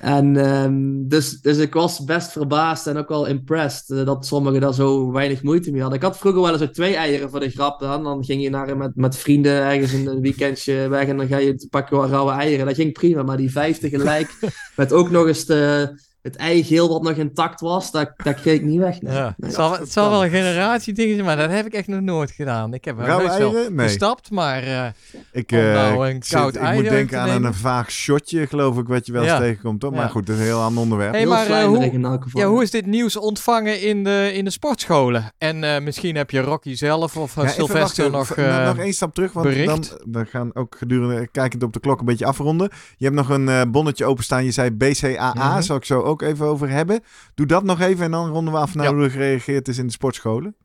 En 0.00 0.36
um, 0.36 1.08
dus, 1.08 1.40
dus 1.40 1.58
ik 1.58 1.74
was 1.74 2.04
best 2.04 2.32
verbaasd 2.32 2.86
en 2.86 2.96
ook 2.96 3.08
wel 3.08 3.26
impressed 3.26 3.88
uh, 3.88 4.06
dat 4.06 4.26
sommigen 4.26 4.60
daar 4.60 4.74
zo 4.74 5.12
weinig 5.12 5.42
moeite 5.42 5.70
mee 5.70 5.80
hadden. 5.80 5.98
Ik 5.98 6.04
had 6.04 6.18
vroeger 6.18 6.42
wel 6.42 6.52
eens 6.52 6.62
ook 6.62 6.72
twee 6.72 6.96
eieren 6.96 7.30
voor 7.30 7.40
de 7.40 7.50
grap 7.50 7.80
dan. 7.80 8.02
Dan 8.02 8.24
ging 8.24 8.42
je 8.42 8.50
naar, 8.50 8.76
met, 8.76 8.96
met 8.96 9.16
vrienden 9.16 9.52
ergens 9.52 9.92
een 9.92 10.20
weekendje 10.20 10.88
weg 10.88 11.06
en 11.08 11.16
dan 11.16 11.26
ga 11.26 11.36
je 11.36 11.66
pakken 11.70 12.08
rauwe 12.08 12.32
eieren. 12.32 12.66
Dat 12.66 12.74
ging 12.74 12.92
prima, 12.92 13.22
maar 13.22 13.36
die 13.36 13.52
vijf 13.52 13.78
tegelijk 13.78 14.38
met 14.76 14.92
ook 14.92 15.10
nog 15.10 15.26
eens 15.26 15.44
de 15.44 15.94
het 16.26 16.36
eigeel 16.36 16.88
wat 16.88 17.02
nog 17.02 17.12
intact 17.12 17.60
was, 17.60 17.90
dat, 17.90 18.12
dat 18.16 18.40
kreeg 18.40 18.54
ik 18.54 18.62
niet 18.64 18.78
weg. 18.78 19.00
Nee. 19.00 19.14
Ja. 19.14 19.22
Nee, 19.22 19.34
het, 19.50 19.54
zal, 19.54 19.72
het 19.78 19.92
zal 19.92 20.10
wel 20.10 20.24
een 20.24 20.30
generatie 20.30 20.94
zijn, 20.94 21.24
maar 21.24 21.36
dat 21.36 21.50
heb 21.50 21.66
ik 21.66 21.72
echt 21.72 21.86
nog 21.86 22.00
nooit 22.00 22.30
gedaan. 22.30 22.74
Ik 22.74 22.84
heb 22.84 22.96
wel? 22.96 23.52
Nee. 23.70 23.86
gestapt, 23.88 24.30
maar 24.30 24.62
eh, 24.62 24.86
Ik, 25.32 25.52
eh, 25.52 25.58
nou 25.72 26.08
een 26.08 26.16
ik 26.16 26.24
koud 26.28 26.54
zit- 26.54 26.62
ik 26.62 26.72
moet 26.72 26.88
denken 26.88 27.20
aan 27.20 27.44
een, 27.44 27.54
vaag 27.54 27.90
shotje, 27.90 28.46
geloof 28.46 28.78
ik, 28.78 28.86
wat 28.88 29.06
je 29.06 29.12
wel 29.12 29.22
eens 29.22 29.30
Ja. 29.30 29.38
tegenkomt. 29.38 29.80
Toch? 29.80 29.90
Maar 29.90 30.00
Ja. 30.00 30.08
goed, 30.08 30.26
dat 30.26 30.34
is 30.34 30.40
een 30.40 30.46
heel 30.46 30.60
ander 30.60 30.82
onderwerp. 30.82 31.10
Hey, 31.10 31.20
Heel 31.20 31.28
maar, 31.30 31.46
eh, 31.50 31.64
hoe- 31.64 31.84
in 31.84 32.04
elk 32.04 32.22
geval. 32.22 32.40
ja, 32.40 32.46
hoe 32.48 32.62
is 32.62 32.70
dit 32.70 32.86
nieuws 32.86 33.16
ontvangen 33.16 33.80
in 33.82 34.04
de, 34.04 34.30
in 34.34 34.44
de 34.44 34.50
sportscholen? 34.50 35.32
En 35.38 35.64
eh, 35.64 35.80
misschien 35.82 36.16
heb 36.16 36.30
je 36.30 36.40
Rocky 36.40 36.74
zelf 36.74 37.16
of 37.16 37.30
Sylvester 37.46 38.10
wachten. 38.10 38.10
nog... 38.10 38.30
Eh, 38.30 38.66
nog 38.66 38.78
één 38.78 38.92
stap 38.92 39.14
terug, 39.14 39.32
want 39.32 39.46
bericht? 39.46 39.66
dan 39.66 39.84
we 40.12 40.24
gaan 40.24 40.50
ook 40.54 40.76
gedurende 40.78 41.28
kijkend 41.28 41.62
op 41.62 41.72
de 41.72 41.80
klok 41.80 41.98
een 42.00 42.06
beetje 42.06 42.26
afronden. 42.26 42.70
Je 42.96 43.04
hebt 43.04 43.16
nog 43.16 43.28
een 43.28 43.70
bonnetje 43.70 44.04
openstaan. 44.04 44.44
Je 44.44 44.50
zei 44.50 44.70
BCAA, 44.70 45.32
Mhm. 45.34 45.62
zal 45.62 45.76
ik 45.76 45.84
zo 45.84 46.00
ook 46.00 46.15
even 46.22 46.46
over 46.46 46.68
hebben. 46.70 47.00
Doe 47.34 47.46
dat 47.46 47.64
nog 47.64 47.80
even 47.80 48.04
en 48.04 48.10
dan 48.10 48.28
ronden 48.30 48.52
we 48.52 48.58
af 48.58 48.74
naar 48.74 48.84
Ja. 48.84 48.94
hoe 48.94 49.04
er 49.04 49.10
gereageerd 49.10 49.68
is 49.68 49.78
in 49.78 49.86
de 49.86 49.92
sportscholen. 49.92 50.56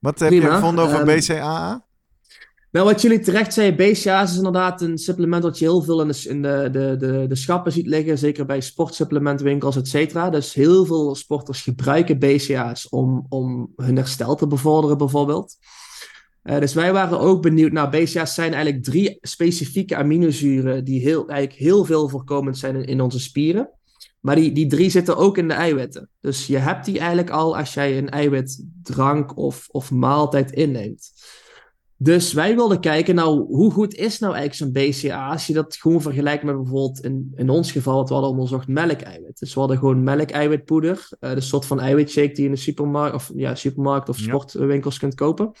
Wat 0.00 0.18
heb 0.18 0.32
je 0.32 0.40
gevonden 0.40 0.84
over 0.84 1.08
Ehm, 1.08 1.18
BCAA? 1.18 1.84
Nou, 2.70 2.86
wat 2.86 3.02
jullie 3.02 3.20
terecht 3.20 3.52
zeiden, 3.54 3.76
BCA's 3.76 4.30
is 4.30 4.36
inderdaad 4.36 4.80
een 4.82 4.98
supplement 4.98 5.42
dat 5.42 5.58
je 5.58 5.64
heel 5.64 5.82
veel 5.82 6.00
in 6.00 6.08
de, 6.08 6.24
in 6.28 6.42
de, 6.42 6.68
de, 6.72 6.96
de, 6.98 7.24
de 7.28 7.34
schappen 7.36 7.72
ziet 7.72 7.86
liggen, 7.86 8.18
zeker 8.18 8.46
bij 8.46 8.60
sportsupplementwinkels, 8.60 9.76
et 9.76 9.88
cetera. 9.88 10.30
Dus 10.30 10.54
heel 10.54 10.84
veel 10.84 11.14
sporters 11.14 11.62
gebruiken 11.62 12.18
BCA's 12.18 12.86
om, 12.90 13.26
om 13.28 13.72
hun 13.76 13.96
herstel 13.96 14.34
te 14.34 14.46
bevorderen, 14.46 14.98
bijvoorbeeld. 14.98 15.56
Eh, 16.42 16.58
dus 16.60 16.74
wij 16.74 16.92
waren 16.92 17.18
ook 17.20 17.42
benieuwd. 17.42 17.72
Nou, 17.72 17.90
BCA's 17.90 18.34
zijn 18.34 18.52
eigenlijk 18.52 18.84
drie 18.84 19.18
specifieke 19.20 19.96
aminozuren 19.96 20.84
die 20.84 21.00
heel, 21.00 21.28
eigenlijk 21.28 21.60
heel 21.60 21.84
veel 21.84 22.08
voorkomend 22.08 22.58
zijn 22.58 22.76
in, 22.76 22.84
in 22.84 23.00
onze 23.00 23.20
spieren. 23.20 23.70
Maar 24.24 24.34
die, 24.36 24.52
die 24.52 24.66
drie 24.66 24.90
zitten 24.90 25.16
ook 25.16 25.38
in 25.38 25.48
de 25.48 25.54
eiwitten. 25.54 26.10
Dus 26.20 26.46
je 26.46 26.56
hebt 26.58 26.84
die 26.84 26.98
eigenlijk 26.98 27.30
al 27.30 27.56
als 27.56 27.74
jij 27.74 27.98
een 27.98 28.10
eiwitdrank 28.10 29.36
of, 29.36 29.68
of 29.70 29.90
maaltijd 29.90 30.50
inneemt. 30.52 31.12
Dus 31.96 32.32
wij 32.32 32.54
wilden 32.54 32.80
kijken, 32.80 33.14
nou, 33.14 33.40
hoe 33.46 33.70
goed 33.72 33.94
is 33.94 34.18
nou 34.18 34.34
eigenlijk 34.34 34.74
zo'n 34.74 34.82
BCA 34.82 35.28
als 35.28 35.46
je 35.46 35.52
dat 35.52 35.76
gewoon 35.76 36.02
vergelijkt 36.02 36.42
met 36.44 36.56
bijvoorbeeld 36.56 37.00
in, 37.04 37.32
in 37.34 37.50
ons 37.50 37.72
geval, 37.72 37.96
wat 37.96 38.08
we 38.08 38.14
hadden 38.14 38.32
onderzocht, 38.32 38.68
melkeiwit. 38.68 39.38
Dus 39.38 39.54
we 39.54 39.60
hadden 39.60 39.78
gewoon 39.78 40.02
melkeiwitpoeder, 40.02 41.08
eh 41.20 41.34
de 41.34 41.40
soort 41.40 41.66
van 41.66 41.80
eiwitshake 41.80 42.26
die 42.32 42.36
je 42.40 42.44
in 42.48 42.50
de 42.54 42.60
supermarkt 42.60 43.14
of, 43.14 43.30
ja, 43.34 43.54
supermarkt 43.54 44.08
of 44.08 44.18
Ja. 44.18 44.24
sportwinkels 44.24 44.98
kunt 44.98 45.14
kopen. 45.14 45.52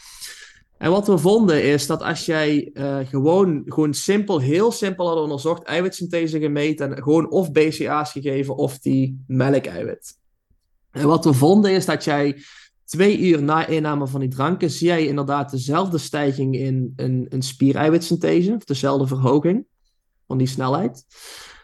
En 0.84 0.90
wat 0.90 1.06
we 1.06 1.18
vonden 1.18 1.62
is 1.62 1.86
dat 1.86 2.02
als 2.02 2.26
jij 2.26 2.70
eh, 2.74 2.98
gewoon, 3.04 3.62
gewoon 3.66 3.94
simpel, 3.94 4.38
heel 4.38 4.72
simpel 4.72 5.06
hadden 5.06 5.22
onderzocht, 5.24 5.62
eiwitsynthese 5.62 6.38
gemeten 6.40 6.96
en 6.96 7.02
gewoon 7.02 7.30
of 7.30 7.52
BCA's 7.52 8.12
gegeven 8.12 8.56
of 8.56 8.78
die 8.78 9.24
melkeiwit. 9.26 10.18
En 10.90 11.06
wat 11.06 11.24
we 11.24 11.32
vonden 11.32 11.70
is 11.70 11.86
dat 11.86 12.04
jij 12.04 12.42
twee 12.84 13.18
uur 13.18 13.42
na 13.42 13.66
inname 13.66 14.06
van 14.06 14.20
die 14.20 14.28
dranken 14.28 14.70
zie 14.70 14.86
jij 14.86 15.06
inderdaad 15.06 15.50
dezelfde 15.50 15.98
stijging 15.98 16.54
in 16.54 16.92
een, 16.96 17.26
een 17.28 17.42
spiereiwitsynthese, 17.42 18.54
of 18.54 18.64
dezelfde 18.64 19.06
verhoging 19.06 19.66
van 20.26 20.38
die 20.38 20.46
snelheid. 20.46 21.04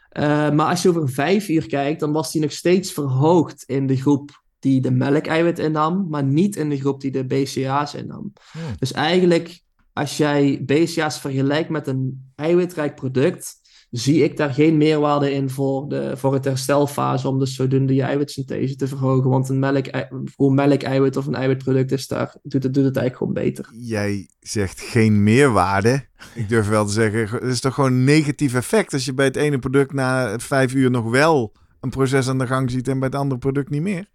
Eh, 0.08 0.50
maar 0.50 0.66
als 0.66 0.82
je 0.82 0.88
over 0.88 1.08
vijf 1.08 1.48
uur 1.48 1.66
kijkt, 1.66 2.00
dan 2.00 2.12
was 2.12 2.32
die 2.32 2.40
nog 2.40 2.52
steeds 2.52 2.92
verhoogd 2.92 3.64
in 3.66 3.86
de 3.86 3.96
groep 3.96 4.39
die 4.60 4.80
de 4.80 4.90
melkeiwit 4.90 5.58
innam, 5.58 6.06
maar 6.08 6.24
niet 6.24 6.56
in 6.56 6.68
de 6.68 6.78
groep 6.78 7.00
die 7.00 7.10
de 7.10 7.24
BCA's 7.24 7.94
innam. 7.94 8.32
Hmm. 8.52 8.62
Dus 8.78 8.92
eigenlijk, 8.92 9.62
als 9.92 10.16
jij 10.16 10.62
BCA's 10.66 11.20
vergelijkt 11.20 11.68
met 11.68 11.86
een 11.86 12.30
eiwitrijk 12.34 12.94
product, 12.94 13.60
zie 13.90 14.22
ik 14.22 14.36
daar 14.36 14.54
geen 14.54 14.76
meerwaarde 14.76 15.32
in 15.32 15.50
voor, 15.50 15.88
de, 15.88 16.16
voor 16.16 16.34
het 16.34 16.44
herstelfase 16.44 17.28
om 17.28 17.38
dus 17.38 17.54
zodoende 17.54 17.94
je 17.94 18.02
eiwitsynthese 18.02 18.76
te 18.76 18.86
verhogen. 18.86 19.30
Want 19.30 19.48
een 19.48 19.58
melk, 19.58 19.86
voor 20.24 20.52
melkeiwit 20.52 21.16
of 21.16 21.26
een 21.26 21.34
eiwitproduct 21.34 21.92
is 21.92 22.06
daar, 22.06 22.36
doet, 22.42 22.62
het, 22.62 22.74
doet 22.74 22.84
het 22.84 22.96
eigenlijk 22.96 23.16
gewoon 23.16 23.32
beter. 23.32 23.68
Jij 23.72 24.28
zegt 24.40 24.80
geen 24.80 25.22
meerwaarde. 25.22 26.06
Ik 26.34 26.48
durf 26.48 26.68
wel 26.68 26.86
te 26.86 26.92
zeggen, 26.92 27.28
het 27.28 27.52
is 27.52 27.60
toch 27.60 27.74
gewoon 27.74 27.92
een 27.92 28.04
negatief 28.04 28.54
effect 28.54 28.92
als 28.92 29.04
je 29.04 29.14
bij 29.14 29.26
het 29.26 29.36
ene 29.36 29.58
product 29.58 29.92
na 29.92 30.38
vijf 30.38 30.74
uur 30.74 30.90
nog 30.90 31.10
wel 31.10 31.52
een 31.80 31.90
proces 31.90 32.28
aan 32.28 32.38
de 32.38 32.46
gang 32.46 32.70
ziet 32.70 32.88
en 32.88 32.98
bij 32.98 33.08
het 33.08 33.18
andere 33.18 33.40
product 33.40 33.70
niet 33.70 33.82
meer. 33.82 34.08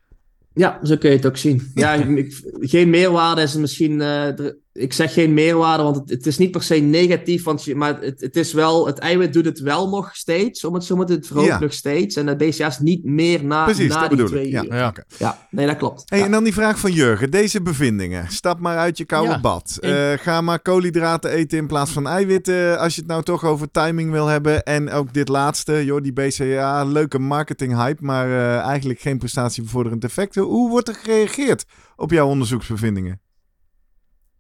Ja, 0.56 0.80
zo 0.84 0.97
kun 0.97 1.10
je 1.10 1.16
het 1.16 1.26
ook 1.26 1.38
zien. 1.38 1.72
Ja, 1.74 1.93
ik- 2.24 2.41
geen 2.60 2.89
meerwaarde 2.89 3.41
is 3.41 3.56
misschien. 3.56 4.01
eh, 4.01 4.39
er- 4.39 4.58
ik 4.78 4.93
zeg 4.93 5.13
geen 5.13 5.34
meerwaarde, 5.34 5.84
want 5.84 5.95
het, 5.95 6.09
het 6.09 6.26
is 6.26 6.38
niet 6.38 6.51
per 6.51 6.63
se 6.63 6.76
negatief. 6.76 7.43
Want 7.43 7.63
je, 7.63 7.76
maar 7.76 8.01
het, 8.01 8.21
het 8.21 8.36
is 8.36 8.53
wel. 8.53 8.86
Het 8.88 8.97
eiwit 8.99 9.34
doet 9.34 9.45
het 9.45 9.59
wel 9.59 9.89
nog 9.89 10.15
steeds. 10.15 10.63
Om 10.65 10.73
het 10.73 10.84
zo 10.84 10.95
maar 10.95 11.05
te 11.05 11.13
het 11.13 11.28
verhoogt 11.28 11.47
Ja. 11.49 11.59
nog 11.59 11.73
steeds. 11.73 12.15
En 12.15 12.26
de 12.26 12.36
BCA's 12.36 12.80
niet 12.80 13.03
meer 13.05 13.43
na, 13.43 13.63
Precies, 13.63 13.88
na 13.93 13.99
dat 13.99 14.09
die 14.09 14.17
bedoel 14.17 14.28
twee 14.32 14.45
ik. 14.45 14.51
Ja, 14.51 14.63
uur. 14.63 14.76
Ja. 14.76 14.88
oké. 14.88 15.03
Ja, 15.17 15.47
nee, 15.49 15.67
dat 15.67 15.78
klopt. 15.78 16.03
Hey, 16.05 16.19
Ja. 16.19 16.26
En 16.26 16.32
dan 16.32 16.43
die 16.43 16.53
vraag 16.53 16.80
van 16.80 16.91
Jurgen. 16.91 17.32
Deze 17.32 17.61
bevindingen. 17.61 18.32
Stap 18.32 18.59
maar 18.59 18.78
uit 18.78 18.97
je 18.97 19.05
koude 19.05 19.32
Ja, 19.32 19.39
bad. 19.39 19.78
Eh, 19.82 20.11
ga 20.15 20.41
maar 20.41 20.59
koolhydraten 20.59 21.32
eten 21.32 21.57
in 21.57 21.67
plaats 21.67 21.91
van 21.91 22.07
eiwitten. 22.07 22.80
Als 22.80 22.95
je 22.95 23.01
het 23.01 23.09
nou 23.09 23.23
toch 23.23 23.43
over 23.45 23.71
timing 23.71 24.11
wil 24.11 24.28
hebben. 24.28 24.63
En 24.63 24.91
ook 24.91 25.13
dit 25.13 25.28
laatste. 25.28 25.86
Joh, 25.86 26.01
die 26.01 26.13
BCA. 26.13 26.84
Leuke 26.84 27.19
marketing 27.19 27.76
hype. 27.76 28.03
Maar 28.05 28.28
eh, 28.30 28.57
eigenlijk 28.57 28.99
geen 28.99 29.17
prestatiebevorderend 29.17 30.03
effect. 30.03 30.36
Hoe 30.36 30.69
wordt 30.69 30.88
er 30.88 30.95
gereageerd 30.95 31.65
op 31.95 32.11
jouw 32.11 32.28
onderzoeksbevindingen? 32.28 33.19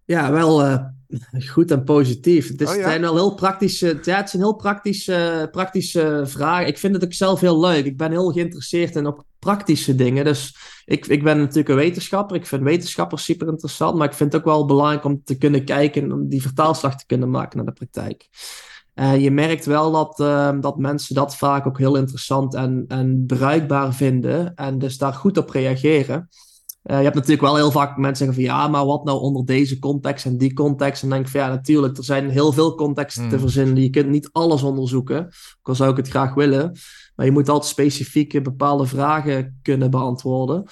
Ja, 0.05 0.31
wel 0.31 0.63
eh, 0.63 0.85
goed 1.47 1.71
en 1.71 1.83
positief. 1.83 2.47
Het, 2.47 2.61
is, 2.61 2.69
Oh, 2.69 2.75
ja? 2.75 2.83
zijn 2.83 3.01
wel 3.01 3.15
heel 3.15 3.33
praktische, 3.33 3.99
ja, 4.01 4.17
het 4.17 4.29
zijn 4.29 4.41
heel 4.41 4.55
praktische, 4.55 5.47
praktische 5.51 6.23
vragen. 6.25 6.67
Ik 6.67 6.77
vind 6.77 6.93
het 6.93 7.03
ook 7.03 7.13
zelf 7.13 7.39
heel 7.39 7.59
leuk. 7.59 7.85
Ik 7.85 7.97
ben 7.97 8.11
heel 8.11 8.31
geïnteresseerd 8.31 8.95
in 8.95 9.07
ook 9.07 9.23
praktische 9.39 9.95
dingen. 9.95 10.25
Dus 10.25 10.55
ik, 10.85 11.07
ik 11.07 11.23
ben 11.23 11.37
natuurlijk 11.37 11.69
een 11.69 11.75
wetenschapper. 11.75 12.35
Ik 12.35 12.45
vind 12.45 12.63
wetenschappers 12.63 13.23
super 13.23 13.47
interessant. 13.47 13.97
Maar 13.97 14.07
ik 14.07 14.13
vind 14.13 14.31
het 14.31 14.41
ook 14.41 14.47
wel 14.47 14.65
belangrijk 14.65 15.03
om 15.03 15.21
te 15.23 15.37
kunnen 15.37 15.65
kijken, 15.65 16.11
om 16.11 16.29
die 16.29 16.41
vertaalslag 16.41 16.97
te 16.97 17.05
kunnen 17.05 17.29
maken 17.29 17.57
naar 17.57 17.65
de 17.65 17.71
praktijk. 17.71 18.27
Eh, 18.93 19.21
je 19.21 19.31
merkt 19.31 19.65
wel 19.65 19.91
dat, 19.91 20.19
eh, 20.19 20.51
dat 20.59 20.77
mensen 20.77 21.15
dat 21.15 21.37
vaak 21.37 21.67
ook 21.67 21.77
heel 21.77 21.95
interessant 21.95 22.53
en, 22.53 22.85
en 22.87 23.23
bruikbaar 23.27 23.93
vinden. 23.93 24.55
En 24.55 24.79
dus 24.79 24.97
daar 24.97 25.13
goed 25.13 25.37
op 25.37 25.49
reageren. 25.49 26.29
Eh, 26.85 26.97
je 26.97 27.03
hebt 27.03 27.15
natuurlijk 27.15 27.41
wel 27.41 27.55
heel 27.55 27.71
vaak 27.71 27.97
mensen 27.97 28.25
zeggen 28.25 28.35
van 28.45 28.55
ja, 28.55 28.67
maar 28.67 28.85
wat 28.85 29.03
nou 29.03 29.19
onder 29.19 29.45
deze 29.45 29.79
context 29.79 30.25
en 30.25 30.37
die 30.37 30.53
context? 30.53 31.03
En 31.03 31.09
dan 31.09 31.17
denk 31.17 31.29
ik 31.29 31.39
van 31.39 31.47
ja, 31.49 31.55
natuurlijk, 31.55 31.97
er 31.97 32.03
zijn 32.03 32.29
heel 32.29 32.51
veel 32.51 32.75
contexten 32.75 33.23
te 33.23 33.29
Hmm. 33.29 33.39
verzinnen. 33.39 33.81
Je 33.81 33.89
kunt 33.89 34.09
niet 34.09 34.29
alles 34.31 34.63
onderzoeken. 34.63 35.25
Ook 35.25 35.67
al 35.67 35.75
zou 35.75 35.91
ik 35.91 35.97
het 35.97 36.07
graag 36.09 36.33
willen. 36.33 36.77
Maar 37.15 37.25
je 37.25 37.31
moet 37.31 37.49
altijd 37.49 37.71
specifieke 37.71 38.41
bepaalde 38.41 38.85
vragen 38.85 39.59
kunnen 39.61 39.89
beantwoorden. 39.91 40.63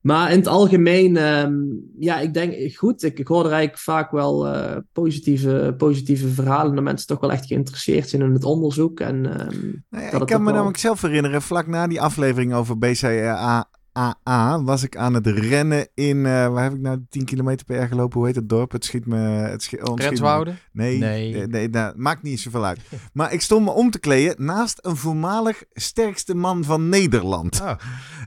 Maar 0.00 0.30
in 0.32 0.38
het 0.38 0.46
algemeen, 0.46 1.16
ehm, 1.16 1.52
ja, 1.98 2.18
ik 2.20 2.34
denk 2.34 2.74
goed. 2.76 3.02
Ik, 3.02 3.18
ik 3.18 3.28
hoor 3.28 3.44
er 3.44 3.50
eigenlijk 3.50 3.82
vaak 3.82 4.10
wel 4.10 4.46
eh, 4.48 4.76
positieve, 4.92 5.74
positieve 5.78 6.28
verhalen. 6.28 6.74
Dat 6.74 6.84
mensen 6.84 7.06
toch 7.06 7.20
wel 7.20 7.32
echt 7.32 7.46
geïnteresseerd 7.46 8.08
zijn 8.08 8.22
in 8.22 8.32
het 8.32 8.44
onderzoek. 8.44 9.00
En 9.00 9.26
ehm, 9.26 9.56
Nou 9.90 10.04
ja, 10.04 10.12
ik 10.20 10.26
kan 10.26 10.38
me 10.38 10.44
wel- 10.44 10.54
namelijk 10.54 10.78
zelf 10.78 11.02
herinneren, 11.02 11.42
vlak 11.42 11.66
na 11.66 11.86
die 11.86 12.00
aflevering 12.00 12.54
over 12.54 12.78
BCAA 12.78 13.70
AA, 13.98 14.62
was 14.62 14.82
ik 14.82 14.96
aan 14.96 15.14
het 15.14 15.26
rennen 15.26 15.88
in, 15.94 16.26
eh, 16.26 16.48
waar 16.48 16.62
heb 16.62 16.72
ik 16.72 16.80
nou 16.80 17.04
10 17.10 17.24
kilometer 17.24 17.66
per 17.66 17.76
jaar 17.76 17.88
gelopen? 17.88 18.18
Hoe 18.18 18.26
heet 18.26 18.36
het 18.36 18.48
dorp? 18.48 18.72
Het 18.72 18.84
schiet 18.84 19.06
me... 19.06 19.16
Het 19.18 19.62
schiet, 19.62 19.80
oh, 19.80 19.84
schiet 19.86 19.98
me- 19.98 20.04
Renswoude? 20.04 20.54
Nee, 20.72 20.98
Nee. 20.98 21.32
nee. 21.32 21.46
nee 21.46 21.68
nou, 21.68 21.92
maakt 21.96 22.22
niet 22.22 22.40
zoveel 22.40 22.64
uit. 22.64 22.80
Maar 23.12 23.32
ik 23.32 23.40
stond 23.40 23.64
me 23.64 23.70
om 23.70 23.90
te 23.90 23.98
kleden 23.98 24.44
naast 24.44 24.78
een 24.82 24.96
voormalig 24.96 25.62
sterkste 25.72 26.34
man 26.34 26.64
van 26.64 26.88
Nederland. 26.88 27.60
Oh. 27.60 27.72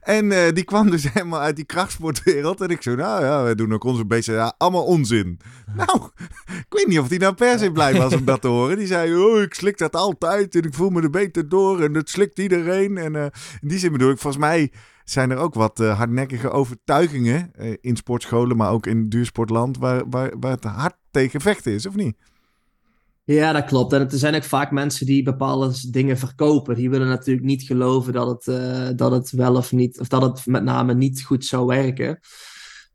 En 0.01 0.31
eh, 0.31 0.53
die 0.53 0.63
kwam 0.63 0.89
dus 0.89 1.13
helemaal 1.13 1.39
uit 1.39 1.55
die 1.55 1.65
krachtsportwereld. 1.65 2.61
En 2.61 2.69
ik 2.69 2.81
zo, 2.81 2.95
nou 2.95 3.23
ja, 3.23 3.43
wij 3.43 3.55
doen 3.55 3.73
ook 3.73 3.83
onze 3.83 4.05
BCA 4.05 4.53
allemaal 4.57 4.85
onzin. 4.85 5.39
Nou, 5.75 6.09
ik 6.45 6.65
weet 6.69 6.87
niet 6.87 6.99
of 6.99 7.07
die 7.07 7.19
nou 7.19 7.33
per 7.33 7.59
se 7.59 7.71
blij 7.71 7.93
was 7.93 8.13
om 8.13 8.25
dat 8.25 8.41
te 8.41 8.47
horen. 8.47 8.77
Die 8.77 8.87
zei, 8.87 9.15
oh, 9.15 9.41
ik 9.41 9.53
slik 9.53 9.77
dat 9.77 9.95
altijd 9.95 10.55
en 10.55 10.61
ik 10.61 10.73
voel 10.73 10.89
me 10.89 11.01
er 11.01 11.09
beter 11.09 11.49
door. 11.49 11.81
En 11.81 11.93
dat 11.93 12.09
slikt 12.09 12.39
iedereen. 12.39 12.97
En 12.97 13.15
eh, 13.15 13.23
in 13.61 13.67
die 13.67 13.77
zin 13.79 13.91
bedoel 13.91 14.09
ik, 14.11 14.17
volgens 14.17 14.43
mij 14.43 14.71
zijn 15.03 15.31
er 15.31 15.37
ook 15.37 15.53
wat 15.53 15.79
eh, 15.79 15.97
hardnekkige 15.97 16.49
overtuigingen 16.49 17.53
eh, 17.53 17.73
in 17.81 17.95
sportscholen, 17.95 18.57
maar 18.57 18.71
ook 18.71 18.85
in 18.85 19.09
duursportland, 19.09 19.77
waar, 19.77 20.09
waar, 20.09 20.39
waar 20.39 20.51
het 20.51 20.63
hard 20.63 20.95
tegen 21.11 21.41
vechten 21.41 21.71
is, 21.71 21.85
of 21.85 21.95
niet? 21.95 22.15
Ja, 23.23 23.51
dat 23.51 23.65
klopt. 23.65 23.93
En 23.93 24.01
er 24.01 24.17
zijn 24.17 24.35
ook 24.35 24.43
vaak 24.43 24.71
mensen 24.71 25.05
die 25.05 25.23
bepaalde 25.23 25.73
dingen 25.91 26.17
verkopen. 26.17 26.75
Die 26.75 26.89
willen 26.89 27.07
natuurlijk 27.07 27.45
niet 27.45 27.63
geloven 27.63 28.13
dat 28.13 28.27
het, 28.27 28.47
eh, 28.47 28.89
dat 28.95 29.11
het 29.11 29.31
wel 29.31 29.55
of 29.55 29.71
niet, 29.71 29.99
of 29.99 30.07
dat 30.07 30.21
het 30.21 30.45
met 30.45 30.63
name 30.63 30.93
niet 30.93 31.23
goed 31.23 31.45
zou 31.45 31.65
werken. 31.65 32.19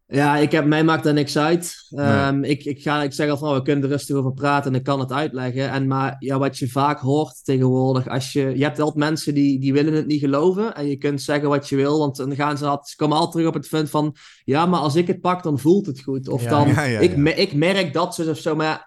Ja, 0.08 0.36
ik 0.36 0.52
heb, 0.52 0.64
mij 0.64 0.84
maakt 0.84 1.04
daar 1.04 1.12
niks 1.12 1.38
uit. 1.38 1.86
Ehm, 1.90 2.44
ik, 2.44 2.64
ik, 2.64 2.82
ga, 2.82 3.02
ik 3.02 3.12
zeg 3.12 3.30
al 3.30 3.36
van, 3.36 3.54
we 3.54 3.62
kunnen 3.62 3.84
er 3.84 3.90
rustig 3.90 4.16
over 4.16 4.32
praten 4.32 4.72
en 4.72 4.78
ik 4.78 4.84
kan 4.84 5.00
het 5.00 5.12
uitleggen. 5.12 5.70
En 5.70 5.86
maar 5.86 6.16
ja, 6.18 6.38
wat 6.38 6.58
je 6.58 6.68
vaak 6.68 7.00
hoort 7.00 7.44
tegenwoordig, 7.44 8.08
als 8.08 8.32
je, 8.32 8.52
je 8.56 8.64
hebt 8.64 8.80
altijd 8.80 9.04
mensen 9.04 9.34
die, 9.34 9.60
die 9.60 9.72
willen 9.72 9.94
het 9.94 10.06
niet 10.06 10.20
geloven. 10.20 10.74
En 10.74 10.86
je 10.86 10.96
kunt 10.96 11.22
zeggen 11.22 11.48
wat 11.48 11.68
je 11.68 11.76
wil, 11.76 11.98
want 11.98 12.16
dan 12.16 12.34
gaan 12.34 12.58
ze, 12.58 12.66
altijd, 12.66 12.88
ze 12.88 12.96
komen 12.96 13.16
altijd 13.16 13.32
terug 13.32 13.48
op 13.48 13.54
het 13.54 13.68
punt 13.68 13.90
van, 13.90 14.16
ja, 14.44 14.66
maar 14.66 14.80
als 14.80 14.94
ik 14.94 15.06
het 15.06 15.20
pak, 15.20 15.42
dan 15.42 15.58
voelt 15.58 15.86
het 15.86 16.02
goed. 16.02 16.28
Of 16.28 16.42
Ja. 16.42 16.50
dan, 16.50 16.68
Ja, 16.68 16.82
ja, 16.82 17.00
Ik, 17.00 17.16
ik 17.36 17.54
merk 17.54 17.92
dat 17.92 18.14
zo 18.14 18.30
of 18.30 18.38
zo. 18.38 18.54
Maar 18.54 18.66
ja, 18.66 18.86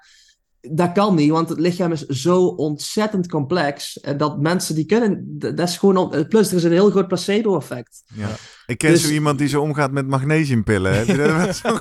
dat 0.61 0.91
kan 0.91 1.15
niet, 1.15 1.29
want 1.29 1.49
het 1.49 1.59
lichaam 1.59 1.91
is 1.91 2.05
zo 2.05 2.45
ontzettend 2.45 3.29
complex. 3.29 3.99
En 3.99 4.17
dat 4.17 4.39
mensen 4.39 4.75
die 4.75 4.85
kunnen, 4.85 5.23
dat 5.37 5.59
is 5.59 5.77
gewoon. 5.77 6.25
Plus, 6.29 6.49
er 6.51 6.57
is 6.57 6.63
een 6.63 6.71
heel 6.71 6.89
groot 6.89 7.07
placebo-effect. 7.07 8.03
Ja. 8.13 8.27
Ik 8.65 8.77
ken 8.77 8.91
Dus- 8.91 9.03
zo 9.03 9.09
iemand 9.11 9.37
die 9.37 9.47
zo 9.47 9.61
omgaat 9.61 9.91
met 9.91 10.07
magnesiumpillen. 10.07 10.97
Heb 10.97 11.07
je 11.07 11.17
dat 11.23 11.31
wel 11.35 11.53
zo- 11.53 11.79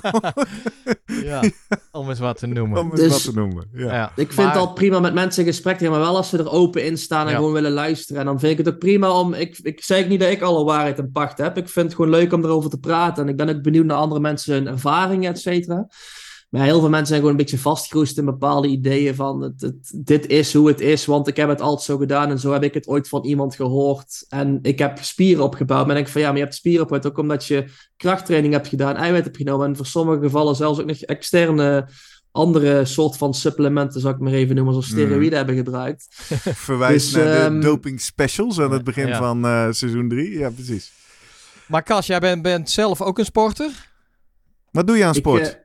Ja, 1.24 1.42
om 1.92 2.08
eens 2.08 2.18
wat 2.18 2.38
te 2.38 2.46
noemen. 2.46 2.80
Om 2.80 2.90
eens 2.90 3.00
Dus- 3.00 3.10
wat 3.12 3.22
te 3.34 3.40
noemen. 3.40 3.68
Ja. 3.72 3.94
Ja. 3.94 4.06
Ik 4.16 4.32
vind 4.32 4.36
Maar- 4.36 4.46
het 4.46 4.56
al 4.66 4.72
prima 4.72 5.00
met 5.00 5.14
mensen 5.14 5.42
in 5.44 5.48
gesprek 5.52 5.78
te 5.78 5.84
gaan, 5.84 5.92
maar 5.92 6.00
wel 6.02 6.16
als 6.16 6.28
ze 6.28 6.38
er 6.38 6.50
open 6.50 6.84
in 6.84 6.98
staan 6.98 7.24
en 7.26 7.30
Ja. 7.32 7.36
gewoon 7.36 7.52
willen 7.52 7.72
luisteren. 7.72 8.20
En 8.20 8.26
dan 8.26 8.40
vind 8.40 8.52
ik 8.58 8.64
het 8.66 8.74
ook 8.74 8.80
prima 8.80 9.10
om. 9.10 9.34
Ik, 9.34 9.58
ik 9.62 9.84
zeg 9.84 10.08
niet 10.08 10.20
dat 10.20 10.30
ik 10.30 10.42
alle 10.42 10.64
waarheid 10.64 10.98
in 10.98 11.10
pacht 11.12 11.38
heb. 11.38 11.56
Ik 11.56 11.68
vind 11.68 11.86
het 11.86 11.94
gewoon 11.94 12.10
leuk 12.10 12.32
om 12.32 12.44
erover 12.44 12.70
te 12.70 12.78
praten. 12.78 13.22
En 13.22 13.28
ik 13.28 13.36
ben 13.36 13.48
ook 13.56 13.62
benieuwd 13.62 13.84
naar 13.86 13.96
andere 13.96 14.20
mensen 14.20 14.54
hun 14.54 14.66
ervaringen, 14.66 15.30
et 15.30 15.40
cetera. 15.40 15.88
Maar 16.49 16.62
heel 16.62 16.78
veel 16.80 16.88
mensen 16.88 17.07
zijn 17.07 17.18
gewoon 17.20 17.34
een 17.34 17.40
beetje 17.44 17.59
vastgeroest 17.59 18.18
in 18.18 18.24
bepaalde 18.24 18.68
ideeën 18.68 19.14
van 19.14 19.42
het, 19.42 19.61
het- 19.61 19.92
dit 20.05 20.26
is 20.26 20.55
hoe 20.55 20.68
het 20.68 20.80
is, 20.80 21.05
want 21.07 21.28
ik 21.28 21.36
heb 21.36 21.49
het 21.49 21.61
altijd 21.61 21.82
zo 21.86 21.96
gedaan 21.96 22.30
en 22.30 22.38
zo 22.38 22.53
heb 22.53 22.62
ik 22.62 22.74
het 22.74 22.86
ooit 22.88 23.09
van 23.09 23.24
iemand 23.24 23.55
gehoord. 23.55 24.24
En 24.28 24.59
ik 24.62 24.78
heb 24.78 24.99
spieren 25.03 25.44
opgebouwd. 25.44 25.78
Maar 25.78 25.86
dan 25.86 25.94
denk 25.94 26.07
ik 26.07 26.12
van 26.12 26.20
ja, 26.20 26.28
maar 26.28 26.36
je 26.36 26.42
hebt 26.42 26.55
spieren 26.55 26.82
opgebouwd 26.82 27.12
ook 27.12 27.18
omdat 27.18 27.46
je 27.46 27.64
krachttraining 27.96 28.53
hebt 28.53 28.68
gedaan, 28.68 28.96
eiwit 28.96 29.24
hebt 29.24 29.36
genomen 29.36 29.66
en 29.66 29.76
voor 29.76 29.86
sommige 29.86 30.20
gevallen 30.20 30.57
zelfs 30.57 30.80
ook 30.80 30.86
nog 30.86 30.96
externe 31.01 31.88
andere 32.32 32.84
soort 32.84 33.16
van 33.16 33.34
supplementen, 33.34 34.01
zou 34.01 34.14
ik 34.14 34.20
maar 34.20 34.32
even 34.32 34.55
noemen, 34.55 34.72
zoals 34.72 34.88
steroïden 34.88 35.22
Mhm. 35.26 35.34
hebben 35.34 35.55
gebruikt. 35.57 36.07
Verwijs 36.68 37.05
Dus, 37.05 37.12
naar 37.12 37.24
de 37.24 37.30
ehm, 37.30 37.61
doping 37.61 38.01
specials 38.01 38.61
aan 38.61 38.72
het 38.72 38.84
begin 38.84 39.07
Ja. 39.09 39.18
van 39.18 39.44
eh, 39.44 39.66
seizoen 39.70 40.09
3. 40.09 40.38
Ja, 40.38 40.51
precies. 40.51 40.92
Maar 41.66 41.82
Cas, 41.82 42.07
jij 42.07 42.18
bent, 42.18 42.42
bent 42.42 42.70
zelf 42.70 43.03
ook 43.03 43.18
een 43.18 43.24
sporter? 43.24 43.90
Wat 44.70 44.86
doe 44.86 44.96
je 44.96 45.05
aan 45.05 45.14
sport? 45.14 45.46
Ik, 45.46 45.53
eh, 45.53 45.61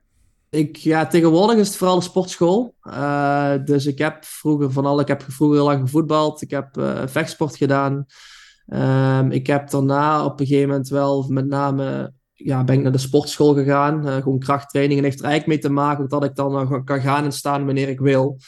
ik, 0.54 0.76
ja, 0.76 1.06
tegenwoordig 1.06 1.56
is 1.56 1.68
het 1.68 1.76
vooral 1.76 1.96
de 1.96 2.02
sportschool. 2.02 2.74
Eh, 2.80 3.54
dus 3.64 3.86
ik 3.86 3.98
heb 3.98 4.24
vroeger 4.24 4.72
van 4.72 4.86
al, 4.86 5.00
ik 5.00 5.08
heb 5.08 5.24
vroeger 5.28 5.56
heel 5.56 5.66
lang 5.66 5.80
gevoetbald. 5.80 6.42
Ik 6.42 6.50
heb 6.50 6.76
eh, 6.76 7.02
vechtsport 7.06 7.56
gedaan. 7.56 8.06
Ehm, 8.66 9.30
ik 9.30 9.46
heb 9.46 9.70
daarna 9.70 10.24
op 10.24 10.40
een 10.40 10.46
gegeven 10.46 10.68
moment 10.68 10.88
wel 10.88 11.26
met 11.28 11.46
name 11.46 12.12
ja, 12.32 12.64
ben 12.64 12.76
ik 12.76 12.82
naar 12.82 12.92
de 12.92 12.98
sportschool 12.98 13.54
gegaan. 13.54 14.06
Eh, 14.06 14.16
gewoon 14.16 14.38
krachttraining. 14.38 14.98
En 14.98 15.04
heeft 15.04 15.18
er 15.18 15.24
eigenlijk 15.24 15.54
mee 15.54 15.70
te 15.70 15.80
maken 15.80 16.08
dat 16.08 16.24
ik 16.24 16.34
dan 16.34 16.52
nog 16.52 16.84
kan 16.84 17.00
gaan 17.00 17.24
en 17.24 17.32
staan 17.32 17.64
wanneer 17.64 17.88
ik 17.88 18.00
wil. 18.00 18.38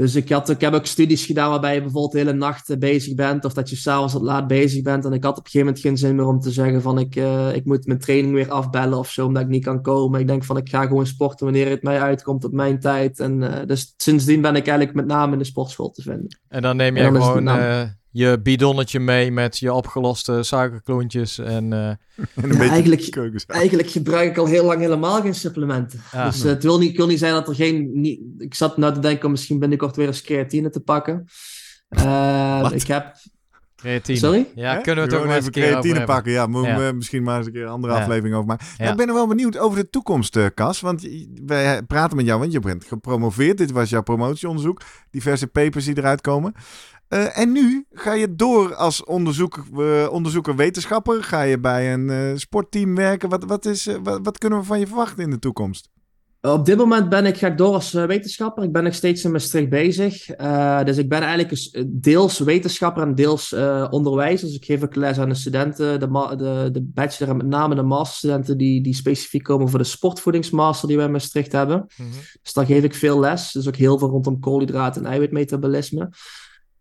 Dus 0.00 0.14
ik, 0.14 0.28
had, 0.28 0.48
ik 0.48 0.60
heb 0.60 0.72
ook 0.72 0.86
studies 0.86 1.26
gedaan 1.26 1.50
waarbij 1.50 1.74
je 1.74 1.80
bijvoorbeeld 1.80 2.12
de 2.12 2.18
hele 2.18 2.32
nacht 2.32 2.70
eh, 2.70 2.78
bezig 2.78 3.14
bent. 3.14 3.44
Of 3.44 3.52
dat 3.52 3.70
je 3.70 3.76
s'avonds 3.76 4.12
wat 4.12 4.22
laat 4.22 4.46
bezig 4.46 4.82
bent. 4.82 5.04
En 5.04 5.12
ik 5.12 5.24
had 5.24 5.38
op 5.38 5.44
een 5.44 5.50
gegeven 5.50 5.66
moment 5.66 5.84
geen 5.84 5.96
zin 5.96 6.16
meer 6.16 6.26
om 6.26 6.40
te 6.40 6.50
zeggen 6.50 6.82
van 6.82 6.98
ik, 6.98 7.16
eh, 7.16 7.54
ik 7.54 7.64
moet 7.64 7.86
mijn 7.86 7.98
training 7.98 8.34
weer 8.34 8.50
afbellen 8.50 8.98
of 8.98 9.10
zo. 9.10 9.26
Omdat 9.26 9.42
ik 9.42 9.48
niet 9.48 9.64
kan 9.64 9.82
komen. 9.82 10.20
Ik 10.20 10.26
denk 10.26 10.44
van 10.44 10.56
ik 10.56 10.68
ga 10.68 10.86
gewoon 10.86 11.06
sporten 11.06 11.46
wanneer 11.46 11.68
het 11.68 11.82
mij 11.82 12.00
uitkomt 12.00 12.44
op 12.44 12.52
mijn 12.52 12.78
tijd. 12.78 13.18
En 13.18 13.42
eh, 13.42 13.66
dus 13.66 13.94
sindsdien 13.96 14.40
ben 14.40 14.56
ik 14.56 14.66
eigenlijk 14.66 14.96
met 14.96 15.06
name 15.06 15.32
in 15.32 15.38
de 15.38 15.44
sportschool 15.44 15.90
te 15.90 16.02
vinden. 16.02 16.38
En 16.48 16.62
dan 16.62 16.76
neem 16.76 16.96
het 16.96 17.06
gewoon 17.06 17.48
je 18.10 18.40
bidonnetje 18.42 19.00
mee 19.00 19.32
met 19.32 19.58
je 19.58 19.72
opgeloste 19.72 20.42
suikerklontjes. 20.42 21.38
En, 21.38 21.72
eh, 21.72 21.88
En 21.88 21.96
een 22.34 22.52
Ja, 22.52 22.58
beetje 22.58 22.68
eigenlijk-. 22.68 23.44
Eigenlijk 23.46 23.90
gebruik 23.90 24.30
ik 24.30 24.36
al 24.36 24.46
heel 24.46 24.64
lang 24.64 24.80
helemaal 24.80 25.20
geen 25.20 25.34
supplementen. 25.34 26.00
Ja. 26.12 26.24
Dus 26.24 26.42
eh, 26.42 26.48
het, 26.50 26.62
wil 26.62 26.78
niet, 26.78 26.88
het 26.88 26.96
wil 26.96 27.06
niet 27.06 27.18
zijn 27.18 27.32
dat 27.32 27.48
er 27.48 27.54
geen... 27.54 27.90
Niet, 27.92 28.20
ik 28.38 28.54
zat 28.54 28.76
nou 28.76 28.94
te 28.94 29.00
denken 29.00 29.24
om 29.24 29.30
misschien 29.30 29.58
binnenkort 29.58 29.96
weer 29.96 30.06
eens 30.06 30.22
creatine 30.22 30.70
te 30.70 30.80
pakken. 30.80 31.24
Eh, 31.88 32.60
Wat? 32.60 32.72
ik 32.72 32.86
heb... 32.86 33.14
creatine. 33.76 34.18
Sorry? 34.18 34.46
Ja, 34.54 34.74
Hè? 34.74 34.80
kunnen 34.80 35.04
we 35.04 35.10
het 35.10 35.20
ook 35.20 35.26
maar 35.26 35.36
eens 35.36 35.46
even 35.46 35.62
een 35.62 35.68
keer 35.68 35.76
over 35.76 35.80
creatine 35.88 36.06
pakken. 36.06 36.32
Ja, 36.32 36.46
moeten 36.46 36.76
we 36.76 36.82
Ja. 36.82 36.92
misschien 36.92 37.22
maar 37.22 37.36
eens 37.38 37.46
een 37.46 37.52
keer 37.52 37.62
een 37.62 37.68
andere 37.68 37.92
Ja. 37.92 38.00
aflevering 38.00 38.34
over 38.34 38.46
maken. 38.46 38.66
Ja. 38.78 38.90
Ik 38.90 38.96
ben 38.96 39.08
er 39.08 39.14
wel 39.14 39.26
benieuwd 39.26 39.58
over 39.58 39.78
de 39.78 39.90
toekomst, 39.90 40.36
eh, 40.36 40.46
Cas. 40.54 40.80
Want 40.80 41.08
wij 41.46 41.82
praten 41.82 42.16
met 42.16 42.26
jou, 42.26 42.38
want 42.40 42.52
je 42.52 42.60
bent 42.60 42.84
gepromoveerd. 42.84 43.58
Dit 43.58 43.70
was 43.70 43.90
jouw 43.90 44.02
promotieonderzoek. 44.02 44.80
Diverse 45.10 45.46
papers 45.46 45.84
die 45.84 45.98
eruit 45.98 46.20
komen. 46.20 46.52
Eh, 47.10 47.38
en 47.38 47.52
nu 47.52 47.86
ga 47.92 48.12
je 48.12 48.34
door 48.34 48.74
als 48.74 49.04
onderzoek, 49.04 49.64
eh, 49.76 50.08
onderzoeker 50.10 50.56
wetenschapper. 50.56 51.24
Ga 51.24 51.42
je 51.42 51.60
bij 51.60 51.92
een 51.92 52.10
eh, 52.10 52.36
sportteam 52.36 52.94
werken. 52.94 53.28
Wat, 53.28 53.44
wat, 53.44 53.64
is, 53.64 53.86
eh, 53.86 53.96
wat, 54.02 54.20
wat 54.22 54.38
kunnen 54.38 54.58
we 54.58 54.64
van 54.64 54.78
je 54.78 54.86
verwachten 54.86 55.24
in 55.24 55.30
de 55.30 55.38
toekomst? 55.38 55.88
Op 56.42 56.66
dit 56.66 56.76
moment 56.76 57.08
ben 57.08 57.26
ik, 57.26 57.36
ga 57.36 57.46
ik 57.46 57.58
door 57.58 57.74
als 57.74 57.92
wetenschapper. 57.92 58.64
Ik 58.64 58.72
ben 58.72 58.84
nog 58.84 58.94
steeds 58.94 59.24
in 59.24 59.30
Maastricht 59.30 59.68
bezig. 59.68 60.30
Eh, 60.30 60.84
dus 60.84 60.96
ik 60.96 61.08
ben 61.08 61.22
eigenlijk 61.22 61.70
deels 61.86 62.38
wetenschapper 62.38 63.02
en 63.02 63.14
deels 63.14 63.52
eh, 63.52 63.86
onderwijzer. 63.90 64.46
Dus 64.46 64.56
ik 64.56 64.64
geef 64.64 64.82
ook 64.82 64.94
les 64.94 65.18
aan 65.18 65.28
de 65.28 65.34
studenten, 65.34 66.00
de, 66.00 66.36
de, 66.36 66.68
de 66.72 66.82
bachelor 66.82 67.30
en 67.30 67.36
met 67.36 67.46
name 67.46 67.74
de 67.74 67.82
masterstudenten 67.82 68.58
die, 68.58 68.82
die 68.82 68.94
specifiek 68.94 69.42
komen 69.42 69.68
voor 69.68 69.78
de 69.78 69.84
sportvoedingsmaster 69.84 70.88
die 70.88 70.96
wij 70.96 71.06
in 71.06 71.12
Maastricht 71.12 71.52
hebben. 71.52 71.86
Mhm. 71.96 72.08
Dus 72.42 72.52
daar 72.52 72.66
geef 72.66 72.82
ik 72.82 72.94
veel 72.94 73.20
les. 73.20 73.52
Dus 73.52 73.68
ook 73.68 73.76
heel 73.76 73.98
veel 73.98 74.08
rondom 74.08 74.40
koolhydraten 74.40 75.04
en 75.04 75.10
eiwitmetabolisme. 75.10 76.10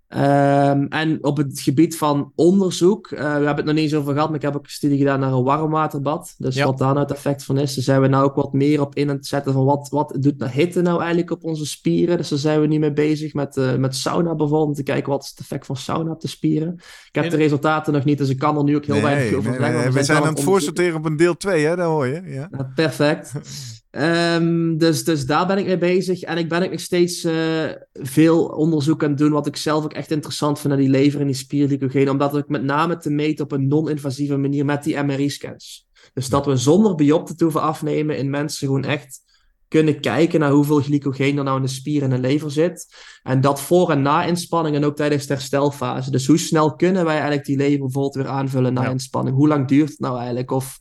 Ehm, 0.10 0.84
en 0.89 1.24
op 1.24 1.38
het 1.38 1.60
gebied 1.60 1.97
van 1.97 2.32
onderzoek, 2.36 3.07
eh, 3.12 3.20
we 3.20 3.26
hebben 3.26 3.55
het 3.55 3.66
nog 3.66 3.74
niet 3.74 3.84
eens 3.84 3.95
over 3.95 4.14
gehad, 4.14 4.28
maar 4.28 4.38
ik 4.38 4.41
heb 4.43 4.55
ook 4.55 4.64
een 4.64 4.70
studie 4.70 4.97
gedaan 4.97 5.20
naar 5.20 5.32
een 5.32 5.43
warmwaterbad. 5.43 6.36
Dus 6.38 6.55
Ja. 6.55 6.66
wat 6.66 6.78
daar 6.78 6.88
nou 6.93 6.99
het 6.99 7.12
effect 7.12 7.43
van 7.43 7.57
is. 7.57 7.76
Daar 7.76 7.84
zijn 7.84 8.01
we 8.01 8.07
nou 8.07 8.24
ook 8.26 8.36
wat 8.36 8.53
meer 8.53 8.82
op 8.82 8.95
in 8.95 9.10
aan 9.10 9.16
het 9.16 9.28
zetten 9.28 9.53
van 9.53 9.66
wat, 9.66 9.88
wat 9.91 10.16
doet 10.20 10.38
nou 10.38 10.51
hitte 10.51 10.82
nou 10.82 10.99
eigenlijk 10.99 11.32
op 11.32 11.43
onze 11.43 11.66
spieren. 11.66 12.18
Dus 12.18 12.30
daar 12.30 12.39
zijn 12.39 12.62
we 12.62 12.68
nu 12.68 12.80
mee 12.80 12.93
bezig 12.93 13.34
met, 13.34 13.57
eh, 13.57 13.76
met 13.76 13.95
sauna 13.95 14.36
bijvoorbeeld, 14.36 14.68
om 14.68 14.74
te 14.74 14.84
kijken 14.84 15.12
wat 15.12 15.24
is 15.24 15.30
het 15.30 15.39
effect 15.39 15.66
van 15.66 15.76
sauna 15.78 16.12
op 16.12 16.22
de 16.22 16.28
spieren. 16.28 16.74
Ik 17.07 17.16
heb 17.16 17.24
En- 17.24 17.30
de 17.30 17.36
resultaten 17.36 17.93
nog 17.93 18.03
niet, 18.03 18.18
dus 18.18 18.30
ik 18.30 18.39
kan 18.39 18.57
er 18.57 18.64
nu 18.64 18.76
ook 18.76 18.86
heel 18.86 19.01
weinig 19.01 19.34
over 19.38 19.53
zeggen. 19.53 19.74
maar 19.74 19.91
we, 19.91 20.03
zijn 20.03 20.24
aan 20.24 20.28
het 20.34 20.43
voorsorteren 20.43 20.97
op 20.97 21.05
een 21.05 21.18
deel 21.18 21.38
2, 21.38 21.66
hè? 21.66 21.76
Dat 21.76 21.86
hoor 21.86 22.07
je. 22.07 22.22
Ja. 22.26 22.47
Ja, 22.51 22.72
perfect. 22.76 23.32
Ehm, 23.92 24.78
dus, 24.78 25.04
dus 25.04 25.26
daar 25.26 25.48
ben 25.48 25.58
ik 25.58 25.66
mee 25.66 25.78
bezig. 25.78 26.22
En 26.22 26.38
ik 26.38 26.50
ben 26.50 26.64
ook 26.64 26.72
nog 26.72 26.80
steeds 26.80 27.24
eh, 27.24 27.66
veel 27.94 28.46
onderzoek 28.46 29.04
aan 29.04 29.10
het 29.10 29.18
doen, 29.18 29.32
wat 29.32 29.48
ik 29.48 29.56
zelf 29.56 29.84
ook 29.84 29.94
echt 29.94 30.12
interessant 30.12 30.60
vind 30.60 30.74
naar 30.74 30.82
die 30.82 30.92
lever 30.92 31.20
en 31.20 31.26
die 31.26 31.36
spierglycogeen. 31.36 32.10
Omdat 32.10 32.38
ik 32.38 32.48
met 32.48 32.64
name 32.64 32.98
te 32.98 33.10
meten 33.10 33.46
op 33.46 33.52
een 33.52 33.68
non-invasieve 33.68 34.38
manier 34.38 34.66
met 34.66 34.84
die 34.84 35.04
MRI-scans. 35.04 35.88
Dus 36.14 36.30
dat 36.30 36.46
we 36.46 36.56
zonder 36.56 36.96
biopte 36.96 37.36
te 37.36 37.44
hoeven 37.44 37.62
afnemen 37.62 38.18
in 38.18 38.30
mensen 38.30 38.68
gewoon 38.68 38.84
echt 38.84 39.28
kunnen 39.68 40.00
kijken 40.00 40.40
naar 40.40 40.52
hoeveel 40.52 40.80
glycogeen 40.82 41.38
er 41.38 41.44
nou 41.44 41.58
in 41.58 41.64
de 41.64 41.70
spier 41.70 42.04
en 42.04 42.10
de 42.10 42.20
lever 42.20 42.52
zit. 42.52 42.96
En 43.24 43.42
dat 43.42 43.62
voor 43.62 43.92
en 43.92 44.02
na 44.02 44.24
inspanning 44.24 44.76
en 44.76 44.86
ook 44.86 44.96
tijdens 44.96 45.26
de 45.26 45.34
herstelfase. 45.34 46.12
Dus 46.12 46.28
hoe 46.28 46.38
snel 46.38 46.76
kunnen 46.76 47.04
wij 47.06 47.14
eigenlijk 47.14 47.46
die 47.46 47.58
lever 47.58 47.80
bijvoorbeeld 47.80 48.16
weer 48.16 48.28
aanvullen 48.28 48.74
na 48.74 48.84
Ja. 48.84 48.90
inspanning? 48.90 49.36
Hoe 49.36 49.48
lang 49.48 49.68
duurt 49.68 49.90
het 49.90 50.00
nou 50.00 50.18
eigenlijk? 50.18 50.52
Of 50.52 50.78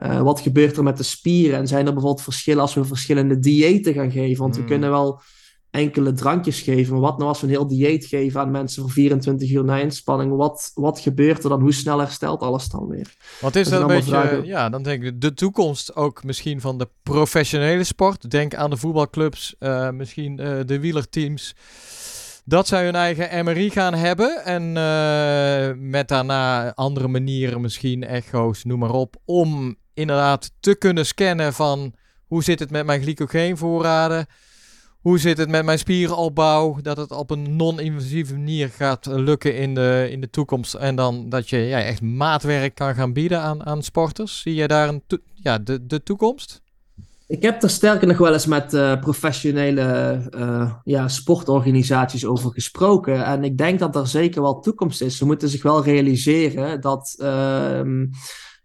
eh, 0.00 0.20
wat 0.20 0.40
gebeurt 0.40 0.76
er 0.76 0.82
met 0.82 0.96
de 0.96 1.02
spieren? 1.02 1.58
En 1.58 1.66
zijn 1.66 1.86
er 1.86 1.92
bijvoorbeeld 1.92 2.22
verschillen 2.24 2.60
als 2.62 2.74
we 2.74 2.84
verschillende 2.84 3.38
diëten 3.38 3.94
gaan 3.94 4.10
geven? 4.10 4.42
Want 4.42 4.54
we 4.56 4.60
Mm. 4.60 4.66
kunnen 4.68 4.90
wel 4.90 5.20
enkele 5.70 6.12
drankjes 6.12 6.60
geven, 6.60 6.92
maar 6.92 7.02
wat 7.02 7.16
nou 7.16 7.28
als 7.28 7.40
we 7.40 7.46
een 7.46 7.52
heel 7.52 7.66
dieet 7.66 8.04
geven 8.04 8.40
aan 8.40 8.50
mensen 8.50 8.82
voor 8.82 8.90
24 8.90 9.50
uur 9.50 9.64
na 9.64 9.78
inspanning? 9.78 10.36
Wat, 10.36 10.70
wat 10.74 11.00
gebeurt 11.00 11.42
er 11.42 11.48
dan? 11.48 11.60
Hoe 11.60 11.72
snel 11.72 11.98
herstelt 11.98 12.40
alles 12.40 12.68
dan 12.68 12.86
weer? 12.88 13.14
Want 13.40 13.56
is 13.56 13.68
Dat 13.68 13.80
dat 13.80 13.90
een 13.90 13.96
beetje, 13.96 14.10
vragen. 14.10 14.44
ja, 14.44 14.68
dan 14.68 14.82
denk 14.82 15.02
ik 15.02 15.20
de 15.20 15.34
toekomst 15.34 15.96
ook 15.96 16.24
misschien 16.24 16.60
van 16.60 16.78
de 16.78 16.88
professionele 17.02 17.84
sport. 17.84 18.30
Denk 18.30 18.54
aan 18.54 18.70
de 18.70 18.76
voetbalclubs, 18.76 19.54
eh, 19.58 19.90
misschien 19.90 20.38
eh, 20.38 20.58
de 20.66 20.80
wielerteams. 20.80 21.54
Dat 22.44 22.66
zij 22.68 22.84
hun 22.84 22.94
eigen 22.94 23.44
MRI 23.44 23.70
gaan 23.70 23.94
hebben 23.94 24.44
en 24.44 24.72
met 25.90 26.08
daarna 26.08 26.74
andere 26.74 27.08
manieren, 27.08 27.60
misschien 27.60 28.04
echo's, 28.04 28.64
noem 28.64 28.78
maar 28.78 28.90
op, 28.92 29.16
om 29.24 29.76
inderdaad 30.00 30.50
te 30.60 30.74
kunnen 30.74 31.06
scannen 31.06 31.52
van 31.52 31.94
hoe 32.26 32.42
zit 32.42 32.58
het 32.58 32.70
met 32.70 32.86
mijn 32.86 33.02
glycogeenvoorraden, 33.02 34.26
hoe 35.00 35.18
zit 35.18 35.38
het 35.38 35.48
met 35.48 35.64
mijn 35.64 35.78
spierenopbouw, 35.78 36.78
dat 36.82 36.96
het 36.96 37.10
op 37.10 37.30
een 37.30 37.56
non-invasieve 37.56 38.32
manier 38.32 38.68
gaat 38.68 39.06
lukken 39.06 39.56
in 39.56 39.74
de, 39.74 40.08
in 40.10 40.20
de 40.20 40.30
toekomst. 40.30 40.74
En 40.74 40.96
dan 40.96 41.28
dat 41.28 41.48
je 41.48 41.58
ja, 41.58 41.80
echt 41.82 42.02
maatwerk 42.02 42.74
kan 42.74 42.94
gaan 42.94 43.12
bieden 43.12 43.40
aan, 43.40 43.66
aan 43.66 43.82
sporters. 43.82 44.40
Zie 44.40 44.54
jij 44.54 44.66
daar 44.66 44.88
een 44.88 45.02
ja, 45.34 45.58
de, 45.58 45.86
de 45.86 46.02
toekomst? 46.02 46.62
Ik 47.26 47.42
heb 47.42 47.62
er 47.62 47.70
sterker 47.70 48.06
nog 48.06 48.18
wel 48.18 48.32
eens 48.32 48.46
met 48.46 48.74
eh, 48.74 49.00
professionele 49.00 49.82
eh, 50.30 50.72
ja, 50.84 51.08
sportorganisaties 51.08 52.26
over 52.26 52.50
gesproken. 52.50 53.24
En 53.24 53.44
ik 53.44 53.58
denk 53.58 53.78
dat 53.78 53.96
er 53.96 54.06
zeker 54.06 54.42
wel 54.42 54.60
toekomst 54.60 55.02
is. 55.02 55.16
Ze 55.16 55.26
moeten 55.26 55.48
zich 55.48 55.62
wel 55.62 55.84
realiseren 55.84 56.80
dat. 56.80 57.14
ehm, 57.18 58.06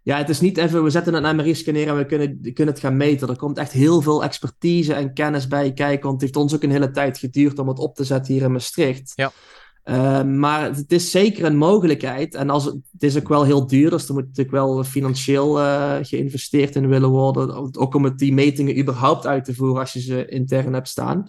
ja, 0.06 0.16
het 0.16 0.28
is 0.28 0.40
niet 0.40 0.58
even, 0.58 0.82
we 0.82 0.90
zetten 0.90 1.24
een 1.24 1.36
MRI-scanner 1.36 1.88
en 1.88 1.96
we 1.96 2.06
kunnen, 2.06 2.40
kunnen 2.40 2.74
het 2.74 2.82
gaan 2.82 2.96
meten. 2.96 3.28
Er 3.28 3.36
komt 3.36 3.58
echt 3.58 3.72
heel 3.72 4.02
veel 4.02 4.24
expertise 4.24 4.94
en 4.94 5.12
kennis 5.12 5.48
bij 5.48 5.72
kijken. 5.72 6.02
Want 6.02 6.12
het 6.12 6.20
heeft 6.20 6.36
ons 6.36 6.54
ook 6.54 6.62
een 6.62 6.70
hele 6.70 6.90
tijd 6.90 7.18
geduurd 7.18 7.58
om 7.58 7.68
het 7.68 7.78
op 7.78 7.94
te 7.94 8.04
zetten 8.04 8.32
hier 8.34 8.42
in 8.42 8.52
Maastricht. 8.52 9.12
Ja. 9.14 9.32
Uh, 9.84 10.22
maar 10.22 10.74
het 10.74 10.92
is 10.92 11.10
zeker 11.10 11.44
een 11.44 11.56
mogelijkheid. 11.56 12.34
En 12.34 12.50
als 12.50 12.64
het, 12.64 12.74
het 12.92 13.02
is 13.02 13.16
ook 13.16 13.28
wel 13.28 13.44
heel 13.44 13.66
duur, 13.66 13.90
dus 13.90 14.08
er 14.08 14.14
moet 14.14 14.22
natuurlijk 14.22 14.50
wel 14.50 14.84
financieel 14.84 15.58
uh, 15.58 15.96
geïnvesteerd 16.02 16.76
in 16.76 16.88
willen 16.88 17.10
worden. 17.10 17.76
Ook 17.78 17.94
om 17.94 18.04
het, 18.04 18.18
die 18.18 18.32
metingen 18.32 18.78
überhaupt 18.78 19.26
uit 19.26 19.44
te 19.44 19.54
voeren 19.54 19.80
als 19.80 19.92
je 19.92 20.00
ze 20.00 20.26
intern 20.26 20.72
hebt 20.72 20.88
staan. 20.88 21.28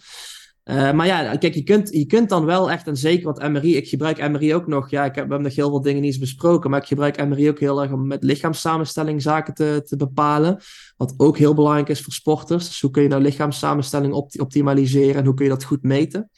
Uh, 0.69 0.91
maar 0.91 1.05
ja, 1.05 1.35
kijk, 1.35 1.53
je 1.53 1.63
kunt, 1.63 1.93
je 1.93 2.05
kunt 2.05 2.29
dan 2.29 2.45
wel 2.45 2.71
echt, 2.71 2.87
en 2.87 2.97
zeker 2.97 3.25
wat 3.25 3.49
MRI, 3.49 3.75
ik 3.75 3.87
gebruik 3.87 4.29
MRI 4.29 4.55
ook 4.55 4.67
nog, 4.67 4.89
ja, 4.89 5.05
ik 5.05 5.15
heb, 5.15 5.23
we 5.23 5.29
hebben 5.29 5.41
nog 5.41 5.55
heel 5.55 5.69
veel 5.69 5.81
dingen 5.81 6.01
niet 6.01 6.11
eens 6.11 6.19
besproken, 6.19 6.69
maar 6.69 6.81
ik 6.81 6.87
gebruik 6.87 7.25
MRI 7.27 7.49
ook 7.49 7.59
heel 7.59 7.81
erg 7.81 7.91
om 7.91 8.07
met 8.07 8.23
lichaamssamenstelling 8.23 9.21
zaken 9.21 9.53
te, 9.53 9.81
te 9.85 9.95
bepalen. 9.95 10.59
Wat 10.97 11.13
ook 11.17 11.37
heel 11.37 11.53
belangrijk 11.53 11.89
is 11.89 12.01
voor 12.01 12.13
sporters. 12.13 12.67
Dus 12.67 12.81
hoe 12.81 12.91
kun 12.91 13.03
je 13.03 13.09
nou 13.09 13.21
lichaamssamenstelling 13.21 14.13
optimaliseren 14.39 15.15
en 15.15 15.25
hoe 15.25 15.33
kun 15.33 15.45
je 15.45 15.51
dat 15.51 15.63
goed 15.63 15.83
meten? 15.83 16.29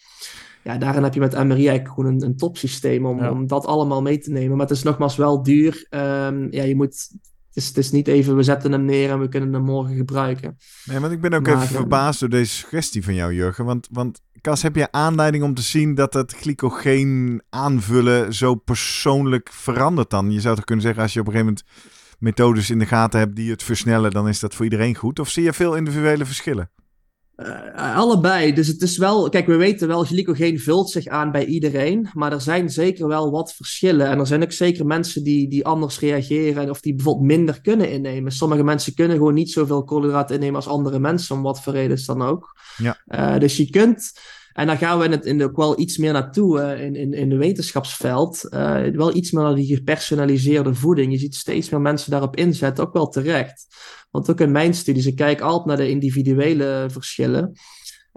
Ja, 0.63 0.77
daarin 0.77 1.03
heb 1.03 1.13
je 1.13 1.19
met 1.19 1.43
MRI 1.43 1.67
eigenlijk 1.67 1.87
gewoon 1.87 2.13
een, 2.13 2.23
een 2.23 2.37
topsysteem 2.37 3.05
om, 3.05 3.27
om 3.27 3.47
dat 3.47 3.65
allemaal 3.65 4.01
mee 4.01 4.17
te 4.17 4.31
nemen. 4.31 4.57
Maar 4.57 4.67
het 4.67 4.77
is 4.77 4.83
nogmaals 4.83 5.15
wel 5.15 5.43
duur. 5.43 5.87
Um, 5.89 6.51
ja, 6.51 6.63
je 6.63 6.75
moet 6.75 7.09
het 7.49 7.57
is, 7.57 7.67
het 7.67 7.77
is, 7.77 7.91
niet 7.91 8.07
even, 8.07 8.35
we 8.35 8.43
zetten 8.43 8.71
hem 8.71 8.85
neer 8.85 9.09
en 9.09 9.19
we 9.19 9.29
kunnen 9.29 9.53
hem 9.53 9.63
morgen 9.63 9.95
gebruiken. 9.95 10.57
Nee, 10.85 10.99
want 10.99 11.13
ik 11.13 11.21
ben 11.21 11.33
ook 11.33 11.47
even 11.47 11.67
verbaasd 11.67 12.19
door 12.19 12.29
deze 12.29 12.55
suggestie 12.55 13.03
van 13.03 13.13
jou, 13.13 13.33
Jurgen. 13.33 13.65
Want, 13.65 13.87
want 13.91 14.21
Cas, 14.41 14.61
heb 14.61 14.75
je 14.75 14.91
aanleiding 14.91 15.43
om 15.43 15.53
te 15.53 15.61
zien 15.61 15.95
dat 15.95 16.13
het 16.13 16.33
glycogeen 16.33 17.41
aanvullen 17.49 18.33
zo 18.33 18.55
persoonlijk 18.55 19.49
verandert 19.51 20.09
dan? 20.09 20.31
Je 20.31 20.39
zou 20.39 20.55
toch 20.55 20.65
kunnen 20.65 20.85
zeggen, 20.85 21.03
als 21.03 21.13
je 21.13 21.19
op 21.19 21.27
een 21.27 21.31
gegeven 21.31 21.53
moment 21.53 21.71
methodes 22.19 22.69
in 22.69 22.79
de 22.79 22.85
gaten 22.85 23.19
hebt 23.19 23.35
die 23.35 23.51
het 23.51 23.63
versnellen, 23.63 24.11
dan 24.11 24.27
is 24.27 24.39
dat 24.39 24.55
voor 24.55 24.63
iedereen 24.63 24.95
goed? 24.95 25.19
Of 25.19 25.29
zie 25.29 25.43
je 25.43 25.53
veel 25.53 25.75
individuele 25.75 26.25
verschillen? 26.25 26.69
Uh, 27.39 27.97
allebei. 27.97 28.53
Dus 28.53 28.67
het 28.67 28.81
is 28.81 28.97
wel, 28.97 29.29
kijk, 29.29 29.45
we 29.45 29.55
weten 29.55 29.87
wel, 29.87 30.03
glycogeen 30.03 30.59
vult 30.59 30.89
zich 30.89 31.07
aan 31.07 31.31
bij 31.31 31.45
iedereen. 31.45 32.09
Maar 32.13 32.31
er 32.31 32.41
zijn 32.41 32.69
zeker 32.69 33.07
wel 33.07 33.31
wat 33.31 33.53
verschillen. 33.53 34.07
En 34.07 34.19
er 34.19 34.27
zijn 34.27 34.43
ook 34.43 34.51
zeker 34.51 34.85
mensen 34.85 35.23
die, 35.23 35.49
die 35.49 35.65
anders 35.65 35.99
reageren. 35.99 36.69
Of 36.69 36.81
die 36.81 36.95
bijvoorbeeld 36.95 37.27
minder 37.27 37.61
kunnen 37.61 37.91
innemen. 37.91 38.31
Sommige 38.31 38.63
mensen 38.63 38.93
kunnen 38.93 39.17
gewoon 39.17 39.33
niet 39.33 39.51
zoveel 39.51 39.83
koolhydraten 39.83 40.35
innemen 40.35 40.55
als 40.55 40.67
andere 40.67 40.99
mensen. 40.99 41.35
Om 41.35 41.41
wat 41.41 41.61
voor 41.63 41.73
reden 41.73 42.05
dan 42.05 42.21
ook. 42.21 42.57
Ja. 42.77 42.97
Uh, 43.07 43.39
dus 43.39 43.57
je 43.57 43.69
kunt. 43.69 44.11
En 44.53 44.67
daar 44.67 44.77
gaan 44.77 44.99
we 44.99 45.05
in 45.05 45.11
het, 45.11 45.25
in 45.25 45.43
ook 45.43 45.55
wel 45.55 45.79
iets 45.79 45.97
meer 45.97 46.13
naartoe 46.13 46.77
in, 46.77 46.95
in, 46.95 47.13
in 47.13 47.29
de 47.29 47.37
wetenschapsveld. 47.37 48.47
wel 48.93 49.15
iets 49.15 49.31
meer 49.31 49.43
naar 49.43 49.55
die 49.55 49.75
gepersonaliseerde 49.75 50.73
voeding. 50.73 51.11
Je 51.11 51.17
ziet 51.17 51.35
steeds 51.35 51.69
meer 51.69 51.81
mensen 51.81 52.11
daarop 52.11 52.35
inzetten, 52.35 52.87
ook 52.87 52.93
wel 52.93 53.07
terecht. 53.07 53.67
Want 54.11 54.29
ook 54.29 54.39
in 54.39 54.51
mijn 54.51 54.73
studies, 54.73 55.05
ik 55.05 55.15
kijk 55.15 55.41
altijd 55.41 55.65
naar 55.65 55.77
de 55.77 55.89
individuele 55.89 56.85
verschillen. 56.87 57.43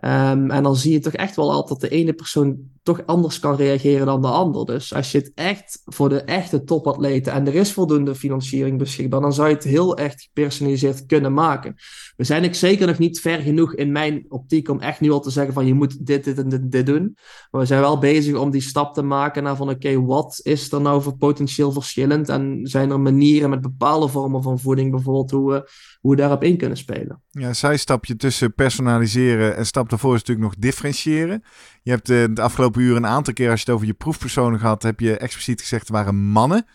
Um, 0.04 0.50
en 0.50 0.62
dan 0.62 0.76
zie 0.76 0.92
je 0.92 0.98
toch 0.98 1.12
echt 1.12 1.36
wel 1.36 1.52
altijd 1.52 1.80
dat 1.80 1.90
de 1.90 1.96
ene 1.96 2.12
persoon 2.12 2.70
toch 2.82 3.06
anders 3.06 3.38
kan 3.38 3.56
reageren 3.56 4.06
dan 4.06 4.22
de 4.22 4.28
ander. 4.28 4.66
Dus 4.66 4.94
als 4.94 5.12
je 5.12 5.18
het 5.18 5.32
echt 5.34 5.82
voor 5.84 6.08
de 6.08 6.20
echte 6.20 6.64
topatleten 6.64 7.32
en 7.32 7.46
er 7.46 7.54
is 7.54 7.72
voldoende 7.72 8.14
financiering 8.14 8.78
beschikbaar, 8.78 9.20
dan 9.20 9.32
zou 9.32 9.48
je 9.48 9.54
het 9.54 9.64
heel 9.64 9.96
echt 9.96 10.22
gepersonaliseerd 10.22 11.06
kunnen 11.06 11.32
maken. 11.32 11.74
We 12.16 12.24
zijn 12.24 12.44
ook 12.44 12.54
zeker 12.54 12.86
nog 12.86 12.98
niet 12.98 13.20
ver 13.20 13.40
genoeg 13.40 13.74
in 13.74 13.92
mijn 13.92 14.24
optiek 14.28 14.68
om 14.68 14.80
echt 14.80 15.00
nu 15.00 15.10
al 15.10 15.20
te 15.20 15.30
zeggen 15.30 15.54
van 15.54 15.66
je 15.66 15.74
moet 15.74 16.06
dit, 16.06 16.24
dit 16.24 16.38
en 16.38 16.68
dit, 16.68 16.86
doen. 16.86 17.16
Maar 17.50 17.60
we 17.60 17.66
zijn 17.66 17.80
wel 17.80 17.98
bezig 17.98 18.36
om 18.36 18.50
die 18.50 18.60
stap 18.60 18.94
te 18.94 19.02
maken 19.02 19.42
naar 19.42 19.56
van 19.56 19.70
oké, 19.70 20.04
wat 20.04 20.40
is 20.42 20.72
er 20.72 20.80
nou 20.80 21.02
voor 21.02 21.16
potentieel 21.16 21.72
verschillend? 21.72 22.28
En 22.28 22.60
zijn 22.62 22.90
er 22.90 23.00
manieren 23.00 23.50
met 23.50 23.60
bepaalde 23.60 24.08
vormen 24.08 24.42
van 24.42 24.58
voeding 24.58 24.90
bijvoorbeeld 24.90 25.30
hoe 25.30 25.52
we, 25.52 25.70
hoe 26.00 26.10
we 26.10 26.16
daarop 26.16 26.42
in 26.42 26.56
kunnen 26.56 26.76
spelen? 26.76 27.22
Ja, 27.30 27.52
zijstapje 27.52 28.16
tussen 28.16 28.54
personaliseren 28.54 29.56
en 29.56 29.66
stap 29.66 29.90
daarvoor 29.90 30.14
is 30.14 30.20
natuurlijk 30.20 30.46
nog 30.46 30.56
differentiëren. 30.58 31.42
Je 31.82 31.90
hebt 31.90 32.10
uh, 32.10 32.24
de 32.30 32.42
afgelopen 32.42 32.82
uur 32.82 32.96
een 32.96 33.06
aantal 33.06 33.32
keer, 33.32 33.50
als 33.50 33.60
je 33.60 33.64
het 33.66 33.74
over 33.74 33.86
je 33.86 33.94
proefpersonen 33.94 34.60
gehad, 34.60 34.82
heb 34.82 35.00
je 35.00 35.16
expliciet 35.16 35.60
gezegd, 35.60 35.82
het 35.82 35.96
waren 35.96 36.16
mannen. 36.16 36.66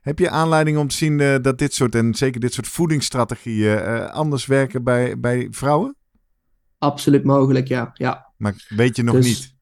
Heb 0.00 0.18
je 0.18 0.30
aanleiding 0.30 0.78
om 0.78 0.88
te 0.88 0.96
zien 0.96 1.18
uh, 1.18 1.36
dat 1.42 1.58
dit 1.58 1.74
soort, 1.74 1.94
en 1.94 2.14
zeker 2.14 2.40
dit 2.40 2.52
soort 2.52 2.68
voedingsstrategieën, 2.68 3.78
uh, 3.78 4.06
anders 4.06 4.46
werken 4.46 4.84
bij, 4.84 5.20
bij 5.20 5.48
vrouwen? 5.50 5.96
Absoluut 6.78 7.24
mogelijk, 7.24 7.68
ja. 7.68 7.90
ja. 7.94 8.32
Maar 8.36 8.54
weet 8.68 8.96
je 8.96 9.02
nog 9.02 9.14
dus, 9.14 9.26
niet? 9.26 9.58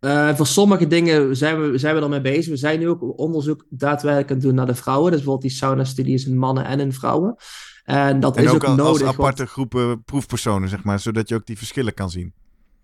Uh, 0.00 0.34
voor 0.34 0.46
sommige 0.46 0.86
dingen 0.86 1.36
zijn 1.36 1.60
we, 1.60 1.78
zijn 1.78 1.94
we 1.94 2.00
ermee 2.00 2.20
bezig. 2.20 2.48
We 2.48 2.56
zijn 2.56 2.78
nu 2.78 2.88
ook 2.88 3.18
onderzoek 3.18 3.66
daadwerkelijk 3.70 4.30
aan 4.30 4.36
het 4.36 4.44
doen 4.44 4.54
naar 4.54 4.66
de 4.66 4.74
vrouwen. 4.74 5.10
Dus 5.10 5.20
bijvoorbeeld 5.20 5.50
die 5.50 5.58
sauna-studie 5.58 6.14
is 6.14 6.26
in 6.26 6.38
mannen 6.38 6.64
en 6.64 6.80
in 6.80 6.92
vrouwen. 6.92 7.36
En 7.84 8.20
dat 8.20 8.36
en 8.36 8.44
is 8.44 8.50
ook, 8.50 8.54
ook 8.54 8.76
nodig. 8.76 9.02
als 9.02 9.02
aparte 9.02 9.46
groepen 9.46 10.02
proefpersonen, 10.02 10.68
zeg 10.68 10.84
maar, 10.84 11.00
zodat 11.00 11.28
je 11.28 11.34
ook 11.34 11.46
die 11.46 11.56
verschillen 11.56 11.94
kan 11.94 12.10
zien. 12.10 12.34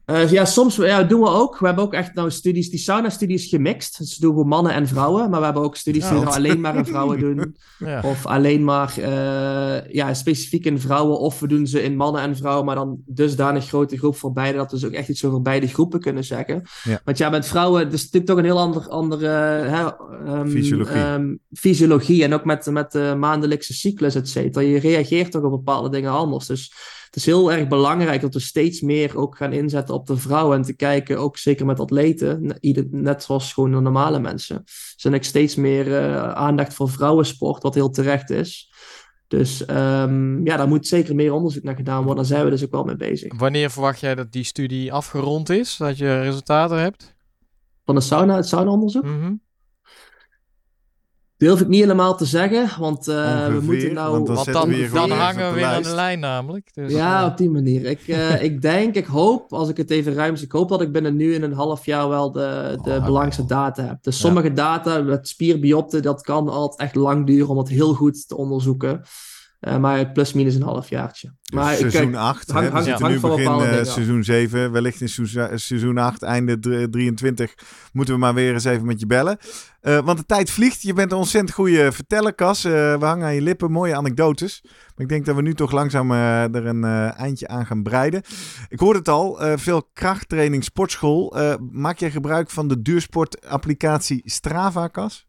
Uh, 0.06 0.30
ja, 0.30 0.44
soms 0.44 0.76
ja, 0.76 1.02
doen 1.02 1.20
we 1.20 1.28
ook. 1.28 1.58
We 1.58 1.66
hebben 1.66 1.84
ook 1.84 1.92
echt 1.92 2.14
nou 2.14 2.30
studies, 2.30 2.70
die 2.70 2.78
sauna-studies 2.78 3.46
gemixt. 3.46 3.98
Dus 3.98 4.16
doen 4.16 4.34
we 4.34 4.44
mannen 4.44 4.72
en 4.72 4.88
vrouwen. 4.88 5.30
Maar 5.30 5.38
we 5.38 5.44
hebben 5.44 5.62
ook 5.62 5.76
studies 5.76 6.08
die 6.08 6.18
alleen 6.18 6.60
maar 6.60 6.76
in 6.76 6.86
vrouwen 6.86 7.20
doen. 7.20 7.56
ja. 7.78 8.00
Of 8.04 8.26
alleen 8.26 8.64
maar 8.64 8.94
uh, 8.98 9.92
ja, 9.92 10.14
specifiek 10.14 10.64
in 10.64 10.80
vrouwen. 10.80 11.18
Of 11.18 11.40
we 11.40 11.48
doen 11.48 11.66
ze 11.66 11.82
in 11.82 11.96
mannen 11.96 12.22
en 12.22 12.36
vrouwen, 12.36 12.64
maar 12.64 12.74
dan 12.74 12.98
dusdanig 13.06 13.68
grote 13.68 13.98
groep 13.98 14.16
voor 14.16 14.32
beide. 14.32 14.58
Dat 14.58 14.70
we 14.70 14.76
dus 14.78 14.86
ook 14.86 14.92
echt 14.92 15.08
iets 15.08 15.24
over 15.24 15.42
beide 15.42 15.68
groepen 15.68 16.00
kunnen 16.00 16.24
zeggen. 16.24 16.62
Ja. 16.82 17.00
Want 17.04 17.18
ja, 17.18 17.30
met 17.30 17.46
vrouwen, 17.46 17.90
dus 17.90 18.02
natuurlijk 18.02 18.26
toch 18.26 18.38
een 18.38 18.44
heel 18.44 18.60
ander, 18.60 18.88
andere 18.88 19.26
hè, 19.26 19.84
um, 20.32 20.48
fysiologie. 20.48 21.00
Um, 21.00 21.38
fysiologie. 21.52 22.24
En 22.24 22.34
ook 22.34 22.44
met, 22.44 22.66
met 22.66 22.92
de 22.92 23.14
maandelijkse 23.18 23.74
cyclus, 23.74 24.14
et 24.14 24.28
cetera. 24.28 24.64
Je 24.64 24.78
reageert 24.78 25.30
toch 25.30 25.42
op 25.42 25.50
bepaalde 25.50 25.88
dingen 25.88 26.10
anders. 26.10 26.46
Dus 26.46 26.72
het 27.14 27.22
is 27.22 27.28
heel 27.28 27.52
erg 27.52 27.68
belangrijk 27.68 28.20
dat 28.20 28.34
we 28.34 28.40
steeds 28.40 28.80
meer 28.80 29.16
ook 29.16 29.36
gaan 29.36 29.52
inzetten 29.52 29.94
op 29.94 30.06
de 30.06 30.16
vrouwen. 30.16 30.56
En 30.56 30.62
te 30.62 30.76
kijken, 30.76 31.18
ook 31.18 31.36
zeker 31.36 31.66
met 31.66 31.80
atleten, 31.80 32.58
net 32.90 33.22
zoals 33.22 33.52
gewoon 33.52 33.70
de 33.70 33.80
normale 33.80 34.18
mensen. 34.18 34.62
Zijn 34.96 35.14
ook 35.14 35.22
steeds 35.22 35.54
meer 35.54 35.86
uh, 35.86 36.32
aandacht 36.32 36.74
voor 36.74 36.88
vrouwensport, 36.88 37.62
wat 37.62 37.74
heel 37.74 37.90
terecht 37.90 38.30
is. 38.30 38.72
Dus 39.28 39.68
um, 39.68 40.46
ja, 40.46 40.56
daar 40.56 40.68
moet 40.68 40.86
zeker 40.86 41.14
meer 41.14 41.32
onderzoek 41.32 41.62
naar 41.62 41.76
gedaan 41.76 42.04
worden. 42.04 42.16
Daar 42.16 42.24
zijn 42.24 42.44
we 42.44 42.50
dus 42.50 42.64
ook 42.64 42.70
wel 42.70 42.84
mee 42.84 42.96
bezig. 42.96 43.38
Wanneer 43.38 43.70
verwacht 43.70 44.00
jij 44.00 44.14
dat 44.14 44.32
die 44.32 44.44
studie 44.44 44.92
afgerond 44.92 45.48
is? 45.48 45.76
Dat 45.76 45.98
je 45.98 46.20
resultaten 46.20 46.78
hebt? 46.78 47.14
Van 47.84 47.94
de 47.94 48.00
sauna, 48.00 48.36
het 48.36 48.46
saunaonderzoek? 48.46 49.04
Mm 49.04 49.20
-hmm. 49.20 49.40
Durf 51.36 51.60
ik 51.60 51.68
niet 51.68 51.80
helemaal 51.80 52.16
te 52.16 52.24
zeggen, 52.24 52.80
want 52.80 53.08
uh, 53.08 53.46
we 53.46 53.60
moeten 53.60 53.94
nou... 53.94 54.12
Want 54.12 54.26
dan, 54.26 54.34
want 54.36 54.52
dan, 54.52 54.68
we 54.68 54.90
dan 54.92 55.10
hangen 55.10 55.48
we 55.48 55.54
weer 55.54 55.64
aan 55.64 55.82
de 55.82 55.94
lijn 55.94 56.20
namelijk. 56.20 56.70
Dus, 56.74 56.92
ja, 56.92 57.26
op 57.26 57.36
die 57.36 57.50
manier. 57.50 57.84
Ik, 57.84 58.06
uh, 58.06 58.42
ik 58.48 58.62
denk, 58.62 58.94
ik 58.94 59.06
hoop, 59.06 59.52
als 59.52 59.68
ik 59.68 59.76
het 59.76 59.90
even 59.90 60.14
ruim 60.14 60.34
ik 60.34 60.52
hoop 60.52 60.68
dat 60.68 60.80
ik 60.80 60.92
binnen 60.92 61.16
nu 61.16 61.34
in 61.34 61.42
een 61.42 61.52
half 61.52 61.86
jaar 61.86 62.08
wel 62.08 62.32
de, 62.32 62.78
de 62.82 62.90
oh, 62.90 63.04
belangrijkste 63.04 63.46
data 63.46 63.86
heb. 63.86 64.02
Dus 64.02 64.18
sommige 64.18 64.52
data, 64.52 65.02
met 65.02 65.28
spierbiopten, 65.28 66.02
dat 66.02 66.22
kan 66.22 66.48
altijd 66.48 66.80
echt 66.80 66.94
lang 66.94 67.26
duren 67.26 67.48
om 67.48 67.58
het 67.58 67.68
heel 67.68 67.94
goed 67.94 68.28
te 68.28 68.36
onderzoeken. 68.36 69.02
Uh, 69.68 69.76
maar 69.76 70.12
plus 70.12 70.32
minus 70.32 70.54
een 70.54 70.62
half 70.62 70.88
jaartje. 70.88 71.32
Dus 71.42 71.54
maar 71.54 71.74
seizoen 71.74 72.14
8. 72.14 72.50
Hang, 72.50 72.70
hang, 72.70 72.86
ja. 72.86 73.08
nu 73.08 73.20
begin 73.20 73.58
uh, 73.58 73.84
seizoen 73.84 74.24
7. 74.24 74.72
Wellicht 74.72 75.00
in 75.00 75.08
seizoen 75.58 75.98
8, 75.98 76.22
einde 76.22 76.58
23, 76.90 77.54
moeten 77.92 78.14
we 78.14 78.20
maar 78.20 78.34
weer 78.34 78.52
eens 78.52 78.64
even 78.64 78.86
met 78.86 79.00
je 79.00 79.06
bellen. 79.06 79.38
Uh, 79.82 79.98
want 79.98 80.18
de 80.18 80.26
tijd 80.26 80.50
vliegt. 80.50 80.82
Je 80.82 80.92
bent 80.92 81.12
een 81.12 81.18
ontzettend 81.18 81.54
goede 81.54 81.92
verteller, 81.92 82.34
Cas. 82.34 82.62
we 82.62 82.96
hangen 83.00 83.26
aan 83.26 83.34
je 83.34 83.42
lippen, 83.42 83.70
mooie 83.70 83.96
anekdotes. 83.96 84.60
Maar 84.62 84.92
ik 84.96 85.08
denk 85.08 85.24
dat 85.24 85.36
we 85.36 85.42
nu 85.42 85.54
toch 85.54 85.72
langzaam 85.72 86.10
er 86.10 86.66
een 86.66 86.84
eindje 87.10 87.48
aan 87.48 87.66
gaan 87.66 87.82
breiden. 87.82 88.22
Ik 88.68 88.78
hoorde 88.78 88.98
het 88.98 89.08
al, 89.08 89.38
veel 89.56 89.90
krachttraining, 89.92 90.64
sportschool. 90.64 91.36
maak 91.72 91.98
jij 91.98 92.10
gebruik 92.10 92.50
van 92.50 92.68
de 92.68 92.82
duursport-applicatie 92.82 94.22
Strava, 94.24 94.88
Cas? 94.88 95.26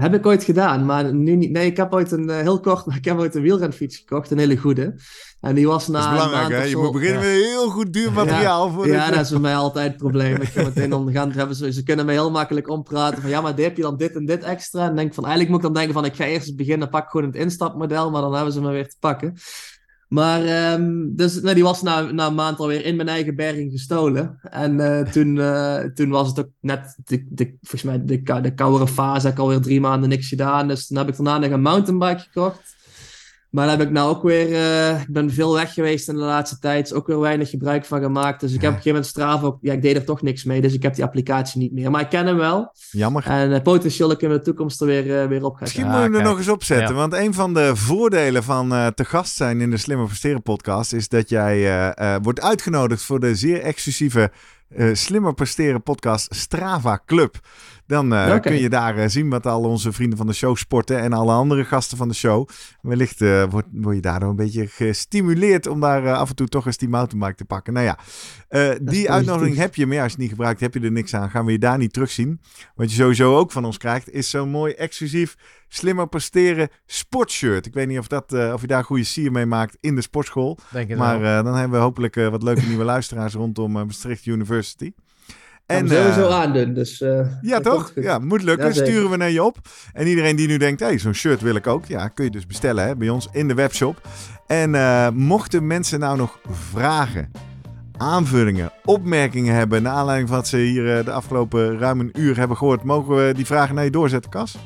Heb 0.00 0.14
ik 0.14 0.26
ooit 0.26 0.44
gedaan, 0.44 0.86
maar 0.86 1.14
nu 1.14 1.36
niet. 1.36 1.50
Nee, 1.50 1.66
ik 1.66 1.76
heb 1.76 1.92
ooit 1.92 2.12
een, 2.12 2.28
uh, 2.28 2.36
heel 2.36 2.60
kort, 2.60 2.86
maar 2.86 2.96
ik 3.02 3.04
heb 3.04 3.18
ooit 3.18 3.34
een 3.34 3.42
wielrenfiets 3.42 3.96
gekocht, 3.96 4.30
een 4.30 4.38
hele 4.38 4.56
goede. 4.56 4.94
En 5.40 5.54
die 5.54 5.66
was 5.66 5.88
na 5.88 6.00
Dat 6.00 6.18
is 6.18 6.24
belangrijk, 6.24 6.62
hè? 6.62 6.68
Je 6.68 6.76
moet 6.76 6.92
beginnen 6.92 7.22
ja. 7.22 7.28
met 7.28 7.44
heel 7.44 7.68
goed 7.68 7.92
duur 7.92 8.12
materiaal. 8.12 8.66
Ja, 8.66 8.72
voor 8.72 8.86
ja 8.86 9.10
dat 9.10 9.20
is 9.20 9.28
voor 9.28 9.40
mij 9.40 9.56
altijd 9.56 9.88
het 9.88 9.96
probleem. 9.96 10.36
Ik 10.36 10.48
ga 10.48 10.62
meteen 10.74 10.92
ondergaan. 10.92 11.32
Hebben 11.32 11.56
ze, 11.56 11.72
ze 11.72 11.82
kunnen 11.82 12.06
mij 12.06 12.14
heel 12.14 12.30
makkelijk 12.30 12.68
ompraten 12.68 13.20
van, 13.20 13.30
ja, 13.30 13.40
maar 13.40 13.54
heb 13.56 13.76
je 13.76 13.82
dan 13.82 13.96
dit 13.96 14.14
en 14.14 14.26
dit 14.26 14.42
extra? 14.42 14.88
En 14.88 14.96
denk 14.96 15.14
van, 15.14 15.24
eigenlijk 15.24 15.54
moet 15.54 15.64
ik 15.64 15.74
dan 15.74 15.82
denken 15.82 15.94
van, 15.94 16.04
ik 16.04 16.16
ga 16.16 16.24
eerst 16.24 16.56
beginnen, 16.56 16.88
pak 16.88 17.10
gewoon 17.10 17.26
het 17.26 17.36
instapmodel, 17.36 18.10
maar 18.10 18.22
dan 18.22 18.34
hebben 18.34 18.52
ze 18.52 18.60
me 18.60 18.70
weer 18.70 18.88
te 18.88 18.96
pakken. 19.00 19.34
Maar 20.08 20.72
um, 20.72 21.16
dus, 21.16 21.40
nou, 21.40 21.54
die 21.54 21.64
was 21.64 21.82
na, 21.82 22.00
na 22.00 22.26
een 22.26 22.34
maand 22.34 22.58
alweer 22.58 22.84
in 22.84 22.96
mijn 22.96 23.08
eigen 23.08 23.36
berging 23.36 23.72
gestolen. 23.72 24.38
En 24.42 24.78
uh, 24.78 25.00
toen, 25.00 25.36
uh, 25.36 25.78
toen 25.78 26.10
was 26.10 26.28
het 26.28 26.38
ook 26.38 26.50
net, 26.60 26.96
de, 27.04 27.26
de, 27.28 27.54
volgens 27.60 27.82
mij, 27.82 28.04
de, 28.04 28.40
de 28.40 28.54
koudere 28.54 28.88
fase. 28.88 29.28
Ik 29.28 29.38
alweer 29.38 29.60
drie 29.60 29.80
maanden 29.80 30.08
niks 30.08 30.28
gedaan. 30.28 30.68
Dus 30.68 30.86
toen 30.86 30.96
heb 30.96 31.08
ik 31.08 31.16
daarna 31.16 31.38
nog 31.38 31.50
een 31.50 31.62
mountainbike 31.62 32.20
gekocht. 32.20 32.76
Maar 33.56 33.66
daar 33.66 33.78
heb 33.78 33.86
ik 33.86 33.92
nou 33.92 34.10
ook 34.10 34.22
weer... 34.22 34.50
Uh, 34.50 35.00
ik 35.00 35.12
ben 35.12 35.30
veel 35.30 35.54
weg 35.54 35.74
geweest 35.74 36.08
in 36.08 36.14
de 36.14 36.20
laatste 36.20 36.58
tijd. 36.58 36.92
Ook 36.92 37.06
weer 37.06 37.20
weinig 37.20 37.50
gebruik 37.50 37.84
van 37.84 38.00
gemaakt. 38.00 38.40
Dus 38.40 38.52
ik 38.52 38.60
heb 38.60 38.70
op 38.70 38.76
een 38.76 38.82
gegeven 38.82 38.90
moment 38.90 39.06
Strava 39.06 39.46
ook... 39.46 39.58
Ja, 39.60 39.72
ik 39.72 39.82
deed 39.82 39.96
er 39.96 40.04
toch 40.04 40.22
niks 40.22 40.44
mee. 40.44 40.60
Dus 40.60 40.72
ik 40.72 40.82
heb 40.82 40.94
die 40.94 41.04
applicatie 41.04 41.60
niet 41.60 41.72
meer. 41.72 41.90
Maar 41.90 42.00
ik 42.00 42.08
ken 42.08 42.26
hem 42.26 42.36
wel. 42.36 42.72
Jammer. 42.90 43.26
En 43.26 43.50
uh, 43.50 43.62
potentieel 43.62 44.08
dat 44.08 44.22
ik 44.22 44.28
in 44.28 44.34
de 44.34 44.42
toekomst 44.42 44.80
er 44.80 44.86
weer, 44.86 45.22
uh, 45.22 45.28
weer 45.28 45.44
op 45.44 45.54
ga 45.54 45.60
Misschien 45.60 45.82
moeten 45.82 46.00
we 46.00 46.06
hem 46.06 46.16
er 46.16 46.30
nog 46.30 46.38
eens 46.38 46.48
opzetten. 46.48 46.88
Ja. 46.88 46.94
Want 46.94 47.12
een 47.12 47.34
van 47.34 47.54
de 47.54 47.76
voordelen 47.76 48.42
van 48.42 48.72
uh, 48.72 48.86
te 48.86 49.04
gast 49.04 49.36
zijn 49.36 49.60
in 49.60 49.70
de 49.70 49.76
Slimmer 49.76 50.06
Presteren 50.06 50.42
podcast... 50.42 50.92
is 50.92 51.08
dat 51.08 51.28
jij 51.28 51.94
wordt 52.22 52.40
uitgenodigd 52.40 53.02
voor 53.02 53.20
de 53.20 53.34
zeer 53.34 53.60
exclusieve... 53.60 54.30
Uh, 54.76 54.94
slimmer 54.94 55.34
presteren 55.34 55.82
podcast 55.82 56.34
Strava 56.34 57.02
Club. 57.06 57.38
Dan 57.86 58.14
eh, 58.14 58.40
kun 58.40 58.60
je 58.60 58.68
daar 58.68 58.96
eh, 58.96 59.08
zien 59.08 59.30
wat 59.30 59.46
al 59.46 59.62
onze 59.62 59.92
vrienden 59.92 60.18
van 60.18 60.26
de 60.26 60.32
show 60.32 60.56
sporten 60.56 61.00
en 61.00 61.12
alle 61.12 61.32
andere 61.32 61.64
gasten 61.64 61.96
van 61.96 62.08
de 62.08 62.14
show. 62.14 62.48
Wellicht 62.82 63.20
eh, 63.20 63.44
word, 63.50 63.66
word 63.72 63.94
je 63.94 64.02
daardoor 64.02 64.30
een 64.30 64.36
beetje 64.36 64.66
gestimuleerd 64.66 65.66
om 65.66 65.80
daar 65.80 66.12
af 66.12 66.28
en 66.28 66.34
toe 66.34 66.48
toch 66.48 66.66
eens 66.66 66.76
die 66.76 66.88
mountainbike 66.88 67.34
te 67.34 67.44
pakken. 67.44 67.72
Nou 67.72 67.86
ja, 67.86 67.98
die 68.82 69.10
uitnodiging 69.10 69.56
heb 69.56 69.74
je, 69.74 69.86
maar 69.86 69.96
ja, 69.96 70.02
als 70.02 70.12
je 70.12 70.16
het 70.16 70.26
niet 70.26 70.36
gebruikt, 70.36 70.60
heb 70.60 70.74
je 70.74 70.80
er 70.80 70.92
niks 70.92 71.14
aan. 71.14 71.30
Gaan 71.30 71.44
we 71.44 71.52
je 71.52 71.58
daar 71.58 71.78
niet 71.78 71.92
terugzien. 71.92 72.40
Wat 72.74 72.90
je 72.90 72.96
sowieso 72.96 73.36
ook 73.36 73.52
van 73.52 73.64
ons 73.64 73.76
krijgt, 73.76 74.10
is 74.10 74.30
zo'n 74.30 74.48
mooi 74.48 74.72
exclusief 74.72 75.36
slimmer 75.68 76.08
presteren 76.08 76.68
sportshirt. 76.86 77.66
Ik 77.66 77.74
weet 77.74 77.88
niet 77.88 77.98
of, 77.98 78.06
dat, 78.06 78.32
of 78.32 78.60
je 78.60 78.66
daar 78.66 78.84
goede 78.84 79.04
sier 79.04 79.32
mee 79.32 79.46
maakt 79.46 79.76
in 79.80 79.94
de 79.94 80.00
sportschool. 80.00 80.58
Maar 80.96 81.44
dan 81.44 81.54
hebben 81.54 81.78
we 81.78 81.84
hopelijk 81.84 82.14
wat 82.14 82.42
leuke 82.42 82.66
nieuwe 82.66 82.84
luisteraars 82.84 83.34
rondom 83.34 83.72
Maastricht 83.72 84.26
University. 84.26 84.92
En 85.66 85.90
eh, 85.90 85.96
sowieso 85.96 86.28
aandoen, 86.28 86.74
dus... 86.74 87.00
eh, 87.00 87.26
ja, 87.42 87.60
toch? 87.60 87.92
Ja, 87.94 88.18
moet 88.18 88.42
lukken. 88.42 88.66
Ja. 88.66 88.72
Sturen 88.72 89.10
we 89.10 89.16
naar 89.16 89.30
je 89.30 89.42
op. 89.44 89.58
En 89.92 90.06
iedereen 90.06 90.36
die 90.36 90.46
nu 90.48 90.56
denkt, 90.56 90.80
hé, 90.80 90.86
hey, 90.86 90.98
zo'n 90.98 91.12
shirt 91.14 91.40
wil 91.40 91.54
ik 91.54 91.66
ook. 91.66 91.86
Ja, 91.86 92.08
kun 92.08 92.24
je 92.24 92.30
dus 92.30 92.46
bestellen 92.46 92.86
hè, 92.86 92.96
bij 92.96 93.08
ons 93.08 93.28
in 93.32 93.48
de 93.48 93.54
webshop. 93.54 94.00
En 94.46 94.74
eh, 94.74 95.08
mochten 95.10 95.66
mensen 95.66 96.00
nou 96.00 96.16
nog 96.16 96.38
vragen, 96.72 97.30
aanvullingen, 97.96 98.70
opmerkingen 98.84 99.54
hebben... 99.54 99.82
naar 99.82 99.92
aanleiding 99.92 100.28
van 100.28 100.36
wat 100.36 100.48
ze 100.48 100.56
hier 100.56 100.98
eh, 100.98 101.04
de 101.04 101.12
afgelopen 101.12 101.78
ruim 101.78 102.00
een 102.00 102.10
uur 102.20 102.36
hebben 102.38 102.56
gehoord... 102.56 102.82
mogen 102.82 103.16
we 103.26 103.32
die 103.34 103.46
vragen 103.46 103.74
naar 103.74 103.84
je 103.84 103.90
doorzetten, 103.90 104.30
Cas? 104.30 104.56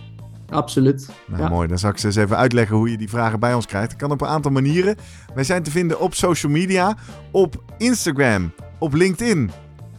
Absoluut. 0.48 1.09
Nou, 1.27 1.43
Ja. 1.43 1.48
mooi. 1.48 1.68
Dan 1.68 1.78
zal 1.78 1.90
ik 1.90 1.98
ze 1.98 2.06
eens 2.06 2.16
even 2.16 2.36
uitleggen 2.36 2.77
hoe 2.77 2.90
je 2.90 2.97
die 2.98 3.09
vragen 3.09 3.40
bij 3.40 3.55
ons 3.55 3.66
krijgt. 3.66 3.90
Dat 3.90 3.98
kan 3.98 4.10
op 4.10 4.20
een 4.20 4.28
aantal 4.28 4.51
manieren. 4.51 4.97
Wij 5.35 5.44
zijn 5.44 5.62
te 5.62 5.70
vinden 5.70 6.01
op 6.01 6.14
social 6.14 6.52
media, 6.52 6.97
op 7.31 7.62
Instagram, 7.78 8.52
op 8.78 8.94
LinkedIn. 8.94 9.51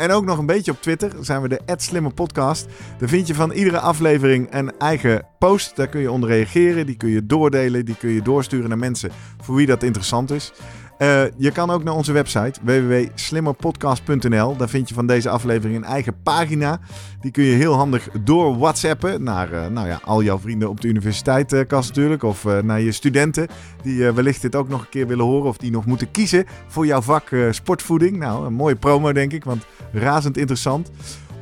En 0.01 0.11
ook 0.11 0.25
nog 0.25 0.37
een 0.37 0.45
beetje 0.45 0.71
op 0.71 0.81
Twitter 0.81 1.11
zijn 1.19 1.41
we 1.41 1.47
de 1.47 1.61
Slimme 1.77 2.09
Podcast. 2.09 2.67
Daar 2.97 3.09
vind 3.09 3.27
je 3.27 3.33
van 3.33 3.51
iedere 3.51 3.79
aflevering 3.79 4.53
een 4.53 4.71
eigen 4.77 5.25
post. 5.39 5.75
Daar 5.75 5.87
kun 5.87 6.01
je 6.01 6.11
onder 6.11 6.29
reageren. 6.29 6.85
Die 6.85 6.97
kun 6.97 7.09
je 7.09 7.25
doordelen. 7.25 7.85
Die 7.85 7.97
kun 7.97 8.09
je 8.09 8.21
doorsturen 8.21 8.69
naar 8.69 8.77
mensen 8.77 9.11
voor 9.41 9.55
wie 9.55 9.65
dat 9.65 9.83
interessant 9.83 10.31
is. 10.31 10.53
Eh, 11.01 11.23
je 11.37 11.51
kan 11.51 11.69
ook 11.69 11.83
naar 11.83 11.93
onze 11.93 12.11
website 12.11 12.59
www.slimmerpodcast.nl. 12.63 14.57
Daar 14.57 14.69
vind 14.69 14.89
je 14.89 14.95
van 14.95 15.07
deze 15.07 15.29
aflevering 15.29 15.77
een 15.77 15.83
eigen 15.83 16.21
pagina. 16.23 16.79
Die 17.21 17.31
kun 17.31 17.43
je 17.43 17.55
heel 17.55 17.73
handig 17.73 18.09
door 18.23 18.57
WhatsAppen 18.57 19.23
naar 19.23 19.53
eh, 19.53 19.67
nou 19.67 19.87
ja, 19.87 19.99
al 20.03 20.23
jouw 20.23 20.39
vrienden 20.39 20.69
op 20.69 20.81
de 20.81 20.87
universiteit, 20.87 21.53
eh, 21.53 21.67
Cas 21.67 21.87
natuurlijk. 21.87 22.23
Of 22.23 22.45
naar 22.63 22.81
je 22.81 22.91
studenten 22.91 23.47
die 23.83 24.11
wellicht 24.11 24.41
dit 24.41 24.55
ook 24.55 24.69
nog 24.69 24.81
een 24.81 24.89
keer 24.89 25.07
willen 25.07 25.25
horen. 25.25 25.49
Of 25.49 25.57
die 25.57 25.71
nog 25.71 25.85
moeten 25.85 26.11
kiezen 26.11 26.45
voor 26.67 26.85
jouw 26.85 27.01
vak 27.01 27.29
sportvoeding. 27.51 28.17
Nou, 28.17 28.45
een 28.45 28.53
mooie 28.53 28.75
promo 28.75 29.13
denk 29.13 29.33
ik, 29.33 29.43
want 29.43 29.65
razend 29.91 30.37
interessant. 30.37 30.91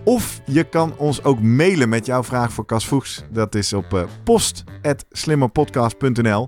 Of 0.04 0.42
je 0.46 0.64
kan 0.64 0.94
ons 0.98 1.24
ook 1.24 1.42
mailen 1.42 1.90
met 1.90 2.06
jouw 2.06 2.24
vraag 2.24 2.54
voor 2.54 2.66
Cas 2.66 2.88
Voegs. 2.88 3.24
Dat 3.32 3.56
is 3.56 3.74
op 3.74 4.08
post.slimmerpodcast.nl. 4.24 6.48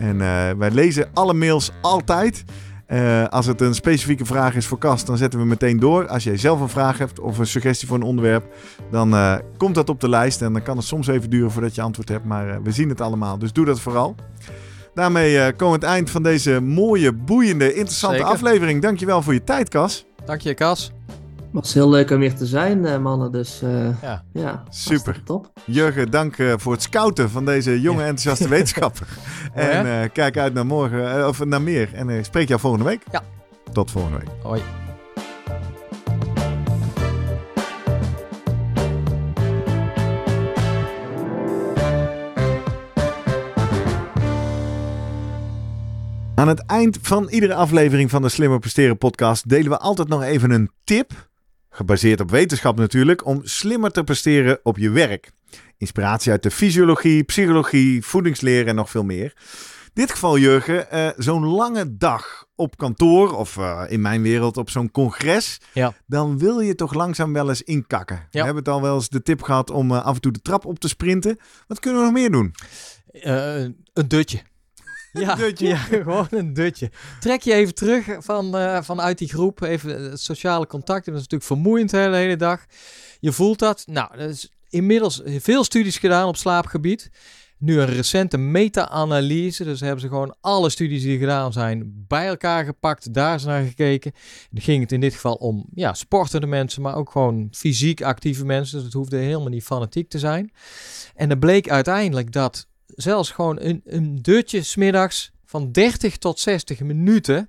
En 0.00 0.20
eh, 0.20 0.50
wij 0.58 0.70
lezen 0.70 1.08
alle 1.14 1.34
mails 1.34 1.70
altijd. 1.80 2.44
Eh, 2.86 3.28
als 3.28 3.46
het 3.46 3.60
een 3.60 3.74
specifieke 3.74 4.24
vraag 4.24 4.54
is 4.54 4.66
voor 4.66 4.78
Cas, 4.78 5.04
dan 5.04 5.16
zetten 5.16 5.40
we 5.40 5.46
meteen 5.46 5.78
door. 5.78 6.08
Als 6.08 6.24
jij 6.24 6.36
zelf 6.36 6.60
een 6.60 6.68
vraag 6.68 6.98
hebt 6.98 7.20
of 7.20 7.38
een 7.38 7.46
suggestie 7.46 7.88
voor 7.88 7.96
een 7.96 8.02
onderwerp, 8.02 8.54
dan 8.90 9.14
eh, 9.14 9.36
komt 9.56 9.74
dat 9.74 9.88
op 9.88 10.00
de 10.00 10.08
lijst. 10.08 10.42
En 10.42 10.52
dan 10.52 10.62
kan 10.62 10.76
het 10.76 10.86
soms 10.86 11.06
even 11.06 11.30
duren 11.30 11.50
voordat 11.50 11.74
je 11.74 11.82
antwoord 11.82 12.08
hebt. 12.08 12.24
Maar 12.24 12.62
we 12.62 12.70
zien 12.70 12.88
het 12.88 13.00
allemaal, 13.00 13.38
dus 13.38 13.52
doe 13.52 13.64
dat 13.64 13.80
vooral. 13.80 14.14
Daarmee 14.94 15.52
komen 15.52 15.56
we 15.56 15.64
aan 15.64 15.72
het 15.72 15.82
eind 15.82 16.10
van 16.10 16.22
deze 16.22 16.60
mooie, 16.60 17.12
boeiende, 17.12 17.74
interessante 17.74 18.16
Zeker. 18.16 18.32
aflevering. 18.32 18.82
Dankjewel 18.82 19.22
voor 19.22 19.32
je 19.32 19.44
tijd, 19.44 19.68
Cas. 19.68 20.06
Dank 20.24 20.40
je, 20.40 20.54
Cas. 20.54 20.92
Het 21.52 21.60
was 21.60 21.74
heel 21.74 21.90
leuk 21.90 22.10
om 22.10 22.18
weer 22.18 22.34
te 22.34 22.46
zijn, 22.46 22.84
eh, 22.86 22.98
mannen. 22.98 23.32
Dus 23.32 23.62
eh, 23.62 24.02
Ja. 24.02 24.24
ja, 24.32 24.62
Super. 24.68 25.22
Top. 25.24 25.52
Jurgen, 25.66 26.10
dank 26.10 26.38
eh, 26.38 26.52
voor 26.56 26.72
het 26.72 26.82
scouten 26.82 27.30
van 27.30 27.44
deze 27.44 27.80
jonge, 27.80 27.98
Ja. 28.00 28.06
enthousiaste 28.06 28.48
wetenschapper. 28.56 29.06
Mooi, 29.54 29.66
en 29.68 30.02
eh, 30.02 30.08
kijk 30.12 30.36
uit 30.38 30.54
naar 30.54 30.66
morgen, 30.66 31.28
of 31.28 31.44
naar 31.44 31.62
meer. 31.62 31.94
En 31.94 32.08
ik 32.08 32.24
spreek 32.24 32.48
jou 32.48 32.60
volgende 32.60 32.84
week. 32.84 33.02
Ja. 33.12 33.22
Tot 33.72 33.90
volgende 33.90 34.18
week. 34.18 34.28
Hoi. 34.42 34.62
Aan 46.34 46.48
het 46.48 46.66
eind 46.66 46.98
van 47.02 47.28
iedere 47.28 47.54
aflevering 47.54 48.10
van 48.10 48.22
de 48.22 48.28
Slimmer 48.28 48.58
Presteren 48.58 48.98
podcast 48.98 49.48
delen 49.48 49.70
we 49.70 49.78
altijd 49.78 50.08
nog 50.08 50.22
even 50.22 50.50
een 50.50 50.70
tip, 50.84 51.29
gebaseerd 51.70 52.20
op 52.20 52.30
wetenschap 52.30 52.76
natuurlijk, 52.78 53.26
om 53.26 53.40
slimmer 53.44 53.90
te 53.90 54.04
presteren 54.04 54.60
op 54.62 54.78
je 54.78 54.90
werk. 54.90 55.30
Inspiratie 55.76 56.30
uit 56.30 56.42
de 56.42 56.50
fysiologie, 56.50 57.24
psychologie, 57.24 58.04
voedingsleer 58.04 58.66
en 58.66 58.74
nog 58.74 58.90
veel 58.90 59.04
meer. 59.04 59.32
In 59.94 60.06
dit 60.06 60.10
geval, 60.10 60.38
Jurgen, 60.38 60.90
eh, 60.90 61.08
zo'n 61.16 61.44
lange 61.46 61.96
dag 61.96 62.44
op 62.54 62.76
kantoor 62.76 63.36
of 63.36 63.56
eh, 63.56 63.82
in 63.88 64.00
mijn 64.00 64.22
wereld 64.22 64.56
op 64.56 64.70
zo'n 64.70 64.90
congres, 64.90 65.60
Ja. 65.72 65.92
dan 66.06 66.38
wil 66.38 66.60
je 66.60 66.74
toch 66.74 66.94
langzaam 66.94 67.32
wel 67.32 67.48
eens 67.48 67.62
inkakken. 67.62 68.16
We 68.30 68.38
hebben 68.38 68.56
het 68.56 68.68
al 68.68 68.82
wel 68.82 68.94
eens 68.94 69.08
de 69.08 69.22
tip 69.22 69.42
gehad 69.42 69.70
om 69.70 69.90
eh, 69.90 70.04
af 70.04 70.14
en 70.14 70.20
toe 70.20 70.32
de 70.32 70.42
trap 70.42 70.64
op 70.66 70.78
te 70.78 70.88
sprinten. 70.88 71.38
Wat 71.66 71.80
kunnen 71.80 71.98
we 72.00 72.04
nog 72.06 72.14
meer 72.14 72.30
doen? 72.30 72.54
Een 73.92 74.08
dutje. 74.08 74.40
Ja, 75.12 75.34
dutje? 75.34 75.68
ja, 75.68 75.76
gewoon 76.02 76.26
een 76.30 76.52
dutje. 76.52 76.90
Trek 77.20 77.42
je 77.42 77.52
even 77.52 77.74
terug 77.74 78.16
van, 78.18 78.56
eh, 78.56 78.82
vanuit 78.82 79.18
die 79.18 79.28
groep. 79.28 79.62
Even 79.62 80.10
het 80.10 80.20
sociale 80.20 80.66
contact. 80.66 81.04
Dat 81.04 81.14
is 81.14 81.20
natuurlijk 81.20 81.50
vermoeiend 81.50 81.90
de 81.90 81.96
hele, 81.96 82.16
hele 82.16 82.36
dag. 82.36 82.64
Je 83.20 83.32
voelt 83.32 83.58
dat. 83.58 83.82
Nou, 83.86 84.08
er 84.12 84.28
is 84.28 84.52
inmiddels 84.68 85.22
veel 85.24 85.64
studies 85.64 85.98
gedaan 85.98 86.28
op 86.28 86.36
slaapgebied. 86.36 87.10
Nu 87.58 87.80
een 87.80 87.86
recente 87.86 88.38
meta-analyse. 88.38 89.64
Dus 89.64 89.80
hebben 89.80 90.00
ze 90.00 90.08
gewoon 90.08 90.36
alle 90.40 90.70
studies 90.70 91.02
die 91.02 91.18
gedaan 91.18 91.52
zijn 91.52 92.04
bij 92.08 92.26
elkaar 92.26 92.64
gepakt. 92.64 93.14
Daar 93.14 93.34
is 93.34 93.44
naar 93.44 93.64
gekeken. 93.64 94.12
Dan 94.50 94.62
ging 94.62 94.82
het 94.82 94.92
in 94.92 95.00
dit 95.00 95.14
geval 95.14 95.34
om 95.34 95.66
ja, 95.74 95.94
sportende 95.94 96.46
mensen, 96.46 96.82
maar 96.82 96.96
ook 96.96 97.10
gewoon 97.10 97.48
fysiek 97.50 98.02
actieve 98.02 98.44
mensen. 98.44 98.76
Dus 98.76 98.84
het 98.84 98.92
hoefde 98.92 99.16
helemaal 99.16 99.48
niet 99.48 99.64
fanatiek 99.64 100.08
te 100.08 100.18
zijn. 100.18 100.52
En 101.14 101.30
er 101.30 101.38
bleek 101.38 101.70
uiteindelijk 101.70 102.32
dat 102.32 102.68
zelfs 103.00 103.30
gewoon 103.30 103.58
een, 103.60 103.80
een 103.84 104.18
dutje 104.22 104.62
smiddags 104.62 105.32
van 105.44 105.72
30 105.72 106.16
tot 106.16 106.38
60 106.40 106.80
minuten. 106.80 107.48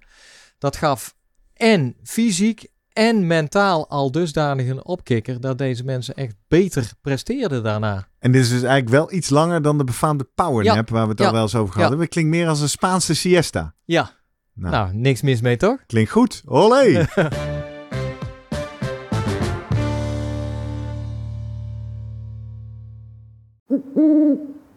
Dat 0.57 0.75
gaf 0.75 1.15
en 1.53 1.95
fysiek 2.03 2.67
en 2.93 3.27
mentaal 3.27 3.89
al 3.89 4.11
dusdanig 4.11 4.67
een 4.67 4.85
opkikker 4.85 5.41
dat 5.41 5.57
deze 5.57 5.83
mensen 5.83 6.15
echt 6.15 6.35
beter 6.47 6.91
presteerden 7.01 7.63
daarna. 7.63 8.07
En 8.19 8.31
dit 8.31 8.41
is 8.41 8.49
dus 8.49 8.61
eigenlijk 8.61 8.89
wel 8.89 9.11
iets 9.13 9.29
langer 9.29 9.61
dan 9.61 9.77
de 9.77 9.83
befaamde 9.83 10.23
powernap 10.35 10.89
waar 10.89 11.03
we 11.03 11.09
het 11.09 11.19
Ja. 11.19 11.25
al 11.25 11.31
wel 11.33 11.41
eens 11.41 11.55
over 11.55 11.73
gehad 11.73 11.77
Ja. 11.81 11.87
hebben. 11.87 11.99
Het 12.05 12.09
klinkt 12.13 12.29
meer 12.31 12.47
als 12.47 12.61
een 12.61 12.69
Spaanse 12.69 13.15
siesta. 13.15 13.73
Ja, 13.85 14.11
Nou, 14.53 14.71
nou, 14.73 14.93
niks 14.93 15.21
mis 15.21 15.41
mee 15.41 15.57
toch? 15.57 15.85
klinkt 15.85 16.11
goed. 16.11 16.41
Olé! 16.45 17.05